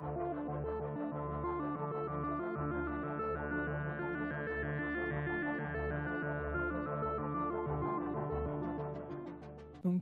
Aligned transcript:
Donc 0.00 0.06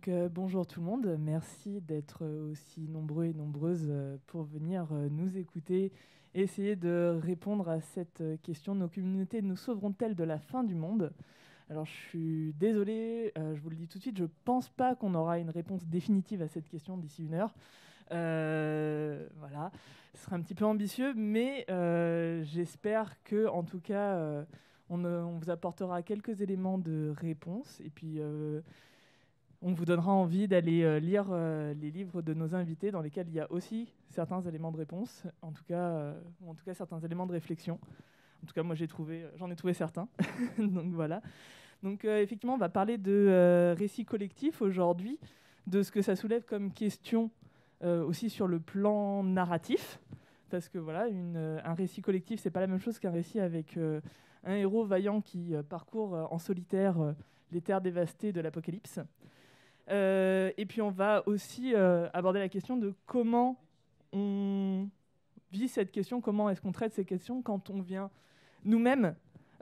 euh, 0.08 0.28
bonjour 0.28 0.66
tout 0.66 0.80
le 0.80 0.86
monde, 0.86 1.16
merci 1.18 1.80
d'être 1.80 2.26
aussi 2.26 2.80
nombreux 2.88 3.24
et 3.24 3.32
nombreuses 3.32 3.86
euh, 3.88 4.18
pour 4.26 4.42
venir 4.42 4.86
euh, 4.92 5.08
nous 5.10 5.38
écouter 5.38 5.92
et 6.34 6.42
essayer 6.42 6.76
de 6.76 7.18
répondre 7.22 7.70
à 7.70 7.80
cette 7.80 8.22
question. 8.42 8.74
Nos 8.74 8.88
communautés 8.88 9.40
nous 9.40 9.56
sauveront-elles 9.56 10.14
de 10.14 10.24
la 10.24 10.38
fin 10.38 10.62
du 10.62 10.74
monde? 10.74 11.10
Alors 11.70 11.86
je 11.86 11.92
suis 12.08 12.52
désolé, 12.60 13.32
je 13.36 13.60
vous 13.62 13.70
le 13.70 13.76
dis 13.76 13.88
tout 13.88 13.96
de 13.96 14.02
suite, 14.02 14.18
je 14.18 14.24
ne 14.24 14.28
pense 14.44 14.68
pas 14.68 14.94
qu'on 14.94 15.14
aura 15.14 15.38
une 15.38 15.50
réponse 15.50 15.86
définitive 15.86 16.42
à 16.42 16.48
cette 16.48 16.68
question 16.68 16.98
d'ici 16.98 17.24
une 17.24 17.32
heure. 17.32 17.54
Voilà, 18.10 19.70
ce 20.14 20.24
sera 20.24 20.36
un 20.36 20.40
petit 20.40 20.54
peu 20.54 20.64
ambitieux, 20.64 21.14
mais 21.14 21.66
j'espère 22.44 23.22
que 23.24 23.46
en 23.48 23.62
tout 23.62 23.80
cas 23.80 24.44
on, 24.88 25.04
on, 25.04 25.38
vous 25.38 25.50
apportera 25.50 26.02
quelques 26.02 26.40
éléments 26.40 26.78
de 26.78 27.12
réponse 27.18 27.80
et 27.84 27.90
puis 27.90 28.20
on 29.62 29.72
vous 29.72 29.84
donnera 29.84 30.12
envie 30.12 30.48
d'aller 30.48 30.82
euh, 30.82 30.98
lire 30.98 31.26
euh, 31.30 31.74
les 31.74 31.90
livres 31.90 32.22
de 32.22 32.34
nos 32.34 32.54
invités 32.54 32.90
dans 32.90 33.00
lesquels 33.00 33.28
il 33.28 33.34
y 33.34 33.40
a 33.40 33.50
aussi 33.50 33.92
certains 34.10 34.40
éléments 34.42 34.70
de 34.70 34.76
réponse, 34.76 35.24
en 35.42 35.52
tout 35.52 35.64
cas, 35.64 35.88
euh, 35.88 36.20
en 36.46 36.54
tout 36.54 36.64
cas 36.64 36.74
certains 36.74 37.00
éléments 37.00 37.26
de 37.26 37.32
réflexion. 37.32 37.78
En 38.42 38.46
tout 38.46 38.52
cas, 38.54 38.62
moi 38.62 38.76
j'en 38.76 39.50
ai 39.50 39.56
trouvé 39.56 39.74
certains. 39.74 40.08
Donc 40.58 40.92
voilà. 40.92 41.22
Donc 41.82 42.04
effectivement, 42.04 42.54
on 42.54 42.58
va 42.58 42.68
parler 42.68 42.96
de 42.96 43.74
récits 43.76 44.04
collectifs 44.04 44.62
aujourd'hui, 44.62 45.18
de 45.66 45.82
ce 45.82 45.90
que 45.90 46.00
ça 46.00 46.16
soulève 46.16 46.44
comme 46.44 46.72
question 46.72 47.30
aussi 47.82 48.30
sur 48.30 48.48
le 48.48 48.58
plan 48.58 49.22
narratif, 49.22 50.00
parce 50.50 50.68
que 50.68 50.78
voilà, 50.78 51.06
un 51.64 51.74
récit 51.74 52.02
collectif, 52.02 52.40
c'est 52.40 52.50
pas 52.50 52.60
la 52.60 52.66
même 52.66 52.80
chose 52.80 52.98
qu'un 52.98 53.10
récit 53.10 53.38
avec 53.40 53.78
un 54.44 54.54
héros 54.54 54.84
vaillant 54.84 55.20
qui 55.20 55.54
parcourt 55.68 56.14
en 56.30 56.38
solitaire 56.38 57.14
les 57.52 57.60
terres 57.60 57.80
dévastées 57.80 58.32
de 58.32 58.40
l'Apocalypse. 58.40 59.00
Euh, 59.90 60.50
et 60.56 60.66
puis 60.66 60.82
on 60.82 60.90
va 60.90 61.22
aussi 61.26 61.72
euh, 61.74 62.08
aborder 62.12 62.40
la 62.40 62.48
question 62.48 62.76
de 62.76 62.94
comment 63.06 63.56
on 64.12 64.88
vit 65.52 65.68
cette 65.68 65.92
question, 65.92 66.20
comment 66.20 66.50
est-ce 66.50 66.60
qu'on 66.60 66.72
traite 66.72 66.92
ces 66.92 67.04
questions 67.04 67.40
quand 67.40 67.70
on 67.70 67.80
vient 67.80 68.10
nous-mêmes 68.64 69.14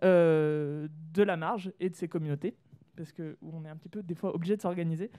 euh, 0.02 0.88
de 1.12 1.22
la 1.22 1.36
marge 1.36 1.72
et 1.78 1.90
de 1.90 1.94
ces 1.94 2.08
communautés, 2.08 2.56
parce 2.96 3.12
qu'on 3.12 3.64
est 3.64 3.68
un 3.68 3.76
petit 3.76 3.90
peu 3.90 4.02
des 4.02 4.14
fois 4.14 4.34
obligé 4.34 4.56
de 4.56 4.62
s'organiser. 4.62 5.10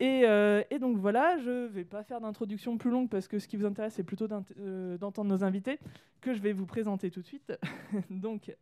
Et, 0.00 0.24
et, 0.70 0.78
donc 0.78 0.96
voilà, 0.96 1.38
je 1.38 1.50
ne 1.50 1.66
vais 1.66 1.84
pas 1.84 2.02
faire 2.02 2.20
d'introduction 2.20 2.78
plus 2.78 2.90
longue 2.90 3.08
parce 3.08 3.28
que 3.28 3.38
ce 3.38 3.48
qui 3.48 3.56
vous 3.56 3.66
intéresse, 3.66 3.94
c'est 3.94 4.04
plutôt 4.04 4.26
d'entendre 4.26 5.24
nos 5.24 5.44
invités 5.44 5.78
que 6.20 6.34
je 6.34 6.40
vais 6.40 6.52
vous 6.52 6.66
présenter 6.66 7.10
tout 7.10 7.20
de 7.20 7.26
suite. 7.26 7.52
donc, 8.10 8.54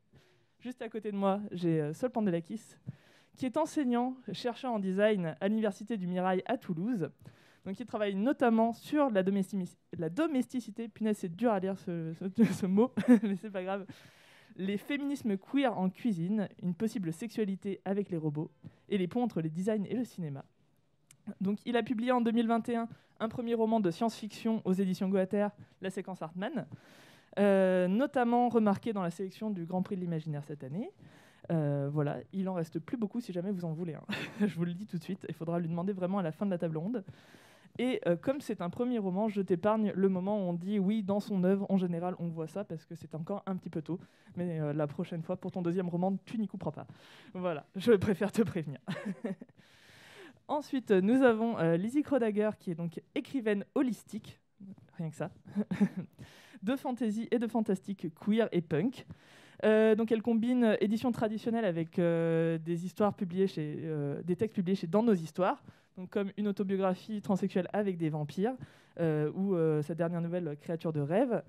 juste 0.61 0.83
à 0.83 0.89
côté 0.89 1.13
de 1.13 1.17
moi, 1.17 1.41
j'ai 1.53 1.93
Sol 1.95 2.11
Pandelakis, 2.11 2.63
qui 3.37 3.47
est 3.47 3.57
enseignant, 3.57 4.17
chercheur 4.33 4.73
en 4.73 4.79
design 4.79 5.35
à 5.41 5.49
l'Université 5.49 5.97
du 5.97 6.07
Mirail 6.07 6.43
à 6.47 6.57
Toulouse. 6.59 7.11
Donc, 7.65 7.79
il 7.79 7.87
travaille 7.87 8.15
notamment 8.15 8.73
sur 8.73 9.11
la, 9.11 9.23
la 9.99 10.09
domesticité. 10.09 10.89
Punaise, 10.89 11.19
c'est 11.19 11.35
dur 11.35 11.53
à 11.53 11.61
dire 11.61 11.79
ce, 11.79 12.13
ce, 12.15 12.67
mot, 12.67 12.93
mais 13.23 13.37
c'est 13.37 13.51
pas 13.51 13.63
grave. 13.63 13.87
Les 14.57 14.79
féminismes 14.79 15.37
queer 15.37 15.77
en 15.79 15.91
cuisine, 15.91 16.49
une 16.63 16.75
possible 16.75 17.13
sexualité 17.13 17.81
avec 17.85 18.11
les 18.11 18.17
robots 18.17 18.51
et 18.89 18.99
les 18.99 19.09
ponts 19.09 19.23
entre 19.23 19.41
les 19.41 19.51
designs 19.51 19.87
et 19.87 19.95
le 19.95 20.05
cinéma. 20.05 20.45
Donc, 21.41 21.59
il 21.65 21.77
a 21.77 21.83
publié 21.83 22.13
en 22.13 22.21
2021 22.21 22.89
un 23.21 23.29
premier 23.29 23.55
roman 23.55 23.81
de 23.81 23.91
science-fiction 23.91 24.63
aux 24.65 24.73
éditions 24.73 25.09
Goethe, 25.09 25.37
La 25.83 25.91
séquence 25.91 26.23
Hartmann, 26.23 26.67
euh, 27.39 27.87
notamment 27.87 28.49
remarqué 28.49 28.93
dans 28.93 29.03
la 29.03 29.11
sélection 29.11 29.51
du 29.51 29.65
Grand 29.65 29.83
Prix 29.83 29.97
de 29.97 30.01
l'Imaginaire 30.01 30.43
cette 30.45 30.65
année. 30.65 30.91
Euh, 31.53 31.89
voilà, 31.93 32.19
il 32.33 32.49
en 32.49 32.55
reste 32.55 32.79
plus 32.79 32.97
beaucoup 32.97 33.21
si 33.21 33.33
jamais 33.33 33.51
vous 33.51 33.65
en 33.65 33.73
voulez. 33.73 33.95
Hein. 33.95 34.05
je 34.41 34.55
vous 34.57 34.65
le 34.65 34.73
dis 34.73 34.87
tout 34.87 34.99
de 34.99 35.03
suite, 35.03 35.27
il 35.29 35.35
faudra 35.35 35.59
lui 35.59 35.69
demander 35.69 35.93
vraiment 35.93 36.19
à 36.19 36.23
la 36.23 36.33
fin 36.33 36.47
de 36.47 36.51
la 36.51 36.59
table 36.59 36.79
ronde. 36.79 37.05
Et 37.79 38.01
euh, 38.07 38.17
comme 38.17 38.41
c'est 38.41 38.63
un 38.63 38.71
premier 38.71 38.99
roman, 38.99 39.29
je 39.29 39.41
t'épargne 39.41 39.93
le 39.95 40.09
moment 40.09 40.39
où 40.39 40.49
on 40.49 40.53
dit 40.55 40.79
oui, 40.79 41.03
dans 41.03 41.21
son 41.21 41.45
œuvre, 41.45 41.67
en 41.69 41.77
général, 41.77 42.15
on 42.19 42.29
voit 42.29 42.49
ça 42.49 42.65
parce 42.65 42.85
que 42.85 42.95
c'est 42.95 43.15
encore 43.15 43.43
un 43.47 43.57
petit 43.57 43.71
peu 43.71 43.81
tôt. 43.81 44.01
Mais 44.37 44.73
la 44.73 44.87
prochaine 44.87 45.23
fois, 45.23 45.37
pour 45.37 45.51
ton 45.51 45.63
deuxième 45.63 45.89
roman, 45.89 46.17
tu 46.25 46.39
n'y 46.39 46.49
couperas 46.49 46.73
pas. 46.73 46.87
Voilà, 47.33 47.65
je 47.77 47.93
préfère 47.93 48.33
te 48.33 48.43
prévenir. 48.43 48.81
Ensuite, 50.51 50.91
nous 50.91 51.23
avons 51.23 51.59
Lizzie 51.77 52.03
Krodager, 52.03 52.51
qui 52.59 52.73
est 52.73 52.75
donc 52.75 53.01
écrivaine 53.15 53.65
holistique, 53.77 54.41
rien 54.99 55.09
que 55.09 55.15
ça, 55.15 55.31
de 56.63 56.75
fantasy 56.75 57.29
et 57.31 57.39
de 57.39 57.47
fantastique 57.47 58.09
queer 58.19 58.49
et 58.51 58.61
punk. 58.61 59.07
Euh, 59.65 59.95
donc 59.95 60.11
elle 60.11 60.23
combine 60.23 60.77
édition 60.81 61.13
traditionnelle 61.13 61.65
avec 61.65 62.01
euh, 62.01 62.59
des 62.59 62.85
histoires 62.85 63.15
publiées 63.15 63.47
chez, 63.47 63.79
euh, 63.85 64.23
des 64.25 64.35
textes 64.35 64.57
publiés 64.57 64.75
chez 64.75 64.89
Dans 64.89 65.05
nos 65.05 65.15
histoires, 65.15 65.63
donc 65.97 66.11
comme 66.11 66.33
une 66.37 66.49
autobiographie 66.49 67.23
transsexuelle 67.23 67.69
avec 67.73 67.97
des 67.97 68.09
vampires 68.09 68.55
ou 68.99 69.55
sa 69.83 69.95
dernière 69.95 70.21
nouvelle 70.21 70.57
Créature 70.61 70.93
de 70.93 71.01
rêve, 71.01 71.45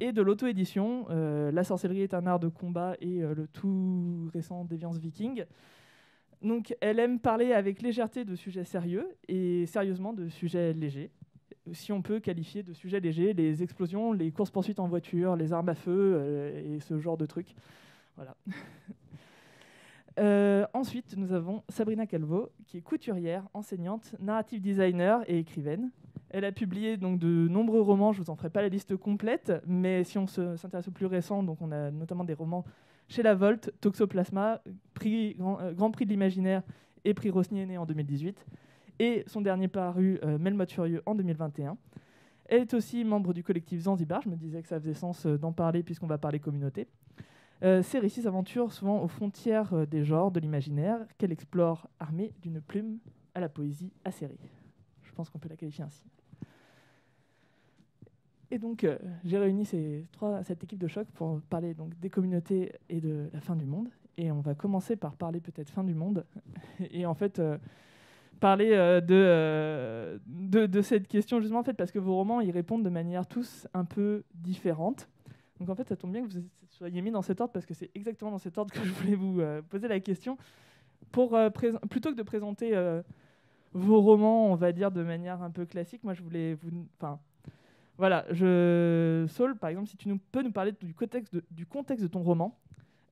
et 0.00 0.10
de 0.10 0.22
l'auto-édition 0.22 1.06
La 1.52 1.62
sorcellerie 1.62 2.00
est 2.00 2.14
un 2.14 2.26
art 2.26 2.40
de 2.40 2.48
combat 2.48 2.96
et 3.00 3.20
le 3.20 3.46
tout 3.52 4.28
récent 4.32 4.64
Déviance 4.64 4.98
Viking. 4.98 5.44
Donc 6.42 6.74
elle 6.80 6.98
aime 6.98 7.18
parler 7.18 7.52
avec 7.52 7.82
légèreté 7.82 8.24
de 8.24 8.34
sujets 8.34 8.64
sérieux 8.64 9.08
et 9.26 9.66
sérieusement 9.66 10.12
de 10.12 10.28
sujets 10.28 10.72
légers 10.72 11.10
si 11.72 11.92
on 11.92 12.02
peut 12.02 12.20
qualifier 12.20 12.62
de 12.62 12.72
sujets 12.72 13.00
légers 13.00 13.32
les 13.32 13.62
explosions, 13.62 14.12
les 14.12 14.30
courses-poursuites 14.30 14.80
en 14.80 14.88
voiture, 14.88 15.36
les 15.36 15.52
armes 15.52 15.68
à 15.68 15.74
feu 15.74 16.14
euh, 16.16 16.76
et 16.76 16.80
ce 16.80 16.98
genre 16.98 17.16
de 17.16 17.26
trucs. 17.26 17.54
Voilà. 18.16 18.36
Euh, 20.18 20.66
ensuite, 20.74 21.16
nous 21.16 21.32
avons 21.32 21.62
Sabrina 21.68 22.04
Calvo, 22.04 22.50
qui 22.66 22.78
est 22.78 22.80
couturière, 22.80 23.44
enseignante, 23.54 24.16
narrative 24.18 24.60
designer 24.60 25.22
et 25.30 25.38
écrivaine. 25.38 25.92
Elle 26.30 26.44
a 26.44 26.50
publié 26.50 26.96
donc 26.96 27.20
de 27.20 27.46
nombreux 27.46 27.80
romans, 27.80 28.12
je 28.12 28.18
ne 28.18 28.24
vous 28.24 28.30
en 28.32 28.34
ferai 28.34 28.50
pas 28.50 28.60
la 28.60 28.68
liste 28.68 28.96
complète, 28.96 29.52
mais 29.64 30.02
si 30.02 30.18
on 30.18 30.26
s'intéresse 30.26 30.88
aux 30.88 30.90
plus 30.90 31.06
récents, 31.06 31.44
donc 31.44 31.58
on 31.62 31.70
a 31.70 31.92
notamment 31.92 32.24
des 32.24 32.34
romans 32.34 32.64
chez 33.08 33.22
La 33.22 33.34
Volte, 33.34 33.72
Toxoplasma, 33.80 34.62
euh, 35.04 35.72
Grand, 35.74 35.90
Prix 35.90 36.06
de 36.06 36.10
l'Imaginaire 36.10 36.62
et 37.04 37.14
prix 37.14 37.30
Rosny 37.30 37.76
en 37.76 37.86
2018 37.86 38.44
et 38.98 39.24
son 39.26 39.40
dernier 39.40 39.68
paru, 39.68 40.18
euh, 40.24 40.38
en 41.06 41.14
2021. 41.14 41.76
Elle 42.48 42.62
est 42.62 42.74
aussi 42.74 43.04
membre 43.04 43.34
du 43.34 43.44
collectif 43.44 43.82
Zanzibar. 43.82 44.22
Je 44.22 44.30
me 44.30 44.36
disais 44.36 44.62
que 44.62 44.68
ça 44.68 44.80
faisait 44.80 44.94
sens 44.94 45.26
euh, 45.26 45.36
d'en 45.36 45.52
parler 45.52 45.82
puisqu'on 45.82 46.06
va 46.06 46.16
parler 46.16 46.40
communauté. 46.40 46.88
Euh, 47.62 47.82
ces 47.82 47.98
récits 47.98 48.22
s'aventurent 48.22 48.72
souvent 48.72 49.02
aux 49.02 49.08
frontières 49.08 49.74
euh, 49.74 49.86
des 49.86 50.02
genres, 50.02 50.30
de 50.30 50.40
l'imaginaire, 50.40 50.98
qu'elle 51.18 51.32
explore 51.32 51.88
armée 52.00 52.32
d'une 52.40 52.60
plume 52.60 52.98
à 53.34 53.40
la 53.40 53.48
poésie 53.48 53.92
acérée. 54.04 54.38
Je 55.02 55.12
pense 55.12 55.28
qu'on 55.28 55.38
peut 55.38 55.48
la 55.48 55.56
qualifier 55.56 55.84
ainsi. 55.84 56.02
Et 58.50 58.58
donc, 58.58 58.86
j'ai 59.24 59.38
réuni 59.38 59.66
cette 59.66 60.64
équipe 60.64 60.78
de 60.78 60.88
choc 60.88 61.06
pour 61.14 61.40
parler 61.50 61.74
donc, 61.74 61.98
des 62.00 62.08
communautés 62.08 62.72
et 62.88 63.00
de 63.00 63.28
la 63.32 63.40
fin 63.40 63.56
du 63.56 63.66
monde. 63.66 63.88
Et 64.16 64.32
on 64.32 64.40
va 64.40 64.54
commencer 64.54 64.96
par 64.96 65.16
parler 65.16 65.40
peut-être 65.40 65.70
fin 65.70 65.84
du 65.84 65.94
monde. 65.94 66.24
et 66.90 67.04
en 67.04 67.14
fait, 67.14 67.40
parler 68.38 68.72
euh, 68.72 69.00
euh, 69.10 70.18
de, 70.26 70.66
de, 70.66 70.82
cette 70.82 71.08
question 71.08 71.40
justement 71.40 71.60
en 71.60 71.64
fait 71.64 71.74
parce 71.74 71.92
que 71.92 71.98
vos 71.98 72.14
romans 72.14 72.40
y 72.40 72.50
répondent 72.50 72.84
de 72.84 72.90
manière 72.90 73.26
tous 73.26 73.66
un 73.74 73.84
peu 73.84 74.24
différente. 74.34 75.08
Donc 75.58 75.68
en 75.68 75.74
fait 75.74 75.88
ça 75.88 75.96
tombe 75.96 76.12
bien 76.12 76.22
que 76.26 76.32
vous 76.32 76.40
soyez 76.70 77.02
mis 77.02 77.10
dans 77.10 77.22
cet 77.22 77.40
ordre 77.40 77.52
parce 77.52 77.66
que 77.66 77.74
c'est 77.74 77.90
exactement 77.94 78.30
dans 78.30 78.38
cet 78.38 78.56
ordre 78.58 78.72
que 78.72 78.82
je 78.82 78.92
voulais 78.92 79.14
vous 79.14 79.40
euh, 79.40 79.62
poser 79.62 79.88
la 79.88 80.00
question. 80.00 80.38
Pour, 81.12 81.38
plutôt 81.88 82.10
que 82.10 82.16
de 82.16 82.22
présenter 82.22 82.74
vos 83.72 84.00
romans, 84.02 84.52
on 84.52 84.56
va 84.56 84.72
dire 84.72 84.90
de 84.90 85.02
manière 85.02 85.40
un 85.42 85.50
peu 85.50 85.64
classique, 85.64 86.02
moi 86.04 86.12
je 86.12 86.22
voulais 86.22 86.54
vous... 86.54 86.86
voilà, 87.98 88.24
je... 88.30 89.26
Saul, 89.28 89.56
par 89.56 89.70
exemple, 89.70 89.88
si 89.88 89.96
tu 89.96 90.08
peux 90.32 90.42
nous 90.42 90.52
parler 90.52 90.72
du 90.80 90.94
contexte 90.94 91.34
de 91.34 92.06
ton 92.06 92.22
roman, 92.22 92.56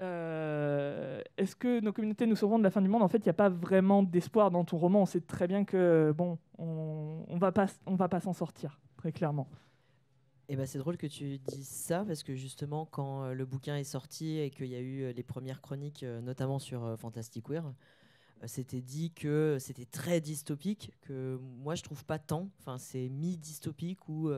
euh, 0.03 1.23
est-ce 1.39 1.57
que 1.57 1.81
nos 1.81 1.93
communautés 1.93 2.27
nous 2.27 2.37
sauveront 2.37 2.59
de 2.59 2.65
la 2.65 2.71
fin 2.71 2.83
du 2.83 2.89
monde? 2.89 3.03
En 3.03 3.09
fait, 3.09 3.19
il 3.19 3.25
n'y 3.25 3.31
a 3.31 3.35
pas 3.35 3.49
vraiment 3.49 4.03
d'espoir 4.03 4.51
dans 4.51 4.65
ton 4.65 4.77
roman. 4.77 5.03
On 5.03 5.07
sait 5.07 5.21
très 5.21 5.49
bien 5.49 5.65
que 5.65 6.15
bon, 6.17 6.39
on, 6.59 7.37
va 7.39 7.53
pas, 7.53 7.67
on 7.87 7.95
va 7.95 8.09
pas 8.09 8.21
s'en 8.21 8.33
sortir, 8.33 8.81
très 8.97 9.13
clairement. 9.13 9.49
Eh 10.49 10.55
ben, 10.55 10.67
c'est 10.67 10.79
drôle 10.79 10.97
que 10.97 11.09
tu 11.09 11.39
dises 11.39 11.67
ça 11.67 12.05
parce 12.07 12.23
que 12.23 12.37
justement, 12.37 12.87
quand 12.87 13.25
euh, 13.25 13.35
le 13.35 13.45
bouquin 13.45 13.77
est 13.77 13.85
sorti 13.85 14.39
et 14.39 14.51
qu'il 14.51 14.67
y 14.67 14.77
a 14.77 14.81
eu 14.81 15.03
euh, 15.03 15.13
les 15.13 15.25
premières 15.25 15.61
chroniques, 15.61 16.05
notamment 16.23 16.61
sur 16.61 16.97
Fantastic 16.99 17.49
Wear, 17.49 17.73
c'était 18.45 18.83
dit 18.83 19.13
que 19.13 19.57
c'était 19.59 19.87
très 19.87 20.21
dystopique. 20.21 20.93
Que 21.03 21.39
moi, 21.63 21.75
je 21.75 21.83
trouve 21.83 22.05
pas 22.05 22.19
tant. 22.19 22.51
Enfin, 22.61 22.79
c'est 22.79 23.09
mi-dystopique 23.09 24.09
ou 24.09 24.31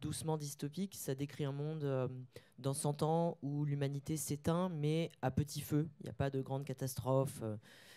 doucement 0.00 0.36
dystopique. 0.36 0.96
Ça 0.96 1.14
décrit 1.14 1.44
un 1.44 1.52
monde 1.52 1.84
euh, 1.84 2.08
dans 2.58 2.74
100 2.74 3.02
ans 3.02 3.38
où 3.42 3.64
l'humanité 3.64 4.16
s'éteint, 4.16 4.68
mais 4.68 5.10
à 5.22 5.30
petit 5.30 5.60
feu. 5.60 5.88
Il 6.00 6.04
n'y 6.04 6.10
a 6.10 6.14
pas 6.14 6.30
de 6.30 6.40
grande 6.40 6.64
catastrophe. 6.64 7.40
Euh, 7.42 7.56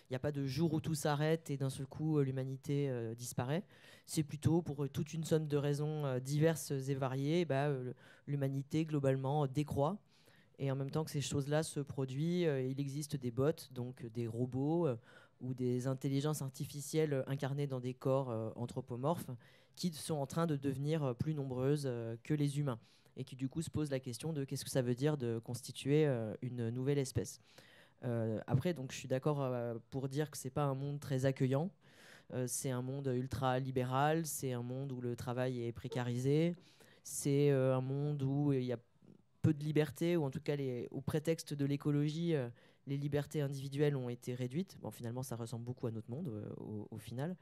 il 0.09 0.13
n'y 0.13 0.17
a 0.17 0.19
pas 0.19 0.31
de 0.31 0.45
jour 0.45 0.73
où 0.73 0.81
tout 0.81 0.95
s'arrête 0.95 1.49
et 1.49 1.57
d'un 1.57 1.69
seul 1.69 1.87
coup 1.87 2.19
l'humanité 2.19 2.91
disparaît. 3.17 3.63
C'est 4.05 4.21
plutôt 4.21 4.61
pour 4.61 4.87
toute 4.89 5.13
une 5.13 5.23
somme 5.23 5.47
de 5.47 5.57
raisons 5.57 6.19
diverses 6.19 6.71
et 6.71 6.93
variées, 6.93 7.45
bah, 7.45 7.71
l'humanité 8.27 8.85
globalement 8.85 9.47
décroît. 9.47 9.97
Et 10.59 10.69
en 10.69 10.75
même 10.75 10.91
temps 10.91 11.03
que 11.03 11.09
ces 11.09 11.21
choses-là 11.21 11.63
se 11.63 11.79
produisent, 11.79 12.47
il 12.69 12.79
existe 12.79 13.15
des 13.15 13.31
bots, 13.31 13.71
donc 13.71 14.05
des 14.07 14.27
robots 14.27 14.87
ou 15.43 15.53
des 15.53 15.87
intelligences 15.87 16.41
artificielles 16.41 17.23
incarnées 17.27 17.67
dans 17.67 17.79
des 17.79 17.93
corps 17.93 18.53
anthropomorphes 18.55 19.29
qui 19.75 19.91
sont 19.91 20.15
en 20.15 20.25
train 20.25 20.47
de 20.47 20.55
devenir 20.55 21.13
plus 21.15 21.35
nombreuses 21.35 21.89
que 22.23 22.33
les 22.33 22.59
humains 22.59 22.79
et 23.17 23.23
qui 23.23 23.35
du 23.35 23.49
coup 23.49 23.61
se 23.61 23.69
posent 23.69 23.91
la 23.91 23.99
question 23.99 24.33
de 24.33 24.45
qu'est-ce 24.45 24.63
que 24.63 24.71
ça 24.71 24.81
veut 24.81 24.95
dire 24.95 25.17
de 25.17 25.39
constituer 25.39 26.07
une 26.41 26.69
nouvelle 26.69 26.97
espèce. 26.97 27.41
après, 28.47 28.73
donc, 28.73 28.91
je 28.91 28.97
suis 28.97 29.07
d'accord 29.07 29.51
pour 29.91 30.07
dire 30.07 30.31
que 30.31 30.37
c'est 30.37 30.49
pas 30.49 30.63
un 30.63 30.75
monde 30.75 30.99
très 30.99 31.25
accueillant. 31.25 31.69
c'est 32.47 32.71
un 32.71 32.81
monde 32.81 33.07
ultra 33.07 33.59
libéral, 33.59 34.25
c'est 34.25 34.53
un 34.53 34.63
monde 34.63 34.91
où 34.93 35.01
le 35.01 35.15
travail 35.15 35.61
est 35.61 35.73
précarisé, 35.73 36.55
c'est 37.03 37.51
un 37.51 37.81
monde 37.81 38.23
où 38.23 38.53
il 38.53 38.63
y 38.63 38.71
a 38.71 38.79
peu 39.41 39.53
de 39.53 39.63
liberté, 39.63 40.15
ou 40.15 40.23
en 40.23 40.31
tout 40.31 40.39
cas 40.39 40.55
les, 40.55 40.87
au 40.91 41.01
prétexte 41.01 41.53
de 41.53 41.65
l'écologie, 41.65 42.33
les 42.87 42.97
libertés 42.97 43.41
individuelles 43.41 43.95
ont 43.95 44.09
été 44.09 44.33
réduites. 44.35 44.77
Bon, 44.81 44.91
finalement, 44.91 45.23
ça 45.23 45.35
ressemble 45.35 45.65
beaucoup 45.65 45.87
à 45.87 45.91
notre 45.91 46.09
monde 46.11 46.53
au, 46.57 46.87
au, 46.91 46.97
final. 46.97 47.35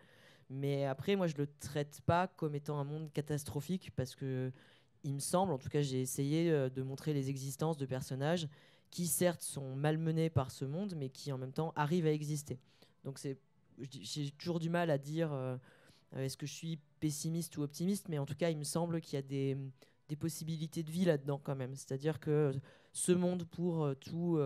Mais 0.50 0.86
après, 0.86 1.16
moi, 1.16 1.28
je 1.28 1.36
le 1.38 1.48
traite 1.48 2.02
pas 2.06 2.28
comme 2.28 2.56
étant 2.56 2.80
un 2.80 2.84
monde 2.84 3.12
catastrophique 3.14 3.92
parce 3.96 4.16
que 4.16 4.52
il 5.04 5.14
me 5.14 5.20
semble, 5.20 5.52
en 5.52 5.58
tout 5.58 5.70
cas, 5.70 5.82
j'ai 5.82 6.02
essayé 6.02 6.52
euh, 6.52 6.70
de 6.70 6.82
montrer 6.84 7.14
les 7.14 7.30
existences 7.30 7.78
de 7.78 7.86
personnages 7.86 8.48
qui, 8.90 9.08
certes, 9.08 9.42
sont 9.42 9.76
malmenés 9.76 10.30
par 10.30 10.52
ce 10.52 10.66
monde, 10.66 10.94
mais 10.96 11.10
qui, 11.10 11.32
en 11.32 11.38
même 11.38 11.54
temps, 11.54 11.72
arrivent 11.76 12.06
à 12.06 12.12
exister. 12.12 12.60
Donc, 13.04 13.20
j'ai 13.80 14.32
toujours 14.32 14.60
du 14.60 14.70
mal 14.70 14.90
à 14.90 14.98
dire 14.98 15.32
euh, 15.32 15.58
est-ce 16.16 16.38
que 16.38 16.46
je 16.46 16.54
suis 16.54 16.80
pessimiste 17.00 17.58
ou 17.58 17.64
optimiste, 17.64 18.10
mais 18.10 18.20
en 18.20 18.26
tout 18.26 18.36
cas, 18.36 18.50
il 18.50 18.58
me 18.58 18.64
semble 18.64 19.02
qu'il 19.02 19.16
y 19.16 19.18
a 19.18 19.22
des, 19.22 19.58
possibilités 20.20 20.84
de 20.84 20.92
vie 20.92 21.06
là-dedans, 21.06 21.40
quand 21.42 21.56
même. 21.56 21.74
C'est-à-dire 21.74 22.20
que 22.20 22.52
ce 22.92 23.14
monde, 23.14 23.46
pour 23.46 23.86
euh, 23.86 23.96
tout 23.96 24.38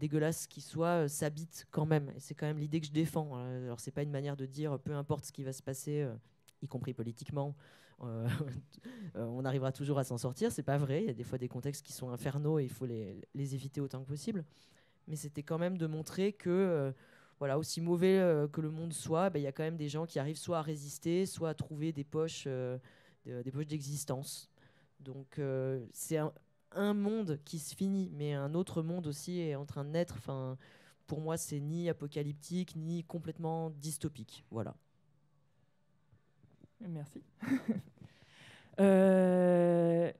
dégueulasse 0.00 0.48
qu'il 0.48 0.64
soit, 0.64 1.08
s'habite 1.08 1.66
quand 1.70 1.86
même. 1.86 2.10
Et 2.16 2.20
c'est 2.20 2.34
quand 2.34 2.46
même 2.46 2.58
l'idée 2.58 2.80
que 2.80 2.86
je 2.86 2.92
défends. 2.92 3.36
Alors, 3.36 3.78
c'est 3.78 3.92
pas 3.92 4.02
une 4.02 4.10
manière 4.10 4.36
de 4.36 4.46
dire 4.46 4.78
peu 4.80 4.94
importe 4.94 5.26
ce 5.26 5.32
qui 5.32 5.44
va 5.44 5.52
se 5.52 5.62
passer, 5.62 6.08
y 6.62 6.66
compris 6.66 6.94
politiquement, 6.94 7.54
euh, 8.02 8.26
euh, 9.16 9.24
on 9.24 9.44
arrivera 9.44 9.72
toujours 9.72 9.98
à 9.98 10.04
s'en 10.04 10.18
sortir. 10.18 10.52
C'est 10.52 10.62
pas 10.62 10.78
vrai. 10.78 11.02
Il 11.02 11.06
y 11.06 11.10
a 11.10 11.14
des 11.14 11.24
fois 11.24 11.38
des 11.38 11.48
contextes 11.48 11.84
qui 11.84 11.92
sont 11.92 12.10
infernaux 12.10 12.58
et 12.58 12.64
il 12.64 12.70
faut 12.70 12.86
les, 12.86 13.20
éviter 13.34 13.80
autant 13.80 14.02
que 14.02 14.08
possible. 14.08 14.44
Mais 15.08 15.16
c'était 15.16 15.42
quand 15.42 15.58
même 15.58 15.78
de 15.78 15.86
montrer 15.86 16.32
que, 16.32 16.50
euh, 16.50 16.92
voilà, 17.38 17.58
aussi 17.58 17.80
mauvais 17.80 18.46
que 18.52 18.60
le 18.60 18.70
monde 18.70 18.92
soit, 18.92 19.30
bah, 19.30 19.38
il 19.38 19.42
y 19.42 19.46
a 19.46 19.52
quand 19.52 19.62
même 19.62 19.78
des 19.78 19.88
gens 19.88 20.06
qui 20.06 20.18
arrivent 20.18 20.36
soit 20.36 20.58
à 20.58 20.62
résister, 20.62 21.26
soit 21.26 21.48
à 21.48 21.54
trouver 21.54 21.90
des 21.90 22.04
poches, 22.04 22.46
des 22.46 23.50
poches 23.50 23.66
d'existence. 23.66 24.50
Donc 25.00 25.40
c'est 25.92 26.18
un, 26.72 26.94
monde 26.94 27.38
qui 27.44 27.58
se 27.58 27.74
finit, 27.74 28.10
mais 28.14 28.34
un 28.34 28.54
autre 28.54 28.82
monde 28.82 29.06
aussi 29.06 29.40
est 29.40 29.54
en 29.54 29.66
train 29.66 29.84
de 29.84 29.90
naître. 29.90 30.14
Enfin, 30.18 30.56
pour 31.06 31.20
moi, 31.20 31.36
c'est 31.36 31.60
ni 31.60 31.88
apocalyptique 31.88 32.76
ni 32.76 33.04
complètement 33.04 33.70
dystopique. 33.70 34.44
Voilà. 34.50 34.74
Merci. 36.80 37.22
euh, 38.80 40.10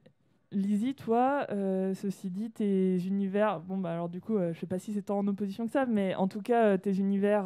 Lizzie, 0.51 0.95
toi, 0.95 1.47
euh, 1.49 1.93
ceci 1.93 2.29
dit, 2.29 2.51
tes 2.51 2.97
univers, 3.05 3.61
bon 3.61 3.77
bah 3.77 3.93
alors 3.93 4.09
du 4.09 4.19
coup, 4.19 4.35
euh, 4.35 4.53
je 4.53 4.59
sais 4.59 4.67
pas 4.67 4.79
si 4.79 4.91
c'est 4.93 5.09
en 5.09 5.25
opposition 5.27 5.65
que 5.65 5.71
ça, 5.71 5.85
mais 5.85 6.13
en 6.15 6.27
tout 6.27 6.41
cas, 6.41 6.65
euh, 6.73 6.77
tes 6.77 6.99
univers, 6.99 7.45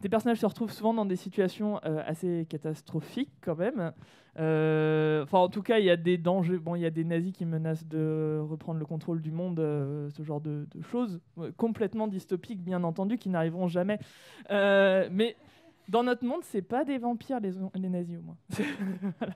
tes 0.00 0.08
personnages 0.08 0.38
se 0.38 0.46
retrouvent 0.46 0.72
souvent 0.72 0.94
dans 0.94 1.04
des 1.04 1.16
situations 1.16 1.78
assez 1.78 2.46
catastrophiques 2.48 3.32
quand 3.40 3.56
même. 3.56 3.92
Enfin, 4.36 5.38
en 5.38 5.48
tout 5.48 5.62
cas, 5.62 5.78
il 5.78 5.84
y 5.84 5.90
a 5.90 5.96
des 5.96 6.18
dangers. 6.18 6.58
Il 6.74 6.80
y 6.80 6.86
a 6.86 6.90
des 6.90 7.04
nazis 7.04 7.32
qui 7.32 7.46
menacent 7.46 7.86
de 7.86 8.40
reprendre 8.42 8.78
le 8.78 8.86
contrôle 8.86 9.22
du 9.22 9.30
monde, 9.30 9.58
ce 9.58 10.22
genre 10.22 10.40
de, 10.40 10.66
choses 10.82 11.20
complètement 11.56 12.06
dystopiques, 12.06 12.62
bien 12.62 12.84
entendu, 12.84 13.16
qui 13.16 13.28
n'arriveront 13.28 13.68
jamais. 13.68 13.98
mais 14.50 15.36
dans 15.88 16.02
notre 16.02 16.24
monde, 16.24 16.42
c'est 16.44 16.62
pas 16.62 16.84
des 16.84 16.98
vampires, 16.98 17.40
les, 17.40 17.88
nazis 17.88 18.18
au 18.18 18.22
moins. 18.22 18.36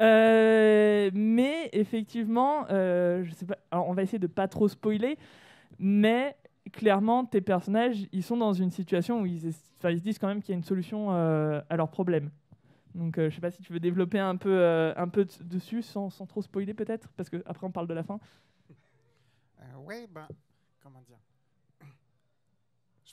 Euh, 0.00 1.08
mais 1.14 1.70
effectivement, 1.72 2.66
euh, 2.68 3.22
je 3.22 3.32
sais 3.32 3.46
pas, 3.46 3.58
on 3.70 3.92
va 3.92 4.02
essayer 4.02 4.18
de 4.18 4.26
pas 4.26 4.48
trop 4.48 4.66
spoiler, 4.66 5.16
mais 5.78 6.34
clairement, 6.72 7.24
tes 7.24 7.40
personnages, 7.40 8.06
ils 8.12 8.22
sont 8.22 8.36
dans 8.36 8.52
une 8.52 8.70
situation 8.70 9.20
où 9.20 9.26
ils, 9.26 9.52
se 9.52 9.88
disent 10.00 10.18
quand 10.18 10.28
même 10.28 10.42
qu'il 10.42 10.52
y 10.52 10.54
a 10.54 10.58
une 10.58 10.64
solution 10.64 11.12
euh, 11.12 11.60
à 11.68 11.76
leurs 11.76 11.90
problèmes. 11.90 12.30
Donc, 12.94 13.18
je 13.18 13.30
sais 13.30 13.40
pas 13.40 13.50
si 13.50 13.60
tu 13.60 13.72
veux 13.72 13.80
développer 13.80 14.20
un 14.20 14.36
peu, 14.36 14.94
peu 15.12 15.26
dessus 15.40 15.82
sans, 15.82 16.10
trop 16.10 16.42
spoiler 16.42 16.74
peut-être, 16.74 17.08
parce 17.16 17.28
qu'après 17.28 17.66
on 17.66 17.72
parle 17.72 17.88
de 17.88 17.94
la 17.94 18.04
fin. 18.04 18.20
oui, 19.78 20.06
ben, 20.06 20.28
comment 20.80 21.00
dire? 21.02 21.18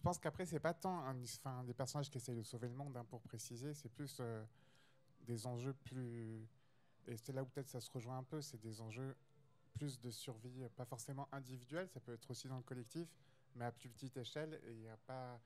Je 0.01 0.03
pense 0.03 0.17
qu'après, 0.17 0.47
c'est 0.47 0.59
pas 0.59 0.73
tant 0.73 1.13
des 1.63 1.75
personnages 1.75 2.09
qui 2.09 2.17
essayent 2.17 2.35
de 2.35 2.41
sauver 2.41 2.67
le 2.67 2.73
monde, 2.73 2.97
hein, 2.97 3.05
pour 3.07 3.21
préciser, 3.21 3.75
c'est 3.75 3.87
plus 3.87 4.17
euh, 4.19 4.43
des 5.27 5.45
enjeux 5.45 5.73
plus. 5.73 6.47
Et 7.07 7.17
c'est 7.17 7.33
là 7.33 7.43
où 7.43 7.45
peut-être 7.45 7.67
ça 7.67 7.79
se 7.79 7.91
rejoint 7.91 8.17
un 8.17 8.23
peu, 8.23 8.41
c'est 8.41 8.59
des 8.59 8.81
enjeux 8.81 9.15
plus 9.73 9.99
de 9.99 10.09
survie, 10.09 10.63
pas 10.75 10.85
forcément 10.85 11.27
individuelle, 11.31 11.87
ça 11.87 11.99
peut 11.99 12.13
être 12.13 12.31
aussi 12.31 12.47
dans 12.47 12.57
le 12.57 12.63
collectif, 12.63 13.07
mais 13.55 13.65
à 13.65 13.71
plus 13.71 13.89
petite 13.89 14.15
échelle, 14.17 14.59
il 14.67 14.77
n'y 14.77 14.89
a 14.89 14.97
pas. 14.97 15.39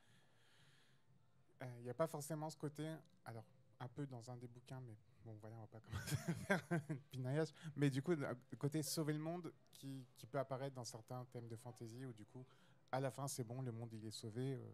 Euh, 1.62 1.80
il 1.82 1.90
a 1.90 1.94
pas 1.94 2.08
forcément 2.08 2.50
ce 2.50 2.58
côté. 2.58 2.88
Alors, 3.26 3.46
un 3.80 3.88
peu 3.88 4.06
dans 4.06 4.30
un 4.30 4.38
des 4.38 4.48
bouquins, 4.48 4.82
mais 4.82 4.96
bon, 5.24 5.36
voilà, 5.42 5.56
on 5.58 5.62
va 5.62 5.68
pas 5.68 5.80
commencer 5.80 6.16
à 6.50 6.60
faire 6.60 6.82
pinaillage. 7.12 7.54
Mais 7.76 7.90
du 7.90 8.02
coup, 8.02 8.12
le 8.12 8.58
côté 8.58 8.84
sauver 8.84 9.14
le 9.14 9.20
monde 9.20 9.52
qui, 9.72 10.06
qui 10.18 10.26
peut 10.26 10.40
apparaître 10.40 10.76
dans 10.76 10.86
certains 10.86 11.26
thèmes 11.26 11.48
de 11.48 11.56
fantasy, 11.56 12.06
où 12.06 12.14
du 12.14 12.26
coup, 12.26 12.46
à 12.92 13.00
la 13.00 13.12
fin, 13.12 13.28
c'est 13.28 13.44
bon, 13.44 13.62
le 13.62 13.72
monde 13.72 13.92
il 13.94 14.06
est 14.06 14.12
sauvé 14.12 14.54
euh, 14.54 14.72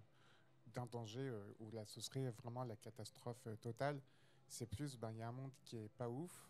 d'un 0.68 0.86
danger 0.86 1.28
euh, 1.28 1.56
où 1.60 1.72
là, 1.72 1.86
ce 1.86 2.02
serait 2.02 2.30
vraiment 2.30 2.64
la 2.64 2.76
catastrophe 2.76 3.48
euh, 3.48 3.56
totale. 3.56 4.00
C'est 4.48 4.68
plus, 4.68 4.98
ben, 4.98 5.12
il 5.12 5.18
y 5.18 5.22
a 5.22 5.28
un 5.28 5.32
monde 5.32 5.52
qui 5.64 5.78
est 5.78 5.90
pas 5.90 6.10
ouf, 6.10 6.48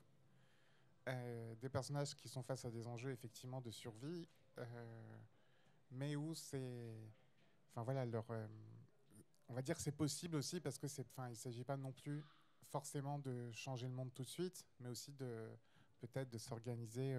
des 1.61 1.69
personnages 1.69 2.15
qui 2.15 2.29
sont 2.29 2.43
face 2.43 2.63
à 2.63 2.71
des 2.71 2.87
enjeux 2.87 3.11
effectivement 3.11 3.59
de 3.59 3.69
survie, 3.69 4.27
mais 5.91 6.15
où 6.15 6.33
c'est, 6.33 6.95
enfin 7.69 7.83
voilà, 7.83 8.05
leur, 8.05 8.25
on 9.49 9.53
va 9.53 9.61
dire 9.61 9.79
c'est 9.79 9.91
possible 9.91 10.37
aussi 10.37 10.59
parce 10.59 10.77
que 10.77 10.87
c'est, 10.87 11.05
enfin, 11.11 11.29
il 11.29 11.35
s'agit 11.35 11.63
pas 11.63 11.77
non 11.77 11.91
plus 11.91 12.23
forcément 12.63 13.19
de 13.19 13.51
changer 13.51 13.87
le 13.87 13.93
monde 13.93 14.13
tout 14.13 14.23
de 14.23 14.29
suite, 14.29 14.65
mais 14.79 14.89
aussi 14.89 15.11
de 15.13 15.49
peut-être 15.99 16.29
de 16.29 16.37
s'organiser 16.37 17.15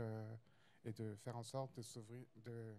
et 0.85 0.93
de 0.93 1.15
faire 1.17 1.37
en 1.37 1.43
sorte 1.43 1.79
de 2.37 2.75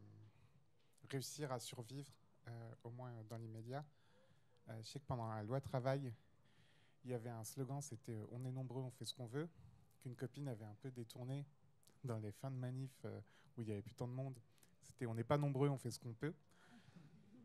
réussir 1.09 1.51
à 1.51 1.59
survivre, 1.59 2.11
euh, 2.47 2.73
au 2.83 2.89
moins 2.89 3.11
dans 3.29 3.37
l'immédiat. 3.37 3.85
Euh, 4.69 4.77
je 4.81 4.87
sais 4.87 4.99
que 4.99 5.05
pendant 5.05 5.27
la 5.29 5.43
loi 5.43 5.61
travail, 5.61 6.13
il 7.05 7.11
y 7.11 7.13
avait 7.13 7.29
un 7.29 7.43
slogan, 7.43 7.81
c'était 7.81 8.13
euh, 8.13 8.25
On 8.31 8.43
est 8.43 8.51
nombreux, 8.51 8.81
on 8.81 8.91
fait 8.91 9.05
ce 9.05 9.13
qu'on 9.13 9.27
veut, 9.27 9.47
qu'une 10.01 10.15
copine 10.15 10.47
avait 10.47 10.65
un 10.65 10.75
peu 10.81 10.91
détourné 10.91 11.45
dans 12.03 12.17
les 12.17 12.31
fins 12.31 12.51
de 12.51 12.57
manif 12.57 13.05
où 13.55 13.61
il 13.61 13.67
n'y 13.67 13.71
avait 13.71 13.81
plus 13.81 13.95
tant 13.95 14.07
de 14.07 14.13
monde. 14.13 14.37
On 15.07 15.13
n'est 15.13 15.23
pas 15.23 15.37
nombreux, 15.37 15.69
on 15.69 15.77
fait 15.77 15.91
ce 15.91 15.99
qu'on 15.99 16.13
peut. 16.13 16.33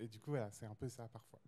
Et 0.01 0.07
du 0.07 0.21
coup, 0.21 0.31
voilà, 0.31 0.49
c'est 0.53 0.67
un 0.67 0.75
peu 0.75 0.89
ça 0.89 1.09
parfois. 1.09 1.41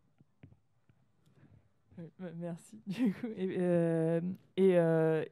Merci. 2.37 2.80
et, 3.37 4.20
et, 4.56 4.76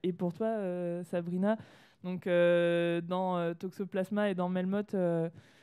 et, 0.02 0.12
pour 0.12 0.34
toi, 0.34 1.02
Sabrina, 1.04 1.56
donc 2.04 2.26
dans 2.26 3.54
Toxoplasma 3.54 4.30
et 4.30 4.34
dans 4.34 4.48
Melmoth, 4.48 4.94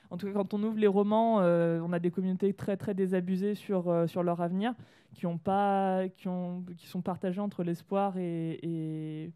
en 0.10 0.18
tout 0.18 0.28
cas, 0.28 0.34
quand 0.34 0.54
on 0.54 0.64
ouvre 0.64 0.78
les 0.78 0.88
romans, 0.88 1.42
euh, 1.42 1.80
on 1.84 1.92
a 1.92 2.00
des 2.00 2.12
communautés 2.12 2.54
très 2.54 2.78
très 2.78 2.94
désabusées 2.94 3.56
sur, 3.56 3.90
euh, 3.90 4.08
sur 4.08 4.24
leur 4.24 4.42
avenir, 4.42 4.74
qui, 5.14 5.26
ont 5.26 5.38
pas, 5.38 6.08
qui, 6.10 6.28
ont, 6.28 6.64
qui 6.78 6.88
sont 6.88 7.02
partagées 7.02 7.42
entre 7.42 7.64
l'espoir 7.64 8.18
et, 8.18 8.60
et, 8.64 9.32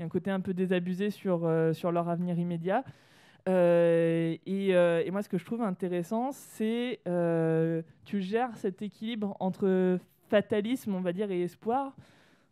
un 0.00 0.08
côté 0.08 0.30
un 0.30 0.40
peu 0.40 0.54
désabusé 0.54 1.10
sur, 1.10 1.44
euh, 1.44 1.72
sur 1.72 1.92
leur 1.92 2.08
avenir 2.08 2.38
immédiat. 2.38 2.84
Et, 3.46 4.40
et, 4.46 5.10
moi, 5.10 5.22
ce 5.22 5.28
que 5.28 5.38
je 5.38 5.44
trouve 5.44 5.62
intéressant, 5.62 6.32
c'est 6.32 7.00
tu 8.04 8.20
gères 8.20 8.56
cet 8.56 8.82
équilibre 8.82 9.36
entre 9.40 9.98
fatalisme, 10.28 10.94
on 10.94 11.00
va 11.00 11.12
dire, 11.12 11.30
et 11.30 11.42
espoir, 11.42 11.94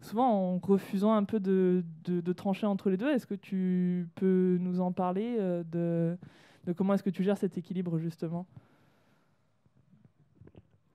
souvent 0.01 0.29
en 0.29 0.59
refusant 0.59 1.15
un 1.15 1.25
peu 1.25 1.41
de, 1.41 2.33
trancher 2.33 2.67
entre 2.67 2.91
les 2.91 2.97
deux. 2.97 3.11
Est-ce 3.11 3.27
que 3.27 3.35
tu 3.35 4.09
peux 4.15 4.59
nous 4.61 4.81
en 4.81 4.93
parler 4.93 5.37
de 5.71 6.17
de 6.65 6.73
comment 6.73 6.95
est-ce 6.95 7.03
que 7.03 7.11
tu 7.11 7.23
gères 7.23 7.39
cet 7.39 7.59
équilibre 7.59 7.99
justement? 7.99 8.47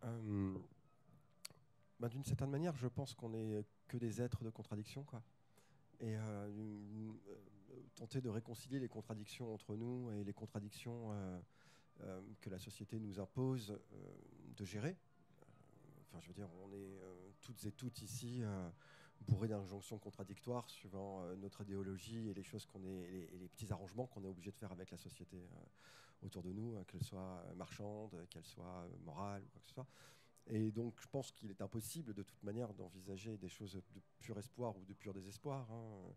Euh, 0.03 0.53
bah, 1.99 2.07
D'une 2.09 2.23
certaine 2.23 2.49
manière, 2.49 2.75
je 2.75 2.87
pense 2.87 3.13
qu'on 3.13 3.29
n'est 3.29 3.65
que 3.87 3.97
des 3.97 4.21
êtres 4.21 4.43
de 4.43 4.49
contradiction. 4.49 5.03
Quoi. 5.03 5.21
Et 5.99 6.15
euh, 6.15 6.19
euh, 6.19 7.11
tenter 7.97 8.21
de 8.21 8.29
réconcilier 8.29 8.79
les 8.79 8.87
contradictions 8.87 9.51
entre 9.53 9.75
nous 9.75 10.11
et 10.11 10.23
les 10.23 10.33
contradictions 10.33 11.11
que 12.41 12.49
la 12.49 12.59
société 12.59 12.99
nous 12.99 13.19
impose 13.19 13.79
de 14.55 14.65
gérer, 14.65 14.95
enfin, 16.01 16.19
je 16.21 16.27
veux 16.27 16.33
dire, 16.35 16.49
on 16.63 16.71
est 16.71 16.99
toutes 17.41 17.65
et 17.65 17.71
toutes 17.71 18.01
ici 18.03 18.43
bourrés 19.21 19.47
d'injonctions 19.47 19.97
contradictoires 19.97 20.69
suivant 20.69 21.23
notre 21.37 21.61
idéologie 21.61 22.29
et 22.29 22.35
les 22.35 22.43
choses 22.43 22.67
qu'on 22.67 22.83
est, 22.83 23.29
et 23.33 23.37
les, 23.39 23.47
petits 23.47 23.73
arrangements 23.73 24.05
qu'on 24.05 24.23
est 24.23 24.27
obligé 24.27 24.51
de 24.51 24.57
faire 24.57 24.71
avec 24.71 24.91
la 24.91 24.97
société 24.97 25.49
autour 26.21 26.43
de 26.43 26.51
nous, 26.51 26.75
qu'elle 26.85 27.03
soit 27.03 27.43
marchande, 27.55 28.27
qu'elle 28.29 28.45
soit 28.45 28.87
morale 29.05 29.43
ou 29.43 29.47
quoi 29.47 29.61
que 29.61 29.67
ce 29.67 29.73
soit. 29.73 29.87
Et 30.49 30.71
donc, 30.71 31.01
je 31.01 31.07
pense 31.07 31.31
qu'il 31.31 31.49
est 31.49 31.61
impossible 31.61 32.13
de 32.13 32.21
toute 32.21 32.41
manière 32.43 32.73
d'envisager 32.75 33.37
des 33.37 33.49
choses 33.49 33.73
de 33.73 34.01
pur 34.19 34.37
espoir 34.37 34.77
ou 34.77 34.85
de 34.85 34.93
pur 34.93 35.13
désespoir. 35.13 35.69
Hein. 35.71 36.13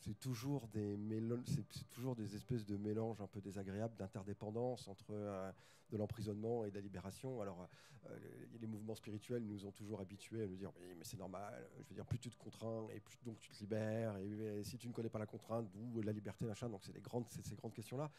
C'est 0.00 0.18
toujours 0.18 0.66
des 0.68 0.98
c'est 1.44 1.88
toujours 1.90 2.16
des 2.16 2.34
espèces 2.34 2.64
de 2.64 2.76
mélanges 2.76 3.20
un 3.20 3.26
peu 3.26 3.40
désagréables 3.40 3.94
d'interdépendance 3.96 4.88
entre 4.88 5.10
euh, 5.10 5.52
de 5.90 5.98
l'emprisonnement 5.98 6.64
et 6.64 6.70
de 6.70 6.74
la 6.74 6.80
libération. 6.80 7.42
Alors, 7.42 7.68
euh, 8.08 8.16
les 8.60 8.66
mouvements 8.66 8.94
spirituels 8.94 9.42
nous 9.42 9.66
ont 9.66 9.72
toujours 9.72 10.00
habitués 10.00 10.42
à 10.42 10.46
nous 10.46 10.56
dire 10.56 10.72
mais, 10.80 11.04
c'est 11.04 11.18
normal. 11.18 11.68
Je 11.82 11.88
veux 11.88 11.94
dire, 11.94 12.06
plus 12.06 12.18
tu 12.18 12.30
te 12.30 12.36
contrains 12.36 12.86
et 12.94 13.00
plus 13.00 13.18
donc 13.24 13.38
tu 13.40 13.50
te 13.50 13.58
libères. 13.60 14.16
Et, 14.16 14.64
si 14.64 14.78
tu 14.78 14.88
ne 14.88 14.92
connais 14.92 15.10
pas 15.10 15.18
la 15.18 15.26
contrainte, 15.26 15.70
d'où 15.70 16.00
la 16.00 16.12
liberté, 16.12 16.46
machin. 16.46 16.70
Donc, 16.70 16.82
c'est 16.82 17.44
ces 17.44 17.56
grandes 17.56 17.74
questions-là. 17.74 18.10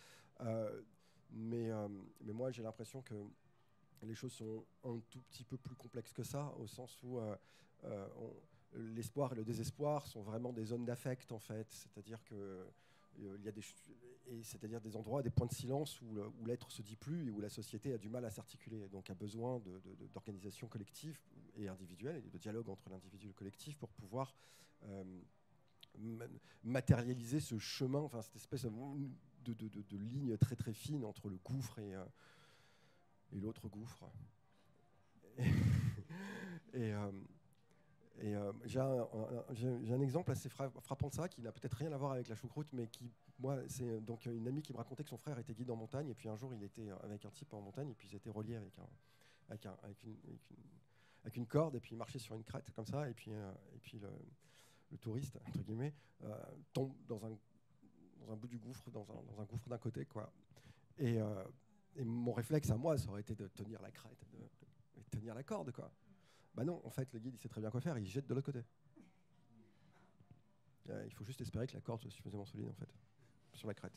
Euh, 0.41 0.81
mais, 1.31 1.71
mais 2.23 2.33
moi, 2.33 2.51
j'ai 2.51 2.61
l'impression 2.61 3.01
que 3.01 3.15
les 4.03 4.15
choses 4.15 4.33
sont 4.33 4.65
un 4.83 4.99
tout 5.09 5.21
petit 5.21 5.43
peu 5.43 5.57
plus 5.57 5.75
complexes 5.75 6.13
que 6.13 6.23
ça, 6.23 6.53
au 6.59 6.67
sens 6.67 7.01
où 7.03 7.19
l'espoir 8.73 9.33
et 9.33 9.35
le 9.35 9.43
désespoir 9.43 10.07
sont 10.07 10.21
vraiment 10.21 10.53
des 10.53 10.65
zones 10.65 10.85
d'affect 10.85 11.31
en 11.31 11.39
fait, 11.39 11.67
c'est-à-dire 11.71 12.23
que 12.23 12.35
euh, 12.35 13.37
il 13.37 13.43
y 13.43 13.47
a 13.47 13.51
des 13.51 13.61
c'est-à-dire 14.43 14.79
des 14.79 14.95
endroits, 14.95 15.21
des 15.21 15.29
points 15.29 15.47
de 15.47 15.53
silence 15.53 15.99
où, 16.01 16.17
où 16.39 16.45
l'être 16.45 16.71
se 16.71 16.81
dit 16.81 16.95
plus 16.95 17.27
et 17.27 17.31
où 17.31 17.41
la 17.41 17.49
société 17.49 17.91
a 17.91 17.97
du 17.97 18.07
mal 18.07 18.23
à 18.23 18.29
s'articuler, 18.29 18.87
donc 18.87 19.09
a 19.09 19.13
besoin 19.13 19.61
d'organisation 20.13 20.67
collective 20.67 21.19
et 21.57 21.67
individuelle 21.67 22.23
et 22.25 22.29
de 22.29 22.37
dialogue 22.37 22.69
entre 22.69 22.89
l'individu 22.89 23.25
et 23.25 23.29
le 23.29 23.33
collectif 23.33 23.77
pour 23.77 23.89
pouvoir 23.89 24.33
euh, 24.83 25.03
matérialiser 26.63 27.39
ce 27.39 27.57
chemin, 27.59 27.99
enfin 27.99 28.21
cette 28.21 28.35
espèce 28.35 28.63
de, 28.63 29.97
ligne 29.97 30.37
très 30.37 30.55
très 30.55 30.73
fine 30.73 31.03
entre 31.03 31.29
le 31.29 31.37
gouffre 31.37 31.79
et, 31.79 31.93
euh, 31.93 32.05
et 33.33 33.39
l'autre 33.39 33.67
gouffre. 33.67 34.05
Et, 36.73 36.93
euh, 36.93 37.11
j'ai 38.65 38.79
un, 38.79 40.01
exemple 40.01 40.31
assez 40.31 40.49
frappant 40.49 41.09
de 41.09 41.13
ça, 41.13 41.27
qui 41.27 41.41
n'a 41.41 41.51
peut-être 41.51 41.75
rien 41.75 41.91
à 41.91 41.97
voir 41.97 42.11
avec 42.11 42.27
la 42.27 42.35
choucroute, 42.35 42.67
mais 42.73 42.87
qui, 42.87 43.11
moi, 43.39 43.57
c'est 43.67 43.99
donc 44.01 44.25
une 44.25 44.47
amie 44.47 44.61
qui 44.61 44.73
me 44.73 44.77
racontait 44.77 45.03
que 45.03 45.09
son 45.09 45.17
frère 45.17 45.39
était 45.39 45.53
guide 45.53 45.71
en 45.71 45.75
montagne, 45.75 46.09
et 46.09 46.13
puis 46.13 46.29
un 46.29 46.35
jour, 46.35 46.53
il 46.53 46.63
était 46.63 46.89
avec 47.03 47.25
un 47.25 47.31
type 47.31 47.53
en 47.53 47.61
montagne, 47.61 47.89
et 47.89 47.95
puis 47.95 48.07
ils 48.11 48.15
étaient 48.15 48.29
reliés 48.29 48.55
avec, 48.55 48.73
avec, 49.49 49.65
un, 49.65 49.75
avec, 49.81 51.35
une, 51.35 51.47
corde, 51.47 51.75
et 51.75 51.79
puis 51.79 51.93
il 51.93 51.97
marchait 51.97 52.19
sur 52.19 52.35
une 52.35 52.43
crête 52.43 52.69
comme 52.71 52.85
ça, 52.85 53.09
et 53.09 53.13
puis, 53.13 53.31
euh, 53.33 53.51
et 53.75 53.79
puis 53.79 53.99
le, 53.99 54.97
touriste, 54.97 55.37
entre 55.47 55.63
guillemets, 55.63 55.93
euh, 56.23 56.35
tombe 56.73 56.93
dans 57.07 57.25
un, 57.25 57.31
dans 58.19 58.33
un 58.33 58.35
bout 58.35 58.47
du 58.47 58.59
gouffre, 58.59 58.91
dans 58.91 59.09
un, 59.09 59.23
dans 59.23 59.41
un 59.41 59.45
gouffre 59.45 59.67
d'un 59.67 59.77
côté, 59.79 60.05
quoi. 60.05 60.31
Et, 60.99 61.17
et, 61.95 62.03
mon 62.03 62.33
réflexe 62.33 62.69
à 62.69 62.77
moi, 62.77 62.97
ça 62.97 63.09
aurait 63.09 63.21
été 63.21 63.33
de 63.33 63.47
tenir 63.47 63.81
la 63.81 63.89
crête, 63.89 64.27
de, 64.31 64.37
de 64.37 65.03
tenir 65.09 65.33
la 65.33 65.43
corde, 65.43 65.71
quoi. 65.71 65.89
Bah 66.55 66.65
non, 66.65 66.81
en 66.83 66.89
fait, 66.89 67.11
le 67.13 67.19
guide, 67.19 67.35
il 67.35 67.39
sait 67.39 67.49
très 67.49 67.61
bien 67.61 67.69
quoi 67.69 67.81
faire, 67.81 67.97
il 67.97 68.05
jette 68.05 68.27
de 68.27 68.33
l'autre 68.33 68.45
côté. 68.45 68.63
Euh, 70.89 71.03
il 71.05 71.13
faut 71.13 71.23
juste 71.23 71.41
espérer 71.41 71.67
que 71.67 71.73
la 71.73 71.81
corde 71.81 72.01
soit 72.01 72.11
suffisamment 72.11 72.45
solide, 72.45 72.67
en 72.67 72.73
fait, 72.73 72.89
sur 73.53 73.67
la 73.67 73.73
crête. 73.73 73.93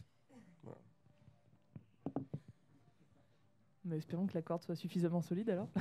Mais 3.85 3.99
espérons 3.99 4.27
que 4.27 4.35
la 4.35 4.43
corde 4.43 4.63
soit 4.63 4.77
suffisamment 4.77 5.21
solide 5.21 5.51
alors. 5.51 5.69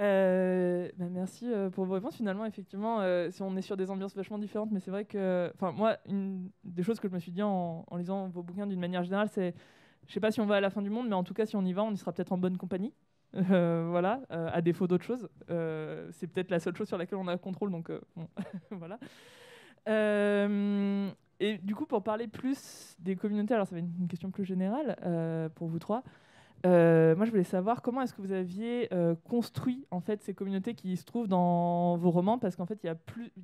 Euh, 0.00 0.90
bah, 0.96 1.04
merci 1.10 1.46
euh, 1.52 1.68
pour 1.68 1.84
vos 1.84 1.92
réponses. 1.92 2.16
Finalement, 2.16 2.46
effectivement, 2.46 3.02
si 3.30 3.42
on 3.42 3.54
est 3.58 3.62
sur 3.62 3.76
des 3.76 3.90
ambiances 3.90 4.16
vachement 4.16 4.38
différentes, 4.38 4.70
mais 4.72 4.80
c'est 4.80 4.90
vrai 4.90 5.04
que, 5.04 5.52
enfin, 5.54 5.70
moi, 5.70 5.98
une 6.06 6.50
des 6.64 6.82
choses 6.82 6.98
que 6.98 7.08
je 7.08 7.12
me 7.12 7.18
suis 7.18 7.30
dit 7.30 7.42
en, 7.42 7.84
en 7.86 7.96
lisant 7.98 8.26
vos 8.30 8.42
bouquins 8.42 8.66
d'une 8.66 8.80
manière 8.80 9.04
générale, 9.04 9.28
c'est, 9.28 9.54
je 10.06 10.12
sais 10.12 10.18
pas 10.18 10.30
si 10.30 10.40
on 10.40 10.46
va 10.46 10.56
à 10.56 10.60
la 10.60 10.70
fin 10.70 10.80
du 10.80 10.88
monde, 10.88 11.08
mais 11.08 11.14
en 11.14 11.24
tout 11.24 11.34
cas, 11.34 11.44
si 11.44 11.56
on 11.56 11.64
y 11.64 11.74
va, 11.74 11.84
on 11.84 11.92
y 11.92 11.98
sera 11.98 12.10
peut-être 12.10 12.32
en 12.32 12.38
bonne 12.38 12.56
compagnie. 12.56 12.94
Euh, 13.34 13.86
voilà, 13.88 14.20
euh, 14.30 14.50
à 14.52 14.60
défaut 14.60 14.86
d'autres 14.86 15.04
choses. 15.04 15.28
Euh, 15.50 16.08
c'est 16.12 16.26
peut-être 16.26 16.50
la 16.50 16.60
seule 16.60 16.76
chose 16.76 16.88
sur 16.88 16.98
laquelle 16.98 17.18
on 17.18 17.28
a 17.28 17.38
contrôle, 17.38 17.70
donc 17.70 17.90
voilà. 18.70 18.98
et 21.40 21.58
du 21.58 21.74
coup, 21.74 21.86
pour 21.86 22.02
parler 22.02 22.28
plus 22.28 22.94
des 22.98 23.16
communautés, 23.16 23.54
alors 23.54 23.66
ça 23.66 23.74
va 23.74 23.80
être 23.80 23.88
une 23.98 24.08
question 24.08 24.30
plus 24.30 24.44
générale 24.44 24.96
pour 25.54 25.68
vous 25.68 25.78
trois. 25.78 26.02
moi, 26.64 27.24
je 27.24 27.30
voulais 27.30 27.44
savoir 27.44 27.80
comment 27.80 28.02
est-ce 28.02 28.14
que 28.14 28.22
vous 28.22 28.32
aviez 28.32 28.88
construit 29.24 29.86
en 29.90 30.00
fait 30.00 30.22
ces 30.22 30.34
communautés 30.34 30.74
qui 30.74 30.96
se 30.96 31.04
trouvent 31.04 31.28
dans 31.28 31.96
vos 31.96 32.10
romans, 32.10 32.38
parce 32.38 32.56
qu'en 32.56 32.66
fait, 32.66 32.80
il 32.84 32.94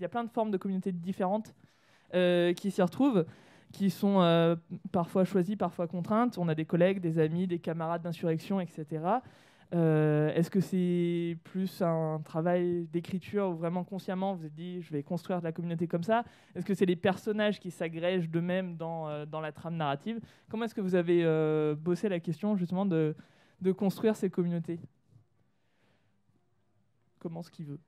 y 0.01 0.05
a 0.05 0.09
plein 0.09 0.25
de 0.25 0.31
formes 0.31 0.51
de 0.51 0.59
communautés 0.59 0.93
différentes 0.93 1.55
qui 2.13 2.71
s'y 2.71 2.83
retrouvent 2.83 3.25
qui 3.71 3.91
sont 3.91 4.57
parfois 4.93 5.25
choisies, 5.25 5.57
parfois 5.57 5.87
contraintes. 5.87 6.39
On 6.39 6.49
a 6.49 6.55
des 6.55 6.65
collègues, 6.65 7.01
des 7.01 7.19
amis, 7.19 7.47
des 7.47 7.59
camarades 7.59 8.03
d'insurrection, 8.03 8.61
etc. 8.61 9.21
Euh, 9.75 10.33
est-ce 10.33 10.51
que 10.51 10.61
c'est 10.61 11.37
plus 11.45 11.83
un 11.83 12.23
travail 12.25 12.87
d'écriture 12.87 13.51
où 13.51 13.55
vraiment 13.55 13.85
consciemment 13.85 14.35
vous 14.35 14.47
êtes 14.47 14.55
dit 14.55 14.81
je 14.81 14.91
vais 14.91 15.03
construire 15.03 15.41
de 15.41 15.45
la 15.45 15.53
communauté 15.53 15.87
comme 15.87 16.05
ça? 16.05 16.25
Est-ce 16.55 16.65
que 16.65 16.75
c'est 16.75 16.87
les 16.87 16.97
personnages 16.97 17.61
qui 17.61 17.71
s'agrègent 17.71 18.31
d'eux-mêmes 18.31 18.77
dans, 18.77 19.09
euh, 19.09 19.27
dans, 19.27 19.41
la 19.41 19.53
trame 19.53 19.77
narrative? 19.77 20.21
Comment 20.49 20.65
est-ce 20.65 20.75
que 20.75 20.81
vous 20.81 20.95
avez 20.95 21.23
euh, 21.23 21.75
bossé 21.75 22.09
la 22.09 22.19
question 22.19 22.57
justement 22.57 22.87
de, 22.87 23.15
de 23.61 23.73
construire 23.73 24.17
ces 24.17 24.31
communautés? 24.31 24.81
Comment 27.19 27.43
ce 27.43 27.51
qu'il 27.51 27.67
veut. 27.67 27.81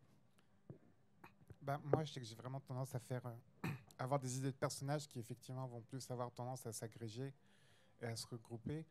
Bah, 1.63 1.81
Moi 1.85 2.05
je 2.05 2.13
sais 2.13 2.21
que 2.21 2.27
j'ai 2.27 2.35
vraiment 2.35 2.61
tendance 2.61 2.95
à 2.95 2.99
faire 2.99 3.23
avoir 3.99 4.21
des 4.21 4.37
idées 4.37 4.51
de 4.51 4.57
personnages 4.57 5.09
qui 5.09 5.19
effectivement 5.19 5.67
vont 5.67 5.81
plus 5.81 6.11
avoir 6.11 6.31
tendance 6.31 6.67
à 6.67 6.73
s'agréger 6.73 7.33
et 8.03 8.07
à 8.07 8.17
se 8.17 8.27
regrouper 8.27 8.85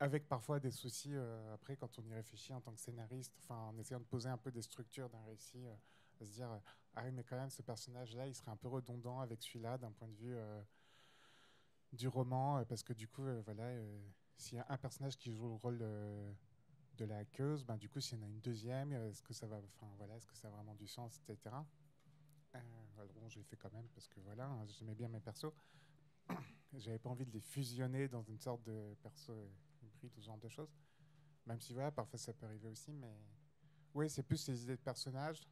avec 0.00 0.28
parfois 0.28 0.60
des 0.60 0.70
soucis 0.70 1.14
euh, 1.14 1.54
après 1.54 1.76
quand 1.76 1.98
on 1.98 2.02
y 2.02 2.14
réfléchit 2.14 2.52
en 2.52 2.60
tant 2.60 2.72
que 2.72 2.80
scénariste, 2.80 3.32
en 3.48 3.76
essayant 3.78 4.00
de 4.00 4.04
poser 4.04 4.28
un 4.28 4.36
peu 4.36 4.50
des 4.50 4.62
structures 4.62 5.08
d'un 5.08 5.22
récit, 5.24 5.66
euh, 5.66 5.74
à 6.20 6.24
se 6.24 6.32
dire 6.32 6.48
ah 6.94 7.02
oui 7.04 7.12
mais 7.12 7.24
quand 7.24 7.36
même 7.36 7.50
ce 7.50 7.62
personnage-là 7.62 8.26
il 8.26 8.34
serait 8.34 8.50
un 8.50 8.56
peu 8.56 8.68
redondant 8.68 9.20
avec 9.20 9.42
celui-là 9.42 9.78
d'un 9.78 9.92
point 9.92 10.08
de 10.08 10.16
vue 10.16 10.34
euh, 10.34 10.62
du 11.92 12.08
roman 12.08 12.64
parce 12.64 12.82
que 12.82 12.92
du 12.92 13.08
coup 13.08 13.22
voilà 13.44 13.70
s'il 14.36 14.58
y 14.58 14.60
a 14.60 14.66
un 14.68 14.76
personnage 14.76 15.16
qui 15.16 15.32
joue 15.32 15.48
le 15.48 15.54
rôle 15.54 15.78
de 15.78 17.04
la 17.04 17.18
hackeuse, 17.18 17.64
ben 17.64 17.76
du 17.76 17.88
coup 17.88 18.00
s'il 18.00 18.18
y 18.18 18.20
en 18.20 18.24
a 18.24 18.28
une 18.28 18.40
deuxième, 18.40 18.92
est-ce 18.92 19.22
que 19.22 19.34
ça 19.34 19.46
va, 19.46 19.58
enfin 19.58 19.92
voilà, 19.98 20.16
est-ce 20.16 20.26
que 20.26 20.36
ça 20.36 20.48
a 20.48 20.50
vraiment 20.50 20.74
du 20.74 20.86
sens, 20.86 21.20
etc. 21.20 21.54
bon, 23.14 23.28
je 23.28 23.38
l'ai 23.38 23.44
fait 23.44 23.56
quand 23.56 23.72
même 23.72 23.88
parce 23.94 24.08
que 24.08 24.20
voilà, 24.20 24.46
hein, 24.46 24.66
j'aimais 24.66 24.94
bien 24.94 25.08
mes 25.08 25.20
persos. 25.20 25.52
J'avais 26.74 26.98
pas 26.98 27.10
envie 27.10 27.26
de 27.26 27.32
les 27.32 27.40
fusionner 27.40 28.08
dans 28.08 28.22
une 28.22 28.38
sorte 28.38 28.62
de 28.64 28.94
perso 29.02 29.50
tout 29.96 30.08
ce 30.08 30.20
genre 30.20 30.38
de 30.38 30.48
choses. 30.48 30.74
Même 31.46 31.60
si, 31.60 31.72
voilà, 31.72 31.90
parfois 31.90 32.18
ça 32.18 32.32
peut 32.32 32.46
arriver 32.46 32.68
aussi, 32.68 32.92
mais 32.92 33.14
oui, 33.94 34.10
c'est 34.10 34.22
plus 34.22 34.46
les 34.48 34.62
idées 34.62 34.76
de 34.76 34.82
personnages, 34.82 35.48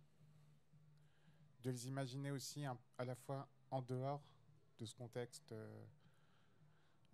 de 1.63 1.71
les 1.71 1.89
imaginer 1.89 2.31
aussi 2.31 2.65
à 2.67 3.05
la 3.05 3.15
fois 3.15 3.49
en 3.71 3.81
dehors 3.81 4.23
de 4.79 4.85
ce 4.85 4.95
contexte. 4.95 5.53
Euh, 5.53 5.85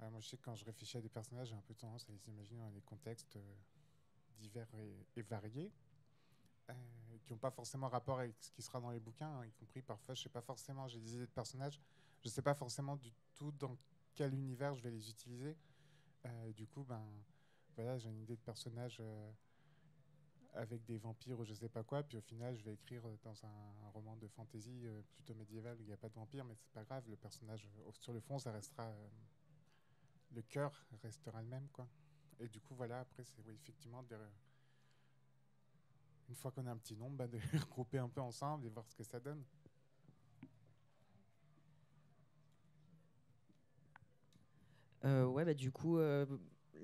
euh, 0.03 0.11
moi, 0.11 0.21
je 0.21 0.29
sais 0.29 0.37
que 0.37 0.43
quand 0.43 0.57
je 0.57 0.65
réfléchis 0.65 0.97
à 0.97 1.01
des 1.01 1.09
personnages, 1.09 1.49
j'ai 1.49 1.55
un 1.55 1.63
peu 1.63 1.75
tendance 1.75 2.09
à 2.09 2.13
les 2.13 2.29
imaginer 2.29 2.61
dans 2.61 2.71
des 2.71 2.81
contextes 2.81 3.37
euh, 3.37 3.55
divers 4.39 4.69
et, 5.17 5.23
variés, 5.23 5.71
qui 7.25 7.33
n'ont 7.33 7.39
pas 7.39 7.51
forcément 7.51 7.89
rapport 7.89 8.19
avec 8.19 8.35
ce 8.41 8.51
qui 8.51 8.63
sera 8.63 8.81
dans 8.81 8.91
les 8.91 9.01
bouquins, 9.01 9.29
hein, 9.29 9.45
y 9.45 9.53
compris 9.53 9.83
parfois, 9.83 10.15
je 10.15 10.23
sais 10.23 10.29
pas 10.29 10.41
forcément, 10.41 10.89
j'ai 10.89 11.01
des 11.01 11.15
idées 11.15 11.27
de 11.27 11.33
personnages, 11.33 11.81
je 12.23 12.29
sais 12.29 12.43
pas 12.43 12.55
forcément 12.55 12.97
du 12.97 13.13
tout 13.35 13.53
dans 13.53 13.77
quel 14.15 14.35
univers 14.35 14.75
je 14.75 14.83
vais 14.83 14.91
les 14.91 15.11
utiliser. 15.11 15.57
Euh, 16.27 16.53
du 16.53 16.67
coup, 16.67 16.85
ben, 16.85 17.03
voilà, 17.77 17.99
j'ai 17.99 18.09
une 18.09 18.21
idée 18.21 18.37
de 18.37 18.43
personnage 18.43 18.99
euh, 19.01 19.33
avec 20.55 20.85
des 20.85 20.99
vampires 20.99 21.39
ou 21.39 21.45
je 21.45 21.55
sais 21.55 21.69
pas 21.69 21.83
quoi, 21.83 22.03
puis 22.03 22.19
au 22.19 22.21
final, 22.21 22.57
je 22.57 22.65
vais 22.65 22.75
écrire 22.75 23.03
dans 23.23 23.45
un, 23.45 23.91
roman 23.93 24.17
de 24.17 24.29
fantasy 24.29 24.87
euh, 24.87 25.03
plutôt 25.15 25.35
médiéval 25.35 25.77
où 25.79 25.83
il 25.83 25.87
n'y 25.87 25.93
a 25.93 25.97
pas 25.97 26.09
de 26.09 26.15
vampires, 26.15 26.45
mais 26.45 26.55
c'est 26.55 26.71
pas 26.71 26.85
grave, 26.85 27.05
le 27.09 27.17
personnage, 27.17 27.69
sur 27.93 28.13
le 28.13 28.21
fond, 28.21 28.39
ça 28.39 28.53
restera. 28.53 28.93
le 30.33 30.43
cœur 30.43 30.87
restera 31.03 31.43
le 31.43 31.49
même, 31.49 31.69
quoi. 31.73 31.89
Et 32.39 32.49
du 32.49 32.61
coup, 32.61 32.75
voilà, 32.75 33.01
après, 33.01 33.25
c'est 33.25 33.43
oui, 33.47 33.55
effectivement 33.55 34.05
une 36.31 36.37
fois 36.37 36.53
qu'on 36.53 36.65
a 36.67 36.71
un 36.71 36.77
petit 36.77 36.97
nombre, 36.97 37.17
ben, 37.17 37.29
de 37.29 37.39
regrouper 37.61 37.99
un 37.99 38.09
peu 38.09 38.21
ensemble 38.21 38.67
et 38.67 38.71
voir 38.71 38.87
ce 38.87 38.95
que 38.95 39.03
ça 39.03 39.19
donne. 39.19 39.45
Ouais, 45.05 45.45
bah, 45.45 45.55
du 45.55 45.71
coup, 45.71 45.99
euh, 45.99 46.27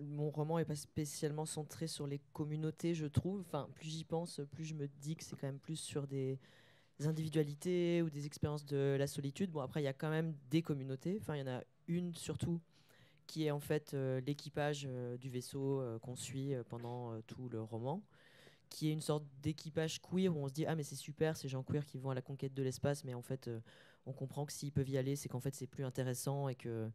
mon 0.00 0.30
roman 0.30 0.58
n'est 0.58 0.64
pas 0.64 0.76
spécialement 0.76 1.46
centré 1.46 1.87
sur 1.87 2.06
les 2.06 2.20
communautés, 2.32 2.94
je 2.94 3.06
trouve. 3.06 3.40
Enfin, 3.40 3.68
plus 3.75 3.88
j'y 3.88 4.04
pense, 4.04 4.40
plus 4.52 4.64
je 4.64 4.75
me 4.75 4.88
dis 5.00 5.16
que 5.16 5.25
c'est 5.25 5.37
quand 5.37 5.46
même 5.46 5.58
plus 5.58 5.76
sur 5.76 6.06
des, 6.06 6.38
individualités 7.04 8.00
ou 8.00 8.08
des 8.08 8.25
expériences 8.25 8.64
de 8.64 8.96
la 8.99 9.06
solitude. 9.06 9.50
Bon, 9.50 9.61
après, 9.61 9.82
il 9.82 9.85
y 9.85 9.88
a 9.88 9.92
quand 9.92 10.08
même 10.08 10.35
des 10.50 10.62
communautés. 10.62 11.18
Enfin, 11.20 11.37
il 11.37 11.40
y 11.40 11.42
en 11.42 11.58
a 11.58 11.62
une 11.88 12.14
surtout 12.14 12.61
qui 13.26 13.44
est 13.44 13.50
en 13.50 13.61
fait 13.61 13.92
l'équipage 14.25 14.88
du 15.20 15.28
vaisseau 15.28 15.82
qu'on 16.00 16.16
suit 16.16 16.54
pendant 16.68 17.20
tout 17.23 17.49
le 17.49 17.61
roman 17.61 18.02
qui 18.68 18.88
est 18.88 18.92
une 18.92 19.00
sorte 19.00 19.25
d'équipage 19.42 20.00
queer 20.00 20.28
où 20.28 20.38
on 20.44 20.49
se 20.49 20.52
dit 20.52 20.64
ah 20.66 20.75
mais 20.76 20.82
c'est 20.85 20.96
super 20.96 21.37
ces 21.37 21.49
gens 21.49 21.62
queer 21.62 21.85
qui 21.85 21.99
vont 21.99 22.11
à 22.11 22.14
la 22.14 22.23
conquête 22.23 22.54
de 22.54 22.62
l'espace 22.62 23.04
mais 23.04 23.14
en 23.14 23.23
fait 23.23 23.50
on 24.06 24.12
comprend 24.12 24.46
que 24.46 24.52
s'ils 24.52 24.73
peuvent 24.73 24.88
y 24.88 24.96
aller 24.96 25.16
c'est 25.16 25.28
qu'en 25.28 25.40
fait 25.40 25.54
c'est 25.54 25.66
plus 25.66 25.85
intéressant 25.85 26.49
et 26.49 26.54
que 26.54 26.88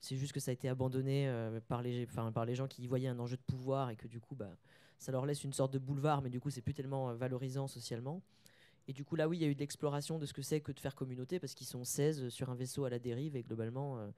c'est 0.00 0.16
juste 0.16 0.32
que 0.32 0.40
ça 0.40 0.50
a 0.50 0.54
été 0.54 0.68
abandonné 0.68 1.30
par, 1.68 1.82
les, 1.82 2.06
par 2.06 2.44
les 2.44 2.54
gens 2.54 2.68
qui 2.68 2.82
y 2.82 2.86
voyaient 2.86 3.08
un 3.08 3.18
enjeu 3.18 3.36
de 3.36 3.42
pouvoir 3.42 3.90
et 3.90 3.96
que 3.96 4.06
du 4.06 4.20
coup 4.20 4.34
bah, 4.34 4.56
ça 4.98 5.12
leur 5.12 5.26
laisse 5.26 5.42
une 5.44 5.52
sorte 5.52 5.72
de 5.72 5.78
boulevard 5.78 6.22
mais 6.22 6.30
du 6.30 6.38
coup 6.38 6.50
c'est 6.50 6.62
plus 6.62 6.74
tellement 6.74 7.14
valorisant 7.14 7.66
socialement 7.66 8.22
et 8.88 8.94
du 8.94 9.04
coup, 9.04 9.16
là, 9.16 9.28
oui, 9.28 9.36
il 9.36 9.42
y 9.42 9.44
a 9.44 9.48
eu 9.48 9.54
de 9.54 9.60
l'exploration 9.60 10.18
de 10.18 10.24
ce 10.24 10.32
que 10.32 10.40
c'est 10.40 10.62
que 10.62 10.72
de 10.72 10.80
faire 10.80 10.94
communauté, 10.94 11.38
parce 11.38 11.54
qu'ils 11.54 11.66
sont 11.66 11.84
16 11.84 12.30
sur 12.30 12.48
un 12.48 12.54
vaisseau 12.54 12.86
à 12.86 12.90
la 12.90 12.98
dérive, 12.98 13.36
et 13.36 13.42
globalement, 13.42 13.98
euh, 13.98 14.08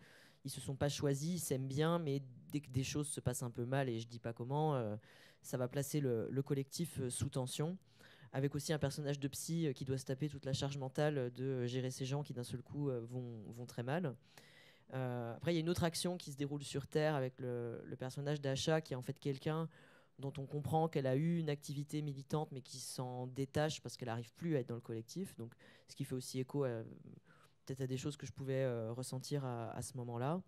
ils 0.45 0.51
se 0.51 0.61
sont 0.61 0.77
pas 0.77 0.89
choisis, 0.89 1.35
ils 1.35 1.45
s'aiment 1.45 1.67
bien, 1.67 1.99
mais 1.99 2.23
dès 2.53 2.61
que 2.61 2.71
des 2.71 2.85
choses 2.85 3.09
se 3.09 3.21
passent 3.21 3.43
un 3.43 3.51
peu 3.51 3.65
mal, 3.67 3.89
et 3.89 3.99
je 3.99 4.07
dis 4.07 4.21
pas 4.21 4.33
comment, 4.33 4.77
euh, 4.77 4.95
ça 5.43 5.57
va 5.57 5.67
placer 5.67 5.99
le, 5.99 6.43
collectif 6.43 7.01
euh, 7.01 7.11
sous 7.11 7.29
tension. 7.29 7.77
Avec 8.33 8.55
aussi 8.55 8.73
un 8.73 8.79
personnage 8.79 9.19
de 9.19 9.27
psy 9.27 9.73
qui 9.75 9.85
doit 9.85 9.99
se 9.99 10.05
taper 10.05 10.29
toute 10.29 10.45
la 10.45 10.53
charge 10.53 10.79
mentale 10.79 11.33
de 11.33 11.67
gérer 11.67 11.91
ces 11.91 12.05
gens 12.05 12.23
qui 12.23 12.33
d'un 12.33 12.45
seul 12.45 12.63
coup 12.63 12.89
vont, 12.89 13.67
très 13.67 13.83
mal. 13.83 14.15
Après, 14.93 15.53
il 15.53 15.55
y 15.55 15.59
a 15.59 15.61
une 15.61 15.69
autre 15.69 15.85
action 15.85 16.17
qui 16.17 16.33
se 16.33 16.37
déroule 16.37 16.63
sur 16.63 16.87
Terre 16.87 17.15
avec 17.15 17.39
le, 17.39 17.83
personnage 17.99 18.41
d'Acha, 18.41 18.81
qui 18.81 18.95
est 18.95 18.97
en 18.97 19.03
fait 19.03 19.19
quelqu'un 19.19 19.69
dont 20.19 20.33
on 20.37 20.47
comprend 20.47 20.89
qu'elle 20.89 21.07
a 21.07 21.17
eu 21.17 21.39
une 21.39 21.49
activité 21.49 22.03
militante 22.03 22.51
mais 22.53 22.61
qui 22.61 22.79
s'en 22.79 23.27
détache 23.27 23.81
parce 23.81 23.97
qu'elle 23.97 24.09
n'arrive 24.09 24.33
plus 24.35 24.57
à 24.57 24.61
être 24.61 24.69
dans 24.69 24.75
le 24.75 24.81
collectif. 24.81 25.35
Donc, 25.37 25.55
ce 25.89 25.97
qui 25.97 26.05
fait 26.05 26.15
aussi 26.15 26.41
écho 26.41 26.67
peut-être 27.71 27.83
à 27.83 27.87
des 27.87 27.97
choses 27.97 28.17
que 28.17 28.27
je 28.27 28.33
pouvais 28.33 28.65
euh, 28.65 28.93
ressentir 28.93 29.45
à, 29.45 29.81
ce 29.83 29.97
moment-là. 29.97 30.43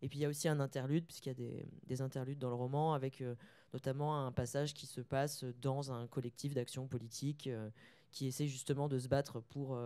Et 0.00 0.08
puis 0.08 0.20
il 0.20 0.22
y 0.22 0.24
a 0.24 0.28
aussi 0.28 0.48
un 0.48 0.60
interlude, 0.60 1.04
puisqu'il 1.06 1.30
y 1.30 1.32
a 1.32 1.66
des, 1.86 2.02
interludes 2.02 2.38
dans 2.38 2.50
le 2.50 2.54
roman, 2.54 2.94
avec 2.94 3.20
euh, 3.20 3.34
notamment 3.72 4.26
un 4.26 4.30
passage 4.30 4.74
qui 4.74 4.86
se 4.86 5.00
passe 5.00 5.44
dans 5.60 5.90
un 5.90 6.06
collectif 6.06 6.54
d'action 6.54 6.86
politique 6.86 7.48
euh, 7.48 7.68
qui 8.12 8.28
essaie 8.28 8.46
justement 8.46 8.88
de 8.88 8.98
se 8.98 9.08
battre 9.08 9.40
pour 9.40 9.78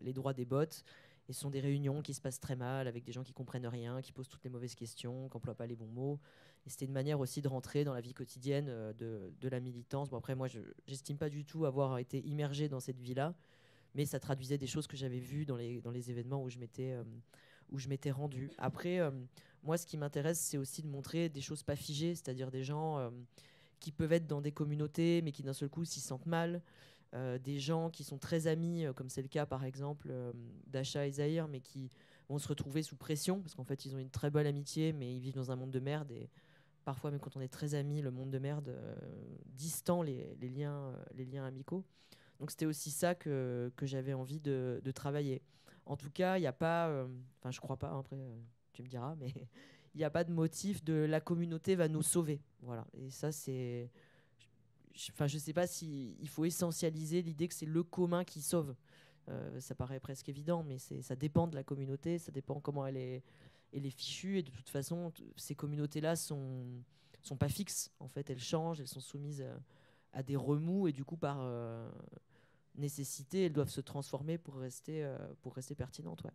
les, 0.00 0.12
droits 0.12 0.32
des 0.32 0.44
bottes. 0.44 0.84
Et 1.28 1.32
ce 1.32 1.40
sont 1.40 1.50
des 1.50 1.60
réunions 1.60 2.00
qui 2.00 2.14
se 2.14 2.20
passent 2.20 2.40
très 2.40 2.56
mal, 2.56 2.88
avec 2.88 3.04
des 3.04 3.12
gens 3.12 3.22
qui 3.22 3.32
comprennent 3.32 3.66
rien, 3.66 4.00
qui 4.00 4.12
posent 4.12 4.28
toutes 4.28 4.44
les 4.44 4.50
mauvaises 4.50 4.74
questions, 4.74 5.28
qui 5.28 5.36
n'emploient 5.36 5.54
pas 5.54 5.66
les 5.66 5.76
bons 5.76 5.86
mots 5.86 6.18
c'était 6.68 6.84
une 6.84 6.92
manière 6.92 7.20
aussi 7.20 7.42
de 7.42 7.48
rentrer 7.48 7.84
dans 7.84 7.94
la 7.94 8.00
vie 8.00 8.14
quotidienne 8.14 8.66
euh, 8.68 8.92
de, 8.92 9.48
la 9.48 9.60
militance. 9.60 10.10
Bon, 10.10 10.16
après, 10.16 10.34
moi, 10.34 10.48
je 10.48 10.60
n'estime 10.88 11.16
pas 11.16 11.28
du 11.28 11.44
tout 11.44 11.64
avoir 11.64 11.98
été 11.98 12.20
immergé 12.26 12.68
dans 12.68 12.80
cette 12.80 13.00
vie-là, 13.00 13.34
mais 13.94 14.04
ça 14.04 14.20
traduisait 14.20 14.58
des 14.58 14.66
choses 14.66 14.86
que 14.86 14.96
j'avais 14.96 15.18
vues 15.18 15.46
dans 15.46 15.56
les, 15.56 15.80
dans 15.80 15.90
les 15.90 16.10
événements 16.10 16.42
où 16.42 16.50
je 16.50 16.58
m'étais 16.58 16.92
euh, 16.92 17.04
où 17.70 17.78
je 17.78 17.88
m'étais 17.88 18.10
rendu. 18.10 18.50
Après, 18.56 18.98
euh, 18.98 19.10
moi, 19.62 19.76
ce 19.76 19.86
qui 19.86 19.98
m'intéresse, 19.98 20.40
c'est 20.40 20.56
aussi 20.56 20.82
de 20.82 20.88
montrer 20.88 21.28
des 21.28 21.42
choses 21.42 21.62
pas 21.62 21.76
figées, 21.76 22.14
c'est-à-dire 22.14 22.50
des 22.50 22.64
gens 22.64 23.12
qui 23.78 23.92
peuvent 23.92 24.12
être 24.12 24.26
dans 24.26 24.40
des 24.40 24.52
communautés, 24.52 25.20
mais 25.22 25.32
qui 25.32 25.42
d'un 25.42 25.52
seul 25.52 25.68
coup 25.68 25.84
s'y 25.84 26.00
sentent 26.00 26.24
mal. 26.24 26.62
Des 27.14 27.58
gens 27.58 27.90
qui 27.90 28.04
sont 28.04 28.18
très 28.18 28.46
amis, 28.46 28.84
comme 28.94 29.08
c'est 29.08 29.22
le 29.22 29.28
cas 29.28 29.46
par 29.46 29.64
exemple 29.64 30.12
d'Acha 30.66 31.06
et 31.06 31.12
Zahir, 31.12 31.48
mais 31.48 31.60
qui 31.60 31.90
vont 32.28 32.38
se 32.38 32.48
retrouver 32.48 32.82
sous 32.82 32.96
pression, 32.96 33.40
parce 33.40 33.54
qu'en 33.54 33.64
fait 33.64 33.86
ils 33.86 33.94
ont 33.94 33.98
une 33.98 34.10
très 34.10 34.30
bonne 34.30 34.46
amitié, 34.46 34.92
mais 34.92 35.14
ils 35.14 35.20
vivent 35.20 35.34
dans 35.34 35.50
un 35.50 35.56
monde 35.56 35.70
de 35.70 35.80
merde, 35.80 36.10
et 36.12 36.28
parfois 36.84 37.10
même 37.10 37.20
quand 37.20 37.36
on 37.36 37.40
est 37.40 37.52
très 37.52 37.74
amis, 37.74 38.02
le 38.02 38.10
monde 38.10 38.30
de 38.30 38.38
merde 38.38 38.68
euh, 38.68 38.96
distant 39.46 40.02
les, 40.02 40.36
liens, 40.40 40.88
euh, 40.88 41.04
les 41.14 41.24
liens 41.24 41.44
amicaux. 41.44 41.84
Donc 42.40 42.50
c'était 42.50 42.66
aussi 42.66 42.90
ça 42.90 43.14
que, 43.14 43.72
que 43.76 43.86
j'avais 43.86 44.14
envie 44.14 44.40
de, 44.40 44.80
travailler. 44.94 45.42
En 45.86 45.96
tout 45.96 46.10
cas, 46.10 46.38
il 46.38 46.40
n'y 46.40 46.46
a 46.46 46.52
pas, 46.52 46.88
euh, 46.88 47.06
enfin 47.38 47.50
je 47.50 47.60
crois 47.60 47.76
pas, 47.76 47.90
hein, 47.90 48.00
après 48.00 48.16
tu 48.72 48.82
me 48.82 48.88
diras, 48.88 49.14
mais 49.20 49.32
il 49.94 49.98
n'y 49.98 50.04
a 50.04 50.10
pas 50.10 50.24
de 50.24 50.32
motif 50.32 50.84
de 50.84 50.94
la 50.94 51.20
communauté 51.20 51.74
va 51.74 51.88
nous 51.88 52.02
sauver. 52.02 52.40
Voilà. 52.62 52.86
Et 52.94 53.10
ça 53.10 53.32
c'est, 53.32 53.90
enfin 55.10 55.26
je, 55.26 55.36
ne 55.36 55.40
sais 55.40 55.52
pas 55.52 55.66
si 55.66 56.16
il 56.20 56.28
faut 56.28 56.44
essentialiser 56.44 57.22
l'idée 57.22 57.48
que 57.48 57.54
c'est 57.54 57.66
le 57.66 57.82
commun 57.82 58.24
qui 58.24 58.42
sauve. 58.42 58.74
ça 59.58 59.74
paraît 59.74 60.00
presque 60.00 60.28
évident, 60.28 60.62
mais 60.62 60.78
ça 60.78 61.16
dépend 61.16 61.46
de 61.46 61.54
la 61.54 61.64
communauté, 61.64 62.18
ça 62.18 62.32
dépend 62.32 62.60
comment 62.60 62.86
elle 62.86 62.96
est, 62.96 63.22
fichus. 63.90 64.38
Et 64.38 64.42
de 64.42 64.50
toute 64.50 64.70
façon, 64.70 65.12
ces 65.36 65.54
communautés-là 65.54 66.16
sont 66.16 66.66
sont 67.28 67.36
pas 67.36 67.48
fixes. 67.48 67.90
En 68.00 68.08
fait, 68.08 68.30
elles 68.30 68.40
changent, 68.40 68.80
elles 68.80 68.88
sont 68.88 69.00
soumises 69.00 69.44
à, 70.12 70.22
des 70.22 70.36
remous 70.36 70.88
et 70.88 70.92
du 70.92 71.04
coup, 71.04 71.16
par 71.16 71.38
euh, 71.40 71.88
nécessité, 72.74 73.46
elles 73.46 73.52
doivent 73.52 73.68
se 73.68 73.80
transformer 73.80 74.38
pour 74.38 74.56
rester 74.56 75.04
euh, 75.04 75.18
pertinentes. 75.76 76.26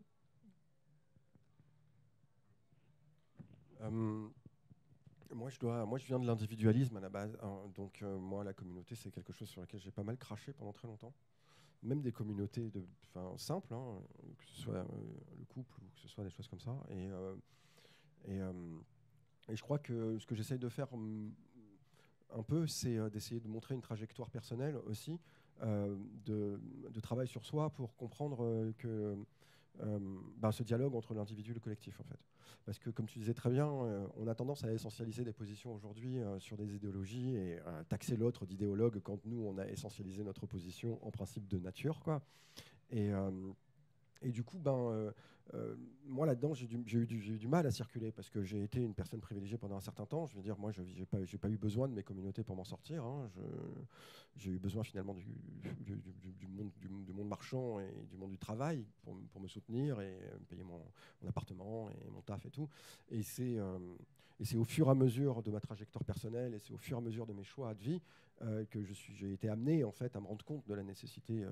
Euh, 3.82 4.28
moi, 5.34 5.50
je 5.50 6.06
viens 6.06 6.20
de 6.20 6.26
l'individualisme 6.26 6.98
à 6.98 7.00
la 7.00 7.10
base. 7.10 7.38
Hein. 7.42 7.62
donc, 7.76 8.02
moi, 8.02 8.44
la 8.44 8.54
communauté, 8.54 8.96
c'est 8.96 9.12
quelque 9.12 9.34
chose 9.34 9.50
sur 9.50 9.62
lequel 9.62 9.80
j'ai 9.80 9.92
pas 9.92 10.04
mal 10.04 10.18
craché 10.18 10.54
pendant 10.54 10.74
très 10.74 10.88
longtemps 10.88 11.14
même 11.84 12.02
des 12.02 12.12
communautés 12.12 12.72
simples, 13.38 13.74
hein, 13.74 14.02
que 14.38 14.46
ce 14.46 14.62
soit 14.62 14.76
euh, 14.76 14.86
le 15.38 15.46
couple 15.46 15.74
ou 15.82 15.90
que 15.94 16.00
ce 16.00 16.08
soit 16.08 16.24
des 16.24 16.30
choses 16.30 16.48
comme 16.48 16.60
ça. 16.60 16.76
Et, 16.90 17.10
euh, 17.10 17.36
euh, 18.30 18.80
je 19.50 19.62
crois 19.62 19.80
que 19.80 20.18
ce 20.18 20.26
que 20.26 20.36
j'essaye 20.36 20.60
de 20.60 20.70
faire 20.70 20.88
mm, 20.96 21.32
un 22.36 22.44
peu, 22.44 22.66
c'est 22.68 23.10
d'essayer 23.12 23.40
de 23.40 23.48
montrer 23.48 23.76
une 23.76 23.82
trajectoire 23.82 24.30
personnelle 24.30 24.78
aussi, 24.88 25.20
de, 25.62 26.60
de, 26.90 27.00
travail 27.00 27.28
sur 27.28 27.46
soi 27.46 27.70
pour 27.70 27.96
comprendre 27.96 28.74
que 28.80 29.16
euh, 29.82 30.00
bah, 30.38 30.52
ce 30.52 30.64
dialogue 30.64 30.96
entre 30.96 31.14
l'individu 31.14 31.52
et 31.52 31.54
le 31.54 31.60
collectif 31.60 32.00
en 32.00 32.04
fait. 32.04 32.20
Parce 32.66 32.80
que 32.80 32.90
comme 32.90 33.08
tu 33.08 33.20
disais 33.20 33.34
très 33.34 33.50
bien, 33.50 33.68
euh, 33.68 34.08
on 34.18 34.28
a 34.28 34.36
tendance 34.36 34.64
à 34.64 34.72
essentialiser 34.72 35.24
des 35.24 35.34
positions 35.34 35.74
aujourd'hui 35.74 36.20
euh, 36.20 36.40
sur 36.40 36.58
des 36.58 36.76
idéologies 36.76 37.36
et 37.36 37.60
taxer 37.90 38.16
l'autre 38.16 38.46
d'idéologue 38.46 39.00
quand 39.04 39.26
nous 39.26 39.44
on 39.44 39.58
a 39.58 39.68
essentialisé 39.68 40.24
notre 40.24 40.46
position 40.46 41.00
en 41.06 41.12
principe 41.12 41.48
de 41.48 41.58
nature 41.58 42.00
quoi. 42.00 42.22
Et, 42.92 43.12
et 44.24 44.32
du 44.32 44.44
coup, 44.44 44.58
ben, 44.58 44.74
euh, 44.74 45.12
euh, 45.54 45.76
moi 46.06 46.26
là-dedans, 46.26 46.54
j'ai 46.54 46.66
eu, 46.66 47.06
du 47.06 47.48
mal 47.48 47.68
à 47.68 47.72
circuler 47.72 48.12
parce 48.12 48.30
que 48.30 48.44
j'ai 48.44 48.64
été 48.64 48.82
une 48.82 48.94
personne 48.94 49.20
privilégiée 49.20 49.58
pendant 49.58 49.76
un 49.76 49.82
certain 49.82 50.06
temps. 50.06 50.26
Je 50.26 50.36
veux 50.36 50.42
dire, 50.42 50.58
moi, 50.58 50.72
je 50.72 50.82
n'ai 50.82 51.06
pas, 51.06 51.50
eu 51.50 51.58
besoin 51.58 51.88
de 51.88 51.94
mes 51.94 52.04
communautés 52.04 52.44
pour 52.44 52.56
m'en 52.56 52.64
sortir. 52.64 53.04
Hein. 53.04 53.30
J'ai 54.38 54.52
eu 54.52 54.60
besoin 54.60 54.84
finalement 54.84 55.14
du, 55.14 55.28
monde, 56.48 57.28
marchand 57.28 57.80
et 57.80 57.92
du 58.10 58.18
monde 58.18 58.32
du 58.32 58.38
travail 58.38 58.86
pour, 59.04 59.42
me 59.42 59.48
soutenir 59.48 60.02
et 60.02 60.18
me 60.40 60.46
payer 60.46 60.64
mon, 60.64 60.82
appartement 61.28 61.90
et 61.90 62.10
mon 62.10 62.22
taf 62.22 62.46
et 62.46 62.52
tout. 62.52 62.70
Et 63.12 63.22
c'est 63.22 63.58
et 64.40 64.46
c'est 64.46 64.58
au 64.58 64.64
fur 64.64 64.88
et 64.88 64.90
à 64.90 64.96
mesure 64.96 65.44
de 65.44 65.52
ma 65.52 65.60
trajectoire 65.60 66.04
personnelle 66.04 66.56
et 66.56 66.60
c'est 66.60 66.74
au 66.74 66.78
fur 66.78 66.98
et 66.98 67.00
à 67.00 67.04
mesure 67.04 67.28
de 67.28 67.34
mes 67.34 67.44
choix 67.44 67.74
de 67.76 67.84
vie 67.84 68.02
que 68.72 68.84
j'ai 68.84 69.34
été 69.34 69.48
amené 69.48 69.84
en 69.84 69.92
fait 69.92 70.16
à 70.16 70.20
me 70.20 70.26
rendre 70.26 70.44
compte 70.44 70.68
de 70.68 70.74
la 70.74 70.84
nécessité 70.84 71.46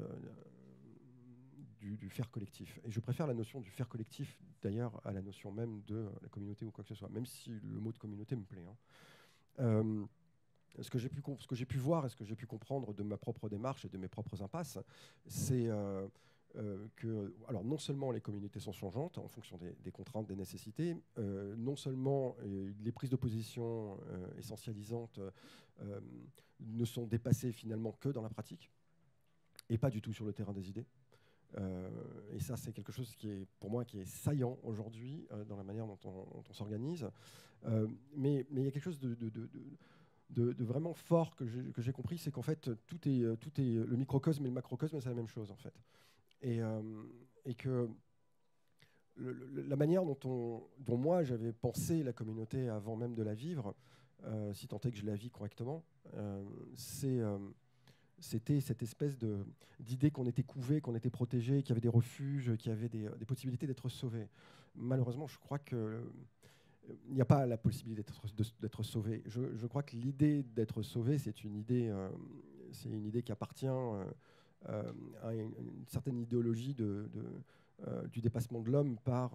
du, 1.81 2.09
faire 2.09 2.29
collectif. 2.29 2.79
Et 2.85 2.91
je 2.91 2.99
préfère 2.99 3.27
la 3.27 3.33
notion 3.33 3.59
du 3.59 3.69
faire 3.69 3.87
collectif, 3.87 4.39
d'ailleurs, 4.61 5.01
à 5.05 5.11
la 5.11 5.21
notion 5.21 5.51
même 5.51 5.81
de 5.87 6.09
la 6.21 6.29
communauté 6.29 6.65
ou 6.65 6.71
quoi 6.71 6.83
que 6.83 6.89
ce 6.89 6.95
soit, 6.95 7.09
même 7.09 7.25
si 7.25 7.49
le 7.49 7.79
mot 7.79 7.91
de 7.91 7.97
communauté 7.97 8.35
me 8.35 8.43
plaît. 8.43 8.65
Hein. 8.67 8.75
Euh, 9.59 10.05
ce 10.79 10.89
que 10.89 10.99
j'ai 11.55 11.65
pu 11.65 11.77
voir 11.77 12.05
et 12.05 12.09
ce 12.09 12.15
que 12.15 12.23
j'ai 12.23 12.35
pu 12.35 12.45
comprendre 12.45 12.93
de 12.93 13.03
ma 13.03 13.17
propre 13.17 13.49
démarche 13.49 13.83
et 13.83 13.89
de 13.89 13.97
mes 13.97 14.07
propres 14.07 14.41
impasses, 14.41 14.79
c'est 15.27 15.67
euh, 15.67 16.07
euh, 16.55 16.87
que, 16.95 17.35
alors 17.49 17.65
non 17.65 17.77
seulement 17.77 18.11
les 18.11 18.21
communautés 18.21 18.59
sont 18.59 18.71
changeantes 18.71 19.17
en 19.17 19.27
fonction 19.27 19.57
des, 19.57 19.91
contraintes, 19.91 20.27
des 20.27 20.35
nécessités, 20.35 20.95
non 21.17 21.75
seulement 21.75 22.37
les 22.79 22.91
prises 22.93 23.09
de 23.09 23.17
position 23.17 23.99
essentialisantes 24.37 25.19
ne 26.61 26.85
sont 26.85 27.05
dépassées 27.05 27.51
finalement 27.51 27.91
que 27.91 28.07
dans 28.07 28.21
la 28.21 28.29
pratique 28.29 28.71
et 29.69 29.77
pas 29.77 29.89
du 29.89 30.01
tout 30.01 30.13
sur 30.13 30.25
le 30.25 30.33
terrain 30.33 30.53
des 30.53 30.69
idées. 30.69 30.85
Euh, 31.57 31.89
et 32.33 32.39
ça, 32.39 32.55
c'est 32.57 32.71
quelque 32.71 32.91
chose 32.91 33.15
qui 33.15 33.29
est, 33.29 33.47
pour 33.59 33.69
moi, 33.69 33.85
qui 33.85 33.99
est 33.99 34.05
saillant 34.05 34.57
aujourd'hui 34.63 35.27
euh, 35.31 35.43
dans 35.45 35.57
la 35.57 35.63
manière 35.63 35.85
dont 35.85 35.99
on, 36.05 36.53
s'organise. 36.53 37.07
Euh, 37.65 37.87
mais 38.15 38.45
il 38.51 38.63
y 38.63 38.67
a 38.67 38.71
quelque 38.71 38.83
chose 38.83 38.99
de, 38.99 40.63
vraiment 40.63 40.93
fort 40.93 41.35
que 41.35 41.45
j'ai 41.77 41.91
compris, 41.91 42.17
c'est 42.17 42.31
qu'en 42.31 42.41
fait, 42.41 42.69
tout 42.87 42.99
est, 43.07 43.37
tout 43.37 43.61
est 43.61 43.73
le 43.73 43.95
microcosme 43.97 44.43
et 44.45 44.47
le 44.47 44.53
macrocosme, 44.53 44.99
c'est 45.01 45.09
la 45.09 45.15
même 45.15 45.27
chose, 45.27 45.51
en 45.51 45.57
fait. 45.57 45.73
Et, 46.41 46.59
et 47.45 47.53
que 47.53 47.89
la 49.17 49.75
manière 49.75 50.03
dont, 50.05 50.17
on, 50.23 50.63
dont 50.79 50.97
moi 50.97 51.23
j'avais 51.23 51.51
pensé 51.51 52.01
la 52.01 52.13
communauté 52.13 52.69
avant 52.69 52.95
même 52.95 53.13
de 53.13 53.21
la 53.21 53.35
vivre, 53.35 53.75
si 54.53 54.67
tant 54.67 54.79
est 54.79 54.91
que 54.91 54.97
je 54.97 55.05
la 55.05 55.15
vis 55.15 55.29
correctement, 55.29 55.83
c'est 56.75 57.21
c'était 58.21 58.61
cette 58.61 58.81
espèce 58.81 59.17
d'idée 59.79 60.11
qu'on 60.11 60.25
était 60.25 60.43
couvé, 60.43 60.79
qu'on 60.79 60.95
était 60.95 61.09
protégé, 61.09 61.61
qu'il 61.61 61.69
y 61.69 61.71
avait 61.73 61.81
des 61.81 61.89
refuges, 61.89 62.55
qu'il 62.57 62.69
y 62.69 62.73
avait 62.73 62.87
des, 62.89 63.09
possibilités 63.25 63.67
d'être 63.67 63.89
sauvé. 63.89 64.27
Malheureusement, 64.75 65.27
je 65.27 65.37
crois 65.37 65.59
qu'il 65.59 65.77
euh, 65.77 66.01
n'y 67.09 67.21
a 67.21 67.25
pas 67.25 67.45
la 67.45 67.57
possibilité 67.57 68.03
d'être 68.61 68.83
sauvé. 68.83 69.23
Je, 69.25 69.67
crois 69.67 69.83
que 69.83 69.95
l'idée 69.95 70.43
d'être 70.43 70.81
sauvé, 70.81 71.17
c'est 71.17 71.43
une 71.43 71.55
idée, 71.55 71.89
euh, 71.89 72.09
c'est 72.71 72.89
une 72.89 73.05
idée 73.05 73.23
qui 73.23 73.33
appartient 73.33 73.67
euh, 73.67 74.05
à 75.23 75.33
une, 75.33 75.51
certaine 75.87 76.19
idéologie 76.19 76.75
du 76.75 78.21
dépassement 78.21 78.61
de 78.61 78.69
l'homme 78.69 78.97
par 79.03 79.33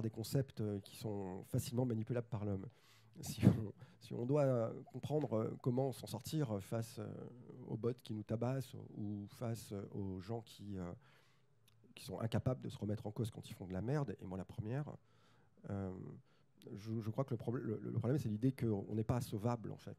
des 0.00 0.10
concepts 0.10 0.60
euh, 0.60 0.80
qui 0.80 0.96
sont 0.96 1.42
facilement 1.48 1.84
manipulables 1.84 2.28
par 2.28 2.44
l'homme. 2.44 2.66
Si 4.00 4.14
on, 4.14 4.26
doit 4.26 4.42
euh, 4.42 4.82
comprendre 4.84 5.34
euh, 5.34 5.56
comment 5.62 5.92
s'en 5.92 6.08
sortir 6.08 6.60
face 6.60 6.98
euh, 6.98 7.06
aux 7.68 7.76
bots 7.76 7.94
qui 8.02 8.12
nous 8.12 8.24
tabassent 8.24 8.74
ou 8.96 9.26
face 9.28 9.72
aux 9.92 10.20
gens 10.20 10.40
qui, 10.40 10.76
sont 12.00 12.18
incapables 12.18 12.60
de 12.62 12.68
se 12.68 12.76
remettre 12.76 13.06
en 13.06 13.12
cause 13.12 13.30
quand 13.30 13.48
ils 13.48 13.54
font 13.54 13.64
de 13.64 13.72
la 13.72 13.80
merde, 13.80 14.16
et 14.20 14.24
moi 14.24 14.36
la 14.36 14.44
première, 14.44 14.84
je, 15.68 17.10
crois 17.10 17.24
que 17.24 17.34
le, 17.34 17.36
problème- 17.36 18.18
c'est 18.18 18.28
l'idée 18.28 18.50
qu'on 18.50 18.92
n'est 18.92 19.04
pas 19.04 19.20
sauvable 19.20 19.70
en 19.70 19.76
fait, 19.76 19.96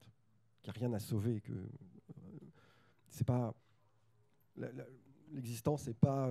qu'il 0.62 0.74
n'y 0.74 0.78
a 0.78 0.80
rien 0.82 0.94
à 0.94 1.00
sauver, 1.00 1.42
c'est 3.08 3.24
pas 3.24 3.56
l'existence 5.32 5.88
n'est 5.88 5.94
pas 5.94 6.30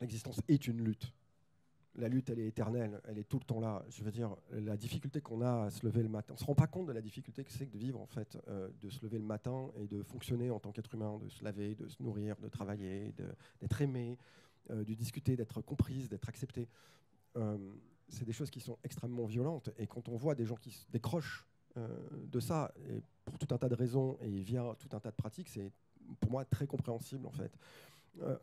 l'existence 0.00 0.40
est 0.48 0.66
une 0.66 0.82
lutte. 0.82 1.12
La 1.96 2.08
lutte, 2.08 2.28
elle 2.30 2.40
est 2.40 2.48
éternelle, 2.48 3.00
elle 3.04 3.18
est 3.18 3.28
tout 3.28 3.38
le 3.38 3.44
temps 3.44 3.60
là. 3.60 3.84
Je 3.88 4.02
veux 4.02 4.10
dire, 4.10 4.34
la 4.50 4.76
difficulté 4.76 5.20
qu'on 5.20 5.40
a 5.42 5.66
à 5.66 5.70
se 5.70 5.86
lever 5.86 6.02
le 6.02 6.08
matin, 6.08 6.34
on 6.34 6.36
se 6.36 6.44
rend 6.44 6.54
pas 6.54 6.66
compte 6.66 6.86
de 6.86 6.92
la 6.92 7.00
difficulté 7.00 7.44
que 7.44 7.52
c'est 7.52 7.70
de 7.70 7.78
vivre 7.78 8.00
en 8.00 8.06
fait, 8.06 8.36
euh, 8.48 8.68
de 8.80 8.90
se 8.90 9.00
lever 9.04 9.18
le 9.18 9.24
matin 9.24 9.70
et 9.76 9.86
de 9.86 10.02
fonctionner 10.02 10.50
en 10.50 10.58
tant 10.58 10.72
qu'être 10.72 10.92
humain, 10.94 11.18
de 11.18 11.28
se 11.28 11.44
laver, 11.44 11.76
de 11.76 11.86
se 11.86 12.02
nourrir, 12.02 12.36
de 12.40 12.48
travailler, 12.48 13.14
d'être 13.60 13.80
aimé, 13.80 14.18
euh, 14.70 14.82
de 14.82 14.94
discuter, 14.94 15.36
d'être 15.36 15.60
comprise, 15.60 16.08
d'être 16.08 16.28
accepté. 16.28 16.68
Euh, 17.36 17.56
c'est 18.08 18.24
des 18.24 18.32
choses 18.32 18.50
qui 18.50 18.60
sont 18.60 18.78
extrêmement 18.82 19.26
violentes. 19.26 19.70
Et 19.78 19.86
quand 19.86 20.08
on 20.08 20.16
voit 20.16 20.34
des 20.34 20.46
gens 20.46 20.56
qui 20.56 20.72
se 20.72 20.86
décrochent 20.90 21.46
de 21.76 22.38
ça, 22.38 22.72
pour 23.24 23.36
tout 23.36 23.52
un 23.52 23.58
tas 23.58 23.68
de 23.68 23.74
raisons 23.74 24.16
et 24.20 24.42
via 24.42 24.76
tout 24.78 24.94
un 24.94 25.00
tas 25.00 25.10
de 25.10 25.16
pratiques, 25.16 25.48
c'est 25.48 25.72
pour 26.20 26.30
moi 26.30 26.44
très 26.44 26.68
compréhensible 26.68 27.26
en 27.26 27.32
fait. 27.32 27.58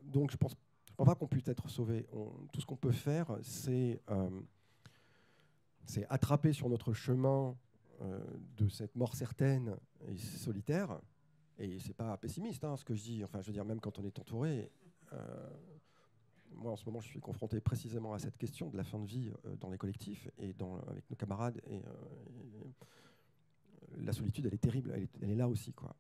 Donc 0.04 0.32
je 0.32 0.38
pense, 0.38 0.58
pense 1.02 1.16
pas 1.16 1.16
qu'on 1.16 1.28
puisse 1.28 1.48
être 1.48 1.68
sauvé. 1.68 2.06
Tout 2.54 2.62
ce 2.62 2.66
qu'on 2.66 2.76
peut 2.76 2.92
faire, 2.92 3.36
c'est 3.42 4.00
euh, 4.12 4.30
attraper 6.10 6.54
sur 6.54 6.70
notre 6.70 6.94
chemin 6.94 7.58
euh, 8.02 8.20
de 8.58 8.68
cette 8.70 8.96
mort 8.96 9.16
certaine 9.16 9.76
et 10.08 10.18
solitaire. 10.18 11.00
Et 11.58 11.80
c'est 11.80 11.96
pas 11.96 12.16
pessimiste 12.18 12.64
hein, 12.64 12.78
ce 12.78 12.86
que 12.86 12.94
je 12.94 13.02
dis. 13.02 13.24
Enfin, 13.24 13.42
je 13.42 13.48
veux 13.48 13.54
dire, 13.54 13.66
même 13.66 13.80
quand 13.80 13.98
on 13.98 14.06
est 14.06 14.20
entouré. 14.20 14.72
euh, 15.14 15.50
moi, 16.52 16.72
en 16.72 16.76
ce 16.76 16.86
moment, 16.86 17.00
je 17.00 17.08
suis 17.08 17.20
confronté 17.20 17.60
précisément 17.62 18.14
à 18.14 18.20
cette 18.20 18.38
question 18.38 18.70
de 18.70 18.78
la 18.78 18.84
fin 18.84 19.00
de 19.00 19.06
vie 19.06 19.32
dans 19.60 19.72
les 19.72 19.78
collectifs 19.78 20.30
et 20.38 20.54
avec 20.88 21.10
nos 21.10 21.16
camarades. 21.16 21.60
Et, 21.66 21.82
la 23.98 24.14
solitude, 24.14 24.46
elle 24.46 24.54
est 24.54 24.58
terrible. 24.58 24.94
Elle 25.22 25.32
est, 25.32 25.36
là 25.36 25.48
aussi, 25.48 25.74
quoi. 25.74 25.96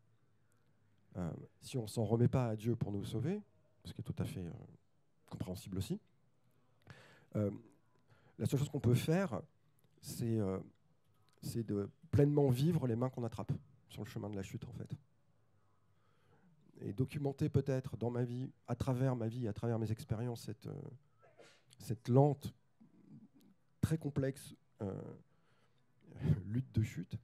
Si 1.61 1.77
on 1.77 1.87
s'en 1.87 2.03
remet 2.03 2.27
pas 2.27 2.49
à 2.49 2.55
Dieu 2.55 2.75
pour 2.75 2.91
nous 2.91 3.03
sauver, 3.03 3.41
ce 3.85 3.93
qui 3.93 4.01
est 4.01 4.03
tout 4.03 4.15
à 4.19 4.25
fait 4.25 4.45
compréhensible 5.31 5.77
aussi, 5.77 5.99
euh, 7.35 7.49
la 8.37 8.45
seule 8.45 8.59
chose 8.59 8.69
qu'on 8.69 8.79
peut 8.79 8.93
faire, 8.93 9.41
c'est 10.01 10.39
euh, 10.39 10.59
c'est 11.41 11.63
de 11.63 11.89
pleinement 12.11 12.49
vivre 12.49 12.85
les 12.85 12.95
mains 12.95 13.09
qu'on 13.09 13.23
attrape 13.23 13.51
sur 13.89 14.03
le 14.03 14.09
chemin 14.09 14.29
de 14.29 14.35
la 14.35 14.43
chute, 14.43 14.65
en 14.65 14.73
fait. 14.73 14.95
Et 16.81 16.93
documenter 16.93 17.49
peut-être 17.49 17.97
dans 17.97 18.11
ma 18.11 18.23
vie, 18.23 18.51
à 18.67 18.75
travers 18.75 19.15
ma 19.15 19.27
vie, 19.27 19.47
à 19.47 19.53
travers 19.53 19.79
mes 19.79 19.91
expériences, 19.91 20.43
cette, 20.43 20.67
euh, 20.67 22.13
lente, 22.13 22.53
très 23.81 23.97
complexe 23.97 24.55
lutte 26.45 26.71
de 26.73 26.83
chute. 26.83 27.17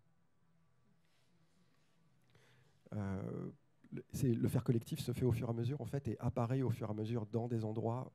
Le- 4.24 4.48
faire 4.48 4.64
collectif 4.64 5.00
se 5.00 5.12
fait 5.12 5.26
au 5.26 5.32
fur 5.32 5.48
et 5.48 5.52
à 5.52 5.54
mesure 5.54 5.82
en 5.82 5.86
fait 5.86 6.08
et 6.08 6.18
apparaît 6.20 6.62
au 6.62 6.70
fur 6.70 6.88
et 6.88 6.92
à 6.92 6.94
mesure 6.94 7.26
dans 7.28 7.48
des 7.48 7.64
endroits 7.66 8.12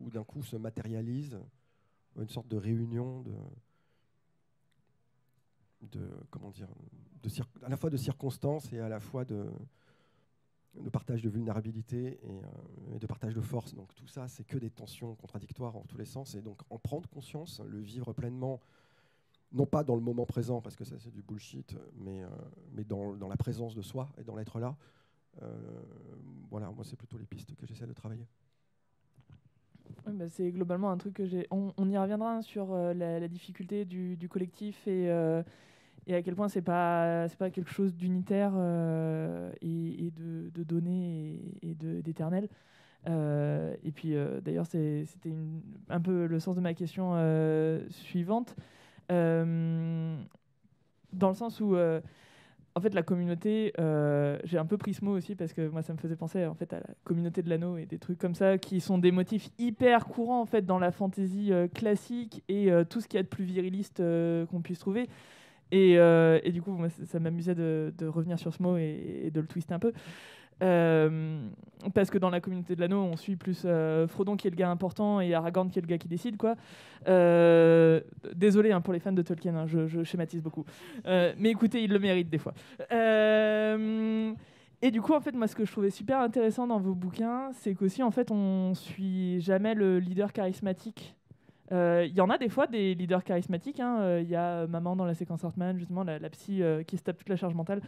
où 0.00 0.10
d'un 0.10 0.24
coup 0.24 0.42
se 0.42 0.56
matérialise 0.56 1.38
une 2.16 2.28
sorte 2.28 2.48
de 2.48 2.56
réunion 2.56 3.24
de 5.82 6.00
comment 6.30 6.50
dire 6.50 6.68
à 7.62 7.68
la 7.68 7.76
fois 7.76 7.90
de 7.90 7.96
circonstances 7.96 8.72
et 8.72 8.80
à 8.80 8.88
la 8.88 9.00
fois 9.00 9.24
de 9.24 9.46
de 10.80 10.90
partage 10.90 11.22
de 11.22 11.28
vulnérabilité 11.28 12.18
et, 12.22 12.42
euh, 12.42 12.96
et 12.96 12.98
de 12.98 13.06
partage 13.06 13.34
de 13.34 13.40
force 13.40 13.74
donc 13.74 13.94
tout 13.94 14.08
ça 14.08 14.28
c'est 14.28 14.44
que 14.44 14.58
des 14.58 14.70
tensions 14.70 15.14
contradictoires 15.14 15.76
en 15.76 15.82
tous 15.82 15.98
les 15.98 16.04
sens 16.04 16.34
et 16.34 16.42
donc 16.42 16.62
en 16.70 16.78
prendre 16.78 17.08
conscience 17.08 17.60
le 17.60 17.80
vivre 17.80 18.12
pleinement 18.12 18.60
non 19.54 19.66
pas 19.66 19.84
dans 19.84 19.94
le 19.94 20.00
moment 20.00 20.26
présent, 20.26 20.60
parce 20.60 20.74
que 20.76 20.84
ça 20.84 20.98
c'est 20.98 21.12
du 21.12 21.22
bullshit, 21.22 21.76
mais, 21.94 22.22
euh, 22.24 22.28
mais 22.72 22.84
dans, 22.84 23.14
dans 23.14 23.28
la 23.28 23.36
présence 23.36 23.74
de 23.74 23.82
soi 23.82 24.08
et 24.18 24.24
dans 24.24 24.34
l'être 24.34 24.58
là. 24.58 24.76
Euh, 25.42 25.48
voilà, 26.50 26.70
moi 26.70 26.84
c'est 26.84 26.96
plutôt 26.96 27.18
les 27.18 27.26
pistes 27.26 27.54
que 27.56 27.66
j'essaie 27.66 27.86
de 27.86 27.92
travailler. 27.92 28.26
Bah, 30.06 30.28
c'est 30.28 30.50
globalement 30.50 30.90
un 30.90 30.96
truc 30.98 31.14
que 31.14 31.26
j'ai. 31.26 31.46
On, 31.50 31.72
y 31.88 31.96
reviendra 31.96 32.42
sur 32.42 32.72
euh, 32.72 32.94
la, 32.94 33.26
difficulté 33.28 33.84
du, 33.84 34.28
collectif 34.28 34.86
et, 34.86 35.10
euh, 35.10 35.42
et 36.06 36.14
à 36.14 36.22
quel 36.22 36.34
point 36.34 36.48
c'est 36.48 36.62
pas 36.62 37.28
c'est 37.28 37.38
pas 37.38 37.50
quelque 37.50 37.70
chose 37.70 37.94
d'unitaire 37.94 38.52
et, 39.62 40.10
de, 40.10 40.50
de 40.50 40.62
donné 40.62 41.40
et, 41.62 41.70
et 41.70 41.74
d'éternel. 41.74 42.48
Et 43.06 43.92
puis 43.92 44.14
d'ailleurs 44.42 44.66
c'était 44.66 45.34
un 45.88 46.00
peu 46.00 46.26
le 46.26 46.38
sens 46.38 46.56
de 46.56 46.60
ma 46.60 46.74
question 46.74 47.14
suivante, 47.88 48.54
dans 49.08 50.18
le 51.12 51.34
sens 51.34 51.60
où 51.60 51.76
en 52.76 52.80
fait, 52.80 52.92
la 52.92 53.02
communauté, 53.02 53.72
euh, 53.78 54.36
j'ai 54.42 54.58
un 54.58 54.66
peu 54.66 54.76
pris 54.76 54.94
ce 54.94 55.04
mot 55.04 55.12
aussi 55.12 55.36
parce 55.36 55.52
que 55.52 55.68
moi, 55.68 55.82
ça 55.82 55.92
me 55.92 55.98
faisait 55.98 56.16
penser 56.16 56.44
en 56.44 56.54
fait 56.54 56.72
à 56.72 56.80
la 56.80 56.94
communauté 57.04 57.40
de 57.42 57.48
l'anneau 57.48 57.76
et 57.76 57.86
des 57.86 57.98
trucs 57.98 58.18
comme 58.18 58.34
ça 58.34 58.58
qui 58.58 58.80
sont 58.80 58.98
des 58.98 59.12
motifs 59.12 59.50
hyper 59.58 60.06
courants 60.06 60.40
en 60.40 60.46
fait 60.46 60.66
dans 60.66 60.80
la 60.80 60.90
fantasy 60.90 61.52
euh, 61.52 61.68
classique 61.68 62.42
et 62.48 62.72
euh, 62.72 62.82
tout 62.82 63.00
ce 63.00 63.06
qu'il 63.06 63.18
y 63.18 63.20
a 63.20 63.22
de 63.22 63.28
plus 63.28 63.44
viriliste 63.44 64.02
qu'on 64.50 64.60
puisse 64.60 64.80
trouver. 64.80 65.08
Et, 65.70 65.98
du 66.52 66.62
coup, 66.62 66.76
ça, 67.04 67.18
m'amusait 67.18 67.54
de, 67.54 67.92
de 67.96 68.06
revenir 68.06 68.38
sur 68.38 68.52
ce 68.54 68.62
mot 68.62 68.76
et, 68.76 69.22
et 69.24 69.30
de 69.30 69.40
le 69.40 69.46
twister 69.46 69.74
un 69.74 69.80
peu. 69.80 69.92
Euh, 70.62 71.48
parce 71.92 72.10
que 72.10 72.18
dans 72.18 72.30
la 72.30 72.40
communauté 72.40 72.76
de 72.76 72.80
l'anneau, 72.80 73.02
on 73.02 73.16
suit 73.16 73.36
plus 73.36 73.62
euh, 73.64 74.06
Frodon 74.06 74.36
qui 74.36 74.46
est 74.46 74.50
le 74.50 74.56
gars 74.56 74.70
important 74.70 75.20
et 75.20 75.34
Aragorn 75.34 75.68
qui 75.68 75.78
est 75.78 75.82
le 75.82 75.88
gars 75.88 75.98
qui 75.98 76.08
décide, 76.08 76.36
quoi. 76.36 76.54
Euh, 77.08 78.00
désolé 78.34 78.72
hein, 78.72 78.80
pour 78.80 78.92
les 78.92 79.00
fans 79.00 79.12
de 79.12 79.22
Tolkien, 79.22 79.54
hein, 79.54 79.66
je, 79.66 80.02
schématise 80.04 80.42
beaucoup. 80.42 80.64
Euh, 81.06 81.32
mais 81.38 81.50
écoutez, 81.50 81.82
il 81.82 81.90
le 81.90 81.98
mérite 81.98 82.30
des 82.30 82.38
fois. 82.38 82.54
Et 84.82 84.90
du 84.90 85.00
coup, 85.00 85.14
en 85.14 85.20
fait, 85.20 85.32
moi, 85.32 85.46
ce 85.46 85.56
que 85.56 85.64
je 85.64 85.72
trouvais 85.72 85.90
super 85.90 86.20
intéressant 86.20 86.66
dans 86.66 86.78
vos 86.78 86.94
bouquins, 86.94 87.50
c'est 87.52 87.74
qu'aussi, 87.74 88.02
en 88.02 88.10
fait, 88.10 88.30
on 88.30 88.74
suit 88.74 89.40
jamais 89.40 89.74
le 89.74 89.98
leader 89.98 90.32
charismatique. 90.32 91.16
Il 91.70 92.12
y 92.14 92.20
en 92.20 92.28
a 92.28 92.36
des 92.36 92.50
fois 92.50 92.66
des 92.66 92.94
leaders 92.94 93.24
charismatiques. 93.24 93.80
hein. 93.80 94.18
Il 94.18 94.28
y 94.28 94.36
a 94.36 94.66
Maman 94.66 94.94
dans 94.94 95.06
la 95.06 95.14
séquence 95.14 95.42
Hartman, 95.42 95.78
justement, 95.78 96.04
la, 96.04 96.18
la 96.18 96.28
psy 96.28 96.62
qui 96.86 96.98
se 96.98 97.02
tape 97.02 97.16
toute 97.16 97.30
la 97.30 97.36
charge 97.36 97.54
mentale. 97.54 97.80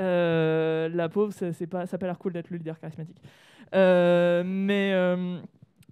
Euh, 0.00 0.88
la 0.88 1.08
pauvre, 1.08 1.32
ça, 1.32 1.52
c'est 1.52 1.66
pas, 1.66 1.86
pas 1.86 2.06
l'air 2.06 2.18
cool 2.18 2.32
d'être 2.32 2.50
le 2.50 2.58
leader 2.58 2.78
charismatique. 2.78 3.20
Euh, 3.74 4.42
mais, 4.44 4.92
euh, 4.92 5.38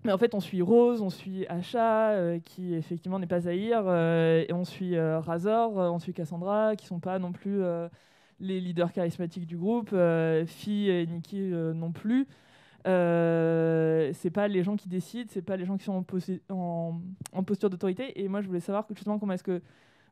mais 0.04 0.12
en 0.12 0.18
fait, 0.18 0.34
on 0.34 0.40
suit 0.40 0.62
Rose, 0.62 1.00
on 1.02 1.10
suit 1.10 1.46
Asha, 1.48 2.38
qui 2.44 2.74
effectivement 2.74 3.18
n'est 3.18 3.26
pas 3.26 3.40
Zahir, 3.40 3.80
et 3.88 4.52
on 4.52 4.64
suit 4.64 4.98
Razor, 4.98 5.76
on 5.76 5.98
suit 5.98 6.12
Cassandra, 6.12 6.76
qui 6.76 6.86
sont 6.86 7.00
pas 7.00 7.18
non 7.18 7.32
plus 7.32 7.62
les 8.40 8.60
leaders 8.60 8.92
charismatiques 8.92 9.46
du 9.46 9.56
groupe. 9.56 9.94
Fi 10.46 10.88
et 10.88 11.06
Nikki 11.06 11.38
non 11.74 11.92
plus. 11.92 12.26
Euh, 12.86 14.10
c'est 14.14 14.30
pas 14.30 14.48
les 14.48 14.62
gens 14.62 14.76
qui 14.76 14.88
décident, 14.88 15.30
c'est 15.32 15.42
pas 15.42 15.56
les 15.56 15.64
gens 15.64 15.76
qui 15.76 15.84
sont 15.84 16.04
en, 16.50 17.00
en- 17.32 17.44
posture 17.44 17.70
d'autorité. 17.70 18.20
Et 18.20 18.28
moi, 18.28 18.40
je 18.40 18.48
voulais 18.48 18.60
savoir 18.60 18.86
justement 18.90 19.18
comment 19.18 19.34
est-ce 19.34 19.44
que 19.44 19.62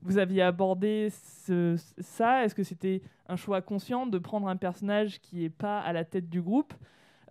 vous 0.02 0.18
aviez 0.18 0.42
abordé 0.42 1.08
ça? 1.10 2.44
Est-ce 2.44 2.54
que 2.54 2.62
c'était 2.62 3.02
un 3.28 3.36
choix 3.36 3.60
conscient 3.60 4.06
de 4.06 4.18
prendre 4.18 4.48
un 4.48 4.56
personnage 4.56 5.20
qui 5.20 5.44
est 5.44 5.50
pas 5.50 5.80
à 5.80 5.92
la 5.92 6.04
tête 6.04 6.28
du 6.28 6.40
groupe? 6.40 6.72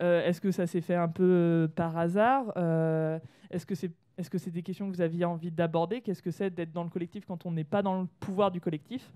Euh, 0.01 0.23
Est-ce 0.25 0.39
que 0.39 0.51
ça 0.51 0.65
s'est 0.67 0.81
fait 0.81 0.95
un 0.95 1.09
peu 1.09 1.23
euh, 1.23 1.67
par 1.67 1.97
hasard? 1.97 2.53
Euh, 2.57 3.19
Est-ce 3.49 3.65
que 3.65 3.75
c'est 3.75 4.51
des 4.51 4.63
questions 4.63 4.89
que 4.89 4.95
vous 4.95 5.01
aviez 5.01 5.25
envie 5.25 5.51
d'aborder? 5.51 6.01
Qu'est-ce 6.01 6.21
que 6.21 6.31
c'est 6.31 6.49
d'être 6.51 6.71
dans 6.71 6.83
le 6.83 6.89
collectif 6.89 7.25
quand 7.25 7.45
on 7.45 7.51
n'est 7.51 7.63
pas 7.63 7.81
dans 7.81 8.01
le 8.01 8.07
pouvoir 8.19 8.51
du 8.51 8.61
collectif? 8.61 9.11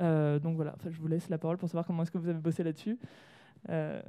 Donc 0.00 0.56
voilà, 0.56 0.74
je 0.90 0.98
vous 0.98 1.06
laisse 1.06 1.28
la 1.28 1.38
parole 1.38 1.58
pour 1.58 1.68
savoir 1.68 1.86
comment 1.86 2.02
est-ce 2.02 2.10
que 2.10 2.18
vous 2.18 2.28
avez 2.28 2.40
bossé 2.40 2.64
là-dessus. 2.64 2.98
Bah 3.68 4.02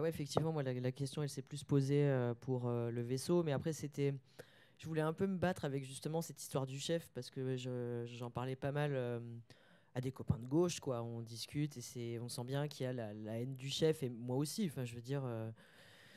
ouais, 0.00 0.08
effectivement, 0.08 0.52
moi, 0.52 0.62
la, 0.62 0.72
la 0.72 0.90
question, 0.90 1.22
elle 1.22 1.28
s'est 1.28 1.42
plus 1.42 1.62
posée 1.62 2.10
pour 2.40 2.68
le 2.68 3.02
vaisseau, 3.02 3.42
mais 3.44 3.52
après, 3.52 3.72
c'était. 3.72 4.14
Je 4.78 4.86
voulais 4.86 5.00
un 5.00 5.12
peu 5.12 5.26
me 5.26 5.36
battre 5.36 5.64
avec 5.64 5.84
justement 5.84 6.20
cette 6.20 6.40
histoire 6.40 6.66
du 6.66 6.78
chef 6.78 7.10
parce 7.14 7.30
que 7.30 7.56
je- 7.56 8.04
j'en 8.06 8.30
parlais 8.30 8.56
pas 8.56 8.72
mal 8.72 8.92
euh, 8.94 9.20
à 9.94 10.00
des 10.00 10.12
copains 10.12 10.38
de 10.38 10.46
gauche, 10.46 10.80
quoi. 10.80 11.02
On 11.02 11.20
discute 11.22 11.76
et 11.76 11.80
c'est, 11.80 12.18
on 12.18 12.28
sent 12.28 12.44
bien 12.44 12.68
qu'il 12.68 12.84
y 12.84 12.88
a 12.88 12.92
la, 12.92 13.12
haine 13.38 13.54
du 13.56 13.70
chef 13.70 14.02
et 14.02 14.08
moi 14.10 14.36
aussi. 14.36 14.66
Enfin, 14.66 14.84
je 14.84 14.94
veux 14.94 15.00
dire, 15.02 15.22
euh, 15.24 15.50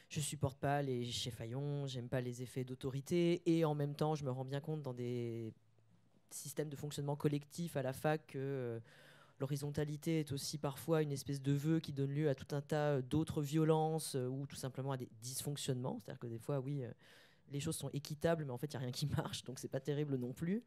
je 0.10 0.20
supporte 0.22 0.60
pas 0.60 0.82
les 0.82 1.06
chefs 1.06 1.40
haillons, 1.42 1.88
j'aime 1.88 2.10
pas 2.10 2.22
les 2.22 2.42
effets 2.42 2.64
d'autorité 2.64 3.42
et 3.46 3.66
en 3.66 3.76
même 3.76 3.96
temps, 3.96 4.16
je 4.16 4.26
me 4.26 4.32
rends 4.32 4.46
bien 4.46 4.62
compte 4.62 4.82
dans 4.82 4.94
des 4.94 5.54
systèmes 6.32 6.70
de 6.70 6.76
fonctionnement 6.76 7.16
collectif 7.16 7.78
à 7.78 7.82
la 7.84 7.94
fac 7.94 8.26
que 8.28 8.38
euh, 8.40 8.80
l'horizontalité 9.40 10.20
est 10.22 10.32
aussi 10.32 10.58
parfois 10.58 11.02
une 11.04 11.12
espèce 11.12 11.42
de 11.42 11.54
vœu 11.54 11.80
qui 11.80 11.94
donne 11.94 12.12
lieu 12.12 12.30
à 12.30 12.36
tout 12.36 12.56
un 12.56 12.62
tas 12.62 13.02
d'autres 13.02 13.42
violences 13.42 14.16
euh, 14.16 14.28
ou 14.28 14.46
tout 14.48 14.56
simplement 14.56 14.92
à 14.92 14.98
des 14.98 15.10
dysfonctionnements. 15.22 16.00
C'est-à-dire 16.00 16.20
que 16.20 16.28
des 16.28 16.40
fois, 16.40 16.60
oui, 16.60 16.84
euh, 16.84 16.92
les 17.52 17.60
choses 17.60 17.76
sont 17.76 17.90
équitables, 17.90 18.46
mais 18.46 18.52
en 18.52 18.58
fait, 18.58 18.68
il 18.68 18.78
n'y 18.78 18.78
a 18.78 18.80
rien 18.80 18.92
qui 18.92 19.06
marche, 19.18 19.44
donc 19.44 19.60
c'est 19.60 19.68
pas 19.68 19.80
terrible 19.80 20.16
non 20.16 20.34
plus. 20.34 20.64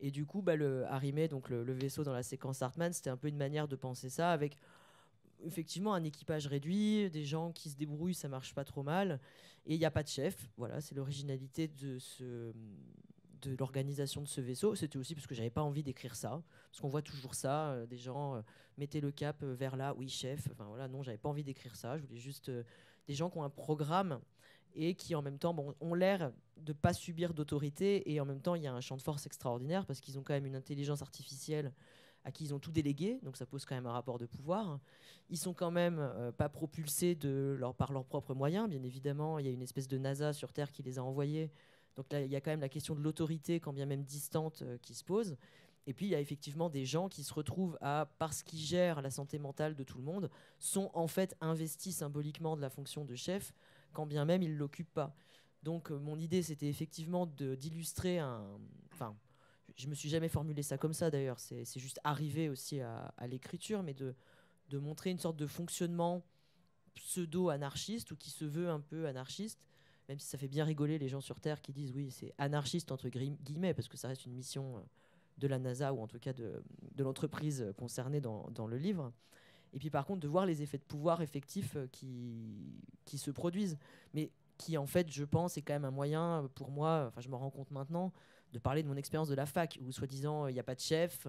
Et 0.00 0.10
du 0.10 0.26
coup, 0.26 0.42
bah, 0.42 0.56
le 0.56 0.84
arrimer 0.86 1.28
donc 1.28 1.48
le, 1.48 1.72
vaisseau 1.72 2.02
dans 2.02 2.12
la 2.12 2.22
séquence 2.22 2.62
Hartmann, 2.62 2.92
c'était 2.92 3.10
un 3.10 3.16
peu 3.16 3.28
une 3.28 3.36
manière 3.36 3.68
de 3.68 3.76
penser 3.76 4.10
ça 4.10 4.32
avec 4.32 4.58
effectivement 5.44 5.94
un 5.94 6.04
équipage 6.04 6.46
réduit, 6.46 7.10
des 7.10 7.24
gens 7.24 7.52
qui 7.52 7.70
se 7.70 7.76
débrouillent, 7.76 8.14
ça 8.14 8.28
marche 8.28 8.54
pas 8.54 8.64
trop 8.64 8.82
mal, 8.82 9.20
et 9.66 9.74
il 9.74 9.78
n'y 9.78 9.84
a 9.84 9.90
pas 9.90 10.02
de 10.02 10.08
chef. 10.08 10.48
Voilà, 10.56 10.80
c'est 10.80 10.94
l'originalité 10.94 11.68
de 11.68 11.98
ce 11.98 12.52
de 13.42 13.56
l'organisation 13.58 14.22
de 14.22 14.28
ce 14.28 14.40
vaisseau. 14.40 14.76
C'était 14.76 14.98
aussi 14.98 15.16
parce 15.16 15.26
que 15.26 15.34
j'avais 15.34 15.50
pas 15.50 15.62
envie 15.62 15.82
d'écrire 15.82 16.14
ça, 16.14 16.42
parce 16.70 16.80
qu'on 16.80 16.88
voit 16.88 17.02
toujours 17.02 17.34
ça, 17.34 17.70
euh, 17.70 17.86
des 17.86 17.98
gens 17.98 18.36
euh, 18.36 18.42
mettez 18.78 19.00
le 19.00 19.10
cap 19.10 19.42
euh, 19.42 19.54
vers 19.54 19.76
là, 19.76 19.94
oui 19.96 20.08
chef. 20.08 20.48
Enfin 20.52 20.64
voilà, 20.64 20.88
non, 20.88 21.02
j'avais 21.02 21.18
pas 21.18 21.28
envie 21.28 21.44
d'écrire 21.44 21.76
ça. 21.76 21.98
Je 21.98 22.02
voulais 22.02 22.18
juste 22.18 22.48
euh, 22.48 22.62
des 23.06 23.14
gens 23.14 23.30
qui 23.30 23.38
ont 23.38 23.44
un 23.44 23.50
programme 23.50 24.20
et 24.74 24.94
qui 24.94 25.14
en 25.14 25.22
même 25.22 25.38
temps 25.38 25.54
ont 25.80 25.94
l'air 25.94 26.32
de 26.56 26.72
pas 26.72 26.92
subir 26.92 27.34
d'autorité 27.34 28.12
et 28.12 28.20
en 28.20 28.24
même 28.24 28.40
temps 28.40 28.54
il 28.54 28.62
y 28.62 28.66
a 28.66 28.72
un 28.72 28.80
champ 28.80 28.96
de 28.96 29.02
force 29.02 29.26
extraordinaire 29.26 29.86
parce 29.86 30.00
qu'ils 30.00 30.18
ont 30.18 30.22
quand 30.22 30.34
même 30.34 30.46
une 30.46 30.56
intelligence 30.56 31.02
artificielle 31.02 31.72
à 32.24 32.30
qui 32.30 32.44
ils 32.44 32.54
ont 32.54 32.58
tout 32.58 32.70
délégué, 32.70 33.18
donc 33.22 33.36
ça 33.36 33.46
pose 33.46 33.64
quand 33.64 33.74
même 33.74 33.86
un 33.86 33.92
rapport 33.92 34.18
de 34.18 34.26
pouvoir. 34.26 34.78
Ils 35.28 35.38
sont 35.38 35.54
quand 35.54 35.70
même 35.70 35.98
euh, 35.98 36.30
pas 36.30 36.48
propulsés 36.48 37.18
par 37.76 37.92
leurs 37.92 38.04
propres 38.04 38.34
moyens, 38.34 38.68
bien 38.68 38.82
évidemment. 38.82 39.38
Il 39.38 39.46
y 39.46 39.48
a 39.48 39.52
une 39.52 39.62
espèce 39.62 39.88
de 39.88 39.98
NASA 39.98 40.32
sur 40.32 40.52
Terre 40.52 40.70
qui 40.70 40.82
les 40.82 40.98
a 40.98 41.02
envoyés. 41.04 41.50
Donc 41.96 42.12
là, 42.12 42.20
il 42.20 42.30
y 42.30 42.36
a 42.36 42.40
quand 42.40 42.50
même 42.50 42.60
la 42.60 42.68
question 42.68 42.94
de 42.94 43.00
l'autorité, 43.00 43.60
quand 43.60 43.72
bien 43.72 43.86
même 43.86 44.04
distante, 44.04 44.62
euh, 44.62 44.78
qui 44.78 44.94
se 44.94 45.04
pose. 45.04 45.36
Et 45.86 45.94
puis, 45.94 46.06
il 46.06 46.10
y 46.10 46.14
a 46.14 46.20
effectivement 46.20 46.70
des 46.70 46.84
gens 46.84 47.08
qui 47.08 47.24
se 47.24 47.34
retrouvent 47.34 47.76
à, 47.80 48.08
parce 48.18 48.42
qu'ils 48.42 48.60
gèrent 48.60 49.02
la 49.02 49.10
santé 49.10 49.38
mentale 49.38 49.74
de 49.74 49.82
tout 49.82 49.98
le 49.98 50.04
monde, 50.04 50.30
sont 50.60 50.90
en 50.94 51.08
fait 51.08 51.36
investis 51.40 51.96
symboliquement 51.96 52.56
de 52.56 52.60
la 52.60 52.70
fonction 52.70 53.04
de 53.04 53.16
chef, 53.16 53.52
quand 53.92 54.06
bien 54.06 54.24
même 54.24 54.42
ils 54.42 54.52
ne 54.52 54.58
l'occupent 54.58 54.92
pas. 54.92 55.14
Donc, 55.62 55.90
euh, 55.90 55.98
mon 55.98 56.18
idée, 56.18 56.42
c'était 56.42 56.68
effectivement 56.68 57.26
d'illustrer 57.26 58.18
un. 58.18 58.58
Enfin, 58.92 59.16
je 59.76 59.88
me 59.88 59.94
suis 59.94 60.08
jamais 60.08 60.28
formulé 60.28 60.62
ça 60.62 60.76
comme 60.76 60.92
ça 60.92 61.10
d'ailleurs, 61.10 61.38
c'est 61.38 61.64
juste 61.78 62.00
arrivé 62.04 62.48
aussi 62.48 62.80
à, 62.80 63.14
à 63.16 63.26
l'écriture, 63.26 63.82
mais 63.82 63.94
de, 63.94 64.14
de 64.68 64.78
montrer 64.78 65.10
une 65.10 65.18
sorte 65.18 65.36
de 65.36 65.46
fonctionnement 65.46 66.24
pseudo-anarchiste 66.94 68.10
ou 68.10 68.16
qui 68.16 68.30
se 68.30 68.44
veut 68.44 68.68
un 68.68 68.80
peu 68.80 69.06
anarchiste, 69.06 69.64
même 70.08 70.18
si 70.18 70.26
ça 70.26 70.36
fait 70.36 70.48
bien 70.48 70.64
rigoler 70.64 70.98
les 70.98 71.08
gens 71.08 71.20
sur 71.20 71.40
Terre 71.40 71.62
qui 71.62 71.72
disent 71.72 71.92
oui, 71.92 72.10
c'est 72.10 72.34
anarchiste 72.38 72.92
entre 72.92 73.08
guillemets, 73.08 73.74
parce 73.74 73.88
que 73.88 73.96
ça 73.96 74.08
reste 74.08 74.26
une 74.26 74.34
mission 74.34 74.76
euh, 74.76 74.80
de 75.38 75.46
la 75.46 75.58
NASA 75.58 75.92
ou 75.92 76.00
en 76.02 76.06
tout 76.06 76.18
cas 76.18 76.32
de, 76.32 76.62
de 76.94 77.04
l'entreprise 77.04 77.62
euh, 77.62 77.72
concernée 77.72 78.20
dans, 78.20 78.50
dans 78.50 78.66
le 78.66 78.76
livre. 78.76 79.12
Et 79.72 79.78
puis 79.78 79.90
par 79.90 80.06
contre, 80.06 80.20
de 80.20 80.28
voir 80.28 80.46
les 80.46 80.62
effets 80.62 80.78
de 80.78 80.84
pouvoir 80.84 81.22
effectifs 81.22 81.76
euh, 81.76 81.86
qui, 81.90 82.82
qui 83.04 83.18
se 83.18 83.30
produisent, 83.30 83.78
mais 84.14 84.30
qui 84.58 84.76
en 84.76 84.86
fait, 84.86 85.10
je 85.10 85.24
pense, 85.24 85.56
est 85.56 85.62
quand 85.62 85.72
même 85.72 85.84
un 85.84 85.90
moyen 85.90 86.44
euh, 86.44 86.48
pour 86.48 86.70
moi, 86.70 87.06
enfin 87.08 87.20
je 87.20 87.28
me 87.28 87.36
rends 87.36 87.50
compte 87.50 87.70
maintenant, 87.70 88.12
de 88.52 88.58
parler 88.58 88.82
de 88.82 88.88
mon 88.88 88.96
expérience 88.96 89.28
de 89.28 89.34
la 89.34 89.46
fac, 89.46 89.78
où 89.82 89.92
soi-disant 89.92 90.46
il 90.46 90.54
n'y 90.54 90.60
a 90.60 90.64
pas 90.64 90.74
de 90.74 90.80
chef, 90.80 91.26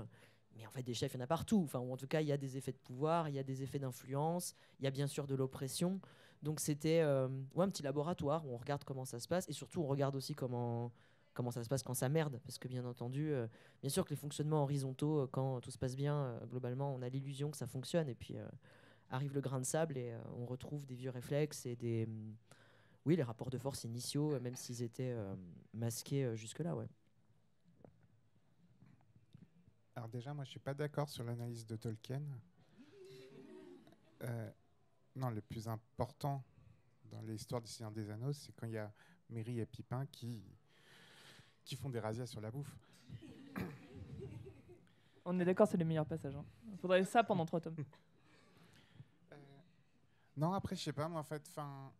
mais 0.56 0.68
en 0.68 0.72
fait 0.72 0.84
des 0.84 0.94
chefs, 0.94 1.14
il 1.14 1.18
y 1.18 1.22
en 1.22 1.24
a 1.24 1.28
partout. 1.28 1.62
Enfin, 1.64 1.80
ou 1.80 1.92
en 1.94 1.98
tout 1.98 2.08
cas, 2.08 2.22
il 2.22 2.28
y 2.28 2.32
a 2.32 2.38
des 2.38 2.58
effets 2.58 2.74
de 2.74 2.78
pouvoir, 2.78 3.30
il 3.30 3.36
y 3.36 3.40
a 3.40 3.44
des 3.44 3.64
effets 3.64 3.80
d'influence, 3.80 4.54
il 4.80 4.86
y 4.86 4.88
a 4.88 4.92
bien 4.92 5.08
sûr 5.08 5.26
de 5.28 5.36
l'oppression. 5.36 6.00
Donc 6.42 6.60
c'était 6.60 7.00
euh, 7.02 7.30
un 7.58 7.70
petit 7.70 7.84
laboratoire 7.84 8.46
où 8.46 8.54
on 8.54 8.58
regarde 8.58 8.84
comment 8.84 9.06
ça 9.06 9.20
se 9.20 9.28
passe, 9.28 9.48
et 9.48 9.54
surtout 9.54 9.82
on 9.82 9.88
regarde 9.88 10.16
aussi 10.16 10.36
comment, 10.36 10.92
comment 11.34 11.52
ça 11.52 11.64
se 11.64 11.70
passe 11.70 11.84
quand 11.84 11.94
ça 11.94 12.10
merde, 12.10 12.40
parce 12.44 12.58
que 12.58 12.68
bien 12.68 12.86
entendu, 12.86 13.32
euh, 13.32 13.48
bien 13.82 13.90
sûr 13.90 14.06
que 14.06 14.12
les 14.12 14.16
fonctionnements 14.16 14.64
horizontaux, 14.64 15.22
euh, 15.22 15.28
quand 15.28 15.60
tout 15.62 15.72
se 15.72 15.78
passe 15.78 15.96
bien, 15.96 16.16
euh, 16.16 16.46
globalement, 16.46 16.94
on 16.94 17.02
a 17.02 17.10
l'illusion 17.10 17.52
que 17.52 17.58
ça 17.58 17.68
fonctionne, 17.68 18.08
et 18.08 18.16
puis 18.16 18.36
arrive 19.10 19.34
le 19.34 19.42
grain 19.42 19.60
de 19.60 19.66
sable 19.66 19.98
et 19.98 20.16
on 20.38 20.46
retrouve 20.46 20.86
des 20.86 20.96
vieux 20.96 21.12
réflexes 21.12 21.66
et 21.66 21.76
des... 21.76 22.06
hum, 22.06 22.36
oui, 23.06 23.16
les 23.16 23.24
rapports 23.24 23.50
de 23.50 23.58
force 23.58 23.84
initiaux, 23.84 24.40
même 24.40 24.56
s'ils 24.56 24.82
étaient 24.82 25.16
masqués 25.74 26.36
jusque-là, 26.38 26.76
ouais. 26.76 26.88
Alors 29.96 30.08
déjà, 30.08 30.34
moi, 30.34 30.46
je 30.46 30.52
suis 30.52 30.60
pas 30.60 30.74
d'accord 30.74 31.10
sur 31.10 31.24
l'analyse 31.24 31.66
de 31.66 31.76
Tolkien. 31.76 32.22
Non, 35.16 35.30
le 35.30 35.42
plus 35.42 35.68
important 35.68 36.44
dans 37.12 37.22
l'histoire 37.22 37.62
du 37.62 37.68
Seigneur 37.68 37.92
des 37.92 38.10
Anneaux, 38.10 38.34
c'est 38.34 38.52
quand 38.54 38.68
il 38.68 38.74
y 38.74 38.78
a 38.78 38.92
Merry 39.30 39.60
et 39.60 39.66
Pipin 39.66 40.06
qui, 40.08 40.42
qui 41.66 41.76
font 41.76 41.90
des 41.90 42.00
razzias 42.00 42.28
sur 42.28 42.42
la 42.42 42.52
bouffe. 42.52 42.76
On 45.26 45.40
est 45.40 45.46
d'accord, 45.46 45.68
c'est 45.68 45.78
le 45.78 45.86
meilleur 45.86 46.06
passage. 46.06 46.34
Il 46.72 46.78
faudrait 46.78 47.04
ça 47.06 47.24
pendant 47.24 47.46
trois 47.46 47.62
tomes. 47.62 47.76
Euh, 49.32 49.36
non, 50.36 50.54
après, 50.54 50.76
je 50.76 50.82
sais 50.84 50.94
pas, 50.94 51.08
moi, 51.08 51.22
en 51.22 51.24
fait, 51.24 51.44
enfin, 51.50 51.92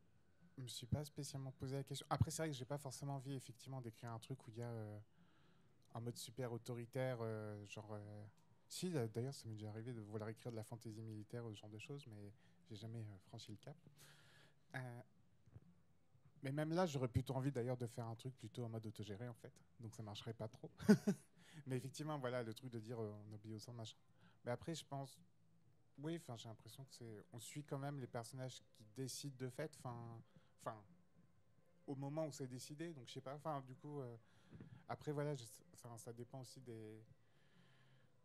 je 0.58 0.62
me 0.64 0.68
suis 0.68 0.86
pas 0.86 1.04
spécialement 1.06 1.52
posé 1.52 1.76
la 1.78 1.84
question. 1.84 2.06
Après, 2.10 2.32
c'est 2.32 2.42
vrai 2.42 2.50
que 2.50 2.56
j'ai 2.56 2.66
pas 2.66 2.78
forcément 2.78 3.16
envie, 3.16 3.34
effectivement, 3.36 3.80
d'écrire 3.82 4.12
un 4.12 4.20
truc 4.20 4.46
où 4.48 4.52
il 4.52 4.58
y 4.58 4.62
a 4.62 4.68
euh, 4.68 5.00
un 5.96 6.00
mode 6.02 6.18
super 6.18 6.52
autoritaire, 6.52 7.18
euh, 7.22 7.66
genre. 7.68 7.98
Si, 8.68 8.90
d'a- 8.90 9.08
d'ailleurs, 9.08 9.34
ça 9.34 9.48
m'est 9.48 9.54
déjà 9.56 9.70
arrivé 9.70 9.94
de 9.94 10.02
vouloir 10.02 10.30
écrire 10.30 10.52
de 10.52 10.58
la 10.58 10.64
fantaisie 10.64 11.02
militaire 11.02 11.46
ou 11.46 11.54
ce 11.54 11.60
genre 11.62 11.70
de 11.70 11.78
choses, 11.78 12.06
mais 12.08 12.32
j'ai 12.70 12.76
jamais 12.76 13.06
franchi 13.28 13.52
le 13.52 13.58
cap. 13.58 13.76
Mais 16.44 16.52
même 16.52 16.74
là, 16.74 16.86
j'aurais 16.86 17.08
plutôt 17.08 17.34
envie 17.36 17.52
d'ailleurs 17.52 17.78
de 17.78 17.88
faire 17.88 18.06
un 18.06 18.16
truc 18.16 18.38
plutôt 18.38 18.66
en 18.66 18.70
mode 18.70 18.86
autogéré, 18.86 19.28
en 19.28 19.34
fait. 19.34 19.54
Donc 19.80 19.96
ça 19.96 20.04
marcherait 20.04 20.34
pas 20.34 20.50
trop. 20.50 20.70
mais 21.66 21.78
effectivement, 21.78 22.20
voilà, 22.20 22.44
le 22.44 22.54
truc 22.54 22.70
de 22.70 22.80
dire 22.80 23.02
euh, 23.02 23.14
on 23.30 23.34
obéit 23.34 23.56
au 23.56 23.60
sang, 23.60 23.72
machin. 23.74 23.96
Mais 24.44 24.52
après, 24.52 24.76
je 24.76 24.86
pense. 24.86 25.18
Oui, 26.00 26.20
j'ai 26.38 26.50
l'impression 26.50 26.84
que 26.84 26.94
c'est. 26.94 27.24
On 27.32 27.40
suit 27.40 27.64
quand 27.64 27.78
même 27.78 28.00
les 28.00 28.08
personnages 28.08 28.62
qui 28.74 28.84
décident 28.96 29.38
de 29.38 29.50
fait. 29.50 29.72
Enfin, 29.80 30.76
au 31.88 31.96
moment 31.96 32.26
où 32.28 32.32
c'est 32.32 32.48
décidé. 32.48 32.94
Donc, 32.94 33.08
je 33.08 33.14
sais 33.14 33.22
pas. 33.22 33.36
Enfin, 33.36 33.62
du 33.62 33.76
coup, 33.76 34.02
euh, 34.02 34.18
après, 34.90 35.14
voilà, 35.14 35.36
ça 35.98 36.12
dépend 36.12 36.42
aussi 36.42 36.60
des 36.62 37.02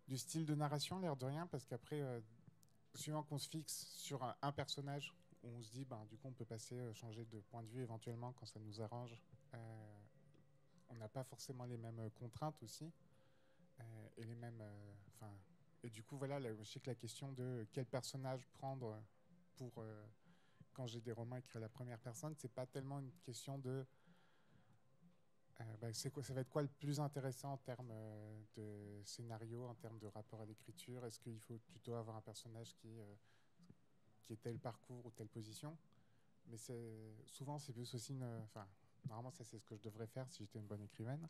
du 0.09 0.16
style 0.16 0.46
de 0.46 0.54
narration, 0.54 0.98
l'air 0.98 1.16
de 1.16 1.26
rien, 1.26 1.46
parce 1.46 1.66
qu'après, 1.66 2.00
euh, 2.00 2.18
suivant 2.94 3.22
qu'on 3.22 3.38
se 3.38 3.46
fixe 3.46 3.87
sur 3.88 4.24
un 4.40 4.52
personnage, 4.52 5.14
où 5.42 5.48
on 5.48 5.62
se 5.62 5.70
dit, 5.70 5.85
ben, 5.85 6.05
du 6.07 6.16
coup, 6.16 6.29
on 6.29 6.33
peut 6.33 6.44
passer, 6.44 6.79
euh, 6.79 6.92
changer 6.94 7.24
de 7.24 7.40
point 7.40 7.62
de 7.62 7.68
vue 7.68 7.83
éventuellement 7.83 8.33
quand 8.33 8.46
ça 8.46 8.59
nous 8.61 8.81
arrange. 8.81 9.16
Euh, 9.55 9.59
on 10.88 10.94
n'a 10.96 11.09
pas 11.09 11.24
forcément 11.24 11.64
les 11.64 11.77
mêmes 11.77 11.98
euh, 12.01 12.11
contraintes 12.11 12.62
aussi, 12.62 12.90
et 14.16 14.24
les 14.24 14.35
mêmes, 14.35 14.61
enfin, 15.14 15.33
et 15.85 15.90
du 15.90 16.03
coup, 16.03 16.18
voilà, 16.18 16.40
là, 16.40 16.53
je 16.53 16.64
sais 16.64 16.81
que 16.81 16.90
la 16.90 16.96
question 16.96 17.31
de 17.31 17.64
quel 17.72 17.87
personnage 17.87 18.44
prendre 18.48 19.01
pour 19.55 19.85
quand 20.72 20.88
j'ai 20.88 21.01
des 21.01 21.12
romans 21.12 21.37
écrits 21.37 21.59
à 21.59 21.61
la 21.61 21.68
première 21.68 22.01
personne, 22.01 22.35
c'est 22.37 22.53
pas 22.53 22.66
tellement 22.66 22.98
une 22.98 23.12
question 23.22 23.57
de 23.57 23.87
euh, 25.61 25.90
c'est 25.92 26.11
quoi, 26.11 26.22
ça 26.22 26.35
va 26.35 26.40
être 26.40 26.51
quoi 26.51 26.62
le 26.62 26.68
plus 26.68 27.01
intéressant 27.01 27.53
en 27.53 27.57
termes 27.59 27.92
de 28.57 29.01
scénario, 29.05 29.66
en 29.66 29.74
termes 29.74 29.98
de 29.98 30.07
rapport 30.07 30.40
à 30.40 30.46
l'écriture? 30.46 31.05
Est-ce 31.05 31.18
qu'il 31.18 31.40
faut 31.40 31.59
plutôt 31.70 31.94
avoir 31.94 32.16
un 32.16 32.20
personnage 32.20 32.74
qui, 32.77 33.01
qui 34.29 34.35
est 34.35 34.43
tel 34.43 34.59
parcours 34.59 35.07
ou 35.07 35.11
telle 35.11 35.29
position 35.29 35.77
Mais 36.47 36.59
c'est, 36.59 37.14
souvent, 37.27 37.59
c'est 37.59 37.73
plus 37.73 37.95
aussi 37.95 38.12
une. 38.12 38.25
Enfin, 38.45 38.67
normalement, 39.09 39.31
ça, 39.31 39.43
c'est 39.43 39.59
ce 39.59 39.64
que 39.64 39.75
je 39.75 39.83
devrais 39.83 40.07
faire 40.07 40.31
si 40.31 40.43
j'étais 40.43 40.59
une 40.59 40.67
bonne 40.67 40.83
écrivaine. 40.83 41.27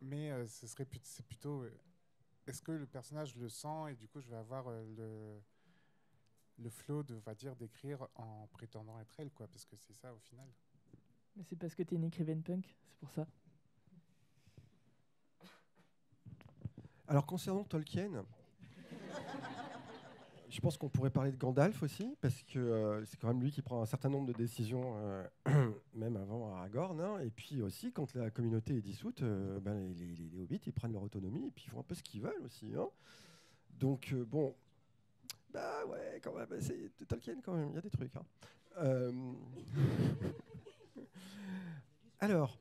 Mais 0.00 0.30
euh, 0.30 0.46
ce 0.46 0.68
serait 0.68 0.86
c'est 1.02 1.26
plutôt. 1.26 1.62
euh, 1.62 1.76
est-ce 2.46 2.62
que 2.62 2.70
le 2.70 2.86
personnage 2.86 3.34
le 3.34 3.48
sent 3.48 3.90
et 3.90 3.96
du 3.96 4.06
coup, 4.06 4.20
je 4.20 4.28
vais 4.28 4.36
avoir 4.36 4.68
euh, 4.68 4.84
le 4.96 5.42
le 6.58 6.70
flow 6.70 7.02
de, 7.02 7.14
on 7.14 7.20
va 7.20 7.34
dire, 7.34 7.54
d'écrire 7.54 8.08
en 8.14 8.46
prétendant 8.46 8.98
être 9.00 9.20
elle, 9.20 9.30
quoi, 9.30 9.46
parce 9.48 9.66
que 9.66 9.76
c'est 9.76 9.92
ça 9.92 10.14
au 10.14 10.18
final. 10.20 10.48
Mais 11.34 11.42
c'est 11.42 11.56
parce 11.56 11.74
que 11.74 11.82
t'es 11.82 11.96
une 11.96 12.04
écrivaine 12.04 12.42
punk, 12.42 12.74
c'est 12.88 12.98
pour 12.98 13.10
ça. 13.10 13.26
Alors 17.08 17.26
concernant 17.26 17.64
Tolkien, 17.64 18.24
je 20.48 20.60
pense 20.60 20.76
qu'on 20.76 20.88
pourrait 20.88 21.10
parler 21.10 21.32
de 21.32 21.36
Gandalf 21.36 21.82
aussi, 21.82 22.16
parce 22.20 22.42
que 22.44 22.58
euh, 22.58 23.04
c'est 23.04 23.18
quand 23.18 23.28
même 23.28 23.40
lui 23.40 23.50
qui 23.50 23.62
prend 23.62 23.82
un 23.82 23.86
certain 23.86 24.08
nombre 24.08 24.26
de 24.26 24.32
décisions, 24.32 24.94
euh, 24.96 25.26
même 25.94 26.16
avant 26.16 26.52
Aragorn. 26.54 27.00
hein. 27.00 27.18
et 27.20 27.30
puis 27.30 27.62
aussi, 27.62 27.92
quand 27.92 28.14
la 28.14 28.30
communauté 28.30 28.76
est 28.76 28.80
dissoute, 28.80 29.22
euh, 29.22 29.60
ben, 29.60 29.92
les, 29.94 30.40
hobbits, 30.40 30.60
ils 30.66 30.72
prennent 30.72 30.92
leur 30.92 31.02
autonomie 31.02 31.46
et 31.46 31.50
puis 31.50 31.64
ils 31.66 31.70
font 31.70 31.80
un 31.80 31.84
peu 31.84 31.94
ce 31.94 32.02
qu'ils 32.02 32.22
veulent 32.22 32.42
aussi. 32.44 32.72
hein. 32.76 32.88
Donc 33.78 34.14
bon, 34.14 34.54
bah 35.52 35.84
ouais, 35.86 36.20
quand 36.22 36.34
même, 36.34 36.48
c'est 36.60 36.90
Tolkien 37.06 37.40
quand 37.42 37.54
même, 37.54 37.68
il 37.70 37.74
y 37.74 37.78
a 37.78 37.82
des 37.82 37.90
trucs. 37.90 38.14
hein. 38.16 38.24
Alors, 42.20 42.58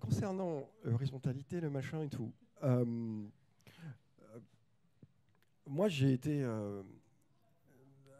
concernant 0.00 0.68
l'horizontalité, 0.84 1.60
le 1.60 1.70
machin 1.70 2.02
et 2.02 2.08
tout, 2.08 2.32
moi 5.66 5.88
j'ai 5.88 6.12
été, 6.12 6.44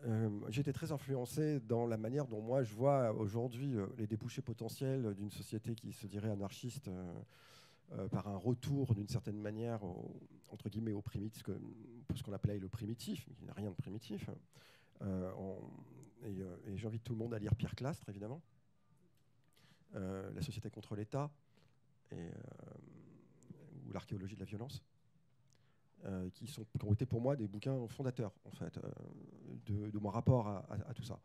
euh, 0.04 0.28
j'ai 0.48 0.61
été 0.61 0.72
très 0.72 0.92
influencé 0.92 1.61
dans 1.61 1.87
la 1.87 1.96
manière 1.96 2.26
dont 2.26 2.40
moi 2.40 2.62
je 2.62 2.74
vois 2.74 3.12
aujourd'hui 3.12 3.74
euh, 3.76 3.87
les 3.98 4.06
débouchés 4.06 4.42
potentiels 4.42 5.14
d'une 5.14 5.30
société 5.30 5.74
qui 5.74 5.92
se 5.92 6.06
dirait 6.06 6.30
anarchiste 6.30 6.88
euh, 6.88 7.14
euh, 7.92 8.09
par 8.09 8.28
un 8.28 8.37
retour 8.37 8.94
d'une 8.94 9.09
certaine 9.09 9.40
manière 9.40 9.82
au, 9.85 10.20
entre 10.50 10.68
guillemets 10.68 10.92
au 10.92 11.02
primitif, 11.02 11.42
ce 12.14 12.22
qu'on 12.22 12.32
appelait 12.32 12.59
le 12.59 12.68
primitif, 12.68 13.26
mais 13.28 13.35
qui 13.35 13.44
n'a 13.44 13.52
rien 13.52 13.70
de 13.70 13.76
primitif. 13.76 14.28
En- 15.00 15.59
et 16.24 16.38
et 16.66 16.76
j'invite 16.78 17.04
tout 17.04 17.12
le 17.12 17.18
monde 17.18 17.35
à 17.35 17.38
lire 17.38 17.54
Pierre 17.54 17.74
Clastre, 17.74 18.09
évidemment. 18.09 18.40
La 19.92 20.40
société 20.42 20.70
contre 20.70 20.96
l'État 20.96 21.30
ou 22.12 23.92
l'archéologie 23.92 24.35
de 24.35 24.40
la 24.40 24.46
violence. 24.46 24.82
Qui, 26.35 26.46
sont, 26.46 26.64
ont 26.85 26.92
été 26.92 27.06
pour 27.06 27.20
moi 27.20 27.37
des 27.37 27.48
bouquins 27.48 27.87
fondateurs 27.88 28.32
en 28.44 28.50
fait, 28.50 28.78
de, 29.66 29.98
mon 29.98 30.11
rapport 30.11 30.48
à, 30.48 30.94
tout 30.94 31.02
ça. 31.02 31.18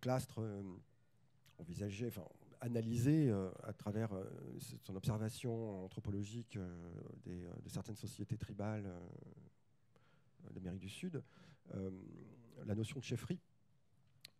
Clastre 0.00 0.40
envisageait, 1.58 2.08
enfin, 2.08 2.24
analysé 2.60 3.32
à 3.62 3.72
travers 3.72 4.10
son 4.80 4.96
observation 4.96 5.84
anthropologique 5.84 6.58
de 7.26 7.68
certaines 7.68 7.96
sociétés 7.96 8.36
tribales 8.36 8.90
d'Amérique 10.50 10.80
du 10.80 10.88
Sud, 10.88 11.22
la 12.66 12.74
notion 12.74 12.98
de 12.98 13.04
chefferie 13.04 13.38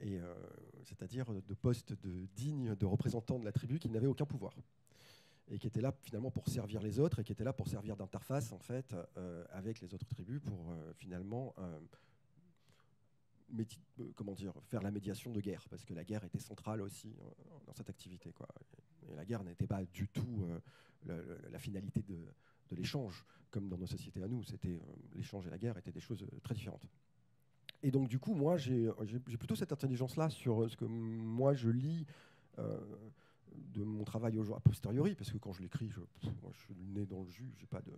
euh, 0.05 0.35
c'est-à-dire 0.85 1.27
de 1.33 1.55
poste 1.55 1.93
de 1.93 2.27
digne 2.35 2.75
de 2.75 2.87
représentant 2.87 3.39
de 3.39 3.45
la 3.45 3.53
tribu 3.53 3.79
qui 3.79 3.89
n'avait 3.89 4.09
aucun 4.09 4.27
pouvoir 4.27 4.53
et 5.51 5.59
qui 5.59 5.67
était 5.67 5.81
là 5.81 5.93
finalement 6.03 6.31
pour 6.31 6.49
servir 6.49 6.81
les 6.83 6.99
autres 6.99 7.21
et 7.21 7.25
qui 7.25 7.33
était 7.33 7.45
là 7.45 7.53
pour 7.53 7.69
servir 7.69 7.97
d'interface 7.97 8.53
en 8.53 8.59
fait 8.59 8.95
euh, 9.17 9.45
avec 9.51 9.81
les 9.81 9.93
autres 9.95 10.07
tribus 10.07 10.41
pour 10.41 10.71
euh, 10.71 10.93
finalement 10.95 11.55
comment 14.15 14.33
dire 14.33 14.55
faire 14.63 14.81
la 14.81 14.91
médiation 14.91 15.31
de 15.31 15.41
guerre. 15.41 15.67
Parce 15.69 15.85
que 15.85 15.93
la 15.93 16.05
guerre 16.05 16.25
était 16.25 16.39
centrale 16.39 16.81
aussi 16.81 17.15
dans 17.67 17.75
cette 17.75 17.91
activité 17.91 18.33
quoi. 18.33 18.49
Et 19.11 19.15
la 19.15 19.27
guerre 19.27 19.45
n'était 19.45 19.67
pas 19.67 19.85
du 19.85 20.09
tout 20.09 20.47
la 21.07 21.59
finalité 21.59 22.03
de, 22.03 22.17
l'échange 22.71 23.27
comme 23.51 23.69
dans 23.69 23.77
nos 23.77 23.87
sociétés 23.87 24.23
à 24.23 24.29
nous. 24.29 24.43
C'était 24.43 24.81
l'échange 25.15 25.47
et 25.47 25.51
la 25.51 25.59
guerre 25.59 25.77
étaient 25.77 25.93
des 25.93 26.01
choses 26.01 26.27
très 26.43 26.55
différentes. 26.55 26.89
Et 27.83 27.91
donc, 27.91 28.09
du 28.09 28.19
coup, 28.19 28.35
moi, 28.35 28.57
j'ai 28.57 28.89
plutôt 29.39 29.57
cette 29.57 29.73
intelligence-là 29.73 30.31
sur 30.31 30.71
ce 30.71 30.77
que 30.77 30.85
moi, 30.85 31.53
je 31.53 31.69
lis 31.69 32.07
euh, 32.59 32.79
de 33.75 33.83
mon 33.83 34.05
travail 34.05 34.39
a 34.39 34.61
posteriori, 34.61 35.15
parce 35.15 35.31
que 35.31 35.39
quand 35.39 35.53
je 35.53 35.63
l'écris, 35.63 35.89
je, 35.91 36.01
moi, 36.43 36.51
je 36.53 36.61
suis 36.61 36.75
le 36.75 37.01
nez 37.01 37.07
dans 37.07 37.23
le 37.23 37.31
jus, 37.31 37.53
j'ai 37.59 37.67
pas 37.67 37.81
de... 37.81 37.93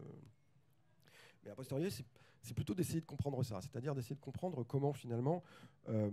Mais 1.45 1.51
a 1.51 1.55
posteriori, 1.55 1.91
c'est 2.43 2.55
plutôt 2.55 2.75
d'essayer 2.75 3.01
de 3.01 3.07
comprendre 3.07 3.43
ça, 3.43 3.61
c'est-à-dire 3.61 3.95
d'essayer 3.95 4.17
de 4.17 4.21
comprendre 4.21 4.65
comment, 4.65 4.93
finalement, 4.93 5.43
euh, 5.89 6.11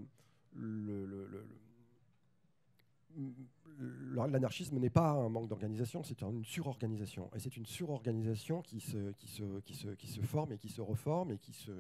l'anarchisme 4.16 4.78
n'est 4.78 4.90
pas 4.90 5.12
un 5.12 5.30
manque 5.30 5.48
d'organisation, 5.48 6.04
c'est 6.04 6.22
une 6.22 6.46
surorganisation. 6.46 7.30
Et 7.36 7.40
c'est 7.40 7.58
une 7.58 7.66
surorganisation 7.66 8.62
qui 8.62 8.80
se, 8.80 9.12
qui, 9.14 9.28
se, 9.28 9.60
qui, 9.62 9.76
se, 9.76 9.90
qui 9.90 10.08
se 10.08 10.22
forme 10.22 10.54
et 10.54 10.58
qui 10.58 10.70
se 10.70 10.82
reforme 10.82 11.32
et 11.32 11.38
qui 11.38 11.54
se, 11.54 11.72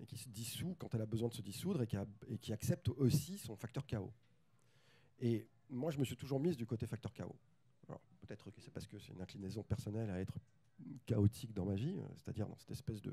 et 0.00 0.06
qui 0.06 0.16
se 0.16 0.28
dissout 0.28 0.76
quand 0.78 0.94
elle 0.94 1.02
a 1.02 1.06
besoin 1.06 1.28
de 1.28 1.34
se 1.34 1.42
dissoudre 1.42 1.82
et 1.82 1.86
qui, 1.86 1.96
et 2.28 2.38
qui 2.38 2.52
accepte 2.52 2.88
aussi 2.88 3.38
son 3.38 3.56
facteur 3.56 3.86
chaos. 3.86 4.12
Et 5.20 5.46
moi, 5.70 5.90
je 5.90 5.98
me 5.98 6.04
suis 6.04 6.16
toujours 6.16 6.40
mise 6.40 6.56
du 6.56 6.66
côté 6.66 6.86
facteur 6.86 7.12
chaos. 7.12 7.36
Peut-être 8.20 8.50
que 8.50 8.60
c'est 8.60 8.70
parce 8.70 8.86
que 8.86 8.98
c'est 8.98 9.12
une 9.12 9.20
inclinaison 9.20 9.62
personnelle 9.62 10.08
à 10.10 10.20
être 10.20 10.38
chaotique 11.06 11.52
dans 11.52 11.64
ma 11.64 11.74
vie, 11.74 11.96
euh, 11.98 12.06
c'est-à-dire 12.14 12.46
dans 12.46 12.56
cette 12.56 12.70
espèce 12.70 13.02
de, 13.02 13.12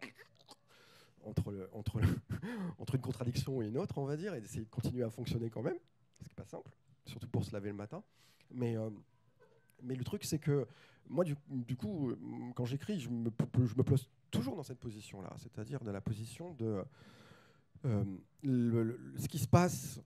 entre, 1.24 1.68
entre, 1.72 2.00
entre 2.78 2.94
une 2.94 3.00
contradiction 3.02 3.60
et 3.60 3.68
une 3.68 3.76
autre, 3.76 3.98
on 3.98 4.06
va 4.06 4.16
dire, 4.16 4.34
et 4.34 4.40
d'essayer 4.40 4.64
de 4.64 4.70
continuer 4.70 5.02
à 5.02 5.10
fonctionner 5.10 5.50
quand 5.50 5.62
même, 5.62 5.76
ce 6.20 6.24
qui 6.24 6.30
n'est 6.30 6.34
pas 6.36 6.46
simple, 6.46 6.70
surtout 7.04 7.28
pour 7.28 7.44
se 7.44 7.52
laver 7.52 7.68
le 7.68 7.76
matin. 7.76 8.02
Mais, 8.50 8.76
euh, 8.76 8.88
mais 9.82 9.96
le 9.96 10.04
truc, 10.04 10.24
c'est 10.24 10.38
que 10.38 10.66
moi, 11.08 11.24
du, 11.24 11.76
coup, 11.76 12.10
euh, 12.10 12.16
quand 12.54 12.64
j'écris, 12.64 12.98
je 12.98 13.10
me, 13.10 13.30
je 13.66 13.74
place 13.82 14.08
toujours 14.30 14.56
dans 14.56 14.62
cette 14.62 14.80
position-là, 14.80 15.34
c'est-à-dire 15.36 15.84
dans 15.84 15.92
la 15.92 16.00
position 16.00 16.54
de 16.54 16.82
ce 17.84 19.28
qui 19.28 19.38
se 19.38 19.46
passe 19.46 20.00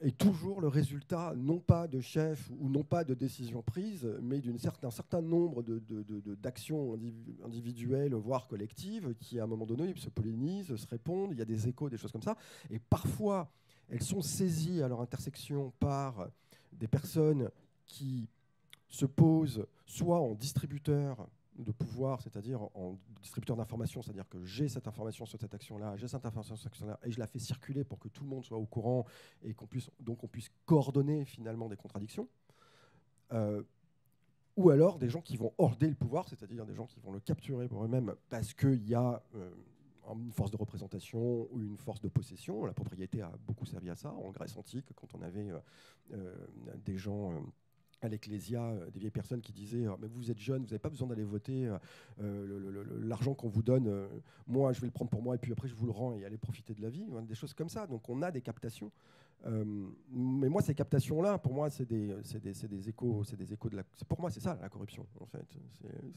est 0.00 0.16
toujours 0.16 0.60
le 0.60 0.68
résultat 0.68 1.34
non 1.36 1.58
pas 1.58 1.88
de 1.88 2.00
chefs 2.00 2.50
ou 2.58 2.68
non 2.68 2.82
pas 2.82 3.04
de 3.04 3.14
décisions 3.14 3.62
prises, 3.62 4.08
mais 4.22 4.40
d'un 4.40 4.90
certain, 4.90 5.20
nombre 5.20 5.62
d'actions 5.62 6.96
de, 6.96 7.10
individuelles, 7.44 8.14
voire 8.14 8.46
collectives, 8.48 9.14
qui 9.20 9.40
à 9.40 9.44
un 9.44 9.46
moment 9.46 9.66
donné 9.66 9.94
se 9.96 10.08
pollinisent, 10.08 10.74
se 10.76 10.86
répondent, 10.86 11.32
il 11.32 11.38
y 11.38 11.42
a 11.42 11.46
des 11.46 11.68
échos, 11.68 11.88
des 11.88 11.96
choses 11.96 12.12
comme 12.12 12.22
ça. 12.22 12.36
Et 12.70 12.78
parfois, 12.78 13.50
elles 13.88 14.02
sont 14.02 14.22
saisies 14.22 14.82
à 14.82 14.88
leur 14.88 15.00
intersection 15.00 15.72
par 15.80 16.28
des 16.72 16.88
personnes 16.88 17.50
qui 17.86 18.28
se 18.88 19.06
posent 19.06 19.66
soit 19.86 20.20
en 20.20 20.34
distributeurs 20.34 21.28
de 21.58 21.72
pouvoir, 21.72 22.22
c'est-à-dire 22.22 22.62
en 22.74 22.98
distributeur 23.20 23.56
d'informations, 23.56 24.00
c'est-à-dire 24.02 24.28
que 24.28 24.44
j'ai 24.44 24.68
cette 24.68 24.86
information 24.86 25.26
sur 25.26 25.40
cette 25.40 25.54
action-là, 25.54 25.96
j'ai 25.96 26.06
cette 26.06 26.24
information 26.24 26.54
sur 26.56 26.62
cette 26.62 26.72
action-là, 26.72 26.98
et 27.04 27.10
je 27.10 27.18
la 27.18 27.26
fais 27.26 27.38
circuler 27.38 27.84
pour 27.84 27.98
que 27.98 28.08
tout 28.08 28.22
le 28.22 28.30
monde 28.30 28.44
soit 28.44 28.58
au 28.58 28.66
courant 28.66 29.04
et 29.42 29.54
qu'on 29.54 29.66
puisse 29.66 29.90
donc 30.00 30.22
on 30.22 30.28
puisse 30.28 30.50
coordonner 30.66 31.24
finalement 31.24 31.68
des 31.68 31.76
contradictions. 31.76 32.28
Euh, 33.32 33.62
ou 34.56 34.70
alors 34.70 34.98
des 34.98 35.08
gens 35.08 35.20
qui 35.20 35.36
vont 35.36 35.52
horder 35.58 35.88
le 35.88 35.94
pouvoir, 35.94 36.28
c'est-à-dire 36.28 36.66
des 36.66 36.74
gens 36.74 36.86
qui 36.86 36.98
vont 36.98 37.12
le 37.12 37.20
capturer 37.20 37.68
pour 37.68 37.84
eux-mêmes 37.84 38.14
parce 38.28 38.54
qu'il 38.54 38.88
y 38.88 38.94
a 38.94 39.22
euh, 39.36 39.50
une 40.16 40.32
force 40.32 40.50
de 40.50 40.56
représentation 40.56 41.48
ou 41.52 41.60
une 41.60 41.76
force 41.76 42.00
de 42.00 42.08
possession. 42.08 42.64
La 42.64 42.72
propriété 42.72 43.20
a 43.20 43.30
beaucoup 43.46 43.66
servi 43.66 43.90
à 43.90 43.94
ça 43.94 44.12
en 44.12 44.30
Grèce 44.30 44.56
antique, 44.56 44.86
quand 44.96 45.14
on 45.14 45.22
avait 45.22 45.52
euh, 46.12 46.34
des 46.84 46.96
gens 46.96 47.32
à 48.00 48.08
l'Ecclésia 48.08 48.62
euh, 48.62 48.90
des 48.90 49.00
vieilles 49.00 49.10
personnes 49.10 49.40
qui 49.40 49.52
disaient 49.52 49.86
euh, 49.86 49.96
mais 50.00 50.06
vous 50.08 50.30
êtes 50.30 50.38
jeune, 50.38 50.62
vous 50.62 50.68
n'avez 50.68 50.78
pas 50.78 50.88
besoin 50.88 51.08
d'aller 51.08 51.24
voter, 51.24 51.70
euh, 52.20 52.88
l'argent 53.02 53.34
qu'on 53.34 53.48
vous 53.48 53.62
donne, 53.62 54.08
moi 54.46 54.72
je 54.72 54.80
vais 54.80 54.86
le 54.86 54.92
prendre 54.92 55.10
pour 55.10 55.22
moi 55.22 55.34
et 55.34 55.38
puis 55.38 55.52
après 55.52 55.68
je 55.68 55.74
vous 55.74 55.86
le 55.86 55.92
rends 55.92 56.14
et 56.14 56.24
aller 56.24 56.38
profiter 56.38 56.74
de 56.74 56.82
la 56.82 56.90
vie, 56.90 57.06
des 57.22 57.34
choses 57.34 57.54
comme 57.54 57.68
ça. 57.68 57.86
Donc 57.86 58.08
on 58.08 58.22
a 58.22 58.30
des 58.30 58.40
captations. 58.40 58.90
mais 59.44 60.48
moi 60.48 60.62
ces 60.62 60.74
captations 60.74 61.22
là, 61.22 61.38
pour 61.38 61.52
moi 61.52 61.70
c'est 61.70 61.86
des, 61.86 62.14
des, 62.40 62.88
échos, 62.88 63.24
de 63.70 63.76
la. 63.76 63.84
Pour 64.08 64.20
moi 64.20 64.30
c'est 64.30 64.40
ça 64.40 64.58
la 64.60 64.68
corruption 64.68 65.06
en 65.20 65.26
fait, 65.26 65.46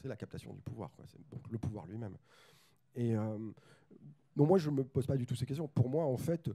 c'est 0.02 0.08
la 0.08 0.16
captation 0.16 0.52
du 0.52 0.60
pouvoir, 0.60 0.90
donc 1.30 1.40
le 1.50 1.58
pouvoir 1.58 1.86
lui-même. 1.86 2.16
Et 2.94 3.14
donc 4.36 4.48
moi 4.48 4.58
je 4.58 4.70
me 4.70 4.84
pose 4.84 5.06
pas 5.06 5.16
du 5.16 5.26
tout 5.26 5.34
ces 5.34 5.46
questions. 5.46 5.68
Pour 5.68 5.88
moi 5.88 6.04
en 6.04 6.16
fait 6.16 6.50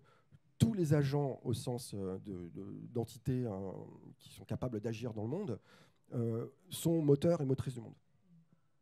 tous 0.58 0.74
les 0.74 0.94
agents 0.94 1.40
au 1.44 1.54
sens 1.54 1.94
euh, 1.94 2.18
d'entités 2.94 3.46
hein, 3.46 3.74
qui 4.18 4.30
sont 4.30 4.46
capables 4.46 4.80
d'agir 4.80 5.14
dans 5.14 5.24
le 5.24 5.30
monde 5.30 5.60
euh, 6.14 6.48
sont 6.70 7.02
moteurs 7.02 7.42
et 7.42 7.46
motrices 7.46 7.76
du 7.76 7.82
monde. 7.82 7.96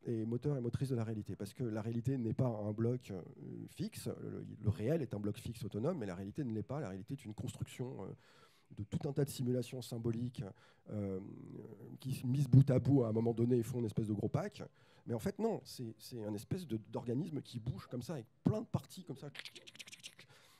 Et 0.08 0.24
moteurs 0.26 0.56
et 0.58 0.62
motrices 0.62 0.90
de 0.90 0.96
la 0.96 1.04
réalité. 1.04 1.36
Parce 1.36 1.54
que 1.54 1.64
la 1.64 1.82
réalité 1.82 2.18
n'est 2.18 2.34
pas 2.34 2.48
un 2.48 2.72
bloc 2.72 3.12
euh, 3.12 3.22
fixe. 3.70 4.10
Le, 4.62 4.70
réel 4.70 5.02
est 5.02 5.14
un 5.16 5.20
bloc 5.20 5.38
fixe 5.38 5.64
autonome, 5.64 5.98
mais 5.98 6.06
la 6.06 6.16
réalité 6.16 6.44
ne 6.44 6.54
l'est 6.54 6.64
pas. 6.64 6.80
La 6.80 6.90
réalité 6.90 7.16
est 7.16 7.26
une 7.26 7.34
construction 7.34 7.98
de 8.78 8.84
tout 8.84 9.10
un 9.10 9.14
tas 9.14 9.26
de 9.26 9.30
simulations 9.30 9.82
symboliques 9.82 10.44
qui, 12.00 12.22
mises 12.26 12.48
bout 12.48 12.70
à 12.70 12.78
bout, 12.78 13.04
à 13.04 13.10
un 13.10 13.12
moment 13.12 13.34
donné, 13.34 13.64
font 13.64 13.80
une 13.80 13.86
espèce 13.86 14.08
de 14.08 14.14
gros 14.14 14.30
pack. 14.30 14.62
Mais 15.08 15.16
en 15.16 15.20
fait, 15.20 15.40
non, 15.40 15.62
c'est 15.64 16.24
un 16.24 16.34
espèce 16.36 16.68
d'organisme 16.68 17.42
qui 17.42 17.60
bouge 17.60 17.88
comme 17.88 18.04
ça, 18.04 18.14
avec 18.14 18.28
plein 18.44 18.62
de 18.62 18.68
parties 18.68 19.04
comme 19.04 19.18
ça 19.18 19.32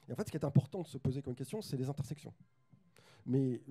et 0.08 0.12
en 0.12 0.16
fait, 0.16 0.26
ce 0.28 0.32
qui 0.32 0.38
est 0.38 0.46
important 0.46 0.82
de 0.82 0.88
se 0.88 0.98
poser 0.98 1.22
comme 1.22 1.36
question, 1.36 1.62
c'est 1.62 1.78
les 1.78 1.90
intersections. 1.90 2.34
Mais, 3.26 3.62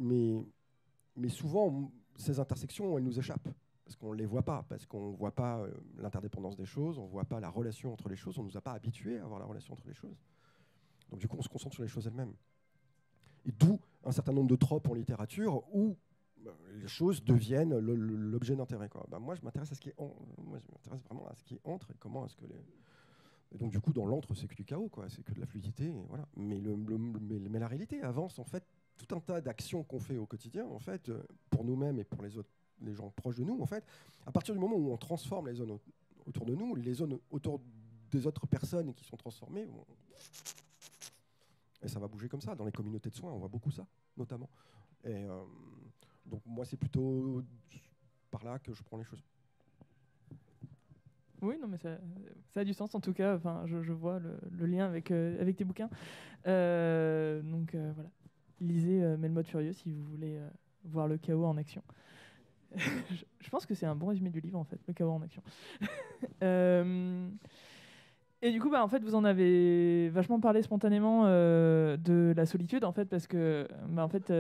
souvent, 1.29 1.93
ces 2.17 2.41
intersections, 2.41 2.99
elles 2.99 3.05
nous 3.05 3.19
échappent. 3.19 3.49
Parce 3.85 3.97
qu'on 3.97 4.13
ne 4.13 4.19
les 4.19 4.27
voit 4.27 4.43
pas, 4.43 4.65
parce 4.67 4.87
qu'on 4.87 5.11
ne 5.11 5.17
voit 5.17 5.35
pas 5.35 5.59
euh, 5.59 5.71
l'interdépendance 5.99 6.57
des 6.57 6.65
choses, 6.65 6.99
on 6.99 7.05
ne 7.05 7.11
voit 7.11 7.27
pas 7.27 7.39
la 7.39 7.51
relation 7.51 7.93
entre 7.93 8.09
les 8.09 8.17
choses, 8.17 8.39
on 8.39 8.43
ne 8.43 8.49
nous 8.49 8.57
a 8.57 8.63
pas 8.63 8.73
habitués 8.73 9.19
à 9.19 9.27
voir 9.27 9.39
la 9.39 9.45
relation 9.45 9.75
entre 9.75 9.87
les 9.87 9.93
choses. 9.93 10.17
Donc 11.11 11.21
du 11.21 11.29
coup, 11.29 11.37
on 11.39 11.43
se 11.43 11.51
concentre 11.51 11.75
sur 11.75 11.83
les 11.83 11.89
choses 11.89 12.07
elles-mêmes. 12.07 12.33
Et 13.45 13.53
d'où 13.53 13.79
un 14.03 14.11
certain 14.11 14.33
nombre 14.33 14.49
de 14.49 14.57
tropes 14.57 14.89
en 14.89 14.95
littérature 14.95 15.63
où 15.75 15.99
bah, 16.39 16.57
les 16.73 16.89
choses 16.89 17.23
deviennent 17.23 17.77
l'objet 17.79 18.57
d'intérêt. 18.57 18.89
Bah, 19.09 19.19
moi, 19.19 19.35
je 19.35 19.43
m'intéresse 19.43 19.73
à 19.73 19.75
ce 19.75 19.81
qui 19.83 19.91
est 19.91 19.99
moi, 19.99 20.59
je 20.59 20.73
m'intéresse 20.73 21.03
vraiment 21.03 21.27
à 21.29 21.35
ce 21.35 21.45
qui 21.45 21.57
est 21.57 21.61
entre 21.65 21.91
et 21.91 21.95
comment 21.99 22.25
est-ce 22.25 22.37
que 22.37 22.47
les, 22.47 22.65
et 23.55 23.59
donc, 23.59 23.71
du 23.71 23.81
coup, 23.81 23.93
dans 23.93 24.05
l'antre, 24.05 24.35
c'est 24.35 24.49
que 24.49 24.55
du 24.57 24.65
chaos, 24.65 24.89
quoi. 24.89 25.09
C'est 25.09 25.23
que 25.23 25.33
de 25.33 25.39
la 25.39 25.47
fluidité. 25.47 25.89
voilà. 26.09 26.27
Mais, 26.37 26.59
le, 26.59 26.77
mais, 26.77 27.61
la 27.61 27.69
réalité 27.69 28.03
avance, 28.03 28.41
en 28.41 28.45
fait, 28.45 28.67
tout 28.97 29.15
un 29.15 29.21
tas 29.21 29.41
d'actions 29.41 29.85
qu'on 29.85 30.01
fait 30.01 30.17
au 30.17 30.27
quotidien, 30.27 30.67
en 30.67 30.81
fait, 30.81 31.09
euh, 31.09 31.23
pour 31.51 31.65
nous-mêmes 31.65 32.01
et 32.01 32.05
pour 32.05 32.23
les 32.23 32.37
autres, 32.37 32.51
les 32.81 32.95
gens 32.95 33.11
proches 33.11 33.37
de 33.37 33.45
nous, 33.45 33.61
en 33.61 33.67
fait, 33.67 33.85
à 34.27 34.33
partir 34.33 34.55
du 34.55 34.61
moment 34.61 34.75
où 34.75 34.93
on 34.93 34.97
transforme 34.97 35.47
les 35.47 35.55
zones 35.55 35.79
autour 36.27 36.45
de 36.45 36.55
nous, 36.55 36.75
les 36.75 36.95
zones 36.95 37.17
autour 37.31 37.61
des 38.11 38.27
autres 38.27 38.47
personnes 38.47 38.93
qui 38.93 39.05
sont 39.05 39.17
transformées, 39.17 39.69
et 41.81 41.89
ça 41.89 42.01
va 42.01 42.09
bouger 42.09 42.29
comme 42.29 42.41
ça. 42.41 42.57
Dans 42.57 42.65
les 42.65 42.73
communautés 42.73 43.11
de 43.11 43.15
soins, 43.15 43.33
on 43.33 43.39
voit 43.39 43.49
beaucoup 43.49 43.71
ça, 43.71 43.87
notamment. 44.17 44.51
Et 45.05 45.15
euh, 45.15 45.45
donc, 46.27 46.43
moi, 46.45 46.65
c'est 46.65 46.77
plutôt 46.77 47.43
par 48.33 48.43
là 48.43 48.59
que 48.59 48.73
je 48.75 48.83
prends 48.83 48.97
les 48.97 49.05
choses. 49.05 49.23
Oui, 51.45 51.57
non, 51.61 51.69
mais 51.69 51.77
ça, 51.77 51.99
a 52.57 52.65
du 52.65 52.73
sens 52.73 52.95
en 52.95 53.01
tout 53.01 53.13
cas. 53.13 53.37
Enfin, 53.37 53.63
je, 53.67 53.83
je 53.83 53.93
vois 53.93 54.19
le, 54.19 54.67
lien 54.67 54.87
avec, 54.87 55.11
euh, 55.11 55.53
tes 55.53 55.65
bouquins. 55.65 55.91
Euh, 56.47 57.43
donc 57.43 57.75
euh, 57.75 57.93
voilà, 57.95 58.09
lisez 58.61 59.01
Melmode 59.19 59.47
Furieux 59.47 59.73
si 59.73 59.93
vous 59.93 60.05
voulez 60.05 60.41
voir 60.85 61.07
le 61.07 61.19
chaos 61.19 61.45
en 61.45 61.57
action. 61.57 61.83
je, 62.77 63.51
pense 63.51 63.67
que 63.67 63.75
c'est 63.75 63.87
un 63.87 63.95
bon 63.95 64.07
résumé 64.07 64.31
du 64.31 64.41
livre 64.41 64.59
en 64.59 64.65
fait, 64.65 64.81
le 64.89 64.95
chaos 64.95 65.11
en 65.11 65.23
action. 65.23 65.43
et 68.43 68.51
du 68.51 68.61
coup, 68.61 68.71
bah, 68.71 68.83
en 68.83 68.89
fait, 68.89 69.05
vous 69.05 69.15
en 69.15 69.25
avez 69.25 70.09
vachement 70.09 70.41
parlé 70.41 70.63
spontanément 70.63 71.25
de 71.25 72.33
la 72.35 72.47
solitude 72.47 72.85
en 72.85 72.93
fait, 72.93 73.05
parce 73.05 73.27
que 73.27 73.69
bah, 73.89 74.03
en 74.05 74.09
fait 74.09 74.33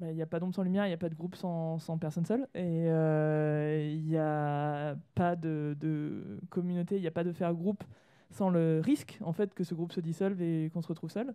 bah, 0.00 0.10
il 0.10 0.16
n'y 0.16 0.22
a 0.22 0.26
pas 0.26 0.40
d'ombre 0.40 0.54
sans 0.54 0.64
lumière, 0.64 0.86
il 0.86 0.88
n'y 0.88 0.94
a 0.94 0.98
pas 0.98 1.08
de 1.08 1.14
groupe 1.14 1.36
sans, 1.36 1.78
personne 2.00 2.24
seule, 2.24 2.48
et 2.54 2.86
euh, 2.88 3.92
il 3.92 4.04
n'y 4.04 4.16
a 4.16 4.96
pas 5.14 5.36
de, 5.36 5.76
communauté, 6.50 6.96
il 6.96 7.00
n'y 7.00 7.06
a 7.06 7.12
pas 7.12 7.22
de 7.22 7.32
faire 7.32 7.54
groupe 7.54 7.84
sans 8.30 8.50
le 8.50 8.80
risque 8.84 9.18
en 9.22 9.32
fait 9.32 9.54
que 9.54 9.62
ce 9.62 9.74
groupe 9.74 9.92
se 9.92 10.00
dissolve 10.00 10.42
et 10.42 10.70
qu'on 10.74 10.82
se 10.82 10.88
retrouve 10.88 11.10
seul. 11.10 11.32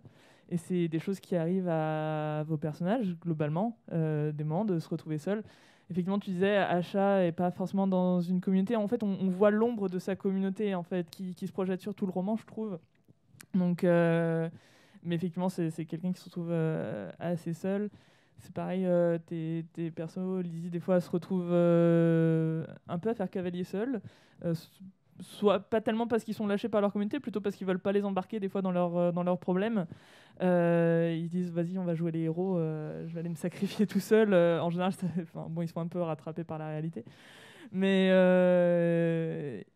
Et 0.50 0.58
c'est 0.58 0.88
des 0.88 0.98
choses 0.98 1.20
qui 1.20 1.36
arrivent 1.36 1.68
à 1.68 2.42
vos 2.46 2.58
personnages 2.58 3.16
globalement, 3.22 3.78
euh, 3.92 4.32
des 4.32 4.44
moments 4.44 4.66
de 4.66 4.78
se 4.78 4.88
retrouver 4.88 5.16
seul. 5.16 5.42
Effectivement, 5.90 6.18
tu 6.18 6.30
disais 6.30 6.56
Achat 6.56 7.24
est 7.24 7.32
pas 7.32 7.50
forcément 7.50 7.86
dans 7.86 8.20
une 8.20 8.40
communauté. 8.40 8.76
En 8.76 8.88
fait, 8.88 9.02
on, 9.02 9.28
voit 9.28 9.50
l'ombre 9.50 9.88
de 9.88 9.98
sa 9.98 10.16
communauté 10.16 10.74
en 10.74 10.82
fait 10.82 11.08
qui, 11.08 11.34
se 11.34 11.52
projette 11.52 11.80
sur 11.80 11.94
tout 11.94 12.04
le 12.04 12.12
roman, 12.12 12.36
je 12.36 12.44
trouve. 12.44 12.78
Donc, 13.54 13.84
euh, 13.84 14.50
mais 15.02 15.14
effectivement, 15.14 15.48
c'est 15.48 15.70
quelqu'un 15.86 16.12
qui 16.12 16.20
se 16.20 16.26
retrouve 16.26 16.52
assez 17.18 17.54
seul. 17.54 17.88
C'est 18.40 18.54
pareil, 18.54 18.86
euh, 18.86 19.18
tes, 19.18 19.66
tes 19.74 19.90
persos, 19.90 20.42
Lizzie, 20.42 20.70
des 20.70 20.80
fois, 20.80 21.00
se 21.00 21.10
retrouvent 21.10 21.50
euh, 21.52 22.64
un 22.88 22.98
peu 22.98 23.10
à 23.10 23.14
faire 23.14 23.30
cavalier 23.30 23.64
seul. 23.64 24.00
Euh, 24.44 24.54
soit 25.20 25.60
pas 25.60 25.82
tellement 25.82 26.06
parce 26.06 26.24
qu'ils 26.24 26.34
sont 26.34 26.46
lâchés 26.46 26.70
par 26.70 26.80
leur 26.80 26.92
communauté, 26.92 27.20
plutôt 27.20 27.42
parce 27.42 27.54
qu'ils 27.54 27.66
veulent 27.66 27.78
pas 27.78 27.92
les 27.92 28.04
embarquer 28.04 28.40
des 28.40 28.48
fois 28.48 28.62
dans, 28.62 28.72
leur, 28.72 29.12
dans 29.12 29.22
leurs 29.22 29.38
problèmes. 29.38 29.86
ils 30.40 31.28
disent 31.28 31.50
vas-y, 31.50 31.78
on 31.78 31.84
va 31.84 31.94
jouer 31.94 32.10
les 32.10 32.20
héros, 32.20 32.56
je 32.58 33.12
vais 33.12 33.20
aller 33.20 33.28
me 33.28 33.34
sacrifier 33.34 33.86
tout 33.86 34.00
seul. 34.00 34.32
en 34.32 34.70
général, 34.70 34.92
bon, 35.34 35.60
ils 35.60 35.68
sont 35.68 35.80
un 35.80 35.88
peu 35.88 36.00
rattrapés 36.00 36.44
par 36.44 36.56
la 36.56 36.68
réalité. 36.68 37.04
Mais 37.70 38.06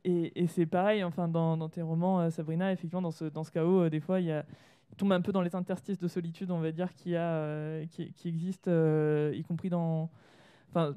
et, 0.05 0.47
c'est 0.47 0.65
pareil, 0.65 1.05
enfin 1.05 1.29
dans, 1.29 1.69
tes 1.69 1.83
romans, 1.83 2.31
Sabrina, 2.31 2.73
effectivement, 2.73 3.03
dans 3.03 3.11
ce 3.45 3.51
chaos, 3.51 3.91
des 3.91 4.01
fois, 4.01 4.21
il 4.21 4.27
y 4.29 4.33
a 4.33 4.47
tombe 4.95 5.13
un 5.13 5.21
peu 5.21 5.33
dans 5.33 5.43
les 5.43 5.55
interstices 5.55 5.99
de 5.99 6.09
solitude, 6.09 6.51
on 6.51 6.61
va 6.61 6.73
dire, 6.73 6.93
qui, 6.95 7.17
a, 7.17 7.23
euh, 7.23 7.87
qui, 7.87 8.13
qui 8.13 8.29
existent, 8.29 8.71
euh, 8.71 9.33
y 9.35 9.43
compris 9.43 9.71
dans, 9.71 10.11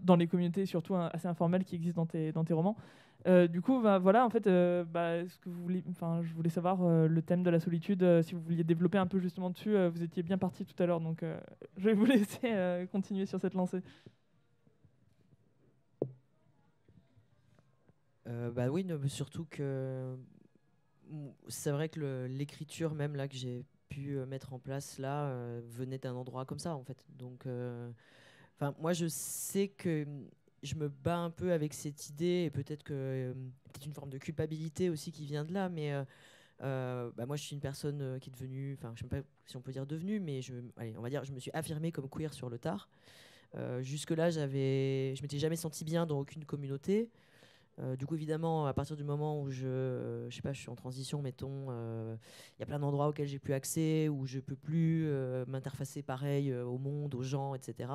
dans 0.03 0.15
les 0.15 0.27
communautés, 0.27 0.65
surtout 0.65 0.95
assez 0.95 1.27
informelles, 1.27 1.63
qui 1.63 1.75
existent 1.75 2.01
dans 2.01 2.05
tes, 2.05 2.31
dans 2.31 2.43
tes 2.43 2.53
romans. 2.53 2.75
Euh, 3.27 3.47
du 3.47 3.61
coup, 3.61 3.81
bah, 3.81 3.97
voilà, 3.99 4.25
en 4.25 4.29
fait, 4.29 4.45
bah, 4.45 5.27
ce 5.27 5.37
que 5.39 5.49
vous 5.49 5.61
voulez, 5.61 5.83
je 6.21 6.33
voulais 6.33 6.49
savoir 6.49 7.07
le 7.07 7.21
thème 7.21 7.43
de 7.43 7.49
la 7.49 7.59
solitude, 7.59 8.21
si 8.21 8.35
vous 8.35 8.41
vouliez 8.41 8.63
développer 8.63 8.97
un 8.97 9.07
peu 9.07 9.19
justement 9.19 9.49
dessus. 9.49 9.75
vous 9.87 10.03
étiez 10.03 10.23
bien 10.23 10.37
parti 10.37 10.65
tout 10.65 10.81
à 10.81 10.85
l'heure, 10.85 11.01
donc 11.01 11.23
je 11.77 11.83
vais 11.83 11.93
vous 11.93 12.05
laisser 12.05 12.87
continuer 12.91 13.25
sur 13.25 13.39
cette 13.39 13.53
lancée. 13.53 13.81
bah 18.25 18.67
oui, 18.69 18.85
surtout 19.07 19.45
que 19.49 20.17
c'est 21.47 21.71
vrai 21.71 21.89
que 21.89 22.27
l'écriture 22.29 22.93
même 22.93 23.15
là 23.15 23.27
que 23.27 23.35
j'ai 23.35 23.65
pu 23.89 24.17
mettre 24.27 24.53
en 24.53 24.59
place 24.59 24.99
là 24.99 25.33
venait 25.69 25.97
d'un 25.97 26.15
endroit 26.15 26.45
comme 26.45 26.59
ça 26.59 26.75
en 26.75 26.83
fait. 26.83 26.97
Donc, 27.17 27.45
enfin, 28.55 28.75
moi 28.79 28.93
je 28.93 29.07
sais 29.07 29.67
que 29.67 30.05
je 30.63 30.75
me 30.75 30.89
bats 30.89 31.17
un 31.17 31.29
peu 31.29 31.51
avec 31.53 31.73
cette 31.73 32.09
idée 32.09 32.43
et 32.45 32.49
peut-être 32.49 32.83
que 32.83 33.33
peut-être 33.65 33.85
une 33.85 33.93
forme 33.93 34.09
de 34.09 34.17
culpabilité 34.17 34.89
aussi 34.89 35.11
qui 35.11 35.25
vient 35.25 35.45
de 35.45 35.53
là, 35.53 35.69
mais 35.69 35.93
euh, 36.63 37.11
bah 37.15 37.25
moi, 37.25 37.35
je 37.35 37.43
suis 37.43 37.53
une 37.53 37.61
personne 37.61 38.19
qui 38.19 38.29
est 38.29 38.33
devenue, 38.33 38.77
enfin, 38.79 38.91
je 38.95 39.01
sais 39.01 39.07
pas 39.07 39.21
si 39.45 39.57
on 39.57 39.61
peut 39.61 39.71
dire 39.71 39.85
devenue, 39.85 40.19
mais 40.19 40.41
je, 40.41 40.53
allez, 40.77 40.95
on 40.97 41.01
va 41.01 41.09
dire, 41.09 41.23
je 41.23 41.31
me 41.31 41.39
suis 41.39 41.51
affirmée 41.53 41.91
comme 41.91 42.09
queer 42.09 42.33
sur 42.33 42.49
le 42.49 42.57
tard. 42.57 42.89
Euh, 43.55 43.81
jusque-là, 43.81 44.29
j'avais, 44.29 45.15
je 45.15 45.21
m'étais 45.21 45.39
jamais 45.39 45.55
senti 45.55 45.85
bien 45.85 46.05
dans 46.05 46.19
aucune 46.19 46.45
communauté. 46.45 47.09
Euh, 47.79 47.95
du 47.95 48.05
coup, 48.07 48.15
évidemment, 48.15 48.65
à 48.65 48.73
partir 48.73 48.95
du 48.95 49.03
moment 49.03 49.41
où 49.41 49.49
je, 49.49 50.25
je 50.29 50.35
sais 50.35 50.41
pas, 50.41 50.53
je 50.53 50.59
suis 50.59 50.69
en 50.69 50.75
transition, 50.75 51.21
mettons, 51.21 51.71
il 51.71 52.59
y 52.59 52.63
a 52.63 52.65
plein 52.65 52.79
d'endroits 52.79 53.07
auxquels 53.07 53.27
j'ai 53.27 53.39
plus 53.39 53.53
accès, 53.53 54.09
où 54.09 54.25
je 54.25 54.39
peux 54.39 54.55
plus 54.55 55.07
m'interfacer 55.47 56.01
pareil 56.01 56.53
au 56.53 56.77
monde, 56.77 57.13
aux 57.15 57.23
gens, 57.23 57.53
etc. 57.53 57.89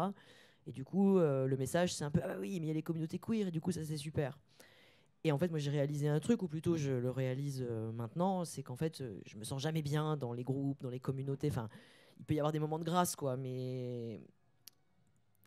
Et 0.67 0.73
du 0.73 0.85
coup, 0.85 1.19
le 1.19 1.57
message, 1.57 1.95
c'est 1.95 2.05
un 2.05 2.11
peu 2.11 2.21
ah 2.23 2.29
bah 2.29 2.37
oui, 2.39 2.61
mais 2.61 2.67
il 2.67 2.69
y 2.69 2.71
a 2.71 2.75
les 2.75 2.83
communautés 2.83 3.19
queer, 3.19 3.49
et 3.49 3.51
du 3.51 3.61
coup, 3.61 3.73
ça 3.73 3.85
c'est 3.85 3.97
super. 3.97 4.39
Et 5.25 5.31
en 5.31 5.39
fait, 5.39 5.49
moi, 5.49 5.59
j'ai 5.59 5.71
réalisé 5.71 6.09
un 6.09 6.19
truc, 6.19 6.43
ou 6.43 6.49
plutôt 6.49 6.77
je 6.77 6.91
le 6.91 7.11
réalise 7.11 7.65
euh, 7.69 7.93
maintenant, 7.93 8.45
c'est 8.45 8.63
qu'en 8.63 8.75
fait, 8.77 9.01
euh, 9.01 9.21
je 9.25 9.37
me 9.37 9.45
sens 9.45 9.63
jamais 9.63 9.83
bien 9.83 10.17
dans 10.17 10.33
les 10.33 10.43
groupes, 10.43 10.83
dans 10.83 10.91
les 10.91 10.99
communautés. 10.99 11.49
Enfin, 11.49 11.69
il 12.19 12.25
peut 12.25 12.35
y 12.35 12.41
avoir 12.41 12.53
des 12.53 12.59
moments 12.59 12.79
de 12.79 12.85
grâce, 12.85 13.15
quoi, 13.15 13.37
mais 13.37 14.21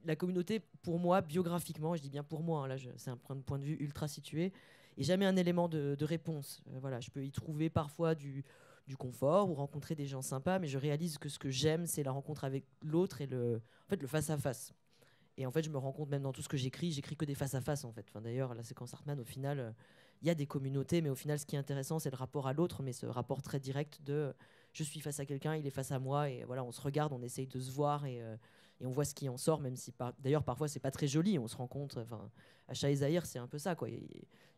la 0.05 0.15
communauté, 0.15 0.61
pour 0.83 0.99
moi, 0.99 1.21
biographiquement, 1.21 1.95
je 1.95 2.01
dis 2.01 2.09
bien 2.09 2.23
pour 2.23 2.43
moi, 2.43 2.63
hein, 2.63 2.67
là, 2.67 2.75
c'est 2.97 3.09
un 3.09 3.17
point 3.17 3.59
de 3.59 3.63
vue 3.63 3.77
ultra 3.79 4.07
situé, 4.07 4.53
et 4.97 5.03
jamais 5.03 5.25
un 5.25 5.35
élément 5.35 5.67
de, 5.67 5.97
réponse. 6.01 6.61
Euh, 6.67 6.79
voilà, 6.79 6.99
je 6.99 7.09
peux 7.09 7.23
y 7.23 7.31
trouver 7.31 7.69
parfois 7.69 8.15
du, 8.15 8.43
confort 8.97 9.49
ou 9.49 9.55
rencontrer 9.55 9.95
des 9.95 10.05
gens 10.05 10.21
sympas, 10.21 10.59
mais 10.59 10.67
je 10.67 10.77
réalise 10.77 11.17
que 11.17 11.27
ce 11.27 11.39
que 11.39 11.49
j'aime, 11.49 11.87
c'est 11.87 12.03
la 12.03 12.11
rencontre 12.11 12.43
avec 12.43 12.65
l'autre 12.83 13.21
et 13.21 13.25
le, 13.25 13.61
en 13.85 13.89
fait, 13.89 14.01
le 14.01 14.07
face 14.07 14.29
à 14.29 14.37
face. 14.37 14.73
Et 15.37 15.45
en 15.45 15.51
fait, 15.51 15.63
je 15.63 15.69
me 15.69 15.77
rends 15.77 15.91
compte 15.91 16.09
même 16.09 16.21
dans 16.21 16.31
tout 16.31 16.41
ce 16.41 16.47
que 16.47 16.55
j'écris, 16.55 16.91
j'écris 16.91 17.17
que 17.17 17.25
des 17.25 17.35
face 17.35 17.55
à 17.55 17.61
face 17.61 17.83
en 17.83 17.91
fait. 17.91 18.05
D'ailleurs, 18.23 18.53
la 18.53 18.63
séquence 18.63 18.93
Hartman, 18.93 19.19
au 19.19 19.25
final, 19.25 19.59
euh, 19.59 19.71
il 20.21 20.27
y 20.27 20.31
a 20.31 20.35
des 20.35 20.45
communautés, 20.45 21.01
mais 21.01 21.09
au 21.09 21.15
final, 21.15 21.39
ce 21.39 21.45
qui 21.45 21.55
est 21.55 21.59
intéressant, 21.59 21.99
c'est 21.99 22.09
le 22.09 22.15
rapport 22.15 22.47
à 22.47 22.53
l'autre, 22.53 22.83
mais 22.83 22.93
ce 22.93 23.05
rapport 23.05 23.41
très 23.41 23.59
direct 23.59 24.01
de 24.03 24.33
je 24.71 24.83
suis 24.83 24.99
face 24.99 25.19
à 25.19 25.25
quelqu'un, 25.25 25.55
il 25.55 25.65
est 25.65 25.71
face 25.71 25.91
à 25.91 25.99
moi, 25.99 26.29
et 26.29 26.43
voilà, 26.43 26.63
on 26.63 26.71
se 26.71 26.81
regarde, 26.81 27.13
on 27.13 27.21
essaye 27.21 27.47
de 27.47 27.59
se 27.59 27.71
voir 27.71 28.05
et, 28.05 28.21
euh, 28.21 28.35
et 28.81 28.85
on 28.85 28.91
voit 28.91 29.05
ce 29.05 29.15
qui 29.15 29.29
en 29.29 29.37
sort, 29.37 29.61
même 29.61 29.75
si 29.75 29.93
d'ailleurs 30.19 30.43
parfois 30.43 30.67
c'est 30.67 30.79
pas 30.79 30.91
très 30.91 31.07
joli. 31.07 31.39
On 31.39 31.47
se 31.47 31.55
rend 31.55 31.67
compte, 31.67 31.97
enfin, 31.97 32.29
Achat 32.67 32.89
et 32.89 32.95
Zahir, 32.95 33.25
c'est 33.25 33.39
un 33.39 33.47
peu 33.47 33.57
ça 33.57 33.75
quoi. 33.75 33.89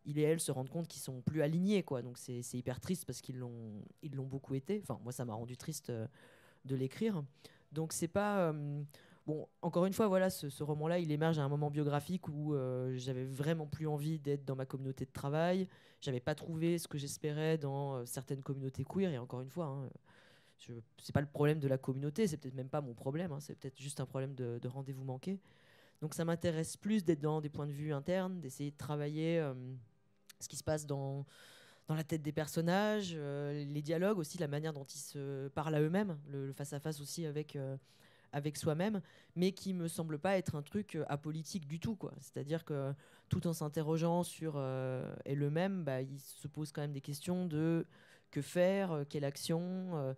Il 0.05 0.19
et 0.19 0.21
elle 0.21 0.39
se 0.39 0.51
rendent 0.51 0.69
compte 0.69 0.87
qu'ils 0.87 1.01
sont 1.01 1.21
plus 1.21 1.41
alignés 1.41 1.83
quoi. 1.83 2.01
Donc 2.01 2.17
c'est 2.17 2.41
hyper 2.53 2.79
triste 2.79 3.05
parce 3.05 3.21
qu'ils 3.21 3.37
l'ont 3.37 3.83
ils 4.01 4.15
l'ont 4.15 4.25
beaucoup 4.25 4.55
été. 4.55 4.79
Enfin, 4.81 4.99
moi 5.03 5.11
ça 5.11 5.25
m'a 5.25 5.33
rendu 5.33 5.57
triste 5.57 5.89
euh, 5.89 6.07
de 6.65 6.75
l'écrire. 6.75 7.23
Donc 7.71 7.93
c'est 7.93 8.07
pas 8.07 8.53
Bon, 9.27 9.45
encore 9.61 9.85
une 9.85 9.91
fois, 9.91 10.07
voilà, 10.07 10.29
ce, 10.29 10.63
roman-là, 10.63 10.99
il 10.99 11.11
émerge 11.11 11.37
à 11.37 11.43
un 11.43 11.49
moment 11.49 11.69
biographique 11.69 12.29
où 12.29 12.55
euh, 12.55 12.93
j'avais 12.95 13.25
vraiment 13.25 13.67
plus 13.67 13.85
envie 13.85 14.19
d'être 14.19 14.45
dans 14.45 14.55
ma 14.55 14.65
communauté 14.65 15.03
de 15.03 15.11
travail. 15.11 15.67
J'avais 15.99 16.21
pas 16.21 16.33
trouvé 16.33 16.77
ce 16.77 16.87
que 16.87 16.97
j'espérais 16.97 17.57
dans 17.57 17.95
euh, 17.95 18.05
certaines 18.05 18.41
communautés 18.41 18.85
queer. 18.85 19.11
Et 19.11 19.17
encore 19.17 19.41
une 19.41 19.49
fois, 19.49 19.65
hein, 19.65 19.89
c'est 20.57 21.13
pas 21.13 21.21
le 21.21 21.27
problème 21.27 21.59
de 21.59 21.67
la 21.67 21.77
communauté, 21.77 22.27
c'est 22.27 22.37
peut-être 22.37 22.55
même 22.55 22.69
pas 22.69 22.81
mon 22.81 22.93
problème. 22.93 23.31
Hein, 23.31 23.39
c'est 23.39 23.55
peut-être 23.55 23.77
juste 23.79 23.99
un 23.99 24.05
problème 24.05 24.35
de, 24.35 24.67
rendez-vous 24.67 25.03
manqué. 25.03 25.39
Donc 26.01 26.13
ça 26.13 26.25
m'intéresse 26.25 26.77
plus 26.77 27.03
d'être 27.03 27.21
dans 27.21 27.41
des 27.41 27.49
points 27.49 27.67
de 27.67 27.71
vue 27.71 27.93
internes, 27.93 28.39
d'essayer 28.39 28.71
de 28.71 28.77
travailler 28.77 29.39
euh, 29.39 29.53
ce 30.39 30.47
qui 30.47 30.57
se 30.57 30.63
passe 30.63 30.85
dans 30.85 31.25
dans 31.87 31.95
la 31.95 32.03
tête 32.03 32.21
des 32.21 32.33
personnages, 32.33 33.15
les 33.15 33.81
dialogues 33.81 34.19
aussi, 34.19 34.37
la 34.37 34.49
manière 34.49 34.73
dont 34.73 34.83
ils 34.83 34.99
se 34.99 35.47
parlent 35.47 35.73
à 35.73 35.79
eux-mêmes, 35.79 36.17
le 36.27 36.51
face-à-face 36.51 36.99
aussi 36.99 37.25
avec, 37.25 37.57
avec 38.31 38.57
soi-même, 38.57 39.01
mais 39.35 39.51
qui 39.51 39.73
me 39.73 39.87
semble 39.87 40.19
pas 40.19 40.37
être 40.37 40.55
un 40.55 40.61
truc 40.61 40.95
euh, 40.95 41.05
apolitique 41.07 41.67
du 41.67 41.79
tout. 41.79 41.97
C'est-à-dire 42.19 42.65
que 42.65 42.93
tout 43.29 43.47
en 43.47 43.53
s'interrogeant 43.53 44.23
sur 44.23 44.53
euh, 44.55 45.13
elle-même, 45.25 45.83
bah, 45.83 46.01
il 46.01 46.19
se 46.19 46.47
pose 46.47 46.71
quand 46.71 46.81
même 46.81 46.93
des 46.93 47.01
questions 47.01 47.45
de 47.45 47.85
que 48.31 48.41
faire, 48.41 48.91
euh, 48.91 49.03
quelle 49.07 49.25
action, 49.25 50.15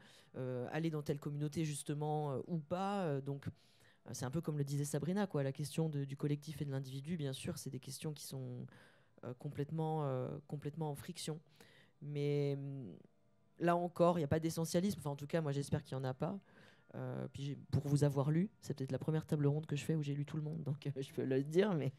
aller 0.72 0.90
dans 0.90 1.02
telle 1.02 1.20
communauté 1.20 1.66
justement 1.66 2.38
ou 2.48 2.60
pas. 2.60 3.20
donc 3.22 3.46
c'est 4.14 4.26
un 4.26 4.32
peu 4.32 4.40
comme 4.40 4.58
le 4.58 4.64
disait 4.64 4.86
Sabrina, 4.86 5.28
quoi. 5.28 5.44
La 5.44 5.52
question 5.52 5.90
du 5.90 6.16
collectif 6.16 6.62
et 6.62 6.66
de 6.66 6.72
l'individu, 6.72 7.18
bien 7.18 7.34
sûr, 7.34 7.58
c'est 7.58 7.70
des 7.70 7.80
questions 7.80 8.14
qui 8.14 8.24
sont 8.24 8.66
complètement, 9.38 10.10
complètement 10.48 10.92
en 10.92 10.96
friction. 10.96 11.40
Mais 12.02 12.56
hum, 12.58 12.96
là 13.60 13.76
encore, 13.76 14.18
il 14.18 14.22
n'y 14.22 14.26
a 14.26 14.30
pas 14.30 14.40
d'essentialisme. 14.40 15.00
Enfin, 15.00 15.12
en 15.12 15.16
tout 15.16 15.28
cas, 15.28 15.42
moi, 15.42 15.52
j'espère 15.52 15.84
qu'il 15.84 15.98
n'y 15.98 16.02
en 16.02 16.08
a 16.08 16.14
pas. 16.14 16.40
Euh, 16.96 17.28
puis 17.32 17.56
pour 17.72 17.88
vous 17.88 18.04
avoir 18.04 18.32
lu, 18.32 18.50
c'est 18.62 18.74
peut-être 18.74 18.92
la 18.92 18.98
première 18.98 19.26
table 19.26 19.46
ronde 19.46 19.68
que 19.68 19.76
je 19.76 19.84
fais 19.84 19.94
où 19.94 20.02
j'ai 20.02 20.16
lu 20.16 20.26
tout 20.26 20.38
le 20.38 20.44
monde, 20.44 20.64
donc 20.64 20.88
euh, 20.88 20.92
je 21.02 21.14
peux 21.14 21.24
le 21.24 21.44
dire, 21.44 21.74
mais 21.74 21.94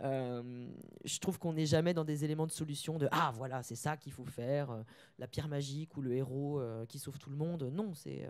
euh, 0.00 0.68
je 1.04 1.18
trouve 1.20 1.38
qu'on 1.38 1.52
n'est 1.52 1.66
jamais 1.66 1.94
dans 1.94 2.04
des 2.04 2.24
éléments 2.24 2.46
de 2.46 2.52
solution 2.52 2.98
de 2.98 3.08
ah 3.12 3.32
voilà 3.36 3.62
c'est 3.62 3.76
ça 3.76 3.96
qu'il 3.96 4.12
faut 4.12 4.24
faire, 4.24 4.84
la 5.18 5.28
pierre 5.28 5.46
magique 5.46 5.96
ou 5.96 6.02
le 6.02 6.14
héros 6.14 6.60
qui 6.88 6.98
sauve 6.98 7.18
tout 7.18 7.30
le 7.30 7.36
monde. 7.36 7.70
Non, 7.72 7.94
c'est 7.94 8.28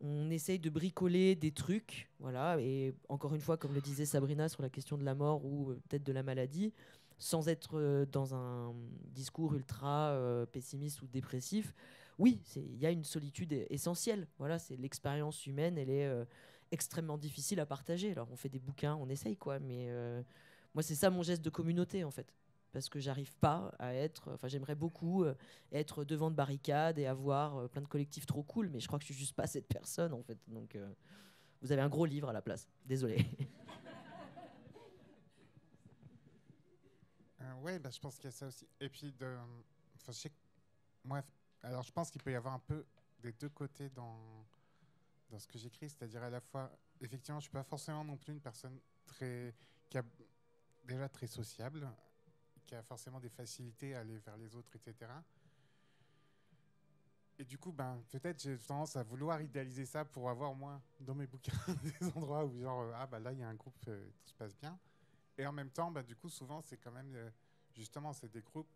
on 0.00 0.30
essaye 0.30 0.58
de 0.58 0.70
bricoler 0.70 1.34
des 1.34 1.52
trucs, 1.52 2.08
voilà, 2.20 2.58
et 2.58 2.94
encore 3.10 3.34
une 3.34 3.42
fois, 3.42 3.58
comme 3.58 3.74
le 3.74 3.82
disait 3.82 4.06
Sabrina 4.06 4.48
sur 4.48 4.62
la 4.62 4.70
question 4.70 4.96
de 4.96 5.04
la 5.04 5.14
mort 5.14 5.44
ou 5.44 5.74
peut-être 5.88 6.04
de 6.04 6.12
la 6.12 6.22
maladie, 6.22 6.72
sans 7.18 7.48
être 7.48 8.06
dans 8.10 8.34
un 8.34 8.74
discours 9.12 9.54
ultra 9.54 10.16
pessimiste 10.52 11.02
ou 11.02 11.06
dépressif 11.06 11.74
oui, 12.20 12.42
il 12.54 12.78
y 12.78 12.86
a 12.86 12.90
une 12.90 13.04
solitude 13.04 13.52
essentielle. 13.70 14.28
Voilà, 14.38 14.58
c'est 14.58 14.76
l'expérience 14.76 15.46
humaine, 15.46 15.78
elle 15.78 15.88
est 15.88 16.06
euh, 16.06 16.26
extrêmement 16.70 17.16
difficile 17.16 17.60
à 17.60 17.66
partager. 17.66 18.12
Alors 18.12 18.30
on 18.30 18.36
fait 18.36 18.50
des 18.50 18.58
bouquins, 18.58 18.94
on 18.96 19.08
essaye 19.08 19.38
quoi, 19.38 19.58
mais 19.58 19.86
euh, 19.88 20.22
moi 20.74 20.82
c'est 20.82 20.94
ça 20.94 21.08
mon 21.08 21.22
geste 21.22 21.42
de 21.42 21.48
communauté 21.48 22.04
en 22.04 22.10
fait, 22.10 22.34
parce 22.72 22.90
que 22.90 23.00
j'arrive 23.00 23.34
pas 23.38 23.74
à 23.78 23.94
être. 23.94 24.32
Enfin, 24.34 24.48
j'aimerais 24.48 24.74
beaucoup 24.74 25.24
euh, 25.24 25.34
être 25.72 26.04
devant 26.04 26.30
de 26.30 26.36
barricades 26.36 26.98
et 26.98 27.06
avoir 27.06 27.70
plein 27.70 27.80
de 27.80 27.88
collectifs 27.88 28.26
trop 28.26 28.42
cool, 28.42 28.68
mais 28.68 28.80
je 28.80 28.86
crois 28.86 28.98
que 28.98 29.04
je 29.04 29.12
suis 29.12 29.18
juste 29.18 29.34
pas 29.34 29.46
cette 29.46 29.66
personne 29.66 30.12
en 30.12 30.22
fait. 30.22 30.38
Donc 30.46 30.78
vous 31.62 31.72
avez 31.72 31.80
un 31.80 31.88
gros 31.88 32.04
livre 32.04 32.28
à 32.28 32.34
la 32.34 32.42
place. 32.42 32.68
Désolé. 32.84 33.24
ouais, 37.62 37.78
bah, 37.78 37.90
je 37.90 37.98
pense 37.98 38.16
qu'il 38.16 38.26
y 38.26 38.28
a 38.28 38.32
ça 38.32 38.46
aussi. 38.46 38.66
Et 38.80 38.88
puis, 38.88 39.12
de, 39.12 39.36
je 40.06 40.12
sais 40.12 40.30
alors, 41.62 41.82
je 41.82 41.92
pense 41.92 42.10
qu'il 42.10 42.22
peut 42.22 42.32
y 42.32 42.36
avoir 42.36 42.54
un 42.54 42.58
peu 42.60 42.84
des 43.20 43.32
deux 43.32 43.50
côtés 43.50 43.90
dans, 43.90 44.46
dans 45.28 45.38
ce 45.38 45.46
que 45.46 45.58
j'écris, 45.58 45.90
c'est-à-dire 45.90 46.22
à 46.22 46.30
la 46.30 46.40
fois 46.40 46.70
effectivement, 47.00 47.40
je 47.40 47.44
suis 47.44 47.52
pas 47.52 47.62
forcément 47.62 48.04
non 48.04 48.16
plus 48.16 48.32
une 48.32 48.40
personne 48.40 48.78
très 49.06 49.54
déjà 50.84 51.08
très 51.08 51.26
sociable, 51.26 51.88
qui 52.66 52.74
a 52.74 52.82
forcément 52.82 53.20
des 53.20 53.28
facilités 53.28 53.94
à 53.94 54.00
aller 54.00 54.18
vers 54.18 54.36
les 54.36 54.54
autres, 54.54 54.70
etc. 54.74 55.10
Et 57.38 57.44
du 57.44 57.58
coup, 57.58 57.72
ben, 57.72 58.02
peut-être 58.10 58.42
j'ai 58.42 58.58
tendance 58.58 58.96
à 58.96 59.02
vouloir 59.02 59.40
idéaliser 59.40 59.86
ça 59.86 60.04
pour 60.04 60.28
avoir 60.28 60.54
moins 60.54 60.80
dans 61.00 61.14
mes 61.14 61.26
bouquins 61.26 61.52
des 62.00 62.06
endroits 62.14 62.44
où 62.44 62.60
genre 62.60 62.82
euh, 62.82 62.92
ah 62.94 63.06
bah 63.06 63.18
là 63.18 63.32
il 63.32 63.38
y 63.38 63.42
a 63.42 63.48
un 63.48 63.54
groupe, 63.54 63.82
euh, 63.88 64.10
tout 64.22 64.28
se 64.28 64.34
passe 64.34 64.54
bien. 64.56 64.78
Et 65.38 65.46
en 65.46 65.52
même 65.52 65.70
temps, 65.70 65.90
bah, 65.90 66.02
du 66.02 66.14
coup 66.16 66.28
souvent 66.28 66.60
c'est 66.60 66.76
quand 66.76 66.92
même 66.92 67.14
euh, 67.16 67.30
justement 67.72 68.12
c'est 68.12 68.30
des 68.30 68.42
groupes 68.42 68.70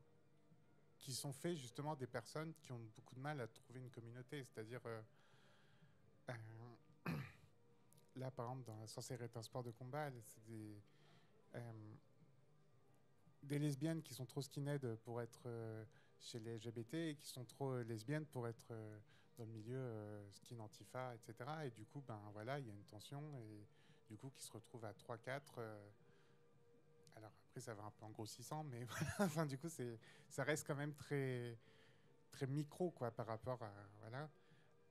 qui 0.99 1.13
sont 1.13 1.33
faits 1.33 1.57
justement 1.57 1.95
des 1.97 2.07
personnes 2.07 2.55
qui 2.55 2.73
ont 2.73 2.81
beaucoup 2.95 3.15
de 3.15 3.21
mal 3.21 3.41
à 3.41 3.47
trouver 3.47 3.81
une 3.81 3.91
communauté, 3.91 4.43
c'est-à-dire 4.45 4.81
euh, 4.87 5.03
euh, 6.31 6.33
là 8.17 8.31
par 8.31 8.47
exemple 8.47 8.65
dans 8.65 8.87
censé 8.87 9.15
être 9.15 9.37
un 9.37 9.43
sport 9.43 9.63
de 9.63 9.71
combat, 9.71 10.11
c'est 10.23 10.45
des 10.45 10.81
euh, 11.55 11.95
des 13.43 13.59
lesbiennes 13.59 14.03
qui 14.03 14.15
sont 14.15 14.25
trop 14.25 14.41
skinhead 14.41 14.97
pour 15.05 15.21
être 15.21 15.47
chez 16.19 16.41
les 16.41 16.57
LGBT 16.57 16.95
et 16.95 17.17
qui 17.17 17.29
sont 17.29 17.45
trop 17.45 17.83
lesbiennes 17.83 18.25
pour 18.25 18.49
être 18.49 18.73
dans 19.37 19.45
le 19.45 19.51
milieu 19.51 20.27
skin 20.33 20.59
antifa, 20.61 21.15
etc. 21.15 21.51
Et 21.67 21.71
du 21.71 21.85
coup, 21.85 22.01
ben 22.09 22.19
voilà, 22.33 22.59
il 22.59 22.67
y 22.67 22.71
a 22.71 22.73
une 22.73 22.85
tension 22.85 23.37
et 23.37 23.67
du 24.09 24.17
coup 24.17 24.31
qui 24.31 24.43
se 24.43 24.51
retrouve 24.51 24.87
à 24.87 24.93
3-4. 24.93 25.61
Euh, 27.55 27.61
après, 27.61 27.61
ça 27.61 27.75
va 27.75 27.85
un 27.85 27.91
peu 27.91 28.05
en 28.05 28.11
grossissant, 28.11 28.65
mais 28.65 28.87
enfin, 29.19 29.47
du 29.47 29.59
coup, 29.59 29.69
c'est, 29.69 29.99
ça 30.29 30.45
reste 30.45 30.67
quand 30.67 30.75
même 30.75 30.95
très, 30.95 31.57
très 32.31 32.47
micro 32.47 32.91
quoi, 32.91 33.11
par 33.11 33.27
rapport 33.27 33.63
à. 33.63 33.73
Voilà. 34.01 34.29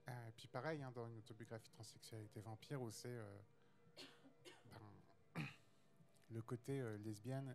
Euh, 0.08 0.28
et 0.28 0.32
puis 0.32 0.48
pareil, 0.48 0.82
hein, 0.82 0.92
dans 0.94 1.06
une 1.08 1.18
autobiographie 1.18 1.70
transsexualité 1.70 2.40
vampire, 2.40 2.80
où 2.82 2.90
c'est 2.90 3.08
euh, 3.08 3.38
ben, 4.70 5.42
le 6.30 6.42
côté 6.42 6.80
euh, 6.80 6.98
lesbienne 6.98 7.54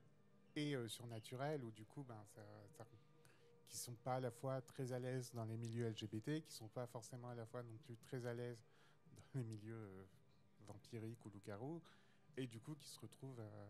et 0.55 0.76
euh, 0.76 0.88
surnaturel, 0.88 1.64
où 1.64 1.72
du 1.72 1.86
coup, 1.86 2.03
ben, 2.03 2.24
ça, 2.26 2.41
qui 3.68 3.78
sont 3.78 3.95
pas 3.95 4.16
à 4.16 4.20
la 4.20 4.32
fois 4.32 4.62
très 4.62 4.91
à 4.93 4.99
l'aise 4.99 5.32
dans 5.34 5.45
les 5.45 5.57
milieux 5.57 5.88
LGBT, 5.89 6.41
qui 6.41 6.51
sont 6.51 6.68
pas 6.70 6.88
forcément 6.88 7.30
à 7.30 7.36
la 7.36 7.45
fois 7.45 7.62
non 7.62 7.78
plus 7.86 7.95
très 7.97 8.26
à 8.26 8.34
l'aise 8.34 8.64
dans 9.16 9.39
les 9.39 9.43
milieux 9.43 9.76
euh, 9.76 10.03
vampiriques 10.68 11.24
ou 11.26 11.30
loups-garous, 11.30 11.82
et 12.36 12.47
du 12.47 12.60
coup 12.60 12.74
qui 12.76 12.88
se 12.88 12.99
retrouvent, 12.99 13.39
euh, 13.39 13.68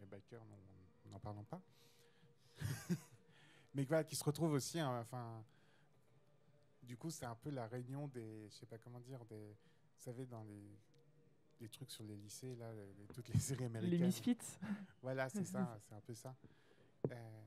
les 0.00 0.06
bikers, 0.06 0.44
non, 0.46 1.10
n'en 1.10 1.18
parlons 1.20 1.44
pas, 1.44 1.60
mais 3.74 3.84
voilà, 3.84 4.04
qui 4.04 4.16
se 4.16 4.24
retrouvent 4.24 4.52
aussi, 4.52 4.78
hein, 4.80 5.00
enfin, 5.00 5.44
du 6.82 6.96
coup 6.96 7.10
c'est 7.10 7.26
un 7.26 7.34
peu 7.36 7.50
la 7.50 7.66
réunion 7.68 8.08
des, 8.08 8.48
je 8.48 8.54
sais 8.54 8.66
pas 8.66 8.78
comment 8.78 9.00
dire, 9.00 9.24
des, 9.26 9.48
vous 9.96 10.02
savez, 10.04 10.26
dans 10.26 10.42
les, 10.44 10.78
les 11.60 11.68
trucs 11.68 11.90
sur 11.90 12.04
les 12.04 12.16
lycées, 12.16 12.54
là, 12.56 12.72
les- 12.72 12.92
les- 12.94 13.06
toutes 13.08 13.28
les 13.28 13.38
séries 13.38 13.60
Les 13.68 13.76
américaines. 13.76 14.06
Misfits. 14.06 14.38
Voilà, 15.02 15.28
c'est 15.28 15.44
ça, 15.44 15.78
c'est 15.88 15.94
un 15.94 16.00
peu 16.00 16.14
ça. 16.14 16.34
Euh, 17.10 17.42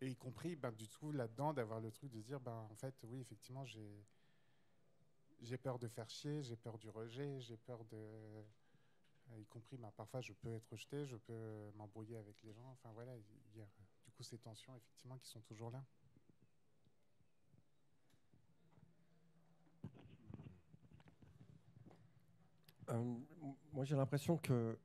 et 0.00 0.08
y 0.08 0.16
compris, 0.16 0.56
ben, 0.56 0.72
du 0.72 0.88
tout, 0.88 1.12
là-dedans, 1.12 1.52
d'avoir 1.52 1.80
le 1.80 1.90
truc 1.92 2.10
de 2.10 2.20
dire, 2.22 2.40
ben, 2.40 2.66
en 2.70 2.74
fait, 2.74 2.94
oui, 3.04 3.20
effectivement, 3.20 3.64
j'ai 3.64 4.04
j'ai 5.42 5.58
peur 5.58 5.78
de 5.78 5.88
faire 5.88 6.08
chier, 6.08 6.40
j'ai 6.42 6.54
peur 6.56 6.78
du 6.78 6.88
rejet, 6.88 7.40
j'ai 7.40 7.56
peur 7.56 7.84
de... 7.86 7.98
euh, 9.32 9.40
y 9.40 9.46
compris, 9.46 9.76
ben, 9.76 9.90
parfois, 9.96 10.20
je 10.20 10.32
peux 10.32 10.52
être 10.54 10.68
rejeté, 10.70 11.06
je 11.06 11.16
peux 11.16 11.70
m'embrouiller 11.76 12.16
avec 12.16 12.42
les 12.42 12.52
gens. 12.52 12.70
Enfin, 12.72 12.90
voilà, 12.92 13.16
il 13.16 13.58
y 13.58 13.62
a 13.62 13.66
du 14.04 14.10
coup 14.12 14.22
ces 14.22 14.38
tensions, 14.38 14.74
effectivement, 14.76 15.18
qui 15.18 15.28
sont 15.28 15.40
toujours 15.42 15.70
là. 15.70 15.84
Euh, 22.90 23.16
moi, 23.72 23.84
j'ai 23.84 23.96
l'impression 23.96 24.36
que 24.36 24.76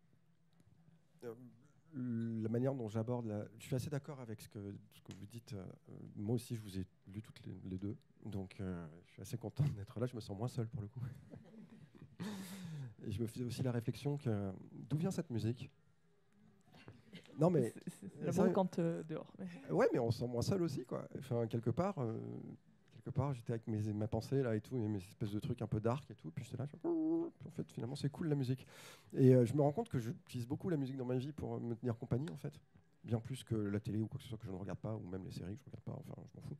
euh, 1.23 1.33
la 1.93 2.49
manière 2.49 2.75
dont 2.75 2.87
j'aborde 2.89 3.25
la... 3.25 3.45
Je 3.57 3.65
suis 3.65 3.75
assez 3.75 3.89
d'accord 3.89 4.19
avec 4.19 4.41
ce 4.41 4.47
que, 4.49 4.75
ce 4.93 5.01
que 5.01 5.13
vous 5.13 5.25
dites. 5.25 5.53
euh, 5.53 5.65
moi 6.15 6.35
aussi, 6.35 6.55
je 6.55 6.61
vous 6.61 6.77
ai 6.77 6.85
lu 7.07 7.21
toutes 7.21 7.43
les, 7.45 7.59
les 7.65 7.77
deux. 7.77 7.97
Donc, 8.23 8.59
euh, 8.59 8.87
je 9.07 9.13
suis 9.13 9.21
assez 9.21 9.37
content 9.37 9.63
d'être 9.75 9.99
là. 9.99 10.05
Je 10.05 10.15
me 10.15 10.21
sens 10.21 10.37
moins 10.37 10.47
seul 10.47 10.67
pour 10.69 10.81
le 10.81 10.87
coup. 10.87 11.01
Et 13.05 13.11
je 13.11 13.21
me 13.21 13.27
faisais 13.27 13.43
aussi 13.45 13.61
la 13.63 13.71
réflexion 13.71 14.17
que 14.17 14.51
d'où 14.89 14.97
vient 14.97 15.11
cette 15.11 15.29
musique? 15.29 15.69
Non, 17.39 17.49
mais 17.51 17.73
C'est- 17.87 18.25
la 18.25 18.31
ça- 18.31 18.43
brocante 18.43 18.79
euh, 18.79 19.03
dehors. 19.03 19.31
mais- 19.37 19.45
Ouais, 19.71 19.87
mais 19.93 19.99
on 19.99 20.09
se 20.11 20.19
sent 20.19 20.27
moins 20.27 20.41
seul 20.41 20.61
aussi, 20.63 20.85
quoi. 20.85 21.07
Enfin, 21.19 21.45
quelque 21.47 21.69
part, 21.69 21.99
euh, 21.99 22.17
quelque 22.91 23.11
part, 23.11 23.33
j'étais 23.33 23.51
avec 23.53 23.67
mes, 23.67 23.93
ma 23.93 24.07
pensée 24.07 24.41
là 24.41 24.55
et 24.55 24.61
tout, 24.61 24.75
et 24.75 24.87
mes 24.87 24.97
espèces 24.97 25.31
de 25.31 25.39
trucs 25.39 25.61
un 25.61 25.67
peu 25.67 25.79
dark 25.79 26.09
et 26.09 26.15
tout, 26.15 26.31
puis 26.31 26.43
j'étais 26.43 26.57
là, 26.57 26.65
je 26.65 26.75
en 27.47 27.51
fait, 27.51 27.71
finalement, 27.71 27.95
c'est 27.95 28.09
cool 28.09 28.27
la 28.29 28.35
musique. 28.35 28.65
Et 29.13 29.35
euh, 29.35 29.45
je 29.45 29.53
me 29.53 29.61
rends 29.61 29.71
compte 29.71 29.89
que 29.89 29.99
j'utilise 29.99 30.47
beaucoup 30.47 30.69
la 30.69 30.77
musique 30.77 30.97
dans 30.97 31.05
ma 31.05 31.17
vie 31.17 31.31
pour 31.31 31.59
me 31.61 31.75
tenir 31.75 31.95
compagnie, 31.97 32.29
en 32.31 32.37
fait. 32.37 32.59
Bien 33.07 33.21
plus 33.21 33.41
que 33.41 33.55
la 33.55 33.79
télé 33.79 34.01
ou 34.01 34.07
quoi 34.07 34.17
que 34.17 34.23
ce 34.23 34.29
soit 34.29 34.37
que 34.37 34.45
je 34.45 34.51
ne 34.51 34.57
regarde 34.57 34.79
pas, 34.79 34.93
ou 34.93 35.07
même 35.07 35.23
les 35.23 35.31
séries 35.31 35.55
que 35.55 35.63
je 35.63 35.69
ne 35.69 35.71
regarde 35.71 35.85
pas, 35.85 36.11
enfin, 36.11 36.21
je 36.29 36.35
m'en 36.35 36.41
fous. 36.45 36.57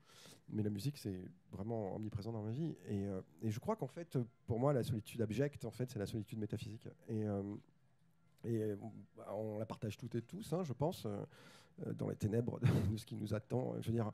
Mais 0.47 0.63
la 0.63 0.69
musique, 0.69 0.97
c'est 0.97 1.19
vraiment 1.51 1.93
omniprésent 1.93 2.31
dans 2.31 2.41
ma 2.41 2.51
vie. 2.51 2.73
Et, 2.87 3.05
euh, 3.05 3.19
et 3.41 3.51
je 3.51 3.59
crois 3.59 3.75
qu'en 3.75 3.87
fait, 3.87 4.17
pour 4.45 4.57
moi, 4.57 4.71
la 4.71 4.81
solitude 4.81 5.21
abjecte, 5.21 5.65
en 5.65 5.71
fait, 5.71 5.91
c'est 5.91 5.99
la 5.99 6.05
solitude 6.05 6.39
métaphysique. 6.39 6.87
Et, 7.09 7.25
euh, 7.25 7.43
et 8.45 8.61
euh, 8.61 8.77
on 9.29 9.59
la 9.59 9.65
partage 9.65 9.97
toutes 9.97 10.15
et 10.15 10.21
tous, 10.21 10.53
hein, 10.53 10.63
je 10.63 10.71
pense, 10.71 11.05
dans 11.95 12.07
les 12.07 12.15
ténèbres 12.15 12.61
de, 12.61 12.95
ce 12.95 13.05
qui 13.05 13.15
nous 13.15 13.33
attend. 13.33 13.75
Je 13.81 13.87
veux 13.87 13.93
dire, 13.93 14.09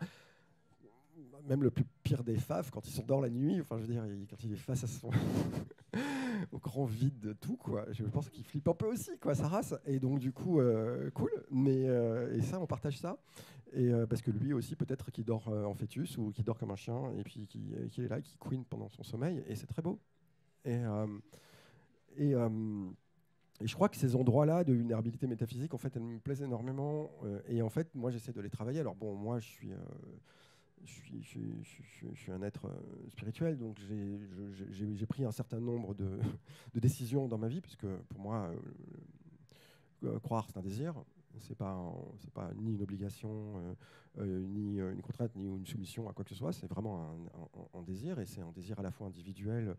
même 1.47 1.61
le 1.61 1.69
plus 1.69 1.86
pire 2.01 2.23
des 2.23 2.38
faves, 2.38 2.71
quand 2.71 2.88
ils 2.88 2.93
sont 2.93 3.05
dans 3.05 3.21
la 3.21 3.29
nuit, 3.29 3.61
enfin, 3.61 3.77
je 3.77 3.84
veux 3.84 3.93
dire, 3.93 4.07
il- 4.07 4.25
quand 4.25 4.43
il 4.43 4.53
est 4.53 4.57
face 4.57 4.84
à 4.84 4.88
son 4.88 5.11
au 6.51 6.59
grand 6.59 6.86
vide 6.86 7.19
de 7.19 7.34
tout, 7.34 7.57
quoi. 7.57 7.86
Je 7.91 8.03
pense 8.03 8.29
qu'il 8.29 8.43
flippe 8.43 8.67
un 8.67 8.73
peu 8.73 8.88
aussi, 8.88 9.11
quoi, 9.19 9.36
sa 9.36 9.47
race. 9.47 9.75
Et 9.86 9.99
donc, 9.99 10.19
du 10.19 10.31
coup, 10.31 10.59
euh, 10.59 11.09
cool. 11.11 11.31
Mais 11.51 11.84
et 12.34 12.41
ça, 12.41 12.59
on 12.59 12.67
partage 12.67 12.99
ça. 12.99 13.17
Et 13.73 13.91
euh, 13.91 14.05
parce 14.05 14.21
que 14.21 14.31
lui 14.31 14.53
aussi, 14.53 14.75
peut-être, 14.75 15.11
qui 15.11 15.23
dort 15.23 15.49
euh, 15.49 15.65
en 15.65 15.73
fœtus 15.73 16.17
ou 16.17 16.31
qui 16.31 16.43
dort 16.43 16.59
comme 16.59 16.71
un 16.71 16.75
chien, 16.75 17.11
et 17.17 17.23
puis 17.23 17.47
qui, 17.47 17.73
qui 17.91 18.03
est 18.03 18.07
là, 18.07 18.21
qui 18.21 18.38
queen 18.38 18.63
pendant 18.65 18.88
son 18.89 19.03
sommeil, 19.03 19.43
et 19.47 19.55
c'est 19.55 19.65
très 19.65 19.81
beau. 19.81 19.99
Et 20.63 20.77
euh, 20.77 21.07
et 22.15 22.36
euh, 22.36 22.49
et 23.61 23.67
je 23.67 23.75
crois 23.75 23.89
que 23.89 23.97
ces 23.97 24.15
endroits-là 24.15 24.63
de 24.63 24.73
vulnérabilité 24.73 25.25
métaphysique, 25.25 25.73
en 25.73 25.77
fait, 25.77 25.95
elles 25.95 26.03
me 26.03 26.19
plaisent 26.19 26.41
énormément. 26.41 27.11
euh, 27.23 27.39
et 27.47 27.61
en 27.61 27.69
fait, 27.69 27.93
moi, 27.95 28.11
j'essaie 28.11 28.34
de 28.34 28.41
les 28.41 28.49
travailler. 28.49 28.79
Alors, 28.79 28.95
bon, 28.95 29.15
moi, 29.15 29.39
je 29.39 29.47
suis, 29.47 29.71
euh, 29.71 29.77
je 30.86 32.13
suis, 32.13 32.31
un 32.31 32.41
être 32.41 32.65
euh, 32.65 33.09
spirituel, 33.09 33.57
donc 33.57 33.79
j'ai- 33.79 35.05
pris 35.05 35.25
un 35.25 35.31
certain 35.31 35.59
nombre 35.59 35.93
de, 36.73 36.79
décisions 36.79 37.27
dans 37.27 37.38
ma 37.38 37.47
vie, 37.47 37.61
puisque 37.61 37.86
pour 37.86 38.19
moi, 38.19 38.49
euh, 40.03 40.07
euh, 40.07 40.19
croire, 40.19 40.47
c'est 40.47 40.57
un 40.57 40.61
désir. 40.61 40.95
C'est 41.39 41.57
pas, 41.57 41.91
pas 42.36 42.51
ni 42.53 42.73
une 42.73 42.81
obligation, 42.84 43.75
ni 44.19 44.77
une 44.77 45.01
contrainte, 45.01 45.36
ni 45.36 45.47
une 45.47 45.65
soumission 45.65 46.07
à 46.07 46.13
quoi 46.13 46.23
que 46.23 46.29
ce 46.29 46.36
soit. 46.36 46.53
C'est 46.53 46.67
vraiment 46.67 47.17
un, 47.73 47.81
désir, 47.81 48.19
et 48.19 48.27
c'est 48.27 48.41
un 48.41 48.51
désir 48.51 48.79
à 48.79 48.84
la 48.84 48.91
fois 48.91 49.07
individuel 49.07 49.75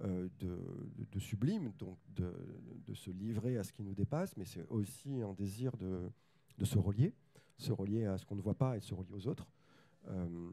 de, 0.00 1.18
sublime, 1.18 1.72
donc 1.78 1.98
de, 2.08 2.32
de 2.86 2.94
se 2.94 3.10
livrer 3.10 3.58
à 3.58 3.64
ce 3.64 3.72
qui 3.74 3.82
nous 3.82 3.92
dépasse, 3.94 4.34
mais 4.38 4.46
c'est 4.46 4.66
aussi 4.70 5.20
un 5.20 5.34
désir 5.34 5.76
de, 5.76 6.10
de 6.56 6.64
se 6.64 6.78
relier, 6.78 7.12
se 7.58 7.72
relier 7.72 8.06
à 8.06 8.16
ce 8.16 8.24
qu'on 8.24 8.36
ne 8.36 8.40
voit 8.42 8.56
pas 8.56 8.78
et 8.78 8.80
se 8.80 8.94
relier 8.94 9.12
aux 9.12 9.26
autres. 9.26 9.46
Euh, 10.08 10.50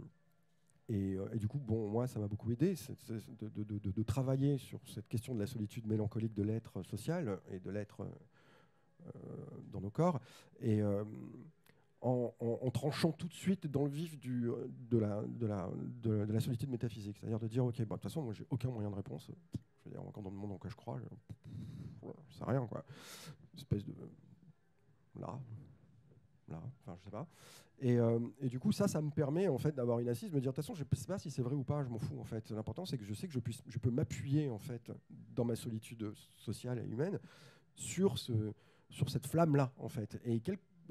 et, 0.90 1.16
euh, 1.16 1.30
et 1.34 1.38
du 1.38 1.48
coup, 1.48 1.60
bon, 1.60 1.90
moi, 1.90 2.08
ça 2.08 2.20
m'a 2.20 2.28
beaucoup 2.28 2.52
aidé 2.52 2.76
de, 3.40 4.04
travailler 4.04 4.58
sur 4.58 4.80
cette 4.88 5.08
question 5.08 5.34
de 5.34 5.40
la 5.40 5.48
solitude 5.48 5.86
mélancolique 5.88 6.34
de 6.34 6.44
l'être 6.44 6.84
social 6.84 7.40
et 7.52 7.60
de 7.60 7.70
l'être 7.70 8.02
euh, 8.02 9.10
dans 9.72 9.82
nos 9.82 9.90
corps. 9.90 10.20
Et 10.62 10.82
en, 12.02 12.72
tranchant 12.74 13.12
tout 13.12 13.28
de 13.28 13.34
suite 13.34 13.68
dans 13.68 13.84
le 13.84 13.92
vif 13.92 14.20
de, 14.20 14.98
la, 14.98 15.22
de, 15.22 15.46
la, 15.46 15.70
de, 16.02 16.26
de 16.26 16.34
la 16.34 16.40
solitude 16.40 16.70
métaphysique. 16.70 17.18
C'est-à-dire 17.20 17.40
de 17.40 17.48
dire, 17.48 17.66
OK, 17.66 17.78
bah, 17.78 17.84
de 17.84 17.90
toute 17.90 18.04
façon, 18.04 18.22
moi, 18.22 18.34
j'ai 18.34 18.46
aucun 18.50 18.70
moyen 18.70 18.90
de 18.90 18.96
réponse. 18.96 19.30
Je 19.84 19.90
veux 19.90 19.92
dire, 19.92 20.02
encore 20.02 20.24
dans 20.24 20.30
le 20.30 20.36
monde 20.36 20.54
en 20.54 20.58
quoi 20.58 20.70
je 20.70 20.76
crois, 20.76 21.00
je, 21.00 22.08
je 22.30 22.38
sais 22.38 22.44
rien, 22.44 22.66
quoi. 22.68 22.84
Espèce 23.56 23.86
de. 23.86 23.94
Là. 25.20 25.40
Là. 26.48 26.62
Enfin, 26.82 26.96
je 27.00 27.04
sais 27.06 27.12
pas. 27.12 27.28
Et, 27.82 27.98
euh, 27.98 28.20
et 28.40 28.48
du 28.48 28.60
coup, 28.60 28.72
ça, 28.72 28.88
ça 28.88 29.02
me 29.02 29.10
permet 29.10 29.48
en 29.48 29.58
fait 29.58 29.74
d'avoir 29.74 30.00
une 30.00 30.08
assise, 30.08 30.30
de 30.30 30.36
me 30.36 30.40
dire, 30.40 30.52
de 30.52 30.56
toute 30.56 30.64
façon, 30.64 30.76
je 30.76 30.84
ne 30.84 30.96
sais 30.96 31.08
pas 31.08 31.18
si 31.18 31.32
c'est 31.32 31.42
vrai 31.42 31.56
ou 31.56 31.64
pas, 31.64 31.84
je 31.84 31.90
m'en 31.90 31.98
fous 31.98 32.20
en 32.20 32.24
fait. 32.24 32.52
L'important, 32.52 32.86
c'est 32.86 32.98
que 32.98 33.04
je 33.04 33.14
sais 33.16 33.28
que 33.28 33.34
je, 33.34 33.40
puisse, 33.40 33.64
je 33.68 33.80
peux 33.80 33.90
m'appuyer 33.90 34.50
en 34.50 34.60
fait 34.60 34.92
dans 35.36 35.46
ma 35.46 35.56
solitude 35.56 36.14
sociale 36.36 36.80
et 36.80 36.88
humaine 36.88 37.20
sur, 37.74 38.20
ce, 38.20 38.54
sur 38.90 39.10
cette 39.10 39.26
flamme-là 39.26 39.74
en 39.78 39.90
fait. 39.90 40.22
Et, 40.26 40.42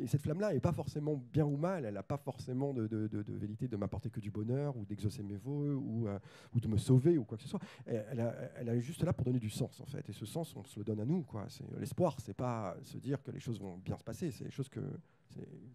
cette 0.06 0.22
flamme-là 0.22 0.54
n'est 0.54 0.60
pas 0.60 0.72
forcément 0.72 1.14
bien 1.14 1.44
ou 1.44 1.58
mal, 1.58 1.84
elle 1.84 1.94
n'a 1.94 2.02
pas 2.02 2.16
forcément 2.16 2.72
de, 2.72 2.86
de, 2.86 3.24
vérité 3.34 3.68
de 3.68 3.76
m'apporter 3.76 4.08
que 4.08 4.18
du 4.18 4.30
bonheur 4.30 4.74
ou 4.78 4.86
d'exaucer 4.86 5.22
mes 5.22 5.36
voeux 5.36 5.74
ou, 5.74 6.08
euh, 6.08 6.18
ou 6.54 6.60
de 6.60 6.68
me 6.68 6.78
sauver 6.78 7.18
ou 7.18 7.24
quoi 7.24 7.36
que 7.36 7.42
ce 7.42 7.50
soit. 7.50 7.60
Elle, 7.84 8.34
elle, 8.56 8.68
est 8.70 8.80
juste 8.80 9.02
là 9.04 9.12
pour 9.12 9.26
donner 9.26 9.38
du 9.38 9.50
sens 9.50 9.78
en 9.80 9.84
fait. 9.84 10.08
Et 10.08 10.12
ce 10.12 10.24
sens, 10.24 10.56
on 10.56 10.64
se 10.64 10.78
le 10.78 10.86
donne 10.86 11.00
à 11.00 11.04
nous. 11.04 11.22
quoi. 11.22 11.44
C'est 11.48 11.64
L'espoir, 11.78 12.16
c'est 12.18 12.32
pas 12.34 12.76
se 12.82 12.96
dire 12.96 13.22
que 13.22 13.30
les 13.30 13.40
choses 13.40 13.60
vont 13.60 13.76
bien 13.76 13.98
se 13.98 14.04
passer, 14.04 14.30
c'est 14.30 14.44
les 14.44 14.50
choses 14.50 14.70
que, 14.70 14.80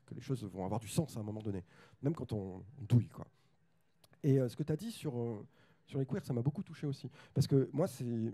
que 0.06 0.14
les 0.14 0.22
choses 0.22 0.44
vont 0.44 0.66
avoir 0.66 0.80
du 0.80 0.88
sens 0.88 1.18
à 1.18 1.20
un 1.20 1.24
moment 1.24 1.42
donné, 1.42 1.64
même 2.02 2.14
quand 2.14 2.32
on, 2.34 2.64
on 2.80 2.84
douille. 2.88 3.10
Quoi. 3.10 3.26
Et 4.24 4.40
euh, 4.40 4.50
ce 4.50 4.56
que 4.56 4.64
tu 4.64 4.72
as 4.72 4.76
dit 4.76 4.92
sur, 4.92 5.18
euh, 5.18 5.46
sur 5.86 6.00
les 6.00 6.06
queers, 6.06 6.26
ça 6.26 6.34
m'a 6.34 6.42
beaucoup 6.42 6.64
touché 6.64 6.88
aussi. 6.88 7.10
Parce 7.34 7.48
que 7.48 7.70
moi, 7.74 7.88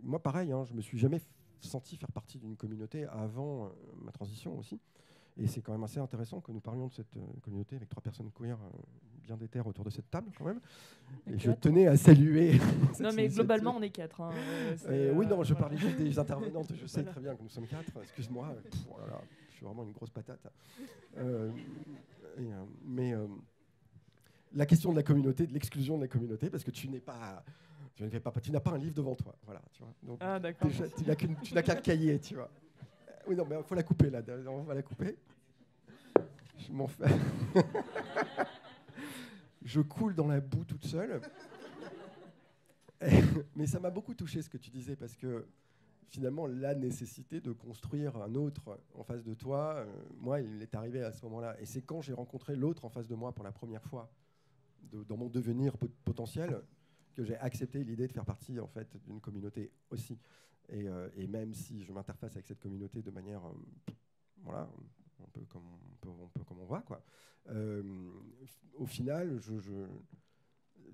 moi 0.03 0.22
pareil, 0.22 0.51
hein, 0.51 0.63
je 0.65 0.74
me 0.74 0.82
suis 0.82 0.97
jamais 0.97 1.22
senti 1.59 1.97
faire 1.97 2.11
partie 2.11 2.39
d'une 2.39 2.55
communauté 2.55 3.05
avant 3.05 3.69
ma 4.01 4.11
transition 4.11 4.57
aussi. 4.57 4.80
Et 5.38 5.47
c'est 5.47 5.61
quand 5.61 5.72
même 5.72 5.84
assez 5.84 5.99
intéressant 5.99 6.41
que 6.41 6.51
nous 6.51 6.59
parlions 6.59 6.88
de 6.88 6.93
cette 6.93 7.15
communauté 7.41 7.76
avec 7.76 7.88
trois 7.88 8.01
personnes 8.01 8.32
queer 8.32 8.57
bien 9.22 9.38
déterres 9.38 9.67
autour 9.67 9.86
de 9.86 9.89
cette 9.89 10.09
table 10.09 10.32
quand 10.38 10.45
même. 10.45 10.59
Et 11.28 11.38
je 11.38 11.51
tenais 11.51 11.88
à 11.88 11.97
saluer. 11.97 12.59
non, 12.99 13.11
mais 13.13 13.28
globalement, 13.28 13.76
on 13.78 13.82
est 13.82 13.91
quatre. 13.91 14.22
Hein. 14.22 14.32
oui, 15.13 15.28
non, 15.28 15.43
je 15.43 15.53
parlais 15.53 15.78
juste 15.78 15.97
des 15.97 16.17
intervenantes. 16.17 16.74
Je 16.76 16.88
sais 16.88 17.03
très 17.03 17.22
bien 17.22 17.36
que 17.36 17.43
nous 17.43 17.49
sommes 17.49 17.67
quatre. 17.67 18.01
Excuse-moi. 18.01 18.55
Suis 19.62 19.68
vraiment 19.68 19.84
une 19.84 19.91
grosse 19.91 20.09
patate. 20.09 20.51
mais 22.84 23.14
la 24.53 24.66
question 24.66 24.89
de 24.89 24.95
la 24.95 25.03
communauté, 25.03 25.45
de 25.45 25.53
l'exclusion 25.53 25.97
de 25.97 26.01
la 26.01 26.07
communauté, 26.07 26.49
parce 26.49 26.64
que 26.64 26.72
tu 26.72 26.89
n'es 26.89 26.99
pas, 26.99 27.43
tu 27.93 28.01
ne 28.01 28.09
pas, 28.18 28.32
tu 28.41 28.51
n'as 28.51 28.59
pas 28.59 28.72
un 28.72 28.80
livre 28.80 28.95
devant 28.95 29.14
toi, 29.14 29.36
voilà, 29.45 29.62
tu 29.72 29.84
vois. 29.84 29.93
Donc, 30.01 30.18
ah, 30.20 30.39
tu 30.97 31.53
n'as 31.53 31.62
qu'un 31.62 31.76
cahier, 31.76 32.20
tu 32.20 32.34
vois. 32.34 32.49
Oui, 33.28 33.36
non, 33.36 33.45
mais 33.47 33.55
il 33.55 33.64
faut 33.64 33.76
la 33.76 33.84
couper 33.84 34.09
là. 34.09 34.24
On 34.47 34.64
va 34.64 34.74
la 34.74 34.82
couper. 34.82 35.16
Je 36.57 36.72
m'en 36.72 36.88
fais. 36.88 37.05
je 39.64 39.82
coule 39.82 40.16
dans 40.16 40.28
la 40.28 40.39
boue 40.39 40.66
toute 40.66 40.86
seule. 40.86 41.22
mais 43.55 43.68
ça 43.68 43.80
m'a 43.80 43.91
beaucoup 43.91 44.16
touché 44.16 44.41
ce 44.41 44.49
que 44.49 44.57
tu 44.57 44.72
disais 44.72 44.95
parce 44.95 45.16
que 45.16 45.45
finalement 46.12 46.45
la 46.45 46.76
nécessité 46.76 47.39
de 47.39 47.53
construire 47.53 48.18
un 48.18 48.36
autre 48.36 48.78
en 48.95 49.03
face 49.03 49.24
de 49.24 49.34
toi, 49.34 49.76
euh, 49.78 49.86
moi, 50.20 50.41
il 50.41 50.62
est 50.62 50.76
arrivé 50.76 51.01
à 51.01 51.12
ce 51.14 51.24
moment-là. 51.26 51.59
Et 51.62 51.66
c'est 51.66 51.82
quand 51.82 52.01
j'ai 52.01 52.14
rencontré 52.14 52.55
l'autre 52.55 52.84
en 52.86 52.89
face 52.89 53.07
de 53.07 53.16
moi 53.16 53.32
pour 53.32 53.45
la 53.45 53.51
première 53.51 53.84
fois 53.84 54.12
dans 54.91 55.16
mon 55.16 55.30
devenir 55.30 55.78
potentiel 56.03 56.62
que 57.16 57.24
j'ai 57.24 57.38
accepté 57.38 57.82
l'idée 57.84 58.07
de 58.07 58.12
faire 58.12 58.26
partie 58.26 58.59
en 58.59 58.68
fait 58.68 58.97
d'une 59.05 59.22
communauté 59.22 59.72
aussi. 59.89 60.20
Et, 60.68 60.88
euh, 60.88 61.09
même 61.30 61.53
si 61.53 61.82
je 61.84 61.93
m'interface 61.93 62.34
avec 62.34 62.45
cette 62.45 62.59
communauté 62.59 63.01
de 63.01 63.09
manière, 63.09 63.45
euh, 63.45 63.93
voilà, 64.43 64.70
un 65.24 65.30
peu 65.32 65.41
comme 65.45 65.64
on, 65.66 66.28
peut, 66.28 66.43
comme 66.43 66.59
on 66.59 66.66
voit 66.66 66.82
quoi. 66.82 67.01
Au 68.76 68.86
final, 68.86 69.39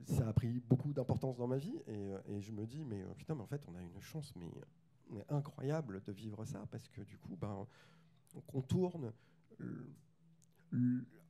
ça 0.04 0.28
a 0.28 0.34
pris 0.34 0.60
beaucoup 0.60 0.94
d'importance 0.94 1.38
dans 1.38 1.48
ma 1.48 1.58
vie 1.58 1.76
et, 1.88 2.14
et, 2.30 2.42
je 2.42 2.52
me 2.52 2.66
dis 2.66 2.86
mais 2.86 3.04
putain 3.18 3.36
mais 3.36 3.42
en 3.42 3.48
fait 3.48 3.62
on 3.68 3.76
a 3.76 3.82
une 3.82 4.00
chance 4.00 4.34
mais 4.36 4.50
incroyable 5.30 6.02
de 6.04 6.12
vivre 6.12 6.44
ça 6.46 6.66
parce 6.72 6.88
que 6.90 7.02
du 7.02 7.18
coup 7.18 7.36
ben 7.36 7.66
on 8.36 8.42
contourne 8.42 9.12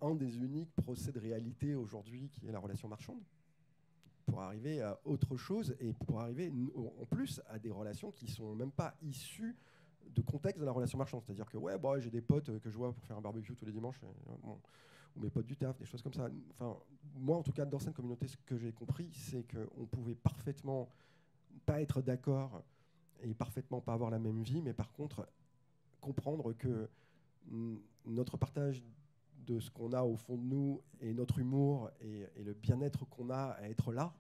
un 0.01 0.15
des 0.15 0.37
uniques 0.37 0.73
procès 0.75 1.11
de 1.11 1.19
réalité 1.19 1.75
aujourd'hui 1.75 2.29
qui 2.29 2.47
est 2.47 2.51
la 2.51 2.59
relation 2.59 2.87
marchande 2.87 3.21
pour 4.25 4.41
arriver 4.41 4.81
à 4.81 4.99
autre 5.05 5.37
chose 5.37 5.75
et 5.79 5.93
pour 5.93 6.19
arriver 6.19 6.51
en 6.75 7.05
plus 7.05 7.41
à 7.47 7.57
des 7.59 7.71
relations 7.71 8.11
qui 8.11 8.27
sont 8.27 8.55
même 8.55 8.71
pas 8.71 8.95
issues 9.01 9.55
de 10.13 10.21
contexte 10.21 10.59
de 10.59 10.65
la 10.65 10.71
relation 10.71 10.97
marchande. 10.97 11.23
C'est-à-dire 11.25 11.49
que 11.49 11.57
ouais, 11.57 11.77
bah, 11.77 11.99
j'ai 11.99 12.09
des 12.09 12.21
potes 12.21 12.59
que 12.59 12.69
je 12.69 12.77
vois 12.77 12.93
pour 12.93 13.03
faire 13.05 13.17
un 13.17 13.21
barbecue 13.21 13.55
tous 13.55 13.65
les 13.65 13.71
dimanches, 13.71 13.99
euh, 14.03 14.53
ou 15.15 15.21
mes 15.21 15.29
potes 15.29 15.45
du 15.45 15.55
taf, 15.55 15.77
des 15.77 15.85
choses 15.85 16.01
comme 16.01 16.13
ça. 16.13 16.29
Enfin, 16.51 16.77
moi, 17.15 17.37
en 17.37 17.43
tout 17.43 17.51
cas, 17.51 17.65
dans 17.65 17.79
cette 17.79 17.93
communauté, 17.93 18.27
ce 18.27 18.37
que 18.37 18.57
j'ai 18.57 18.71
compris, 18.71 19.09
c'est 19.13 19.45
qu'on 19.47 19.85
pouvait 19.85 20.15
parfaitement 20.15 20.89
pas 21.65 21.81
être 21.81 22.01
d'accord 22.01 22.63
et 23.23 23.33
parfaitement 23.33 23.81
pas 23.81 23.93
avoir 23.93 24.09
la 24.09 24.19
même 24.19 24.41
vie, 24.43 24.61
mais 24.61 24.73
par 24.73 24.91
contre 24.91 25.27
comprendre 26.01 26.53
que 26.53 26.89
notre 28.05 28.37
partage 28.37 28.83
de 29.45 29.59
ce 29.59 29.71
qu'on 29.71 29.93
a 29.93 30.03
au 30.03 30.15
fond 30.15 30.37
de 30.37 30.43
nous 30.43 30.81
et 30.99 31.13
notre 31.13 31.39
humour 31.39 31.89
et, 32.01 32.27
le 32.43 32.53
bien-être 32.53 33.05
qu'on 33.05 33.29
a 33.29 33.55
à 33.59 33.69
être 33.69 33.93
là, 33.93 34.13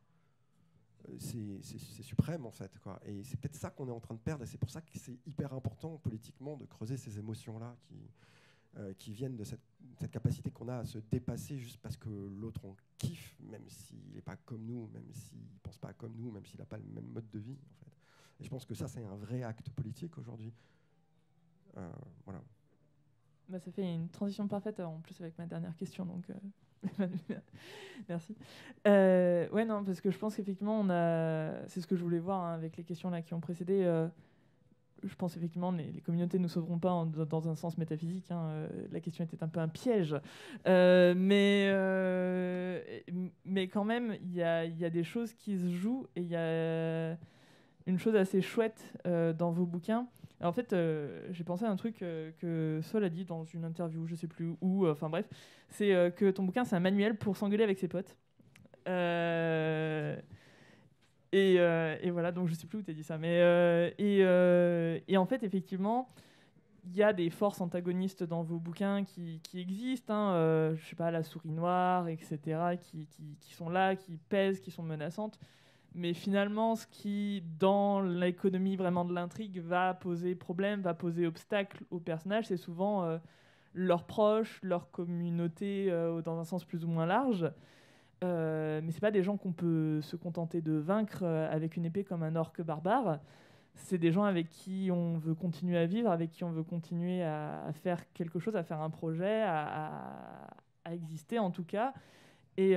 euh, 1.09 1.17
c'est 1.19 2.03
suprême 2.03 2.45
en 2.45 2.51
fait. 2.51 2.77
Quoi. 2.79 2.99
Et 3.05 3.23
c'est 3.23 3.37
peut-être 3.37 3.55
ça 3.55 3.69
qu'on 3.69 3.87
est 3.87 3.91
en 3.91 3.99
train 3.99 4.15
de 4.15 4.19
perdre 4.19 4.43
et 4.43 4.47
c'est 4.47 4.57
pour 4.57 4.69
ça 4.69 4.81
que 4.81 4.97
c'est 4.97 5.19
hyper 5.25 5.53
important 5.53 5.97
politiquement 5.97 6.55
de 6.55 6.65
creuser 6.65 6.97
ces 6.97 7.19
émotions-là 7.19 7.75
qui, 7.83 8.09
euh, 8.77 8.93
qui 8.93 9.11
viennent 9.11 9.35
de 9.35 9.43
cette, 9.43 9.61
capacité 10.11 10.51
qu'on 10.51 10.67
a 10.67 10.77
à 10.77 10.85
se 10.85 10.99
dépasser 10.99 11.57
juste 11.57 11.79
parce 11.81 11.97
que 11.97 12.09
l'autre 12.09 12.63
on 12.63 12.75
kiffe, 12.97 13.35
même 13.41 13.67
s'il 13.67 14.11
n'est 14.13 14.21
pas 14.21 14.35
comme 14.35 14.63
nous, 14.63 14.87
même 14.93 15.11
s'il 15.11 15.39
ne 15.39 15.59
pense 15.63 15.77
pas 15.77 15.93
comme 15.93 16.13
nous, 16.15 16.31
même 16.31 16.45
s'il 16.45 16.59
n'a 16.59 16.65
pas 16.65 16.77
le 16.77 16.85
même 16.93 17.07
mode 17.07 17.27
de 17.31 17.39
vie. 17.39 17.57
Et 18.39 18.43
je 18.43 18.49
pense 18.49 18.65
que 18.65 18.73
ça, 18.73 18.87
c'est 18.87 19.03
un 19.03 19.15
vrai 19.15 19.43
acte 19.43 19.69
politique 19.71 20.17
aujourd'hui. 20.17 20.53
Euh, 21.77 21.91
voilà. 22.25 22.41
Bah, 23.49 23.59
ça 23.59 23.71
fait 23.71 23.93
une 23.93 24.09
transition 24.09 24.47
parfaite 24.47 24.79
en 24.81 24.99
plus 24.99 25.19
avec 25.21 25.37
ma 25.37 25.45
dernière 25.45 25.75
question. 25.75 26.05
Donc, 26.05 26.25
euh, 26.29 27.07
merci. 28.09 28.35
Euh, 28.87 29.47
ouais, 29.49 29.63
non, 29.63 29.83
parce 29.85 30.01
que 30.01 30.11
je 30.11 30.17
pense 30.17 30.35
qu'effectivement, 30.35 30.87
a. 30.89 31.65
C'est 31.67 31.79
ce 31.79 31.87
que 31.87 31.95
je 31.95 32.03
voulais 32.03 32.19
voir 32.19 32.43
hein, 32.43 32.53
avec 32.53 32.75
les 32.75 32.83
questions 32.83 33.09
là 33.09 33.21
qui 33.21 33.33
ont 33.33 33.39
précédé. 33.39 33.83
Euh, 33.85 34.07
je 35.03 35.13
pense 35.13 35.37
effectivement 35.37 35.71
les, 35.71 35.91
les 35.91 36.01
communautés 36.01 36.39
ne 36.39 36.43
nous 36.43 36.49
sauveront 36.49 36.79
pas 36.79 37.05
dans 37.29 37.47
un 37.47 37.55
sens 37.55 37.77
métaphysique. 37.77 38.31
Hein, 38.31 38.67
la 38.91 38.99
question 38.99 39.23
était 39.23 39.41
un 39.43 39.47
peu 39.47 39.59
un 39.59 39.67
piège, 39.67 40.15
mais 40.65 41.71
mais 43.45 43.67
quand 43.67 43.85
même 43.85 44.17
il 44.23 44.33
y 44.33 44.41
a, 44.41 44.65
y 44.65 44.83
a, 44.83 44.89
des 44.89 45.03
choses 45.03 45.33
qui 45.33 45.55
se 45.59 45.69
jouent 45.69 46.07
et 46.15 46.21
il 46.21 46.27
y 46.27 46.35
a 46.35 47.15
une 47.87 47.97
chose 47.97 48.15
assez 48.15 48.41
chouette 48.41 48.93
dans 49.05 49.51
vos 49.51 49.65
bouquins, 49.65 50.07
en 50.41 50.51
fait, 50.51 50.73
euh, 50.73 51.27
j'ai 51.31 51.43
pensé 51.43 51.65
à 51.65 51.71
un 51.71 51.75
truc 51.75 52.01
euh, 52.01 52.31
que 52.39 52.79
Sol 52.83 53.03
a 53.03 53.09
dit 53.09 53.25
dans 53.25 53.43
une 53.43 53.65
interview, 53.65 54.05
je 54.05 54.15
sais 54.15 54.27
plus 54.27 54.53
où, 54.61 54.85
euh, 54.85 54.91
enfin 54.91 55.09
bref, 55.09 55.27
c'est 55.69 56.13
que 56.15 56.29
ton 56.29 56.43
bouquin, 56.43 56.63
c'est 56.63 56.75
un 56.75 56.79
manuel 56.79 57.17
pour 57.17 57.35
s'engueuler 57.37 57.63
avec 57.63 57.79
ses 57.79 57.87
potes. 57.87 58.15
Et, 61.33 62.11
voilà, 62.11 62.31
donc 62.31 62.47
je 62.47 62.53
sais 62.53 62.67
plus 62.67 62.79
où 62.79 62.81
tu 62.83 62.91
as 62.91 62.93
dit 62.93 63.03
ça. 63.03 63.17
Mais, 63.17 63.39
et, 63.97 65.17
en 65.17 65.25
fait, 65.25 65.43
effectivement, 65.43 66.07
il 66.85 66.95
y 66.95 67.03
a 67.03 67.13
des 67.13 67.29
forces 67.29 67.59
antagonistes 67.59 68.23
dans 68.23 68.43
vos 68.43 68.59
bouquins 68.59 69.03
qui, 69.03 69.41
existent. 69.55 70.13
Hein, 70.13 70.75
je 70.75 70.85
sais 70.85 70.95
pas, 70.95 71.09
la 71.09 71.23
souris 71.23 71.51
noire, 71.51 72.07
etc., 72.07 72.77
qui, 72.79 73.07
sont 73.55 73.69
là, 73.69 73.95
qui 73.95 74.17
pèsent, 74.29 74.59
qui 74.59 74.69
sont 74.71 74.83
menaçantes. 74.83 75.39
Mais 75.93 76.13
finalement, 76.13 76.75
ce 76.75 76.85
qui, 76.87 77.43
dans 77.59 78.01
l'économie 78.01 78.75
vraiment 78.75 79.05
de 79.05 79.13
l'intrigue, 79.13 79.59
va 79.59 79.93
poser 79.93 80.35
problème, 80.35 80.81
va 80.81 80.93
poser 80.93 81.25
obstacle 81.25 81.83
aux 81.89 81.99
personnages, 81.99 82.47
c'est 82.47 82.57
souvent 82.57 83.03
euh, 83.03 83.17
leurs 83.73 84.05
proches, 84.05 84.59
leur 84.61 84.91
communauté 84.91 85.87
euh, 85.89 86.21
dans 86.21 86.39
un 86.39 86.43
sens 86.43 86.65
plus 86.65 86.85
ou 86.85 86.87
moins 86.87 87.05
large. 87.05 87.51
Euh, 88.23 88.81
mais 88.83 88.91
c'est 88.91 89.01
pas 89.01 89.11
des 89.11 89.23
gens 89.23 89.37
qu'on 89.37 89.53
peut 89.53 90.01
se 90.01 90.15
contenter 90.15 90.61
de 90.61 90.73
vaincre 90.73 91.23
avec 91.23 91.77
une 91.77 91.85
épée 91.85 92.03
comme 92.03 92.23
un 92.23 92.35
orque 92.35 92.61
barbare. 92.61 93.19
C'est 93.75 93.99
des 93.99 94.11
gens 94.11 94.23
avec 94.23 94.49
qui 94.49 94.89
on 94.91 95.17
veut 95.17 95.35
continuer 95.35 95.77
à 95.77 95.85
vivre, 95.85 96.11
avec 96.11 96.31
qui 96.31 96.43
on 96.43 96.51
veut 96.51 96.63
continuer 96.63 97.23
à, 97.23 97.71
faire 97.83 98.11
quelque 98.13 98.39
chose, 98.39 98.55
à 98.55 98.63
faire 98.63 98.81
un 98.81 98.89
projet, 98.89 99.43
à, 99.43 100.47
exister 100.91 101.37
en 101.37 101.51
tout 101.51 101.63
cas. 101.63 101.93
Et 102.57 102.75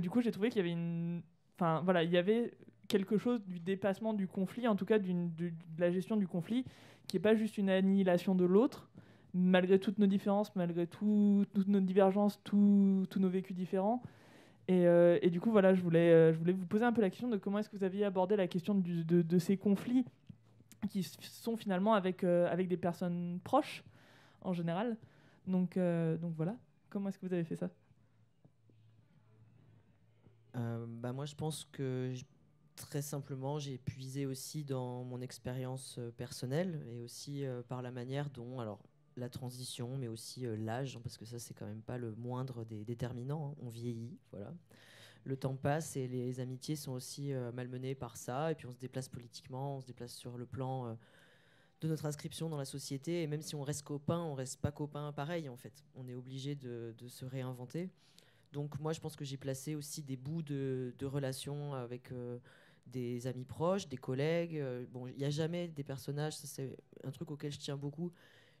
du 0.00 0.10
coup, 0.10 0.20
j'ai 0.20 0.32
trouvé 0.32 0.48
qu'il 0.48 0.58
y 0.58 0.60
avait 0.60 0.72
une 0.72 1.22
Enfin, 1.60 1.82
voilà, 1.84 2.02
il 2.02 2.10
y 2.10 2.16
avait 2.16 2.52
quelque 2.88 3.18
chose 3.18 3.44
du 3.44 3.60
dépassement 3.60 4.14
du 4.14 4.26
conflit, 4.26 4.66
en 4.66 4.76
tout 4.76 4.86
cas 4.86 4.98
de, 4.98 5.52
la 5.76 5.90
gestion 5.90 6.16
du 6.16 6.26
conflit, 6.26 6.64
qui 7.06 7.16
n'est 7.16 7.20
pas 7.20 7.34
juste 7.34 7.58
une 7.58 7.68
annihilation 7.68 8.34
de 8.34 8.46
l'autre, 8.46 8.88
malgré 9.34 9.78
toutes 9.78 9.98
nos 9.98 10.06
différences, 10.06 10.56
malgré 10.56 10.86
toutes 10.86 11.68
nos 11.68 11.80
divergences, 11.80 12.40
tous 12.44 13.06
nos 13.14 13.28
vécus 13.28 13.54
différents. 13.54 14.02
Euh, 14.70 15.18
et, 15.20 15.28
du 15.28 15.38
coup, 15.38 15.50
voilà, 15.50 15.74
je 15.74 15.82
voulais, 15.82 16.10
euh, 16.10 16.32
je 16.32 16.38
voulais 16.38 16.54
vous 16.54 16.64
poser 16.64 16.86
un 16.86 16.94
peu 16.94 17.02
la 17.02 17.10
question 17.10 17.28
de 17.28 17.36
comment 17.36 17.58
est-ce 17.58 17.68
que 17.68 17.76
vous 17.76 17.84
aviez 17.84 18.06
abordé 18.06 18.36
la 18.36 18.46
question 18.46 18.74
de, 18.74 19.38
ces 19.38 19.58
conflits 19.58 20.06
qui 20.88 21.02
sont 21.02 21.58
finalement 21.58 21.92
avec, 21.92 22.24
euh, 22.24 22.50
avec 22.50 22.68
des 22.68 22.78
personnes 22.78 23.38
proches, 23.44 23.84
en 24.40 24.54
général. 24.54 24.96
Donc, 25.46 25.76
donc 25.76 26.32
voilà, 26.36 26.56
comment 26.88 27.10
est-ce 27.10 27.18
que 27.18 27.26
vous 27.26 27.34
avez 27.34 27.44
fait 27.44 27.56
ça? 27.56 27.68
euh, 27.68 27.89
bah 30.54 31.12
moi, 31.12 31.26
je 31.26 31.34
pense 31.34 31.66
que 31.72 32.14
très 32.80 33.02
simplement, 33.02 33.58
j'ai 33.58 33.78
puisé 33.78 34.26
aussi 34.26 34.64
dans 34.64 35.04
mon 35.04 35.20
expérience 35.20 35.96
euh, 35.98 36.10
personnelle 36.10 36.82
et 36.88 37.00
aussi 37.00 37.44
euh, 37.44 37.62
par 37.62 37.82
la 37.82 37.90
manière 37.90 38.30
dont, 38.30 38.60
alors, 38.60 38.80
la 39.16 39.28
transition, 39.28 39.96
mais 39.96 40.08
aussi 40.08 40.46
l'âge, 40.56 40.98
parce 41.02 41.18
que 41.18 41.24
ça, 41.24 41.38
c'est 41.38 41.52
quand 41.52 41.66
même 41.66 41.82
pas 41.82 41.98
le 41.98 42.14
moindre 42.14 42.64
des 42.64 42.84
déterminants. 42.84 43.50
Hein. 43.50 43.62
On 43.62 43.68
vieillit, 43.68 44.16
voilà. 44.30 44.54
Le 45.24 45.36
temps 45.36 45.56
passe 45.56 45.96
et 45.96 46.08
les 46.08 46.40
amitiés 46.40 46.76
sont 46.76 46.92
aussi 46.92 47.32
malmenées 47.52 47.94
par 47.94 48.16
ça. 48.16 48.52
Et 48.52 48.54
puis 48.54 48.66
on 48.66 48.72
se 48.72 48.78
déplace 48.78 49.08
politiquement, 49.10 49.76
on 49.76 49.80
se 49.80 49.86
déplace 49.86 50.14
sur 50.14 50.38
le 50.38 50.46
plan 50.46 50.96
de 51.82 51.88
notre 51.88 52.06
inscription 52.06 52.48
dans 52.48 52.56
la 52.56 52.64
société. 52.64 53.22
Et 53.22 53.26
même 53.26 53.42
si 53.42 53.54
on 53.54 53.62
reste 53.62 53.82
copain, 53.82 54.20
on 54.20 54.32
reste 54.32 54.62
pas 54.62 54.72
copain 54.72 55.12
pareil 55.12 55.50
en 55.50 55.56
fait. 55.56 55.84
On 55.94 56.08
est 56.08 56.14
obligé 56.14 56.54
de 56.54 57.08
se 57.08 57.26
réinventer. 57.26 57.90
Donc 58.52 58.78
moi, 58.80 58.92
je 58.92 59.00
pense 59.00 59.16
que 59.16 59.24
j'ai 59.24 59.36
placé 59.36 59.74
aussi 59.74 60.02
des 60.02 60.16
bouts 60.16 60.42
de, 60.42 60.94
relations 61.02 61.74
avec 61.74 62.10
euh, 62.10 62.38
des 62.86 63.26
amis 63.26 63.44
proches, 63.44 63.88
des 63.88 63.96
collègues. 63.96 64.56
Euh, 64.56 64.84
bon, 64.90 65.06
il 65.06 65.16
n'y 65.16 65.24
a 65.24 65.30
jamais 65.30 65.68
des 65.68 65.84
personnages, 65.84 66.36
c'est 66.36 66.76
un 67.04 67.10
truc 67.10 67.30
auquel 67.30 67.52
je 67.52 67.58
tiens 67.58 67.76
beaucoup. 67.76 68.12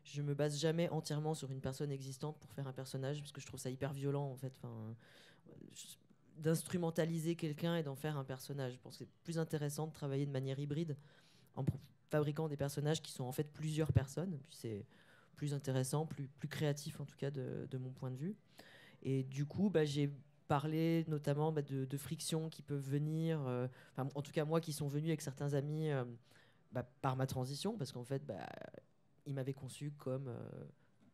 Je 0.04 0.22
me 0.22 0.34
base 0.34 0.58
jamais 0.58 0.88
entièrement 0.90 1.34
sur 1.34 1.50
une 1.50 1.60
personne 1.60 1.90
existante 1.90 2.38
pour 2.38 2.52
faire 2.52 2.66
un 2.68 2.72
personnage, 2.72 3.20
parce 3.20 3.32
que 3.32 3.40
je 3.40 3.46
trouve 3.46 3.60
ça 3.60 3.68
hyper 3.68 3.92
violent, 3.92 4.30
en 4.30 4.36
fait. 4.36 4.58
D'instrumentaliser 6.38 7.34
quelqu'un 7.36 7.76
et 7.76 7.82
d'en 7.82 7.96
faire 7.96 8.16
un 8.16 8.24
personnage. 8.24 8.74
Je 8.74 8.78
pense 8.78 8.96
que 8.96 9.04
c'est 9.04 9.10
plus 9.24 9.38
intéressant 9.38 9.88
de 9.88 9.92
travailler 9.92 10.24
de 10.24 10.30
manière 10.30 10.58
hybride, 10.58 10.96
en 11.56 11.64
fabriquant 12.10 12.48
des 12.48 12.56
personnages 12.56 13.02
qui 13.02 13.12
sont 13.12 13.24
en 13.24 13.32
fait 13.32 13.52
plusieurs 13.52 13.92
personnes. 13.92 14.38
Puis 14.48 14.56
c'est 14.56 14.86
plus 15.34 15.52
intéressant, 15.52 16.06
plus, 16.06 16.30
créatif 16.48 17.00
en 17.00 17.04
tout 17.04 17.16
cas 17.16 17.30
de 17.30 17.78
mon 17.78 17.90
point 17.90 18.10
de 18.10 18.16
vue. 18.16 18.36
Et 19.02 19.24
du 19.24 19.46
coup, 19.46 19.70
bah, 19.70 19.84
j'ai 19.84 20.10
parlé 20.50 21.04
notamment 21.06 21.52
bah, 21.52 21.62
de, 21.62 21.96
frictions 21.96 22.48
qui 22.48 22.60
peuvent 22.60 22.82
venir, 22.82 23.40
euh, 23.46 23.68
en 23.96 24.20
tout 24.20 24.32
cas 24.32 24.44
moi 24.44 24.60
qui 24.60 24.72
sont 24.72 24.88
venus 24.88 25.10
avec 25.10 25.20
certains 25.20 25.54
amis 25.54 25.90
euh, 25.90 26.04
bah, 26.72 26.82
par 27.02 27.14
ma 27.14 27.28
transition, 27.28 27.76
parce 27.76 27.92
qu'en 27.92 28.02
fait, 28.02 28.20
ils 29.26 29.34
m'avaient 29.34 29.54
conçu 29.54 29.92
comme 29.92 30.26
euh, 30.26 30.64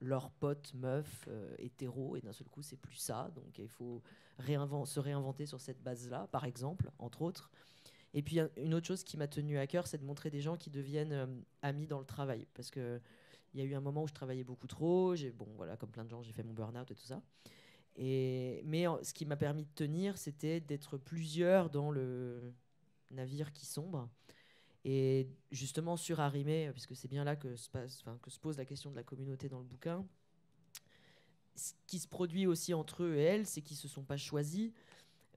leur 0.00 0.30
pote 0.30 0.72
meuf 0.74 1.28
hétéro, 1.58 2.16
et 2.16 2.22
d'un 2.22 2.32
seul 2.32 2.48
coup, 2.48 2.62
c'est 2.62 2.78
plus 2.78 2.96
ça. 2.96 3.30
Donc 3.34 3.58
il 3.58 3.68
faut 3.68 4.02
se 4.38 5.00
réinventer 5.00 5.44
sur 5.44 5.60
cette 5.60 5.82
base-là, 5.82 6.28
par 6.32 6.44
exemple, 6.44 6.90
entre 6.98 7.20
autres. 7.20 7.50
Et 8.14 8.22
puis 8.22 8.38
une 8.56 8.72
autre 8.72 8.86
chose 8.86 9.04
qui 9.04 9.18
m'a 9.18 9.28
tenu 9.28 9.58
à 9.58 9.66
cœur, 9.66 9.86
c'est 9.86 9.98
de 9.98 10.04
montrer 10.04 10.30
des 10.30 10.40
gens 10.40 10.56
qui 10.56 10.70
deviennent 10.70 11.44
amis 11.60 11.86
dans 11.86 11.98
le 11.98 12.06
travail, 12.06 12.46
parce 12.54 12.70
que 12.70 13.00
il 13.52 13.60
y 13.60 13.62
a 13.62 13.66
eu 13.66 13.74
un 13.74 13.80
moment 13.80 14.02
où 14.02 14.08
je 14.08 14.14
travaillais 14.14 14.44
beaucoup 14.44 14.66
trop. 14.66 15.14
Bon 15.34 15.48
voilà, 15.56 15.76
comme 15.76 15.90
plein 15.90 16.04
de 16.04 16.10
gens, 16.10 16.22
j'ai 16.22 16.32
fait 16.32 16.42
mon 16.42 16.52
burn-out 16.52 16.90
et 16.90 16.94
tout 16.94 17.06
ça. 17.06 17.22
Mais 17.98 18.84
ce 19.02 19.12
qui 19.12 19.26
m'a 19.26 19.36
permis 19.36 19.64
de 19.64 19.74
tenir, 19.74 20.18
c'était 20.18 20.60
d'être 20.60 20.98
plusieurs 20.98 21.70
dans 21.70 21.90
le 21.90 22.52
navire 23.10 23.52
qui 23.52 23.66
sombre. 23.66 24.08
Et 24.84 25.28
justement, 25.50 25.96
surarrimé, 25.96 26.70
puisque 26.72 26.94
c'est 26.94 27.08
bien 27.08 27.24
là 27.24 27.34
que 27.34 27.56
se, 27.56 27.68
pose 28.40 28.56
la 28.56 28.64
question 28.64 28.90
de 28.90 28.96
la 28.96 29.02
communauté 29.02 29.48
dans 29.48 29.58
le 29.58 29.64
bouquin, 29.64 30.06
ce 31.56 31.72
qui 31.86 31.98
se 31.98 32.06
produit 32.06 32.46
aussi 32.46 32.72
entre 32.74 33.02
eux 33.02 33.16
et 33.16 33.22
elles, 33.22 33.46
c'est 33.46 33.62
qu'ils 33.62 33.76
ne 33.76 33.80
se 33.80 33.88
sont 33.88 34.04
pas 34.04 34.16
choisis, 34.16 34.70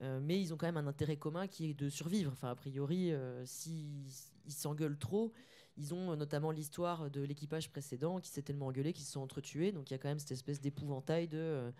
euh, 0.02 0.20
mais 0.22 0.40
ils 0.40 0.54
ont 0.54 0.56
quand 0.56 0.66
même 0.66 0.76
un 0.76 0.86
intérêt 0.86 1.16
commun 1.16 1.46
qui 1.48 1.70
est 1.70 1.74
de 1.74 1.88
survivre. 1.88 2.30
Enfin, 2.32 2.50
a 2.50 2.54
priori, 2.54 3.12
euh, 3.12 3.44
s'ils 3.44 4.04
s'engueulent 4.48 4.98
trop, 4.98 5.32
ils 5.76 5.94
ont 5.94 6.14
notamment 6.14 6.50
l'histoire 6.50 7.10
de 7.10 7.22
l'équipage 7.22 7.70
précédent 7.70 8.20
qui 8.20 8.30
s'est 8.30 8.42
tellement 8.42 8.66
engueulé 8.66 8.92
qu'ils 8.92 9.04
se 9.04 9.12
sont 9.12 9.20
entretués. 9.20 9.72
Donc 9.72 9.90
il 9.90 9.94
y 9.94 9.96
a 9.96 9.98
quand 9.98 10.08
même 10.08 10.18
cette 10.18 10.32
espèce 10.32 10.60
d'épouvantail 10.60 11.26
de 11.26 11.38
euh, 11.38 11.70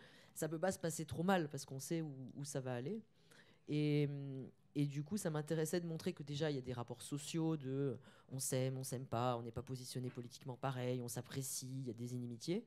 ça 0.40 0.48
peut 0.48 0.58
pas 0.58 0.72
se 0.72 0.78
passer 0.78 1.04
trop 1.04 1.22
mal 1.22 1.50
parce 1.50 1.66
qu'on 1.66 1.80
sait 1.80 2.00
où, 2.00 2.44
ça 2.44 2.60
va 2.60 2.74
aller. 2.74 3.02
Et, 3.68 4.08
du 4.74 5.04
coup, 5.04 5.18
ça 5.18 5.28
m'intéressait 5.28 5.80
de 5.80 5.86
montrer 5.86 6.14
que 6.14 6.22
déjà 6.22 6.50
il 6.50 6.54
y 6.54 6.58
a 6.58 6.62
des 6.62 6.72
rapports 6.72 7.02
sociaux 7.02 7.58
de 7.58 7.98
on 8.32 8.38
s'aime, 8.38 8.78
on 8.78 8.84
s'aime 8.84 9.04
pas, 9.04 9.36
on 9.36 9.42
n'est 9.42 9.50
pas 9.50 9.62
positionné 9.62 10.08
politiquement 10.08 10.56
pareil, 10.56 11.02
on 11.02 11.08
s'apprécie, 11.08 11.68
il 11.80 11.86
y 11.86 11.90
a 11.90 11.92
des 11.92 12.14
inimitiés. 12.14 12.64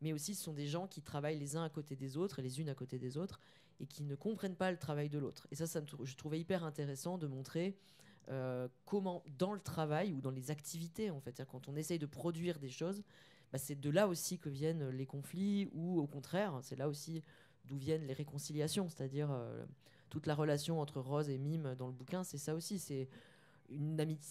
Mais 0.00 0.14
aussi, 0.14 0.34
ce 0.34 0.42
sont 0.42 0.54
des 0.54 0.66
gens 0.66 0.86
qui 0.86 1.02
travaillent 1.02 1.38
les 1.38 1.56
uns 1.56 1.62
à 1.62 1.68
côté 1.68 1.94
des 1.94 2.16
autres 2.16 2.38
et 2.38 2.42
les 2.42 2.58
unes 2.58 2.70
à 2.70 2.74
côté 2.74 2.98
des 2.98 3.18
autres 3.18 3.38
et 3.80 3.86
qui 3.86 4.02
ne 4.02 4.14
comprennent 4.14 4.56
pas 4.56 4.70
le 4.70 4.78
travail 4.78 5.10
de 5.10 5.18
l'autre. 5.18 5.46
Et 5.50 5.56
ça, 5.56 5.66
ça 5.66 5.82
je 6.02 6.16
trouvais 6.16 6.40
hyper 6.40 6.64
intéressant 6.64 7.18
de 7.18 7.26
montrer 7.26 7.76
euh, 8.30 8.66
comment, 8.86 9.22
dans 9.36 9.52
le 9.52 9.60
travail 9.60 10.14
ou 10.14 10.22
dans 10.22 10.30
les 10.30 10.50
activités, 10.50 11.10
en 11.10 11.20
fait, 11.20 11.42
quand 11.50 11.68
on 11.68 11.76
essaye 11.76 11.98
de 11.98 12.06
produire 12.06 12.58
des 12.58 12.70
choses, 12.70 13.02
bah, 13.52 13.58
c'est 13.58 13.78
de 13.78 13.90
là 13.90 14.08
aussi 14.08 14.38
que 14.38 14.48
viennent 14.48 14.88
les 14.90 15.06
conflits, 15.06 15.68
ou 15.72 16.00
au 16.00 16.06
contraire, 16.06 16.58
c'est 16.62 16.76
là 16.76 16.88
aussi 16.88 17.22
d'où 17.64 17.76
viennent 17.76 18.06
les 18.06 18.12
réconciliations, 18.12 18.88
c'est-à-dire 18.88 19.30
euh, 19.30 19.64
toute 20.08 20.26
la 20.26 20.34
relation 20.34 20.80
entre 20.80 21.00
Rose 21.00 21.28
et 21.28 21.38
Mime 21.38 21.74
dans 21.76 21.86
le 21.86 21.92
bouquin, 21.92 22.24
c'est 22.24 22.38
ça 22.38 22.54
aussi, 22.54 22.78
c'est 22.78 23.08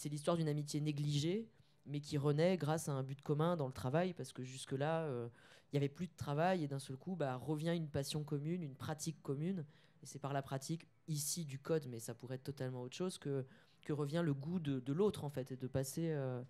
l'histoire 0.09 0.37
d'une 0.37 0.49
amitié 0.49 0.81
négligée, 0.81 1.47
mais 1.85 2.01
qui 2.01 2.17
renaît 2.17 2.57
grâce 2.57 2.89
à 2.89 2.93
un 2.93 3.03
but 3.03 3.21
commun 3.21 3.55
dans 3.55 3.67
le 3.67 3.73
travail, 3.73 4.13
parce 4.13 4.33
que 4.33 4.43
jusque-là, 4.43 5.03
euh, 5.03 5.29
il 5.71 5.75
n'y 5.75 5.77
avait 5.77 5.89
plus 5.93 6.07
de 6.07 6.15
travail, 6.15 6.63
et 6.63 6.67
d'un 6.67 6.79
seul 6.79 6.97
coup, 6.97 7.15
bah, 7.15 7.35
revient 7.35 7.75
une 7.75 7.89
passion 7.89 8.23
commune, 8.23 8.63
une 8.63 8.75
pratique 8.75 9.21
commune, 9.21 9.65
et 10.01 10.05
c'est 10.05 10.19
par 10.19 10.33
la 10.33 10.41
pratique, 10.41 10.87
ici 11.07 11.45
du 11.45 11.59
code, 11.59 11.87
mais 11.87 11.99
ça 11.99 12.13
pourrait 12.13 12.35
être 12.35 12.43
totalement 12.43 12.81
autre 12.81 12.95
chose, 12.95 13.17
que 13.17 13.45
revient 13.93 14.21
le 14.23 14.33
goût 14.33 14.59
de, 14.59 14.93
l'autre 14.93 15.23
en 15.23 15.29
fait 15.29 15.51
et 15.51 15.57
de 15.57 15.67
passer, 15.67 16.09
euh, 16.11 16.41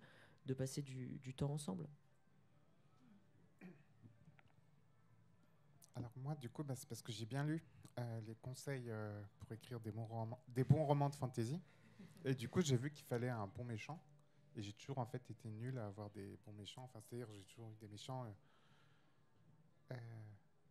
du, 0.44 1.34
temps 1.34 1.52
ensemble. 1.52 1.88
Alors 6.00 6.12
moi 6.16 6.34
du 6.34 6.48
coup 6.48 6.64
bah, 6.64 6.74
c'est 6.74 6.88
parce 6.88 7.02
que 7.02 7.12
j'ai 7.12 7.26
bien 7.26 7.44
lu 7.44 7.62
euh, 7.98 8.20
les 8.26 8.34
conseils 8.36 8.86
euh, 8.88 9.22
pour 9.38 9.52
écrire 9.52 9.80
des 9.80 9.92
bons, 9.92 10.06
romans, 10.06 10.42
des 10.48 10.64
bons 10.64 10.84
romans 10.84 11.10
de 11.10 11.14
fantasy. 11.14 11.60
Et 12.24 12.34
du 12.34 12.48
coup 12.48 12.60
j'ai 12.62 12.76
vu 12.76 12.90
qu'il 12.90 13.04
fallait 13.04 13.28
un 13.28 13.46
bon 13.46 13.64
méchant. 13.64 14.02
Et 14.56 14.62
j'ai 14.62 14.72
toujours 14.72 14.98
en 14.98 15.06
fait 15.06 15.30
été 15.30 15.48
nul 15.48 15.78
à 15.78 15.86
avoir 15.86 16.10
des 16.10 16.38
bons 16.44 16.52
méchants. 16.52 16.82
Enfin 16.84 17.00
c'est-à-dire 17.00 17.28
j'ai 17.32 17.44
toujours 17.44 17.70
eu 17.70 17.76
des 17.76 17.88
méchants 17.88 18.26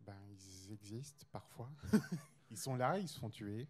ben 0.00 0.16
ils 0.28 0.72
existent 0.72 1.26
parfois. 1.30 1.70
Ils 2.52 2.58
sont 2.58 2.74
là 2.74 2.98
ils 2.98 3.06
se 3.06 3.16
font 3.16 3.30
tuer 3.30 3.68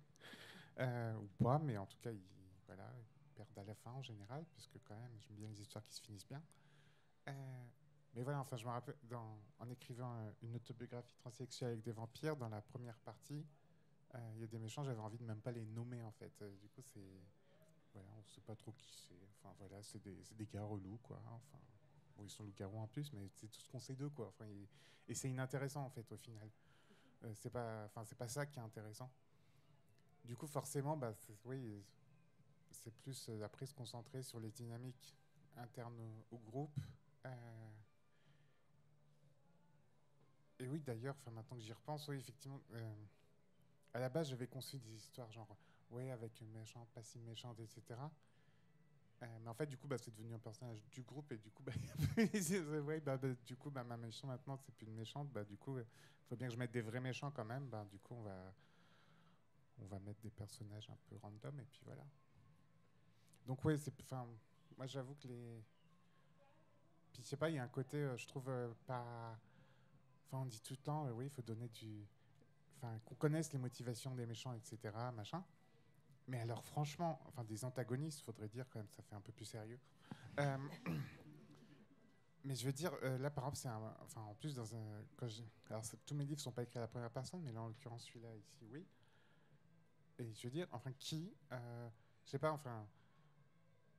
ou 0.79 1.29
pas 1.45 1.59
mais 1.59 1.77
en 1.77 1.85
tout 1.85 1.99
cas 1.99 2.11
ils 2.11 2.23
voilà, 2.71 2.89
ils 2.97 3.35
perdent 3.35 3.59
à 3.59 3.65
la 3.65 3.75
fin 3.75 3.91
en 3.91 4.03
général, 4.03 4.45
puisque 4.53 4.79
quand 4.85 4.95
même, 4.95 5.11
j'aime 5.19 5.37
bien 5.37 5.49
les 5.49 5.61
histoires 5.61 5.85
qui 5.85 5.95
se 5.95 6.01
finissent 6.03 6.29
bien. 6.29 6.41
Euh, 8.11 8.15
mais 8.15 8.23
voilà, 8.23 8.41
enfin, 8.41 8.57
je 8.57 8.65
me 8.65 8.71
rappelle, 8.71 8.97
en 9.59 9.71
écrivant 9.71 10.13
euh, 10.15 10.33
une 10.43 10.57
autobiographie 10.57 11.15
transsexuelle 11.17 11.71
avec 11.71 11.83
des 11.83 11.93
vampires, 11.93 12.37
dans 12.37 12.49
la 12.49 12.61
première 12.61 12.99
partie, 12.99 13.47
euh, 14.15 14.19
il 14.35 14.41
y 14.41 14.45
a 14.45 14.47
des 14.47 14.59
méchants, 14.59 14.83
j'avais 14.83 15.01
envie 15.01 15.19
de 15.19 15.25
même 15.25 15.41
pas 15.41 15.53
les 15.53 15.65
nommer, 15.65 16.03
en 16.03 16.11
fait. 16.13 16.33
du 16.61 16.69
coup, 16.69 16.83
c'est. 16.83 17.01
Voilà, 17.93 18.09
on 18.17 18.23
sait 18.29 18.41
pas 18.41 18.55
trop 18.55 18.73
qui 18.73 18.93
c'est. 19.09 19.15
Enfin, 19.39 19.55
voilà, 19.59 19.83
c'est 19.83 20.01
des, 20.01 20.17
des, 20.37 20.47
gars 20.47 20.63
relous, 20.63 20.99
quoi. 21.03 21.21
Enfin, 21.27 21.59
bon, 22.17 22.23
ils 22.25 22.31
sont 22.31 22.45
loups-garous 22.45 22.79
en 22.79 22.87
plus, 22.87 23.13
mais 23.13 23.29
c'est 23.35 23.49
tout 23.49 23.61
ce 23.61 23.69
qu'on 23.69 23.81
sait 23.81 23.95
d'eux, 23.95 24.11
quoi. 24.11 24.29
Enfin, 24.29 24.47
et, 25.09 25.15
c'est 25.15 25.29
inintéressant, 25.29 25.85
en 25.85 25.91
fait, 25.91 26.11
au 26.13 26.17
final. 26.17 26.49
c'est 27.35 27.51
pas, 27.51 27.85
enfin, 27.87 28.05
pas 28.17 28.29
ça 28.29 28.47
qui 28.47 28.61
est 28.61 28.63
intéressant. 28.63 29.11
Du 30.25 30.37
coup, 30.37 30.47
forcément, 30.47 30.97
bah, 30.97 31.13
oui, 31.45 31.83
c'est 32.71 32.95
plus 32.95 33.29
euh, 33.29 33.43
après 33.45 33.67
se 33.67 33.75
concentrer 33.75 34.23
sur 34.23 34.41
les 34.41 34.51
dynamiques 34.51 35.17
internes 35.57 35.99
au, 36.31 36.39
groupe. 36.39 36.79
Euh, 37.27 37.31
et 40.61 40.69
oui, 40.69 40.81
d'ailleurs, 40.81 41.17
maintenant 41.33 41.57
que 41.57 41.63
j'y 41.63 41.73
repense, 41.73 42.07
oui, 42.09 42.17
effectivement, 42.17 42.61
euh, 42.75 42.95
à 43.95 43.99
la 43.99 44.09
base, 44.09 44.29
j'avais 44.29 44.47
conçu 44.47 44.79
des 44.79 44.95
histoires 44.95 45.31
genre, 45.33 45.57
ouais, 45.91 46.11
avec 46.11 46.41
une 46.41 46.51
méchante, 46.53 46.89
pas 46.91 47.03
si 47.03 47.19
méchante, 47.21 47.59
etc. 47.61 47.99
mais 49.21 49.49
en 49.49 49.55
fait, 49.55 49.67
du 49.67 49.77
coup, 49.77 49.89
bah, 49.89 49.99
c'est 49.99 50.15
devenu 50.15 50.35
un 50.35 50.39
personnage 50.39 50.83
du 50.91 51.03
groupe 51.03 51.33
et 51.33 51.39
du 51.39 51.51
coup, 51.51 51.63
bah, 51.67 51.73
ouais, 52.17 53.01
bah, 53.01 53.17
bah, 53.17 53.29
du 53.47 53.57
coup, 53.57 53.71
bah, 53.71 53.85
ma 53.85 53.97
méchante 53.97 54.31
maintenant, 54.31 54.57
c'est 54.57 54.75
plus 54.75 54.87
une 54.87 54.95
méchante. 54.95 55.31
Bah, 55.31 55.45
du 55.45 55.57
coup, 55.57 55.79
il 55.79 55.85
faut 56.29 56.37
bien 56.37 56.49
que 56.49 56.55
je 56.55 56.59
mette 56.59 56.73
des 56.73 56.81
vrais 56.81 57.01
méchants 57.01 57.31
quand 57.31 57.45
même. 57.45 57.69
Bah, 57.69 57.85
du 57.91 57.99
coup, 57.99 58.15
on 58.15 58.23
va, 58.23 58.55
on 59.79 59.87
va 59.87 59.99
mettre 59.99 60.21
des 60.21 60.31
personnages 60.31 60.89
un 60.91 60.97
peu 61.09 61.17
random 61.17 61.59
et 61.59 61.65
puis 61.65 61.81
voilà. 61.85 62.05
Donc 63.47 63.65
enfin, 63.65 64.29
moi 64.77 64.87
j'avoue 64.87 65.15
que 65.15 65.27
les, 65.27 65.63
puis 67.13 67.23
je 67.23 67.29
sais 67.29 67.37
pas, 67.37 67.51
il 67.51 67.57
y 67.57 67.59
a 67.59 67.63
un 67.63 67.69
côté, 67.69 67.97
euh, 67.97 68.17
je 68.17 68.27
trouve 68.27 68.49
euh, 68.49 68.69
pas, 68.87 69.37
enfin 70.31 70.43
on 70.43 70.47
dit 70.47 70.61
tout 70.61 70.75
le 70.75 70.83
temps, 70.83 71.07
euh, 71.07 71.13
oui, 71.13 71.27
il 71.27 71.31
faut 71.31 71.43
donner 71.43 71.69
du, 71.69 72.07
enfin 72.77 72.99
qu'on 73.05 73.15
connaisse 73.15 73.53
les 73.53 73.59
motivations 73.59 74.15
des 74.15 74.27
méchants, 74.27 74.55
etc., 74.55 74.79
machin. 75.15 75.45
Mais 76.29 76.41
alors 76.41 76.65
franchement, 76.65 77.21
enfin 77.27 77.45
des 77.45 77.65
antagonistes, 77.65 78.21
faudrait 78.21 78.49
dire 78.49 78.67
quand 78.71 78.79
même, 78.79 78.89
ça 78.91 79.03
fait 79.03 79.15
un 79.15 79.21
peu 79.21 79.33
plus 79.33 79.47
sérieux. 79.47 79.81
mais 82.45 82.55
je 82.55 82.65
veux 82.65 82.73
dire, 82.73 82.93
là 83.03 83.31
par 83.31 83.45
exemple, 83.45 83.57
c'est 83.57 83.69
enfin 84.05 84.23
en 84.23 84.35
plus 84.35 84.55
dans 84.55 84.75
un, 84.75 85.05
alors 85.69 85.83
tous 86.07 86.15
mes 86.15 86.25
livres 86.25 86.41
sont 86.41 86.53
pas 86.53 86.63
écrits 86.63 86.79
à 86.79 86.83
la 86.83 86.89
première 86.89 87.11
personne, 87.11 87.43
mais 87.43 87.53
là 87.53 87.61
en 87.61 87.67
l'occurrence 87.67 88.05
celui-là 88.05 88.35
ici, 88.37 88.69
oui. 88.71 88.87
Et 90.19 90.33
je 90.35 90.47
veux 90.47 90.51
dire, 90.53 90.69
enfin 90.71 90.93
qui, 90.93 91.35
je 91.51 92.31
sais 92.31 92.39
pas, 92.39 92.53
enfin 92.53 92.87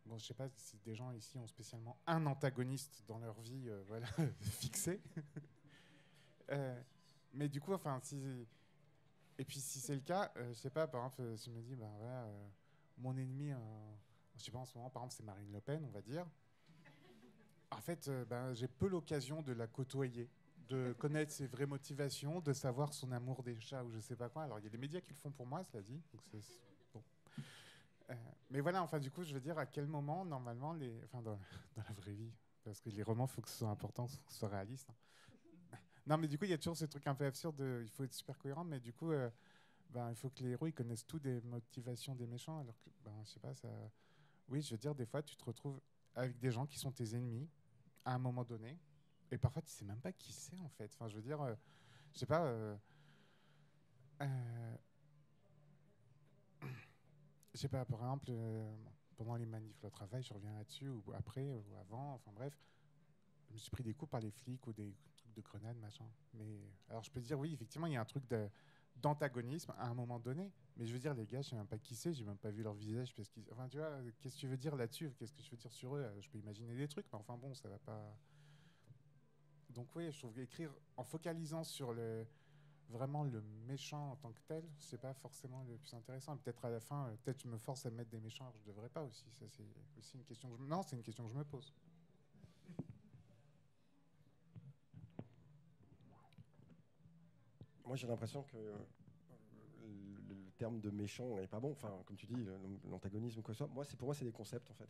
Bon, 0.05 0.17
je 0.17 0.25
sais 0.25 0.33
pas 0.33 0.47
si 0.55 0.77
des 0.79 0.95
gens 0.95 1.11
ici 1.11 1.37
ont 1.37 1.47
spécialement 1.47 1.97
un 2.07 2.25
antagoniste 2.25 3.03
dans 3.07 3.19
leur 3.19 3.39
vie, 3.41 3.69
euh, 3.69 3.83
voilà, 3.87 4.07
fixé. 4.41 5.01
Euh, 6.49 6.81
mais 7.33 7.49
du 7.49 7.61
coup, 7.61 7.73
enfin, 7.73 7.99
si 8.03 8.47
et 9.37 9.45
puis 9.45 9.59
si 9.59 9.79
c'est 9.79 9.95
le 9.95 10.01
cas, 10.01 10.31
euh, 10.37 10.49
je 10.53 10.59
sais 10.59 10.69
pas, 10.69 10.87
par 10.87 11.05
exemple, 11.05 11.37
si 11.37 11.49
je 11.49 11.55
me 11.55 11.61
dis, 11.61 11.75
ben 11.75 11.89
voilà, 11.97 12.23
euh, 12.23 12.47
mon 12.97 13.17
ennemi, 13.17 13.51
je 14.35 14.43
sais 14.43 14.51
pas 14.51 14.59
en 14.59 14.65
ce 14.65 14.77
moment, 14.77 14.89
par 14.89 15.03
exemple, 15.03 15.15
c'est 15.17 15.23
Marine 15.23 15.51
Le 15.51 15.61
Pen, 15.61 15.83
on 15.85 15.91
va 15.91 16.01
dire. 16.01 16.25
En 17.71 17.81
fait, 17.81 18.09
ben, 18.29 18.53
j'ai 18.53 18.67
peu 18.67 18.87
l'occasion 18.87 19.41
de 19.41 19.53
la 19.53 19.65
côtoyer, 19.65 20.29
de 20.67 20.93
connaître 20.99 21.31
ses 21.31 21.47
vraies 21.47 21.65
motivations, 21.65 22.39
de 22.41 22.53
savoir 22.53 22.93
son 22.93 23.11
amour 23.11 23.43
des 23.43 23.59
chats 23.59 23.83
ou 23.83 23.91
je 23.91 23.99
sais 23.99 24.15
pas 24.15 24.29
quoi. 24.29 24.43
Alors, 24.43 24.59
il 24.59 24.63
y 24.65 24.67
a 24.67 24.69
des 24.69 24.77
médias 24.77 25.01
qui 25.01 25.11
le 25.11 25.15
font 25.15 25.31
pour 25.31 25.47
moi, 25.47 25.63
cela 25.63 25.81
dit. 25.81 26.01
Euh, 28.11 28.15
mais 28.49 28.59
voilà, 28.59 28.83
enfin, 28.83 28.99
du 28.99 29.09
coup, 29.09 29.23
je 29.23 29.33
veux 29.33 29.39
dire, 29.39 29.57
à 29.57 29.65
quel 29.65 29.87
moment, 29.87 30.25
normalement, 30.25 30.73
les, 30.73 30.93
enfin, 31.05 31.21
dans, 31.21 31.39
la 31.77 31.93
vraie 31.93 32.13
vie, 32.13 32.31
parce 32.63 32.81
que 32.81 32.89
les 32.89 33.03
romans, 33.03 33.25
il 33.25 33.31
faut 33.31 33.41
que 33.41 33.49
ce 33.49 33.59
soit 33.59 33.69
important, 33.69 34.05
que 34.05 34.33
ce 34.33 34.39
soit 34.39 34.49
réaliste. 34.49 34.89
Hein. 34.89 34.95
Non, 36.07 36.17
mais 36.17 36.27
du 36.27 36.37
coup, 36.37 36.45
il 36.45 36.51
y 36.51 36.53
a 36.53 36.57
toujours 36.57 36.77
ce 36.77 36.85
truc 36.85 37.05
un 37.07 37.15
peu 37.15 37.25
absurde 37.25 37.55
de, 37.57 37.81
il 37.83 37.89
faut 37.89 38.03
être 38.03 38.13
super 38.13 38.37
cohérent, 38.37 38.63
mais 38.63 38.79
du 38.79 38.91
coup, 38.93 39.11
euh, 39.11 39.29
ben, 39.91 40.09
il 40.09 40.15
faut 40.15 40.29
que 40.29 40.41
les 40.43 40.49
héros, 40.49 40.67
ils 40.67 40.73
connaissent 40.73 41.05
tout 41.05 41.19
des 41.19 41.41
motivations 41.41 42.15
des 42.15 42.27
méchants, 42.27 42.59
alors 42.59 42.79
que, 42.81 42.89
ben, 43.03 43.13
je 43.23 43.29
sais 43.31 43.39
pas, 43.39 43.53
ça... 43.53 43.69
Oui, 44.49 44.61
je 44.61 44.71
veux 44.71 44.77
dire, 44.77 44.95
des 44.95 45.05
fois, 45.05 45.21
tu 45.21 45.35
te 45.35 45.45
retrouves 45.45 45.79
avec 46.15 46.37
des 46.39 46.51
gens 46.51 46.65
qui 46.65 46.79
sont 46.79 46.91
tes 46.91 47.15
ennemis, 47.15 47.47
à 48.03 48.15
un 48.15 48.19
moment 48.19 48.43
donné, 48.43 48.79
et 49.31 49.37
parfois, 49.37 49.61
tu 49.61 49.71
sais 49.71 49.85
même 49.85 50.01
pas 50.01 50.11
qui 50.11 50.33
c'est, 50.33 50.59
en 50.59 50.69
fait. 50.69 50.91
Enfin, 50.93 51.07
je 51.07 51.15
veux 51.15 51.21
dire, 51.21 51.41
euh, 51.41 51.55
je 52.13 52.19
sais 52.19 52.25
pas... 52.25 52.45
Euh, 52.45 52.75
je 57.53 57.59
sais 57.59 57.69
pas, 57.69 57.85
par 57.85 57.99
exemple, 57.99 58.27
euh, 58.29 58.75
pendant 59.15 59.35
les 59.35 59.45
manifs, 59.45 59.81
le 59.83 59.89
travail, 59.89 60.23
je 60.23 60.33
reviens 60.33 60.53
là-dessus, 60.53 60.89
ou 60.89 61.03
après, 61.13 61.53
ou 61.53 61.75
avant, 61.79 62.13
enfin 62.15 62.31
bref, 62.33 62.53
je 63.49 63.53
me 63.53 63.57
suis 63.59 63.71
pris 63.71 63.83
des 63.83 63.93
coups 63.93 64.09
par 64.09 64.19
les 64.19 64.31
flics 64.31 64.65
ou 64.67 64.73
des 64.73 64.95
de 65.33 65.41
grenades, 65.41 65.77
machin. 65.77 66.05
Mais 66.33 66.59
alors 66.89 67.03
je 67.03 67.11
peux 67.11 67.21
dire, 67.21 67.39
oui, 67.39 67.53
effectivement, 67.53 67.87
il 67.87 67.93
y 67.93 67.97
a 67.97 68.01
un 68.01 68.05
truc 68.05 68.23
d'antagonisme 68.95 69.73
à 69.77 69.87
un 69.87 69.93
moment 69.93 70.19
donné. 70.19 70.51
Mais 70.77 70.85
je 70.85 70.93
veux 70.93 70.99
dire, 70.99 71.13
les 71.13 71.25
gars, 71.25 71.41
je 71.41 71.49
sais 71.49 71.55
même 71.55 71.67
pas 71.67 71.77
qui 71.77 71.95
c'est, 71.95 72.13
j'ai 72.13 72.23
même 72.23 72.37
pas 72.37 72.49
vu 72.49 72.63
leur 72.63 72.73
visage. 72.73 73.13
Parce 73.15 73.29
qu'ils... 73.29 73.45
Tu 73.69 73.77
vois, 73.77 73.99
qu'est-ce 74.19 74.35
que 74.35 74.39
tu 74.41 74.47
veux 74.47 74.57
dire 74.57 74.75
là-dessus? 74.75 75.13
Qu'est-ce 75.17 75.33
que 75.33 75.41
je 75.41 75.51
veux 75.51 75.57
dire 75.57 75.71
sur 75.71 75.95
eux? 75.95 76.09
Je 76.19 76.29
peux 76.29 76.37
imaginer 76.37 76.75
des 76.75 76.87
trucs, 76.87 77.05
mais 77.11 77.19
enfin 77.19 77.37
bon, 77.37 77.53
ça 77.53 77.69
va 77.69 77.79
pas. 77.79 78.17
Donc 79.69 79.95
oui, 79.95 80.11
je 80.11 80.19
trouve 80.19 80.33
qu'écrire 80.33 80.71
en 80.97 81.03
focalisant 81.03 81.63
sur 81.63 81.93
le 81.93 82.25
vraiment 82.91 83.23
le 83.23 83.41
méchant 83.67 84.11
en 84.11 84.15
tant 84.17 84.31
que 84.31 84.41
tel, 84.41 84.63
c'est 84.77 84.99
pas 84.99 85.13
forcément 85.13 85.63
le 85.63 85.77
plus 85.77 85.93
intéressant. 85.93 86.37
Peut-être 86.37 86.65
à 86.65 86.69
la 86.69 86.79
fin, 86.79 87.07
euh, 87.07 87.15
peut-être 87.23 87.41
je 87.41 87.47
me 87.47 87.57
force 87.57 87.85
à 87.85 87.89
mettre 87.89 88.09
des 88.09 88.19
méchants, 88.19 88.45
alors 88.45 88.57
je 88.57 88.65
devrais 88.65 88.89
pas 88.89 89.03
aussi. 89.03 89.25
Ça, 89.39 89.45
c'est 89.49 89.63
aussi 89.97 90.17
une 90.17 90.23
question. 90.23 90.49
Non, 90.59 90.83
c'est 90.83 90.95
une 90.95 91.01
question 91.01 91.23
que 91.25 91.31
je 91.31 91.37
me 91.37 91.43
pose. 91.43 91.73
Moi, 97.91 97.97
j'ai 97.97 98.07
l'impression 98.07 98.43
que 98.43 98.55
euh, 98.55 98.71
le, 100.29 100.35
terme 100.57 100.79
de 100.79 100.89
méchant 100.91 101.35
n'est 101.35 101.45
pas 101.45 101.59
bon. 101.59 101.71
Enfin, 101.71 101.91
comme 102.05 102.15
tu 102.15 102.25
dis, 102.25 102.37
l'antagonisme 102.89 103.41
quoi 103.41 103.53
soit. 103.53 103.67
Moi, 103.67 103.83
c'est 103.83 103.97
pour 103.97 104.05
moi, 104.05 104.15
c'est 104.15 104.23
des 104.23 104.31
concepts 104.31 104.71
en 104.71 104.73
fait. 104.75 104.87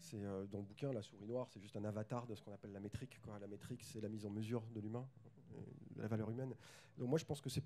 C'est 0.00 0.24
euh, 0.24 0.44
dans 0.46 0.58
le 0.58 0.64
bouquin, 0.64 0.92
la 0.92 1.02
souris 1.02 1.24
noire, 1.24 1.46
c'est 1.48 1.60
juste 1.60 1.76
un 1.76 1.84
avatar 1.84 2.26
de 2.26 2.34
ce 2.34 2.42
qu'on 2.42 2.52
appelle 2.52 2.72
la 2.72 2.80
métrique. 2.80 3.20
La 3.40 3.46
métrique, 3.46 3.84
c'est 3.84 4.00
la 4.00 4.08
mise 4.08 4.26
en 4.26 4.30
mesure 4.30 4.60
de 4.74 4.80
l'humain, 4.80 5.06
la 5.94 6.08
valeur 6.08 6.30
humaine. 6.30 6.52
Donc 6.98 7.08
moi, 7.08 7.16
je 7.16 7.24
pense 7.24 7.40
que 7.40 7.48
c'est, 7.48 7.62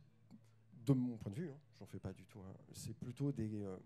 de 0.84 0.92
mon 0.92 1.16
point 1.16 1.30
de 1.30 1.36
vue, 1.36 1.48
hein, 1.48 1.58
j'en 1.78 1.86
fais 1.86 1.98
pas 1.98 2.12
du 2.12 2.26
tout. 2.26 2.40
hein, 2.40 2.54
c'est 2.74 2.92
plutôt 2.92 3.32
des 3.32 3.62
euh, 3.62 3.78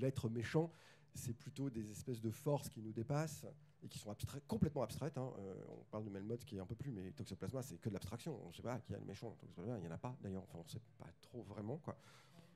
l'être 0.00 0.30
méchant, 0.30 0.70
c'est 1.12 1.34
plutôt 1.34 1.68
des 1.68 1.90
espèces 1.90 2.22
de 2.22 2.30
forces 2.30 2.70
qui 2.70 2.80
nous 2.80 2.92
dépassent 2.92 3.44
et 3.82 3.88
qui 3.88 3.98
sont 3.98 4.10
abstrait- 4.10 4.40
complètement 4.48 4.82
abstraites. 4.82 5.18
hein. 5.18 5.32
Euh, 5.38 5.54
on 5.68 5.84
parle 5.90 6.04
de 6.04 6.10
Melmoth 6.10 6.44
qui 6.44 6.56
est 6.56 6.60
un 6.60 6.66
peu 6.66 6.74
plus, 6.74 6.90
mais 6.90 7.10
Toxoplasma, 7.12 7.62
c'est 7.62 7.78
que 7.78 7.88
de 7.88 7.94
l'abstraction. 7.94 8.38
On 8.44 8.48
ne 8.48 8.52
sait 8.52 8.62
pas 8.62 8.78
qui 8.80 8.92
est 8.92 8.98
le 8.98 9.04
méchant. 9.04 9.30
Toxoplasma, 9.38 9.76
il 9.78 9.82
n'y 9.82 9.88
en 9.88 9.92
a 9.94 9.98
pas 9.98 10.16
d'ailleurs. 10.22 10.42
Enfin, 10.44 10.58
on 10.58 10.64
ne 10.64 10.68
sait 10.68 10.80
pas 10.98 11.06
trop 11.20 11.42
vraiment. 11.42 11.76
Quoi. 11.78 11.96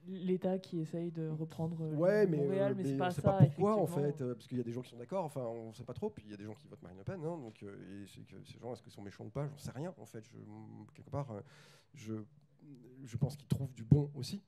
L'État 0.08 0.58
qui 0.58 0.80
essaye 0.80 1.10
de 1.10 1.28
reprendre 1.28 1.84
Ouais, 1.94 2.26
mais, 2.26 2.38
Montréal, 2.38 2.72
euh, 2.72 2.74
mais, 2.74 2.82
mais 2.84 2.88
c'est 2.88 2.94
on 2.94 2.98
pas 2.98 3.10
sait 3.10 3.20
ça. 3.20 3.32
pas 3.32 3.44
pourquoi 3.44 3.76
en 3.76 3.86
fait, 3.86 4.22
euh, 4.22 4.34
parce 4.34 4.46
qu'il 4.46 4.56
y 4.56 4.60
a 4.60 4.64
des 4.64 4.72
gens 4.72 4.80
qui 4.80 4.88
sont 4.88 4.96
d'accord. 4.96 5.24
Enfin, 5.26 5.42
on 5.42 5.68
ne 5.68 5.74
sait 5.74 5.84
pas 5.84 5.92
trop. 5.92 6.08
Puis 6.08 6.24
il 6.26 6.30
y 6.30 6.34
a 6.34 6.38
des 6.38 6.44
gens 6.44 6.54
qui 6.54 6.66
votent 6.68 6.82
Marine 6.82 6.96
Le 6.98 7.04
Pen. 7.04 7.20
hein, 7.22 7.36
donc, 7.38 7.62
et 7.62 8.24
que 8.24 8.42
ces 8.44 8.58
gens, 8.58 8.72
est-ce 8.72 8.82
qu'ils 8.82 8.92
sont 8.92 9.02
méchants 9.02 9.26
ou 9.26 9.30
pas? 9.30 9.46
J'en 9.46 9.58
sais 9.58 9.72
rien. 9.72 9.94
En 9.98 10.06
fait, 10.06 10.24
je, 10.24 10.38
quelque 10.94 11.10
part, 11.10 11.28
je, 11.92 12.14
je 13.04 13.16
pense 13.18 13.36
qu'ils 13.36 13.48
trouvent 13.48 13.74
du 13.74 13.84
bon 13.84 14.10
aussi. 14.14 14.42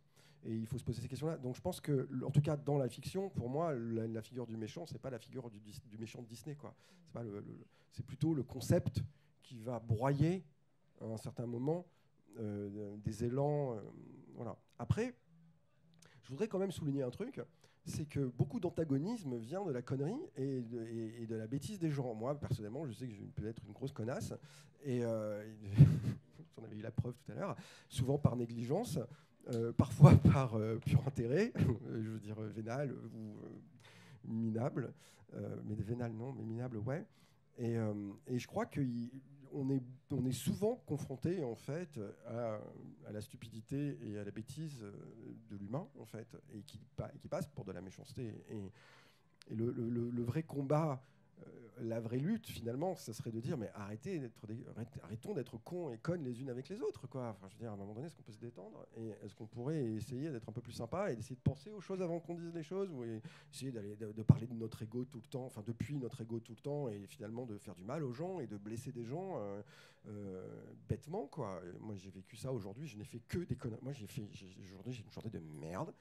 Et 0.45 0.55
il 0.57 0.67
faut 0.67 0.79
se 0.79 0.85
poser 0.85 1.01
ces 1.01 1.09
questions-là. 1.09 1.37
Donc 1.39 1.55
je 1.55 1.61
pense 1.61 1.81
que, 1.81 2.09
en 2.25 2.31
tout 2.31 2.41
cas, 2.41 2.57
dans 2.57 2.77
la 2.77 2.89
fiction, 2.89 3.31
pour 3.31 3.49
moi, 3.49 3.75
la, 3.75 4.23
figure 4.23 4.47
du 4.47 4.57
méchant, 4.57 4.87
c'est 4.87 4.99
pas 4.99 5.11
la 5.11 5.19
figure 5.19 5.51
du, 5.51 5.61
méchant 5.99 6.21
de 6.23 6.27
Disney, 6.27 6.57
quoi. 6.57 6.75
C'est 7.93 8.05
plutôt 8.05 8.35
le 8.35 8.43
concept 8.43 9.03
qui 9.43 9.59
va 9.59 9.79
broyer 9.79 10.45
à 11.01 11.05
un 11.05 11.17
certain 11.17 11.47
moment 11.47 11.87
euh, 12.39 12.97
des 13.05 13.25
élans. 13.25 13.75
euh, 13.75 13.81
voilà. 14.35 14.57
Après, 14.79 15.15
je 16.23 16.31
voudrais 16.31 16.49
quand 16.49 16.59
même 16.59 16.73
souligner 16.73 17.03
un 17.03 17.11
truc, 17.11 17.41
c'est 17.85 18.07
que 18.07 18.21
beaucoup 18.21 18.61
d'antagonisme 18.61 19.37
vient 19.37 19.65
de 19.65 19.73
la 19.73 19.83
connerie 19.83 20.21
et 20.37 20.63
de, 20.63 20.83
et- 20.87 21.23
et 21.23 21.27
de 21.27 21.35
la 21.35 21.47
bêtise 21.47 21.79
des 21.79 21.91
gens. 21.91 22.15
Moi, 22.15 22.39
personnellement, 22.39 22.87
je 22.87 22.93
sais 22.93 23.07
que 23.07 23.15
je 23.15 23.25
peux 23.25 23.47
être 23.47 23.63
une 23.67 23.73
grosse 23.73 23.93
connasse, 23.93 24.33
et 24.85 25.05
euh, 25.05 25.45
j'en 26.57 26.65
avais 26.65 26.77
eu 26.77 26.83
la 26.83 26.91
preuve 26.91 27.15
tout 27.15 27.33
à 27.33 27.35
l'heure, 27.35 27.57
souvent 27.89 28.19
par 28.19 28.37
négligence, 28.37 28.99
euh, 29.51 29.73
parfois 29.73 30.15
par 30.33 30.55
euh, 30.55 30.77
pur 30.79 31.03
intérêt, 31.07 31.53
je 31.57 32.09
veux 32.11 32.21
dire 32.21 32.41
vénal 32.41 32.93
ou 32.93 33.37
euh, 33.45 33.49
minable, 34.25 34.93
mais 35.65 35.75
vénal 35.75 36.13
non, 36.13 36.33
mais 36.35 36.45
minable 36.45 36.77
ouais. 36.79 37.07
Et, 37.59 37.77
et 38.27 38.39
je 38.39 38.47
crois 38.47 38.67
qu'on 38.67 39.71
est, 39.71 39.83
on 40.11 40.27
est 40.27 40.33
souvent 40.33 40.77
confronté 40.87 41.43
en 41.43 41.55
fait 41.55 41.99
à, 42.27 42.59
à 43.07 43.13
la 43.13 43.21
stupidité 43.23 43.99
et 44.03 44.19
à 44.19 44.25
la 44.25 44.31
bêtise 44.31 44.81
de 45.51 45.57
l'humain 45.57 45.87
en 45.99 46.05
fait, 46.05 46.37
et 46.55 46.63
qui, 46.63 46.79
passe 47.31 47.47
pour 47.47 47.65
de 47.65 47.73
la 47.73 47.81
méchanceté. 47.81 48.35
Et, 48.51 48.71
et 49.51 49.55
le, 49.55 49.71
le- 49.73 50.23
vrai 50.23 50.43
combat, 50.43 51.03
la 51.81 52.01
vraie 52.01 52.19
lutte 52.19 52.47
finalement, 52.47 52.95
ce 52.95 53.13
serait 53.13 53.33
de 53.33 53.41
dire 53.41 53.57
mais 53.57 53.71
arrêtez 53.75 54.19
d'être 54.19 54.47
des- 54.47 54.65
arrêtons 55.03 55.35
d'être 55.35 55.59
cons 55.59 55.91
et 55.91 55.99
connes 55.99 56.23
les 56.23 56.41
unes 56.41 56.51
avec 56.51 56.69
les 56.69 56.81
autres 56.81 57.07
quoi. 57.07 57.37
Je 57.49 57.55
veux 57.55 57.61
dire 57.61 57.71
à 57.71 57.75
un 57.75 57.77
moment 57.77 57.95
donné, 57.95 58.07
est-ce 58.07 58.15
qu'on 58.15 58.23
peut 58.23 58.33
se 58.33 58.39
détendre 58.39 58.87
et 58.97 59.09
est-ce 59.25 59.35
qu'on 59.35 59.47
pourrait 59.47 59.83
essayer 59.85 60.31
d'être 60.31 60.49
un 60.49 60.53
peu 60.53 60.61
plus 60.61 60.73
sympa 60.73 61.11
et 61.11 61.17
d'essayer 61.17 61.37
de 61.37 61.41
penser 61.41 61.71
aux 61.71 61.81
choses 61.81 62.03
avant 62.03 62.21
qu'on 62.21 62.35
dise 62.35 62.55
les 62.55 62.63
choses 62.63 62.91
ou 62.93 63.05
essayer 63.53 63.73
d'aller 63.73 63.97
de, 63.97 64.23
parler 64.23 64.47
de 64.47 64.55
notre 64.55 64.83
ego 64.83 65.05
tout 65.05 65.19
le 65.19 65.29
temps, 65.29 65.45
enfin 65.47 65.63
depuis 65.67 65.97
notre 65.97 66.21
ego 66.21 66.41
tout 66.41 66.53
le 66.53 66.61
temps 66.61 66.89
et 66.89 67.07
finalement 67.07 67.47
de 67.47 67.57
faire 67.59 67.75
du 67.75 67.85
mal 67.85 68.05
aux 68.05 68.13
gens 68.13 68.39
et 68.41 68.47
de 68.47 68.57
blesser 68.57 68.93
des 68.93 69.05
gens 69.05 69.39
euh, 69.39 69.63
euh, 70.09 70.47
bêtement 70.89 71.27
quoi. 71.27 71.61
Moi 71.81 71.97
j'ai 71.97 72.11
vécu 72.11 72.37
ça 72.37 72.53
aujourd'hui, 72.53 72.87
je 72.87 72.97
n'ai 72.99 73.05
fait 73.05 73.21
que 73.21 73.39
des 73.39 73.57
conneries. 73.57 73.81
Moi 73.83 73.93
j'ai 73.93 74.07
fait 74.07 74.23
aujourd'hui 74.63 74.93
j'ai 74.93 75.03
une 75.03 75.11
journée 75.11 75.31
de 75.31 75.41
merde. 75.61 75.93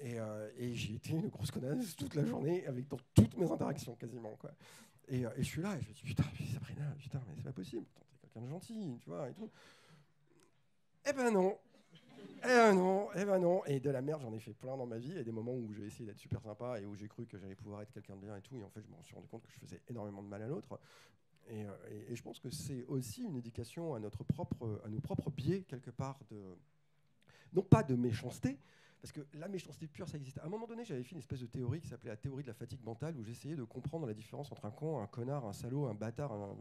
Et, 0.00 0.18
euh, 0.20 0.48
j'ai 0.74 0.94
été 0.94 1.12
une 1.12 1.28
grosse 1.28 1.50
connasse 1.50 1.96
toute 1.96 2.14
la 2.14 2.24
journée 2.24 2.66
avec 2.66 2.88
dans 2.88 2.98
toutes 3.14 3.36
mes 3.36 3.50
interactions 3.50 3.94
quasiment 3.96 4.36
quoi. 4.36 4.52
Et, 5.08 5.24
euh, 5.26 5.30
je 5.38 5.42
suis 5.42 5.62
là 5.62 5.76
et 5.76 5.82
je 5.82 5.88
me 5.88 5.94
dis 5.94 6.02
putain 6.02 6.24
Sabrina 6.52 6.84
putain 6.98 7.20
mais 7.26 7.34
c'est 7.36 7.42
pas 7.42 7.52
possible. 7.52 7.84
T'es 7.94 8.28
quelqu'un 8.28 8.42
de 8.42 8.48
gentil 8.48 8.98
tu 9.00 9.08
vois 9.10 9.28
et 9.28 9.34
tout. 9.34 9.50
Eh 11.08 11.12
ben 11.12 11.30
non. 11.32 11.58
Eh 12.40 12.46
ben 12.46 12.74
non, 12.74 13.08
eh 13.16 13.24
ben 13.24 13.38
non. 13.40 13.64
Et 13.64 13.80
de 13.80 13.90
la 13.90 14.00
merde, 14.00 14.20
j'en 14.22 14.32
ai 14.32 14.38
fait 14.38 14.52
plein 14.52 14.76
dans 14.76 14.86
ma 14.86 14.98
vie. 14.98 15.16
Et 15.18 15.24
des 15.24 15.32
moments 15.32 15.54
où 15.54 15.72
j'ai 15.72 15.86
essayé 15.86 16.04
d'être 16.06 16.18
super 16.18 16.40
sympa 16.40 16.80
et 16.80 16.86
où 16.86 16.94
j'ai 16.94 17.08
cru 17.08 17.26
que 17.26 17.36
j'allais 17.38 17.56
pouvoir 17.56 17.82
être 17.82 17.90
quelqu'un 17.92 18.14
de 18.14 18.20
bien 18.20 18.36
et 18.36 18.42
tout. 18.42 18.56
Et 18.60 18.62
en 18.62 18.68
fait, 18.70 18.80
je 18.82 18.88
me 18.96 19.02
suis 19.02 19.14
rendu 19.14 19.26
compte 19.26 19.42
que 19.42 19.50
je 19.50 19.58
faisais 19.58 19.80
énormément 19.88 20.22
de 20.22 20.28
mal 20.28 20.42
à 20.42 20.46
l'autre. 20.46 20.78
Et, 21.48 21.64
euh, 21.64 21.70
et- 21.90 22.12
et 22.12 22.16
je 22.16 22.22
pense 22.22 22.38
que 22.38 22.50
c'est 22.50 22.84
aussi 22.86 23.22
une 23.24 23.36
éducation 23.36 23.94
à, 23.94 23.98
notre 24.00 24.22
propre, 24.22 24.80
à 24.84 24.88
nos 24.88 25.00
propres 25.00 25.30
biais, 25.30 25.62
quelque 25.62 25.90
part, 25.90 26.18
de, 26.30 26.40
non 27.54 27.62
pas 27.62 27.82
de 27.82 27.94
méchanceté, 27.96 28.58
parce 29.00 29.12
que 29.12 29.20
la 29.34 29.48
méchanceté 29.48 29.86
pure, 29.86 30.08
ça 30.08 30.16
existe. 30.16 30.38
À 30.38 30.46
un 30.46 30.48
moment 30.48 30.66
donné, 30.66 30.84
j'avais 30.84 31.02
fait 31.02 31.12
une 31.12 31.18
espèce 31.18 31.40
de 31.40 31.46
théorie 31.46 31.80
qui 31.80 31.88
s'appelait 31.88 32.10
la 32.10 32.16
théorie 32.16 32.42
de 32.42 32.48
la 32.48 32.54
fatigue 32.54 32.82
mentale, 32.84 33.16
où 33.16 33.24
j'essayais 33.24 33.54
de 33.56 33.64
comprendre 33.64 34.06
la 34.06 34.14
différence 34.14 34.50
entre 34.52 34.64
un 34.64 34.70
con, 34.70 35.00
un 35.00 35.06
connard, 35.06 35.44
un 35.46 35.52
salaud, 35.52 35.86
un 35.86 35.94
bâtard. 35.94 36.32
un- 36.32 36.56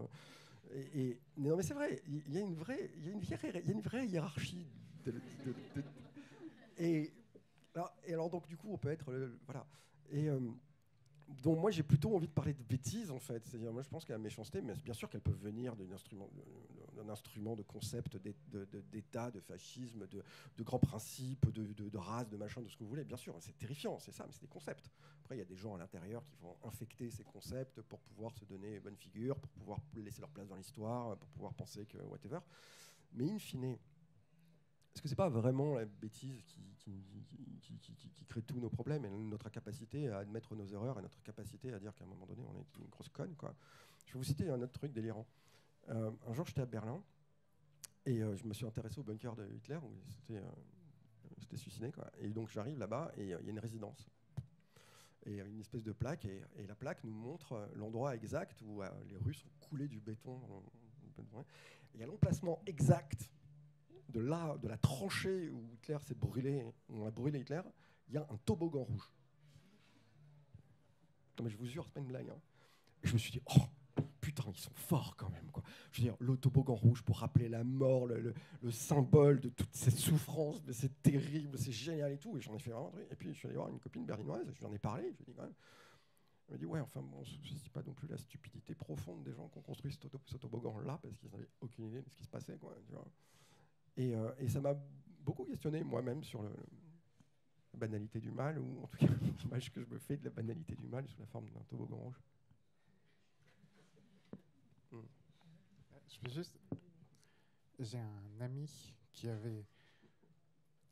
et, 0.74 1.18
non, 1.38 1.56
mais 1.56 1.64
c'est 1.64 1.74
vrai, 1.74 2.02
il 2.08 2.34
y, 2.34 2.38
a 2.38 2.42
une 2.42 2.54
vraie, 2.56 2.92
il 2.98 3.06
y 3.06 3.10
a 3.10 3.72
une 3.72 3.82
vraie, 3.82 4.06
hiérarchie. 4.08 4.68
de- 5.06 5.14
et, 6.78 7.12
alors, 8.12 8.30
donc, 8.30 8.48
du 8.48 8.58
coup, 8.58 8.72
on 8.72 8.78
peut 8.78 8.90
être. 8.90 9.12
voilà. 9.46 9.66
Et. 10.12 10.30
euh, 10.30 10.40
donc 11.44 11.60
moi 11.60 11.72
j'ai 11.72 11.84
plutôt 11.84 12.16
envie 12.16 12.28
de 12.28 12.32
parler 12.32 12.54
de 12.54 12.64
bêtises 12.64 13.12
en 13.12 13.20
fait. 13.20 13.46
C'est-à-dire 13.46 13.72
moi 13.74 13.82
je 13.82 13.90
pense 13.90 14.06
que 14.06 14.14
la 14.14 14.18
méchanceté, 14.20 14.62
mais 14.62 14.74
bien 14.84 14.94
sûr 14.94 15.10
qu'elle 15.10 15.22
peut 15.22 15.32
venir 15.32 15.76
d'un 15.76 15.92
instrument, 15.92 16.30
instrument 17.10 17.56
de 17.56 17.64
concept 17.64 18.18
d'État, 18.92 19.32
de 19.32 19.40
fascisme, 19.40 20.08
de, 20.08 20.64
grands 20.64 20.80
principes, 20.80 21.50
de- 21.52 21.90
de 21.90 21.98
race, 21.98 22.30
de 22.30 22.38
machin, 22.38 22.62
de 22.62 22.68
ce 22.68 22.76
que 22.76 22.84
vous 22.84 22.90
voulez. 22.90 23.04
Bien 23.04 23.18
sûr, 23.18 23.36
c'est 23.40 23.58
terrifiant, 23.58 24.00
c'est 24.00 24.12
ça, 24.12 24.26
mais 24.26 24.34
c'est 24.34 24.42
des 24.42 24.48
concepts. 24.48 24.90
Après 25.24 25.36
il 25.36 25.40
y 25.40 25.42
a 25.42 25.46
des 25.46 25.58
gens 25.58 25.76
à 25.76 25.78
l'intérieur 25.78 26.26
qui 26.26 26.38
vont 26.38 26.56
infecter 26.64 27.10
ces 27.10 27.24
concepts 27.24 27.82
pour 27.82 28.00
pouvoir 28.00 28.34
se 28.34 28.46
donner 28.46 28.80
bonne 28.80 28.96
figure, 28.96 29.38
pour 29.38 29.52
pouvoir 29.52 29.80
laisser 29.96 30.22
leur 30.22 30.30
place 30.30 30.48
dans 30.48 30.56
l'histoire, 30.56 31.18
pour 31.18 31.30
pouvoir 31.30 31.54
penser 31.54 31.86
que 31.86 31.98
whatever. 31.98 32.40
Mais 33.14 33.30
in 33.30 33.40
fine, 33.40 33.78
est-ce 34.98 35.02
que 35.04 35.10
c'est 35.10 35.16
pas 35.16 35.30
vraiment 35.30 35.76
la 35.76 35.86
bêtise 35.86 36.42
qui, 36.42 36.60
crée 38.28 38.42
tous 38.42 38.60
nos 38.60 38.70
problèmes 38.70 39.06
et 39.06 39.10
notre 39.10 39.46
incapacité 39.46 40.10
à 40.10 40.18
admettre 40.18 40.56
nos 40.56 40.66
erreurs 40.66 40.98
et 40.98 41.04
notre 41.04 41.22
capacité 41.22 41.72
à 41.72 41.78
dire 41.78 41.94
qu'à 41.94 42.04
un 42.04 42.08
moment 42.08 42.26
donné 42.26 42.42
on 42.44 42.58
est 42.60 42.78
une 42.80 42.90
grosse 42.90 43.10
conne 43.10 43.36
quoi? 43.36 43.54
Je 44.08 44.14
vais 44.14 44.18
vous 44.18 44.24
citer 44.24 44.50
un 44.50 44.60
autre 44.60 44.74
truc 44.74 44.92
délirant. 44.92 45.28
Euh, 45.90 46.10
un 46.26 46.34
jour 46.34 46.48
j'étais 46.48 46.62
à 46.62 46.66
Berlin 46.66 47.00
et 48.08 48.24
euh, 48.24 48.36
je 48.36 48.48
me 48.48 48.56
suis 48.56 48.66
intéressé 48.66 49.00
au 49.00 49.04
bunker 49.04 49.36
de 49.36 49.48
Hitler 49.54 49.78
où 49.84 49.94
il 50.04 50.12
s'était 50.12 50.38
euh, 50.38 51.58
suicidé 51.58 51.92
quoi. 51.92 52.10
Et 52.18 52.30
donc 52.30 52.50
j'arrive 52.50 52.80
là-bas 52.80 53.12
et 53.18 53.36
euh, 53.36 53.38
il 53.42 53.46
y 53.46 53.50
a 53.50 53.52
une 53.52 53.60
résidence 53.60 54.10
et 55.28 55.38
une 55.42 55.60
espèce 55.60 55.84
de 55.84 55.92
plaque 55.92 56.26
et, 56.26 56.42
la 56.68 56.76
plaque 56.76 57.04
nous 57.04 57.14
montre 57.14 57.70
l'endroit 57.76 58.16
exact 58.16 58.64
où 58.64 58.82
les 58.82 59.18
Russes 59.18 59.46
ont 59.46 59.68
coulé 59.68 59.88
du 59.88 60.00
béton. 60.00 60.42
il 61.94 62.00
y 62.00 62.04
a 62.04 62.08
l'emplacement 62.08 62.64
exact 62.66 63.30
de 64.18 64.68
la 64.68 64.78
tranchée 64.78 65.50
où 65.50 65.70
Hitler 65.74 65.98
s'est 66.02 66.16
brûlé, 66.16 66.66
on 66.90 67.06
a 67.06 67.12
brûlé 67.12 67.40
Hitler, 67.40 67.62
il 68.10 68.16
y 68.16 68.18
a 68.18 68.28
un 68.30 68.38
toboggan 68.46 68.84
rouge. 68.84 69.12
Non 71.38 71.46
mais 71.46 71.50
je 71.50 71.58
vous 71.58 71.66
jure, 71.66 71.86
c'est 71.86 71.94
pas 71.94 72.00
une 72.00 72.08
blague. 72.08 72.30
hein. 72.30 72.42
Et 73.04 73.08
je 73.08 73.14
me 73.14 73.18
suis 73.18 73.32
dit, 73.32 73.42
oh 73.46 74.04
putain, 74.22 74.44
ils 74.52 74.60
sont 74.60 74.74
forts 74.74 75.16
quand 75.16 75.30
même. 75.30 75.50
Quoi. 75.52 75.64
Je 75.92 76.02
veux 76.02 76.08
dire, 76.08 76.18
le 76.20 76.36
toboggan 76.36 76.76
rouge 76.76 77.04
pour 77.04 77.20
rappeler 77.20 77.48
la 77.48 77.64
mort, 77.64 78.08
le, 78.08 78.20
le- 78.20 78.34
le 78.62 78.72
symbole 78.72 79.40
de 79.40 79.50
toute 79.50 79.74
cette 79.74 79.96
souffrance, 79.98 80.62
mais 80.66 80.74
c'est 80.74 81.02
terrible, 81.02 81.58
c'est 81.58 81.72
génial 81.72 82.12
et 82.12 82.18
tout. 82.18 82.38
Et 82.38 82.42
j'en 82.42 82.56
ai 82.56 82.60
fait 82.60 82.72
vraiment 82.72 82.90
truc. 82.90 83.08
Et 83.12 83.16
puis 83.16 83.30
je 83.30 83.38
suis 83.38 83.48
allé 83.48 83.56
voir 83.58 83.70
une 83.70 83.80
copine 83.80 84.06
berlinoise, 84.06 84.46
je 84.52 84.60
lui 84.60 84.66
en 84.66 84.74
ai 84.74 84.80
parlé, 84.80 85.04
je 85.14 85.24
lui 85.24 85.32
ai 85.32 85.34
dit. 85.34 85.40
Elle 86.48 86.54
m'a 86.54 86.58
dit, 86.58 86.66
ouais, 86.66 86.80
enfin, 86.80 87.02
bon, 87.02 87.24
je 87.24 87.36
ne 87.36 87.70
pas 87.74 87.84
non 87.84 87.94
plus 87.94 88.08
la 88.08 88.18
stupidité 88.18 88.74
profonde 88.74 89.24
des 89.24 89.34
gens 89.34 89.48
qui 89.50 89.58
ont 89.58 89.62
construit 89.62 89.92
ce, 89.94 90.38
toboggan-là, 90.38 90.98
parce 91.02 91.16
qu'ils 91.18 91.30
n'avaient 91.30 91.50
aucune 91.62 91.86
idée 91.86 92.02
de 92.02 92.10
ce 92.10 92.16
qui 92.16 92.24
se 92.24 92.30
passait. 92.30 92.58
Quoi. 92.58 92.76
Et, 93.98 94.16
euh, 94.16 94.32
et 94.40 94.48
ça 94.48 94.62
m'a 94.62 94.76
beaucoup 95.22 95.44
questionné 95.44 95.84
moi-même 95.84 96.24
sur 96.24 96.42
le, 96.42 96.52
banalité 97.78 98.20
du 98.20 98.32
mal, 98.32 98.58
ou 98.60 98.84
en 98.84 98.88
tout 98.88 98.98
cas 98.98 99.08
l'image 99.44 99.72
que 99.72 99.82
je 99.82 99.88
me 99.88 100.00
fais 100.00 100.18
de 100.18 100.26
la 100.26 100.32
banalité 100.32 100.76
du 100.76 100.88
mal 100.88 101.08
sous 101.08 101.20
la 101.20 101.28
forme 101.28 101.50
d'un 101.50 101.62
toboggan 101.62 101.98
rouge. 101.98 102.22
Je 106.10 106.20
peux 106.20 106.30
juste. 106.32 106.58
J'ai 107.80 108.00
un 108.00 108.42
ami 108.42 108.68
qui 109.14 109.30
avait. 109.30 109.66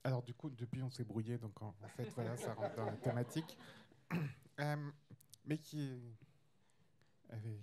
Alors, 0.04 0.22
du 0.22 0.36
coup, 0.36 0.52
depuis, 0.52 0.84
on 0.84 0.90
s'est 0.92 1.04
brouillé, 1.04 1.40
donc 1.40 1.60
en, 1.62 1.74
fait, 1.96 2.08
voilà, 2.14 2.38
ça 2.38 2.54
rentre 2.54 2.76
dans 2.76 2.86
la 2.86 2.98
thématique. 2.98 3.58
Euh, 4.62 4.92
mais 5.44 5.58
qui 5.58 6.02
avait 7.28 7.60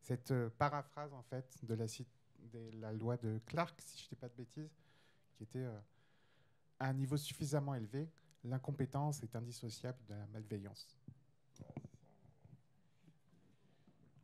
cette 0.00 0.30
euh, 0.30 0.48
paraphrase, 0.48 1.12
en 1.12 1.22
fait, 1.24 1.62
de 1.62 1.74
la, 1.74 1.86
cit- 1.86 2.08
de 2.52 2.70
la 2.80 2.92
loi 2.92 3.16
de 3.16 3.40
Clark, 3.46 3.80
si 3.80 3.98
je 3.98 4.04
ne 4.04 4.08
dis 4.10 4.16
pas 4.16 4.28
de 4.28 4.34
bêtises, 4.34 4.70
qui 5.34 5.42
était 5.42 5.58
euh, 5.64 5.78
à 6.78 6.88
un 6.88 6.92
niveau 6.92 7.16
suffisamment 7.16 7.74
élevé, 7.74 8.08
l'incompétence 8.44 9.22
est 9.22 9.34
indissociable 9.36 9.98
de 10.08 10.14
la 10.14 10.26
malveillance. 10.28 10.98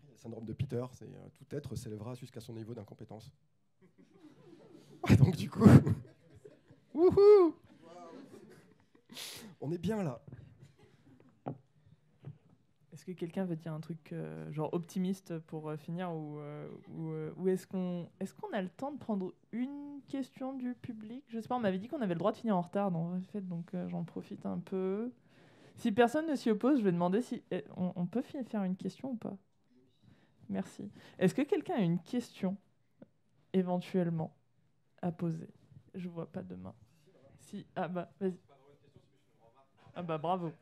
Le 0.08 0.16
syndrome 0.16 0.44
de 0.44 0.52
Peter, 0.52 0.84
c'est 0.92 1.06
euh, 1.08 1.28
tout 1.34 1.46
être 1.54 1.74
s'élèvera 1.74 2.14
jusqu'à 2.14 2.40
son 2.40 2.54
niveau 2.54 2.74
d'incompétence. 2.74 3.30
Ah, 5.04 5.16
Donc 5.16 5.34
du 5.34 5.50
coup, 5.50 5.64
wouhou 6.94 7.56
on 9.60 9.70
est 9.72 9.78
bien 9.78 10.02
là. 10.02 10.20
Est-ce 13.02 13.10
que 13.10 13.18
quelqu'un 13.18 13.44
veut 13.44 13.56
dire 13.56 13.72
un 13.72 13.80
truc 13.80 14.12
euh, 14.12 14.52
genre 14.52 14.72
optimiste 14.72 15.36
pour 15.40 15.68
euh, 15.68 15.76
finir 15.76 16.14
ou, 16.14 16.38
euh, 16.38 16.68
euh, 17.00 17.46
est-ce 17.48 17.66
qu'on 17.66 18.08
qu'on 18.40 18.52
a 18.52 18.62
le 18.62 18.68
temps 18.68 18.92
de 18.92 18.98
prendre 18.98 19.34
une 19.50 20.00
question 20.06 20.52
du 20.52 20.74
public? 20.74 21.24
Je 21.26 21.40
sais 21.40 21.50
on 21.50 21.58
m'avait 21.58 21.80
dit 21.80 21.88
qu'on 21.88 22.00
avait 22.00 22.14
le 22.14 22.20
droit 22.20 22.30
de 22.30 22.36
finir 22.36 22.56
en 22.56 22.60
retard 22.60 22.92
dans 22.92 23.10
le 23.10 23.20
fait, 23.20 23.40
donc 23.40 23.72
j'en 23.88 24.04
profite 24.04 24.46
un 24.46 24.60
peu. 24.60 25.10
Si 25.78 25.90
personne 25.90 26.28
ne 26.28 26.36
s'y 26.36 26.48
oppose, 26.48 26.78
je 26.78 26.84
vais 26.84 26.92
demander 26.92 27.22
si 27.22 27.42
eh, 27.50 27.64
on, 27.76 28.06
peut 28.06 28.22
faire 28.22 28.62
une 28.62 28.76
question 28.76 29.10
ou 29.10 29.16
pas? 29.16 29.36
Merci. 30.48 30.88
Est-ce 31.18 31.34
que 31.34 31.42
quelqu'un 31.42 31.74
a 31.74 31.80
une 31.80 31.98
question 31.98 32.56
éventuellement 33.52 34.32
à 35.00 35.10
poser? 35.10 35.48
Je 35.96 36.08
vois 36.08 36.30
pas 36.30 36.44
de 36.44 36.54
main. 36.54 36.74
Si 37.40 37.66
ah 37.74 37.88
bah 37.88 38.12
vas-y. 38.20 38.38
Ah 39.92 40.02
bah 40.02 40.18
bravo. 40.18 40.52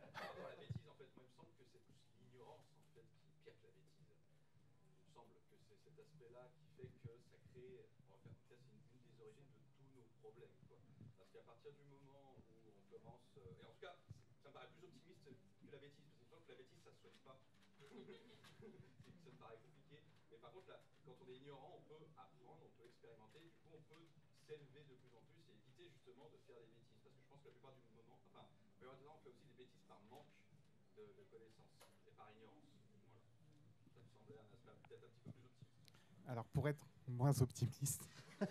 Alors, 36.31 36.45
pour 36.47 36.68
être 36.68 36.87
moins 37.09 37.41
optimiste, 37.43 38.09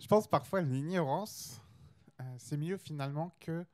je 0.00 0.06
pense 0.08 0.26
parfois 0.26 0.60
l'ignorance, 0.62 1.60
euh, 2.20 2.24
c'est 2.38 2.56
mieux 2.56 2.76
finalement 2.76 3.32
que 3.38 3.64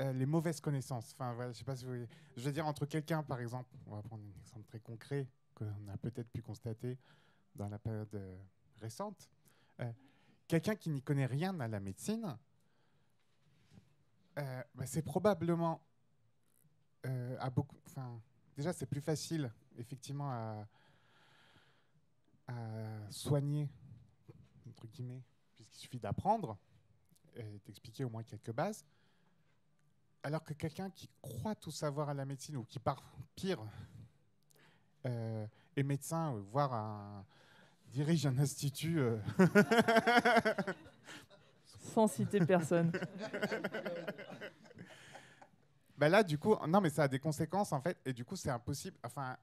euh, 0.00 0.12
les 0.12 0.26
mauvaises 0.26 0.60
connaissances. 0.60 1.12
Enfin, 1.12 1.34
voilà, 1.34 1.52
je 1.52 1.58
sais 1.58 1.64
pas 1.64 1.76
si 1.76 1.84
vous 1.84 1.90
voyez. 1.90 2.08
Je 2.36 2.42
veux 2.42 2.50
dire, 2.50 2.66
entre 2.66 2.84
quelqu'un, 2.84 3.22
par 3.22 3.40
exemple, 3.40 3.70
on 3.86 3.94
va 3.94 4.02
prendre 4.02 4.24
un 4.24 4.40
exemple 4.40 4.66
très 4.66 4.80
concret 4.80 5.28
qu'on 5.54 5.88
a 5.88 5.96
peut-être 5.98 6.30
pu 6.30 6.42
constater 6.42 6.98
dans 7.54 7.68
la 7.68 7.78
période 7.78 8.12
euh, 8.14 8.36
récente, 8.80 9.30
quelqu'un 10.48 10.74
qui 10.74 10.90
n'y 10.90 11.00
connaît 11.00 11.26
rien 11.26 11.58
à 11.60 11.68
la 11.68 11.78
médecine, 11.78 12.36
euh, 14.38 14.62
c'est 14.86 15.02
probablement 15.02 15.80
euh, 17.06 17.36
à 17.38 17.50
beaucoup. 17.50 17.76
Enfin, 17.86 18.20
déjà, 18.56 18.72
c'est 18.72 18.86
plus 18.86 19.00
facile, 19.00 19.52
effectivement, 19.78 20.30
à, 20.30 20.66
soigner, 23.10 23.70
entre 24.68 24.86
guillemets, 24.88 25.22
puisqu'il 25.54 25.78
suffit 25.78 25.98
d'apprendre 25.98 26.58
et 27.36 27.60
d'expliquer 27.64 28.04
au 28.04 28.10
moins 28.10 28.22
quelques 28.22 28.52
bases. 28.52 28.84
Alors 30.22 30.44
que 30.44 30.52
quelqu'un 30.52 30.90
qui 30.90 31.08
croit 31.22 31.54
tout 31.54 31.70
savoir 31.70 32.10
à 32.10 32.14
la 32.14 32.24
médecine, 32.24 32.56
ou 32.56 32.64
qui, 32.64 32.78
par 32.78 33.02
pire, 33.34 33.64
euh, 35.06 35.46
est 35.76 35.82
médecin, 35.82 36.34
euh, 36.34 36.42
voire 36.50 37.24
dirige 37.88 38.26
un 38.26 38.38
institut. 38.38 39.00
Sans 41.84 42.08
citer 42.08 42.40
personne. 42.40 42.92
Bah 45.96 46.08
là, 46.08 46.24
du 46.24 46.38
coup, 46.38 46.56
non, 46.66 46.80
mais 46.80 46.90
ça 46.90 47.04
a 47.04 47.08
des 47.08 47.20
conséquences 47.20 47.72
en 47.72 47.80
fait, 47.80 47.96
et 48.04 48.12
du 48.12 48.24
coup, 48.24 48.34
c'est 48.34 48.50
impossible. 48.50 48.96
Enfin, 49.04 49.36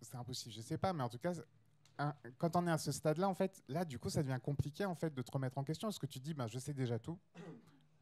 c'est 0.00 0.16
impossible, 0.16 0.54
je 0.54 0.62
sais 0.62 0.78
pas, 0.78 0.94
mais 0.94 1.02
en 1.02 1.10
tout 1.10 1.18
cas, 1.18 1.34
quand 2.38 2.56
on 2.56 2.66
est 2.66 2.70
à 2.70 2.78
ce 2.78 2.90
stade-là, 2.90 3.28
en 3.28 3.34
fait, 3.34 3.62
là, 3.68 3.84
du 3.84 3.98
coup, 3.98 4.08
ça 4.08 4.22
devient 4.22 4.40
compliqué 4.42 4.86
en 4.86 4.94
fait 4.94 5.12
de 5.12 5.20
te 5.20 5.30
remettre 5.30 5.58
en 5.58 5.62
question. 5.62 5.88
Parce 5.88 5.98
que 5.98 6.06
tu 6.06 6.18
dis, 6.20 6.32
bah, 6.32 6.46
je 6.46 6.58
sais 6.58 6.72
déjà 6.72 6.98
tout 6.98 7.18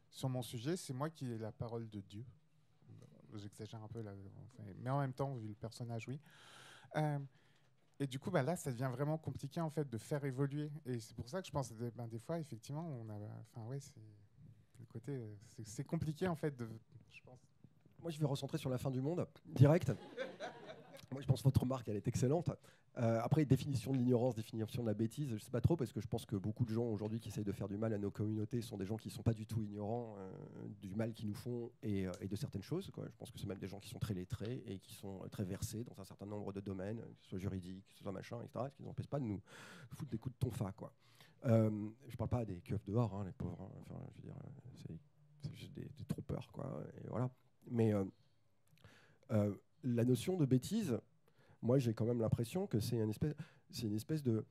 sur 0.09 0.29
mon 0.29 0.43
sujet, 0.43 0.77
c'est 0.77 0.93
moi 0.93 1.09
qui 1.09 1.31
ai 1.31 1.37
la 1.37 1.51
parole 1.51 1.89
de 1.89 1.99
Dieu. 1.99 2.23
J'exagère 3.35 3.81
un 3.81 3.87
peu 3.87 4.01
là, 4.01 4.11
mais 4.77 4.89
en 4.91 4.99
même 4.99 5.13
temps, 5.13 5.35
vu 5.35 5.47
le 5.47 5.55
personnage, 5.55 6.07
oui. 6.07 6.19
Euh, 6.95 7.17
et 7.99 8.07
du 8.07 8.19
coup, 8.19 8.31
bah, 8.31 8.41
là, 8.43 8.55
ça 8.55 8.71
devient 8.71 8.89
vraiment 8.91 9.17
compliqué 9.17 9.61
en 9.61 9.69
fait 9.69 9.89
de 9.89 9.97
faire 9.97 10.23
évoluer. 10.25 10.71
Et 10.85 10.99
c'est 10.99 11.15
pour 11.15 11.29
ça 11.29 11.41
que 11.41 11.47
je 11.47 11.51
pense, 11.51 11.69
que, 11.69 11.89
ben, 11.91 12.07
des 12.07 12.19
fois, 12.19 12.39
effectivement, 12.39 12.87
on 13.01 13.09
a, 13.09 13.13
enfin, 13.41 13.67
ouais, 13.67 13.79
c'est 13.79 13.93
le 14.79 14.85
côté, 14.87 15.11
euh, 15.13 15.35
c'est- 15.63 15.83
compliqué 15.83 16.27
en 16.27 16.35
fait 16.35 16.55
de. 16.55 16.67
Moi, 18.01 18.11
je 18.11 18.19
vais 18.19 18.25
recentrer 18.25 18.57
sur 18.57 18.69
la 18.69 18.77
fin 18.77 18.91
du 18.91 18.99
monde, 19.01 19.25
direct. 19.45 19.91
Moi, 21.11 21.21
je 21.21 21.27
pense 21.27 21.39
que 21.41 21.43
votre 21.45 21.61
remarque, 21.61 21.87
elle 21.87 21.95
est 21.95 22.07
excellente. 22.07 22.49
Euh, 22.97 23.19
après, 23.23 23.43
définition 23.45 23.91
de 23.91 23.97
l'ignorance, 23.97 24.35
définition 24.35 24.83
de 24.83 24.87
la 24.87 24.93
bêtise, 24.93 25.27
je 25.27 25.37
sais 25.37 25.49
pas 25.49 25.61
trop, 25.61 25.75
parce 25.75 25.91
que 25.91 25.99
je 25.99 26.07
pense 26.07 26.25
que 26.25 26.35
beaucoup 26.35 26.63
de 26.63 26.71
gens 26.71 26.85
aujourd'hui 26.85 27.19
qui 27.19 27.29
essayent 27.29 27.43
de 27.43 27.51
faire 27.51 27.67
du 27.67 27.77
mal 27.77 27.91
à 27.93 27.97
nos 27.97 28.11
communautés 28.11 28.61
sont 28.61 28.77
des 28.77 28.85
gens 28.85 28.97
qui 28.97 29.09
sont 29.09 29.23
pas 29.23 29.33
du 29.33 29.47
tout 29.47 29.61
ignorants 29.63 30.15
euh, 30.19 30.31
du 30.79 30.93
mal 30.93 31.13
qu'ils 31.13 31.27
nous 31.27 31.33
font 31.33 31.71
et, 31.81 32.05
euh, 32.05 32.11
de 32.29 32.35
certaines 32.35 32.61
choses. 32.61 32.91
Je 32.95 33.17
pense 33.17 33.31
que 33.31 33.39
c'est 33.39 33.47
même 33.47 33.57
des 33.57 33.67
gens 33.67 33.79
qui 33.79 33.89
sont 33.89 33.97
très 33.97 34.13
lettrés 34.13 34.63
et 34.67 34.77
qui 34.77 34.93
sont 34.93 35.19
très 35.31 35.43
versés 35.43 35.83
dans 35.83 35.99
un 35.99 36.05
certain 36.05 36.27
nombre 36.27 36.53
de 36.53 36.59
domaines, 36.59 36.99
que 36.99 37.23
ce 37.23 37.29
soit 37.29 37.39
juridique, 37.39 37.83
que 37.87 37.93
ce 37.95 38.03
soit 38.03 38.11
machin, 38.11 38.39
etc., 38.43 38.65
ce 38.69 38.75
qui 38.75 38.83
n'empêche 38.83 39.07
pas 39.07 39.19
de 39.19 39.25
nous 39.25 39.41
foutre 39.91 40.11
des 40.11 40.19
coups 40.19 40.35
de 40.35 40.39
tonfa. 40.39 40.71
Quoi. 40.73 40.93
Je 41.43 42.15
parle 42.15 42.29
pas 42.29 42.45
des 42.45 42.61
keufs 42.61 42.85
dehors, 42.85 43.15
hein, 43.15 43.25
les 43.25 43.31
pauvres. 43.31 43.59
hein. 43.59 43.71
Enfin, 43.81 44.01
je 44.15 44.21
veux 44.21 44.27
dire, 44.27 44.35
c'est, 45.41 45.55
juste 45.55 45.73
des, 45.73 45.89
des 45.97 46.05
troopers, 46.05 46.51
quoi. 46.51 46.83
Et 47.03 47.07
voilà. 47.09 47.29
Mais 47.69 47.91
la 49.29 50.05
notion 50.05 50.37
de 50.37 50.45
bêtise, 50.45 50.97
moi 51.63 51.79
j'ai 51.79 51.93
quand 51.95 52.05
même 52.05 52.19
l'impression 52.19 52.67
que 52.67 52.79
c'est 52.79 52.97
une 52.97 53.09
espèce, 53.09 53.33
c'est 53.71 53.87
une 53.87 53.95
espèce 53.95 54.21
de, 54.21 54.45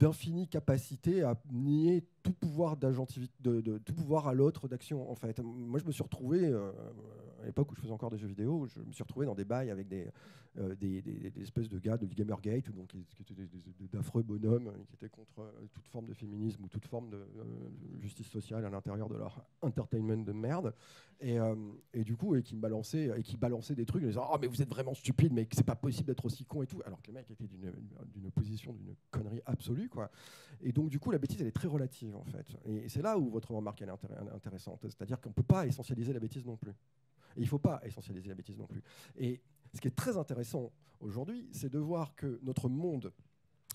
d'infinie 0.00 0.48
capacité 0.48 1.22
à 1.22 1.40
nier 1.52 2.04
tout 2.22 2.32
pouvoir 2.32 2.76
d'agentivité, 2.76 3.32
de, 3.40 3.60
de- 3.60 3.78
tout 3.78 3.94
pouvoir 3.94 4.28
à 4.28 4.34
l'autre 4.34 4.68
d'action. 4.68 5.10
En 5.10 5.14
fait, 5.14 5.38
moi 5.40 5.78
je 5.78 5.84
me 5.84 5.92
suis 5.92 6.02
retrouvé 6.02 6.44
euh, 6.44 6.72
à 7.42 7.46
l'époque 7.46 7.70
où 7.72 7.74
je 7.74 7.80
faisais 7.80 7.92
encore 7.92 8.10
des 8.10 8.18
jeux 8.18 8.28
vidéo, 8.28 8.66
je 8.66 8.80
me 8.80 8.92
suis 8.92 9.02
retrouvé 9.02 9.26
dans 9.26 9.34
des 9.34 9.44
bails 9.44 9.70
avec 9.70 9.88
des, 9.88 10.08
euh, 10.58 10.74
espèces 11.40 11.68
de 11.68 11.78
gars 11.78 11.96
de 11.96 12.06
Gamergate, 12.06 12.70
donc 12.70 12.88
qui, 12.88 13.04
qui 13.24 13.32
étaient 13.32 13.48
d'affreux 13.92 14.22
bonhommes 14.22 14.68
euh, 14.68 14.84
qui 14.86 14.94
étaient 14.94 15.08
contre 15.08 15.40
euh, 15.40 15.66
toute 15.72 15.88
forme 15.88 16.06
de 16.06 16.14
féminisme 16.14 16.64
ou 16.64 16.68
toute 16.68 16.86
forme 16.86 17.10
de 17.10 17.26
justice 18.00 18.28
sociale 18.28 18.64
à 18.64 18.70
l'intérieur 18.70 19.08
de 19.08 19.16
leur 19.16 19.44
entertainment 19.62 20.22
de 20.24 20.32
merde. 20.32 20.74
Et, 21.20 21.38
du 22.02 22.16
coup, 22.16 22.34
et 22.34 22.42
qui 22.42 22.56
me 22.56 22.60
balançait, 22.60 23.12
et 23.16 23.22
qui 23.22 23.36
balançait 23.36 23.76
des 23.76 23.86
trucs 23.86 24.02
en 24.02 24.08
disant 24.08 24.28
Oh, 24.32 24.36
mais 24.40 24.48
vous 24.48 24.60
êtes 24.60 24.68
vraiment 24.68 24.92
stupide, 24.92 25.32
mais 25.32 25.46
c'est 25.52 25.64
pas 25.64 25.76
possible 25.76 26.08
d'être 26.08 26.24
aussi 26.24 26.44
con 26.44 26.62
et 26.62 26.66
tout. 26.66 26.82
Alors 26.84 27.00
que 27.00 27.06
les 27.06 27.12
mecs 27.12 27.30
étaient 27.30 27.46
d'une, 27.46 28.30
position, 28.32 28.72
d'une 28.72 28.94
connerie 29.12 29.40
absolue, 29.46 29.88
quoi. 29.88 30.10
Et 30.62 30.72
donc, 30.72 30.90
du 30.90 30.98
coup, 30.98 31.12
la 31.12 31.18
bêtise, 31.18 31.40
elle 31.40 31.46
est 31.46 31.52
très 31.52 31.68
relative, 31.68 32.16
en 32.16 32.24
fait. 32.24 32.46
Et 32.66 32.88
c'est 32.88 33.02
là 33.02 33.16
où 33.16 33.30
votre 33.30 33.52
remarque, 33.52 33.80
elle 33.82 33.88
est 33.88 33.92
intér- 33.92 34.34
intéressante. 34.34 34.80
C'est-à-dire 34.82 35.20
qu'on 35.20 35.32
peut 35.32 35.44
pas 35.44 35.64
essentialiser 35.64 36.12
la 36.12 36.20
bêtise 36.20 36.44
non 36.44 36.56
plus. 36.56 36.72
Il 37.36 37.48
faut 37.48 37.58
pas 37.58 37.80
essentialiser 37.84 38.28
la 38.28 38.34
bêtise 38.34 38.58
non 38.58 38.66
plus. 38.66 38.82
Et 39.16 39.40
ce 39.74 39.80
qui 39.80 39.88
est 39.88 39.96
très 39.96 40.16
intéressant 40.16 40.72
aujourd'hui, 41.00 41.48
c'est 41.52 41.70
de 41.70 41.78
voir 41.78 42.14
que 42.14 42.38
notre 42.42 42.68
monde 42.68 43.12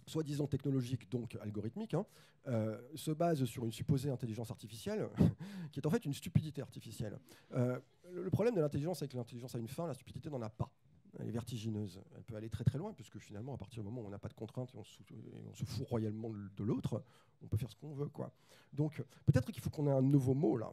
soi-disant 0.06 0.48
technologique, 0.48 1.10
donc 1.12 1.38
algorithmique, 1.42 1.94
hein, 1.94 2.06
euh, 2.48 2.80
se 2.96 3.12
base 3.12 3.44
sur 3.46 3.66
une 3.66 3.74
supposée 3.74 4.10
intelligence 4.10 4.52
artificielle, 4.52 5.10
qui 5.72 5.80
est 5.80 5.86
en 5.86 5.90
fait 5.90 6.06
une 6.06 6.14
stupidité 6.14 6.62
artificielle. 6.62 7.20
Euh, 7.54 7.80
le 8.14 8.30
problème 8.30 8.56
de 8.56 8.62
l'intelligence, 8.62 9.00
c'est 9.00 9.08
que 9.08 9.18
l'intelligence 9.18 9.54
a 9.56 9.60
une 9.60 9.68
fin, 9.68 9.86
la 9.86 9.94
stupidité 9.94 10.30
n'en 10.30 10.42
a 10.42 10.50
pas. 10.50 10.72
elle 11.20 11.28
est 11.28 11.32
vertigineuse. 11.32 12.02
Elle 12.16 12.24
peut 12.24 12.36
aller 12.36 12.50
très 12.50 12.64
très 12.64 12.78
loin, 12.78 12.94
puisque 12.94 13.20
finalement, 13.20 13.54
à 13.54 13.58
partir 13.58 13.84
du 13.84 13.90
moment 13.90 14.02
où 14.02 14.08
on 14.08 14.10
n'a 14.10 14.20
pas 14.20 14.30
de 14.30 14.34
contraintes 14.34 14.74
et 14.74 14.78
on 14.78 14.84
se, 14.84 15.02
et 15.12 15.44
on 15.50 15.54
se 15.54 15.66
fout 15.66 15.86
royalement 15.88 16.30
de 16.30 16.64
l'autre, 16.64 17.04
on 17.42 17.48
peut 17.48 17.58
faire 17.58 17.70
ce 17.70 17.76
qu'on 17.76 17.94
veut. 17.94 18.10
Quoi. 18.10 18.32
Donc 18.72 19.04
peut-être 19.26 19.52
qu'il 19.52 19.62
faut 19.62 19.70
qu'on 19.70 19.88
ait 19.88 19.92
un 19.92 20.02
nouveau 20.02 20.34
mot 20.34 20.58
là. 20.58 20.72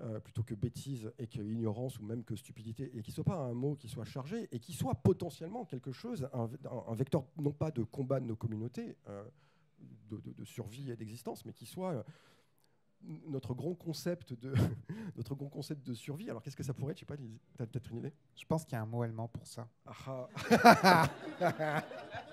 Euh, 0.00 0.20
plutôt 0.20 0.42
que 0.42 0.54
bêtise 0.54 1.10
et 1.18 1.26
que 1.26 1.40
ignorance 1.40 1.98
ou 1.98 2.04
même 2.04 2.22
que 2.22 2.36
stupidité, 2.36 2.90
et 2.94 3.02
qui 3.02 3.12
soit 3.12 3.24
pas 3.24 3.36
un 3.36 3.54
mot 3.54 3.76
qui 3.76 3.88
soit 3.88 4.04
chargé 4.04 4.48
et 4.52 4.58
qui 4.58 4.72
soit 4.74 4.94
potentiellement 4.94 5.64
quelque 5.64 5.90
chose, 5.92 6.28
un, 6.32 6.46
vecteur 6.94 7.24
non 7.38 7.52
pas 7.52 7.70
de 7.70 7.82
combat 7.82 8.20
de 8.20 8.26
nos 8.26 8.36
communautés, 8.36 8.96
euh, 9.08 9.24
de, 10.10 10.18
de- 10.18 10.32
de 10.32 10.44
survie 10.44 10.90
et 10.90 10.96
d'existence, 10.96 11.44
mais 11.46 11.52
qui 11.54 11.64
soit 11.64 11.92
euh, 11.92 12.02
notre 13.26 13.54
grand 13.54 13.74
concept 13.74 14.34
de 14.34 14.52
notre 15.16 15.34
grand 15.34 15.48
concept 15.48 15.86
de 15.86 15.94
survie. 15.94 16.28
Alors 16.28 16.42
qu'est-ce 16.42 16.56
que 16.56 16.62
ça 16.62 16.74
pourrait 16.74 16.92
être? 16.92 16.98
Je 16.98 17.00
sais 17.00 17.06
pas, 17.06 17.16
Lizzie, 17.16 17.40
t'as 17.56 17.66
peut-être 17.66 17.90
une 17.90 17.98
idée? 17.98 18.12
Je 18.34 18.44
pense 18.44 18.64
qu'il 18.64 18.74
y 18.74 18.76
a 18.76 18.82
un 18.82 18.86
mot 18.86 19.02
allemand 19.02 19.28
pour 19.28 19.46
ça. 19.46 19.68
Ah 19.86 20.28
ah. 21.40 21.82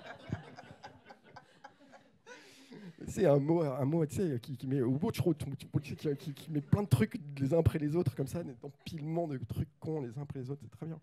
C'est 3.08 3.26
un 3.26 3.38
mot, 3.38 3.62
un 3.62 3.84
mot 3.84 4.04
qui, 4.06 4.56
qui 4.56 4.66
met 4.66 4.80
au 4.82 4.92
bout 4.92 5.12
de 5.12 6.14
qui, 6.14 6.32
qui- 6.34 6.50
met 6.50 6.60
plein 6.60 6.82
de 6.82 6.88
trucs 6.88 7.20
les 7.38 7.54
uns 7.54 7.58
après 7.58 7.78
les 7.78 7.96
autres, 7.96 8.14
comme 8.14 8.26
ça, 8.26 8.42
des 8.42 8.54
empilements 8.62 9.28
de 9.28 9.38
trucs 9.38 9.68
cons 9.80 10.00
les 10.00 10.16
uns 10.18 10.22
après 10.22 10.40
les 10.40 10.50
autres, 10.50 10.60
c'est 10.62 10.70
très 10.70 10.86
bien. 10.86 11.00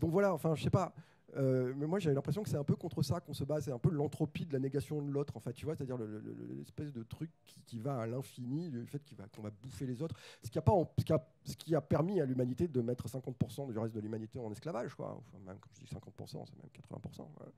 Donc 0.00 0.10
voilà, 0.10 0.32
enfin, 0.34 0.54
je 0.54 0.62
sais 0.64 0.70
pas, 0.70 0.94
euh, 1.36 1.72
mais 1.76 1.86
moi 1.86 1.98
j'avais 1.98 2.14
l'impression 2.14 2.42
que 2.42 2.48
c'est 2.48 2.56
un 2.56 2.64
peu 2.64 2.76
contre 2.76 3.02
ça 3.02 3.20
qu'on 3.20 3.34
se 3.34 3.44
bat, 3.44 3.60
c'est 3.60 3.72
un 3.72 3.78
peu 3.78 3.90
l'entropie 3.90 4.46
de 4.46 4.52
la 4.52 4.58
négation 4.58 5.02
de 5.02 5.10
l'autre, 5.10 5.36
en 5.36 5.40
fait, 5.40 5.52
tu 5.52 5.64
vois, 5.64 5.74
c'est-à-dire 5.76 5.96
le- 5.96 6.06
le- 6.06 6.20
le- 6.20 6.54
l'espèce 6.54 6.92
de 6.92 7.02
truc 7.02 7.30
qui, 7.66 7.78
va 7.78 8.00
à 8.00 8.06
l'infini, 8.06 8.70
le 8.70 8.84
fait 8.86 9.00
qu'on 9.34 9.42
va 9.42 9.50
bouffer 9.62 9.86
les 9.86 10.02
autres, 10.02 10.16
ce 10.42 10.50
qui 10.50 10.58
a, 10.58 10.62
pas 10.62 10.72
ce 10.98 11.04
qui 11.04 11.12
a, 11.12 11.26
ce 11.44 11.56
qui 11.56 11.74
a 11.74 11.80
permis 11.80 12.20
à 12.20 12.24
l'humanité 12.24 12.68
de 12.68 12.80
mettre 12.80 13.08
50% 13.08 13.66
du 13.70 13.78
reste 13.78 13.94
de 13.94 14.00
l'humanité 14.00 14.38
en 14.38 14.50
esclavage, 14.50 14.94
quoi. 14.94 15.16
Enfin, 15.18 15.38
même 15.46 15.56
quand 15.60 15.70
je 15.74 15.80
dis 15.80 15.86
50%, 15.86 16.44
c'est 16.46 16.56
même 16.56 16.70
80%. 16.72 17.22
ouais. 17.40 17.52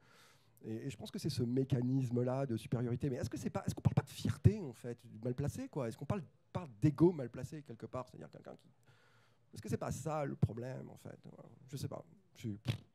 Et, 0.65 0.91
je 0.91 0.97
pense 0.97 1.11
que 1.11 1.19
c'est 1.19 1.31
ce 1.31 1.43
mécanisme-là 1.43 2.47
de 2.47 2.57
supériorité. 2.57 3.11
Mais 3.11 3.17
est-ce 3.17 3.31
que 3.31 3.37
c'est 3.37 3.51
pas, 3.51 3.63
est-ce 3.67 3.75
qu'on 3.75 3.83
parle 3.83 3.95
pas 3.95 4.03
de 4.03 4.11
fierté 4.11 4.61
en 4.61 4.73
fait, 4.73 4.99
mal 5.23 5.35
placé, 5.35 5.69
quoi? 5.69 5.89
Est-ce 5.89 5.97
qu'on 5.97 6.07
parle, 6.07 6.23
parle 6.53 6.69
d'ego 6.81 7.13
mal 7.13 7.31
placé 7.31 7.63
quelque 7.63 7.87
part, 7.87 8.09
c'est-à-dire 8.09 8.31
quelqu'un 8.31 8.57
qui 8.57 8.69
est-ce 9.55 9.63
que 9.63 9.69
c'est 9.69 9.79
pas 9.79 9.91
ça 9.91 10.25
le 10.25 10.37
problème 10.37 10.91
en 10.91 10.97
fait? 10.99 11.19
Je 11.69 11.77
sais 11.77 11.89
pas. 11.89 12.05
Je, 12.37 12.51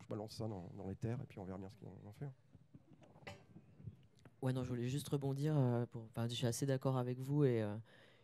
balance 0.09 0.33
ça 0.33 0.47
dans, 0.47 0.87
les 0.87 0.95
terres 0.95 1.19
et 1.21 1.25
puis 1.25 1.39
on 1.39 1.45
verra 1.45 1.57
bien 1.57 1.69
ce 1.69 1.77
qu'on 1.77 2.07
en 2.07 2.13
fait. 2.13 2.29
Ouais, 4.41 4.53
non, 4.53 4.63
je 4.63 4.69
voulais 4.69 4.87
juste 4.89 5.07
rebondir. 5.07 5.57
euh, 5.57 5.85
je 6.17 6.33
suis 6.33 6.45
assez 6.45 6.65
d'accord 6.65 6.97
avec 6.97 7.19
vous 7.19 7.45
et 7.45 7.61
euh, 7.61 7.75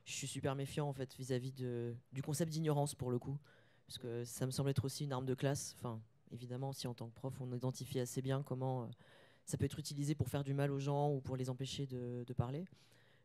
je 0.06 0.14
suis 0.14 0.28
super 0.28 0.56
méfiant 0.56 0.88
en 0.88 0.94
fait 0.94 1.14
vis-à-vis 1.16 1.54
du 1.54 2.22
concept 2.22 2.52
d'ignorance 2.52 2.96
pour 2.96 3.12
le 3.12 3.18
coup. 3.18 3.38
Parce 3.88 3.98
que 3.98 4.24
ça 4.24 4.46
me 4.46 4.52
semble 4.52 4.70
être 4.70 4.86
aussi 4.86 5.06
une 5.06 5.14
arme 5.14 5.26
de 5.26 5.34
classe. 5.34 5.74
Enfin, 5.78 6.00
évidemment, 6.32 6.74
si 6.74 6.86
en 6.88 6.94
tant 6.94 7.08
que 7.08 7.16
prof, 7.16 7.34
on 7.42 7.52
identifie 7.54 8.00
assez 8.00 8.22
bien 8.22 8.44
comment 8.44 8.84
euh, 8.84 8.88
ça 9.50 9.58
peut 9.58 9.66
être 9.66 9.80
utilisé 9.80 10.14
pour 10.14 10.30
faire 10.30 10.44
du 10.44 10.54
mal 10.54 10.72
aux 10.72 10.80
gens 10.80 11.12
ou 11.12 11.22
pour 11.22 11.36
les 11.36 11.50
empêcher 11.50 11.88
de, 11.88 12.34
parler. 12.34 12.66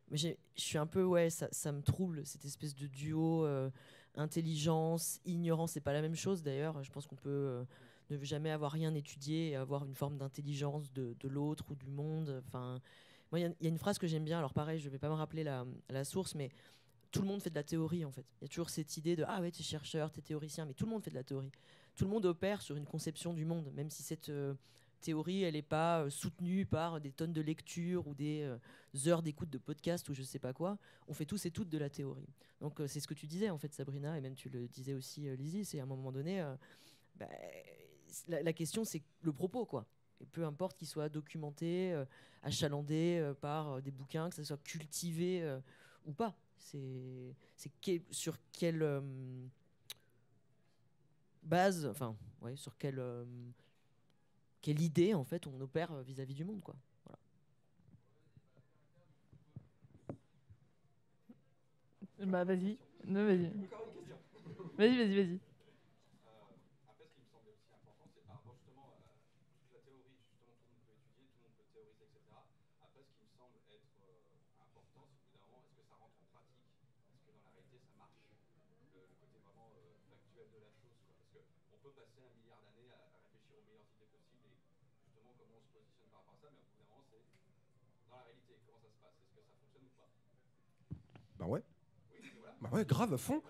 Mais 0.09 0.17
je 0.17 0.29
suis 0.55 0.77
un 0.79 0.87
peu, 0.87 1.03
ouais, 1.03 1.29
ça, 1.29 1.71
me 1.71 1.81
trouble, 1.81 2.25
cette 2.25 2.45
espèce 2.45 2.75
de 2.75 2.87
duo 2.87 3.45
euh, 3.45 3.69
intelligence, 4.15 5.19
ignorance. 5.25 5.73
C'est 5.73 5.81
pas 5.81 5.93
la 5.93 6.01
même 6.01 6.15
chose 6.15 6.41
d'ailleurs. 6.41 6.81
Je 6.83 6.91
pense 6.91 7.05
qu'on 7.05 7.15
peut 7.15 7.29
euh, 7.29 7.63
ne 8.09 8.17
jamais 8.23 8.49
avoir 8.49 8.71
rien 8.71 8.93
étudié 8.95 9.49
et 9.51 9.55
avoir 9.55 9.85
une 9.85 9.93
forme 9.93 10.17
d'intelligence 10.17 10.91
de, 10.93 11.15
l'autre 11.27 11.65
ou 11.69 11.75
du 11.75 11.91
monde. 11.91 12.41
Enfin, 12.47 12.81
moi, 13.31 13.39
il 13.39 13.43
y 13.43 13.45
a- 13.45 13.69
une 13.69 13.77
phrase 13.77 13.99
que 13.99 14.07
j'aime 14.07 14.25
bien. 14.25 14.39
Alors 14.39 14.53
pareil, 14.53 14.79
je 14.79 14.89
vais 14.89 14.99
pas 14.99 15.09
me 15.09 15.13
rappeler 15.13 15.43
la, 15.43 16.03
source, 16.03 16.33
mais 16.33 16.49
tout 17.11 17.21
le 17.21 17.27
monde 17.27 17.41
fait 17.41 17.51
de 17.51 17.55
la 17.55 17.63
théorie 17.63 18.03
en 18.03 18.11
fait. 18.11 18.25
Il 18.41 18.45
y 18.45 18.45
a 18.45 18.47
toujours 18.47 18.71
cette 18.71 18.97
idée 18.97 19.15
de 19.15 19.23
ah 19.27 19.41
ouais, 19.41 19.51
tu 19.51 19.61
es 19.61 19.63
chercheur, 19.63 20.11
tu 20.11 20.19
es 20.19 20.23
théoricien, 20.23 20.65
mais 20.65 20.73
tout 20.73 20.85
le 20.85 20.91
monde 20.91 21.03
fait 21.03 21.11
de 21.11 21.15
la 21.15 21.23
théorie. 21.23 21.51
Tout 21.95 22.05
le 22.05 22.09
monde 22.09 22.25
opère 22.25 22.63
sur 22.63 22.75
une 22.75 22.85
conception 22.85 23.31
du 23.33 23.45
monde, 23.45 23.71
même 23.73 23.89
si 23.91 24.01
cette 24.01 24.29
euh, 24.29 24.55
théorie, 25.01 25.43
elle 25.43 25.53
n'est 25.53 25.61
pas 25.61 26.01
euh, 26.01 26.09
soutenue 26.09 26.65
par 26.65 26.99
des 26.99 27.11
tonnes 27.11 27.33
de 27.33 27.41
lectures 27.41 28.07
ou 28.07 28.13
des 28.13 28.41
euh, 28.41 29.09
heures 29.09 29.21
d'écoute 29.21 29.49
de 29.49 29.57
podcasts 29.57 30.07
ou 30.09 30.13
je 30.13 30.23
sais 30.23 30.39
pas 30.39 30.53
quoi. 30.53 30.77
On 31.07 31.13
fait 31.13 31.25
tous 31.25 31.45
et 31.45 31.51
toutes 31.51 31.69
de 31.69 31.77
la 31.77 31.89
théorie. 31.89 32.29
Donc 32.61 32.79
euh, 32.79 32.87
c'est 32.87 32.99
ce 32.99 33.07
que 33.07 33.13
tu 33.13 33.27
disais 33.27 33.49
en 33.49 33.57
fait, 33.57 33.73
Sabrina, 33.73 34.17
et 34.17 34.21
même 34.21 34.35
tu 34.35 34.49
le 34.49 34.67
disais 34.67 34.93
aussi, 34.93 35.35
Lizzie, 35.35 35.65
c'est 35.65 35.79
à 35.79 35.83
un 35.83 35.87
moment 35.87 36.11
donné, 36.11 36.43
bah, 37.15 37.27
la, 38.27 38.53
question 38.53 38.83
c'est 38.83 39.03
le 39.21 39.31
propos 39.31 39.65
quoi. 39.65 39.85
Et 40.21 40.25
peu 40.25 40.45
importe 40.45 40.77
qu'il 40.77 40.87
soit 40.87 41.09
documenté, 41.09 42.01
achalandé 42.41 43.33
par 43.41 43.81
des 43.81 43.91
bouquins, 43.91 44.29
que 44.29 44.35
ça 44.35 44.43
soit 44.45 44.63
cultivé 44.63 45.57
ou 46.05 46.13
pas. 46.13 46.37
C'est 46.57 47.35
sur 48.11 48.37
quelle 48.53 49.03
base, 51.43 51.85
enfin, 51.85 52.15
ouais, 52.41 52.55
sur 52.55 52.77
quelle, 52.77 53.01
quelle 54.65 54.81
idée 54.81 55.13
en 55.13 55.23
fait 55.23 55.45
on 55.45 55.61
opère 55.61 55.91
euh, 55.91 56.01
vis-à-vis 56.01 56.33
du 56.33 56.43
monde 56.43 56.63
quoi. 56.63 56.75
Voilà. 57.05 57.19
Bah 62.19 62.43
vas-y, 62.43 62.77
vas-y. 63.05 63.51
Vas-y, 64.77 64.97
vas-y, 64.97 65.15
vas-y. 65.15 65.39
Après, 66.87 67.05
ce 67.05 67.13
qui 67.13 67.21
me 67.21 67.29
semblait 67.29 67.53
aussi 67.53 67.69
important, 67.73 68.07
c'est 68.13 68.25
par 68.25 68.35
rapport 68.41 68.55
justement 68.57 68.89
à 68.89 69.13
toute 69.59 69.71
la 69.75 69.79
théorie, 69.85 70.15
justement, 70.17 70.55
tout 70.57 70.71
le 70.71 70.73
monde 70.73 70.83
peut 70.87 70.95
étudier, 70.95 71.27
tout 71.29 71.37
le 71.37 71.45
monde 71.45 71.55
peut 71.59 71.67
théoriser, 71.71 72.05
etc. 72.09 72.47
Après, 72.81 73.03
ce 73.05 73.11
qui 73.19 73.25
me 73.27 73.33
semble 73.37 73.59
être 73.69 74.57
important, 74.65 75.05
c'est 75.13 75.27
qu'au 75.29 75.29
bout 75.29 75.29
d'un 75.29 75.37
moment, 75.45 75.59
est-ce 75.61 75.75
que 75.77 75.85
ça 75.85 75.95
rentre 75.99 76.17
en 76.17 76.27
pratique 76.33 76.65
Est-ce 77.13 77.23
que 77.27 77.31
dans 77.35 77.45
la 77.45 77.51
réalité, 77.53 77.77
ça 77.85 77.93
marche 78.01 78.17
le, 78.25 78.33
le 79.05 79.15
côté 79.21 79.37
vraiment 79.45 79.69
factuel 80.09 80.47
de 80.49 80.59
la 80.63 80.71
chose, 80.73 80.95
quoi. 81.05 81.13
Parce 81.13 81.67
qu'on 81.69 81.79
peut 81.83 81.93
passer 81.93 82.21
un 82.25 82.33
milliard 82.41 82.61
d'années 82.65 82.89
à, 82.95 83.01
à 83.13 83.29
réfléchir 83.29 83.59
aux 83.59 83.65
meilleures 83.69 83.91
idées 83.93 84.09
possibles 84.09 84.49
et 84.49 84.55
justement 85.05 85.35
comment 85.35 85.44
on 85.55 85.63
se 85.63 85.71
positionne 85.71 86.09
par 86.11 86.21
rapport 86.21 86.35
à 86.35 86.41
ça, 86.43 86.47
mais 86.51 86.59
au 86.59 86.67
bout 86.67 86.75
d'un 86.77 86.85
moment, 86.85 87.03
c'est 87.07 87.23
dans 88.09 88.17
la 88.17 88.23
réalité, 88.23 88.59
comment 88.65 88.79
ça 88.83 88.91
se 88.91 88.99
passe 88.99 89.15
Est-ce 89.15 89.31
que 89.31 89.41
ça 89.41 89.55
fonctionne 89.55 89.87
ou 89.87 89.93
pas 89.95 90.09
Bah 91.39 91.47
ouais. 91.47 91.63
Bah 92.61 92.69
ouais, 92.71 92.85
grave 92.85 93.13
à 93.13 93.17
fond. 93.17 93.41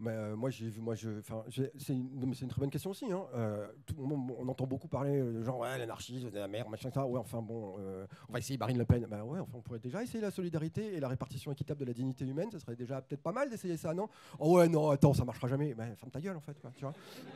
Mais 0.00 0.12
euh, 0.12 0.34
moi, 0.34 0.48
j'ai 0.48 0.66
vu, 0.70 0.80
moi, 0.80 0.94
je, 0.94 1.18
enfin, 1.18 1.44
c'est 1.50 1.92
une, 1.92 2.48
très 2.48 2.58
bonne 2.58 2.70
question 2.70 2.90
aussi. 2.90 3.12
Hein. 3.12 3.22
Euh, 3.34 3.66
tout 3.84 3.94
on 3.98 4.48
entend 4.48 4.66
beaucoup 4.66 4.88
parler, 4.88 5.18
euh, 5.18 5.44
genre 5.44 5.58
ouais, 5.58 5.78
de 5.78 6.38
la 6.38 6.48
merde, 6.48 6.70
machin, 6.70 6.90
ça. 6.90 7.04
Ouais, 7.06 7.20
enfin 7.20 7.42
bon, 7.42 7.76
euh, 7.78 8.06
on 8.30 8.32
va 8.32 8.38
essayer 8.38 8.56
Marine 8.56 8.78
Le 8.78 8.86
Pen. 8.86 9.06
Bah 9.10 9.22
ouais, 9.24 9.40
enfin, 9.40 9.52
on 9.56 9.60
pourrait 9.60 9.78
déjà 9.78 10.02
essayer 10.02 10.22
la 10.22 10.30
solidarité 10.30 10.94
et 10.94 11.00
la 11.00 11.08
répartition 11.08 11.52
équitable 11.52 11.80
de 11.80 11.84
la 11.84 11.92
dignité 11.92 12.24
humaine. 12.24 12.50
Ça 12.50 12.58
serait 12.58 12.76
déjà 12.76 13.02
peut-être 13.02 13.22
pas 13.22 13.32
mal 13.32 13.50
d'essayer 13.50 13.76
ça, 13.76 13.92
non? 13.92 14.08
Oh 14.38 14.56
ouais, 14.56 14.68
non, 14.68 14.88
attends, 14.88 15.12
ça 15.12 15.26
marchera 15.26 15.48
jamais. 15.48 15.74
Bah, 15.74 15.84
ferme 15.96 16.10
ta 16.10 16.20
gueule 16.20 16.36
en 16.36 16.40
fait, 16.40 16.58
quoi, 16.58 16.70
tu 16.74 16.82
vois. 16.82 16.94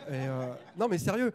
Et, 0.09 0.27
euh, 0.27 0.55
non, 0.79 0.89
mais 0.89 0.97
sérieux. 0.97 1.35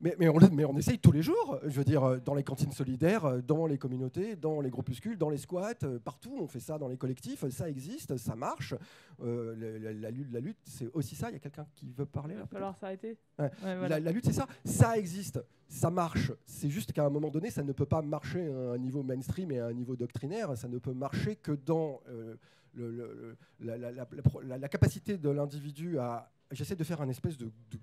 Mais, 0.00 0.14
mais, 0.18 0.28
on, 0.28 0.38
le- 0.38 0.48
mais 0.50 0.64
on 0.64 0.76
essaye 0.76 0.98
tous 0.98 1.10
les 1.10 1.22
jours, 1.22 1.58
je 1.64 1.70
veux 1.76 1.84
dire, 1.84 2.04
euh, 2.04 2.18
dans 2.18 2.34
les 2.34 2.44
cantines 2.44 2.70
solidaires, 2.70 3.24
euh, 3.24 3.40
dans 3.42 3.66
les 3.66 3.78
communautés, 3.78 4.36
dans 4.36 4.60
les 4.60 4.70
groupuscules, 4.70 5.18
dans 5.18 5.28
les 5.28 5.38
squats, 5.38 5.74
euh, 5.82 5.98
partout, 5.98 6.36
on 6.40 6.46
fait 6.46 6.60
ça 6.60 6.78
dans 6.78 6.86
les 6.86 6.96
collectifs, 6.96 7.48
ça 7.48 7.68
existe, 7.68 8.16
ça 8.16 8.36
marche. 8.36 8.74
Euh, 9.22 9.78
la, 9.80 9.92
la 9.92 10.10
lutte, 10.12 10.32
la 10.32 10.38
lutte, 10.40 10.58
c'est 10.64 10.88
aussi 10.94 11.16
ça. 11.16 11.30
Il 11.30 11.32
y 11.32 11.36
a 11.36 11.40
quelqu'un 11.40 11.66
qui 11.74 11.90
veut 11.90 12.06
parler 12.06 12.34
Il 12.34 12.40
va 12.40 12.46
falloir 12.46 12.76
s'arrêter. 12.76 13.18
Ouais. 13.38 13.44
Ouais, 13.46 13.50
voilà. 13.62 13.88
la, 13.88 14.00
la 14.00 14.12
lutte, 14.12 14.26
c'est 14.26 14.32
ça. 14.32 14.46
Ça 14.64 14.96
existe, 14.96 15.40
ça 15.68 15.90
marche. 15.90 16.30
C'est 16.46 16.70
juste 16.70 16.92
qu'à 16.92 17.04
un 17.04 17.10
moment 17.10 17.30
donné, 17.30 17.50
ça 17.50 17.64
ne 17.64 17.72
peut 17.72 17.86
pas 17.86 18.00
marcher 18.00 18.46
à 18.46 18.74
un 18.74 18.78
niveau 18.78 19.02
mainstream 19.02 19.50
et 19.50 19.58
à 19.58 19.66
un 19.66 19.72
niveau 19.72 19.96
doctrinaire. 19.96 20.56
Ça 20.56 20.68
ne 20.68 20.78
peut 20.78 20.94
marcher 20.94 21.34
que 21.34 21.52
dans 21.52 22.00
euh, 22.08 22.36
le- 22.74 22.90
le- 22.92 23.36
le- 23.58 24.56
la, 24.56 24.68
capacité 24.68 25.18
de 25.18 25.28
l'individu 25.30 25.98
à. 25.98 26.30
J'essaie 26.52 26.76
de 26.76 26.84
faire 26.84 27.00
un 27.02 27.08
espèce 27.08 27.36
de, 27.36 27.46
de- 27.46 27.78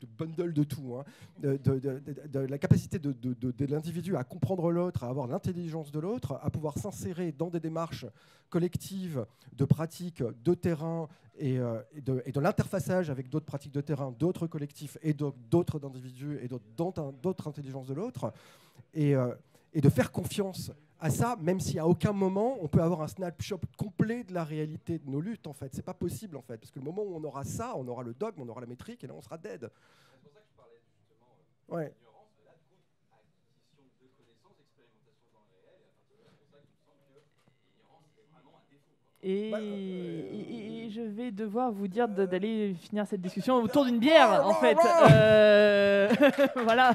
de 0.00 0.06
bundle 0.06 0.52
de 0.52 0.64
tout, 0.64 0.96
hein. 0.96 1.04
de, 1.42 2.38
la 2.38 2.58
capacité 2.58 2.98
de, 2.98 3.66
l'individu 3.66 4.16
à 4.16 4.24
comprendre 4.24 4.70
l'autre, 4.70 5.04
à 5.04 5.08
avoir 5.08 5.26
l'intelligence 5.26 5.90
de 5.90 5.98
l'autre, 5.98 6.38
à 6.42 6.50
pouvoir 6.50 6.78
s'insérer 6.78 7.32
dans 7.32 7.50
des 7.50 7.60
démarches 7.60 8.06
collectives 8.48 9.24
de 9.52 9.64
pratiques 9.64 10.22
de 10.44 10.54
terrain 10.54 11.08
et, 11.38 11.58
euh, 11.58 11.80
de, 11.94 12.40
l'interfaçage 12.40 13.10
avec 13.10 13.28
d'autres 13.28 13.46
pratiques 13.46 13.72
de 13.72 13.80
terrain, 13.80 14.14
d'autres 14.18 14.46
collectifs 14.46 14.98
et 15.02 15.14
d'autres 15.14 15.84
individus 15.84 16.38
et 16.42 16.48
d'autres 16.48 17.48
intelligences 17.48 17.86
de 17.86 17.94
l'autre, 17.94 18.32
et, 18.94 19.14
euh, 19.14 19.34
et 19.72 19.80
de 19.80 19.88
faire 19.88 20.12
confiance 20.12 20.72
à 21.00 21.10
ça, 21.10 21.36
même 21.40 21.60
si 21.60 21.78
à 21.78 21.86
aucun 21.86 22.12
moment 22.12 22.56
on 22.60 22.68
peut 22.68 22.82
avoir 22.82 23.02
un 23.02 23.08
snapshot 23.08 23.60
complet 23.76 24.24
de 24.24 24.34
la 24.34 24.44
réalité 24.44 24.98
de 24.98 25.08
nos 25.10 25.20
luttes. 25.20 25.46
En 25.46 25.52
fait, 25.52 25.70
c'est 25.74 25.82
pas 25.84 25.94
possible 25.94 26.36
en 26.36 26.42
fait, 26.42 26.58
parce 26.58 26.70
que 26.70 26.78
le 26.78 26.84
moment 26.84 27.02
où 27.02 27.14
on 27.16 27.24
aura 27.24 27.44
ça, 27.44 27.72
on 27.76 27.86
aura 27.88 28.02
le 28.02 28.14
dogme, 28.14 28.40
on 28.42 28.48
aura 28.48 28.60
la 28.60 28.66
métrique, 28.66 29.02
et 29.04 29.06
là 29.06 29.14
on 29.16 29.20
sera 29.22 29.38
dead. 29.38 29.60
C'est 29.62 30.22
pour 30.22 30.32
ça 30.32 30.40
que 30.40 30.46
je 30.50 30.56
parlais 30.56 30.80
justement 30.98 31.28
euh, 31.70 31.74
Ouais. 31.76 31.92
d'ignorance, 31.96 32.28
mais 32.38 32.44
là, 32.44 32.52
coup, 32.68 32.76
acquisition 33.14 34.06
de 34.06 34.12
connaissances, 34.20 34.58
expérimentation 34.60 35.28
dans 35.32 35.44
le 35.48 35.56
réel, 35.64 35.80
et 35.80 35.88
à 35.88 35.92
partir 35.96 36.14
de 36.14 36.22
là, 36.22 36.28
c'est 36.28 36.40
pour 36.44 36.50
ça 36.52 36.58
qu'il 36.60 36.76
me 36.76 36.82
semble 36.84 37.00
que 37.08 37.64
l'ignorance 37.64 38.10
est 38.20 38.28
vraiment 38.30 38.54
un 38.60 38.66
défaut. 38.68 38.94
quoi. 39.00 39.08
Et, 39.22 39.50
Bah, 39.50 39.58
euh, 39.58 40.86
et- 40.86 40.90
je 40.90 41.02
vais 41.02 41.30
devoir 41.30 41.70
vous 41.70 41.86
dire 41.88 42.08
de- 42.08 42.26
d'aller 42.26 42.74
finir 42.74 43.06
cette 43.06 43.20
discussion 43.20 43.56
autour 43.62 43.84
d'une 43.84 43.98
bière, 44.00 44.44
en 44.46 44.54
fait. 44.54 44.76
Euh, 45.12 46.08
voilà. 46.64 46.92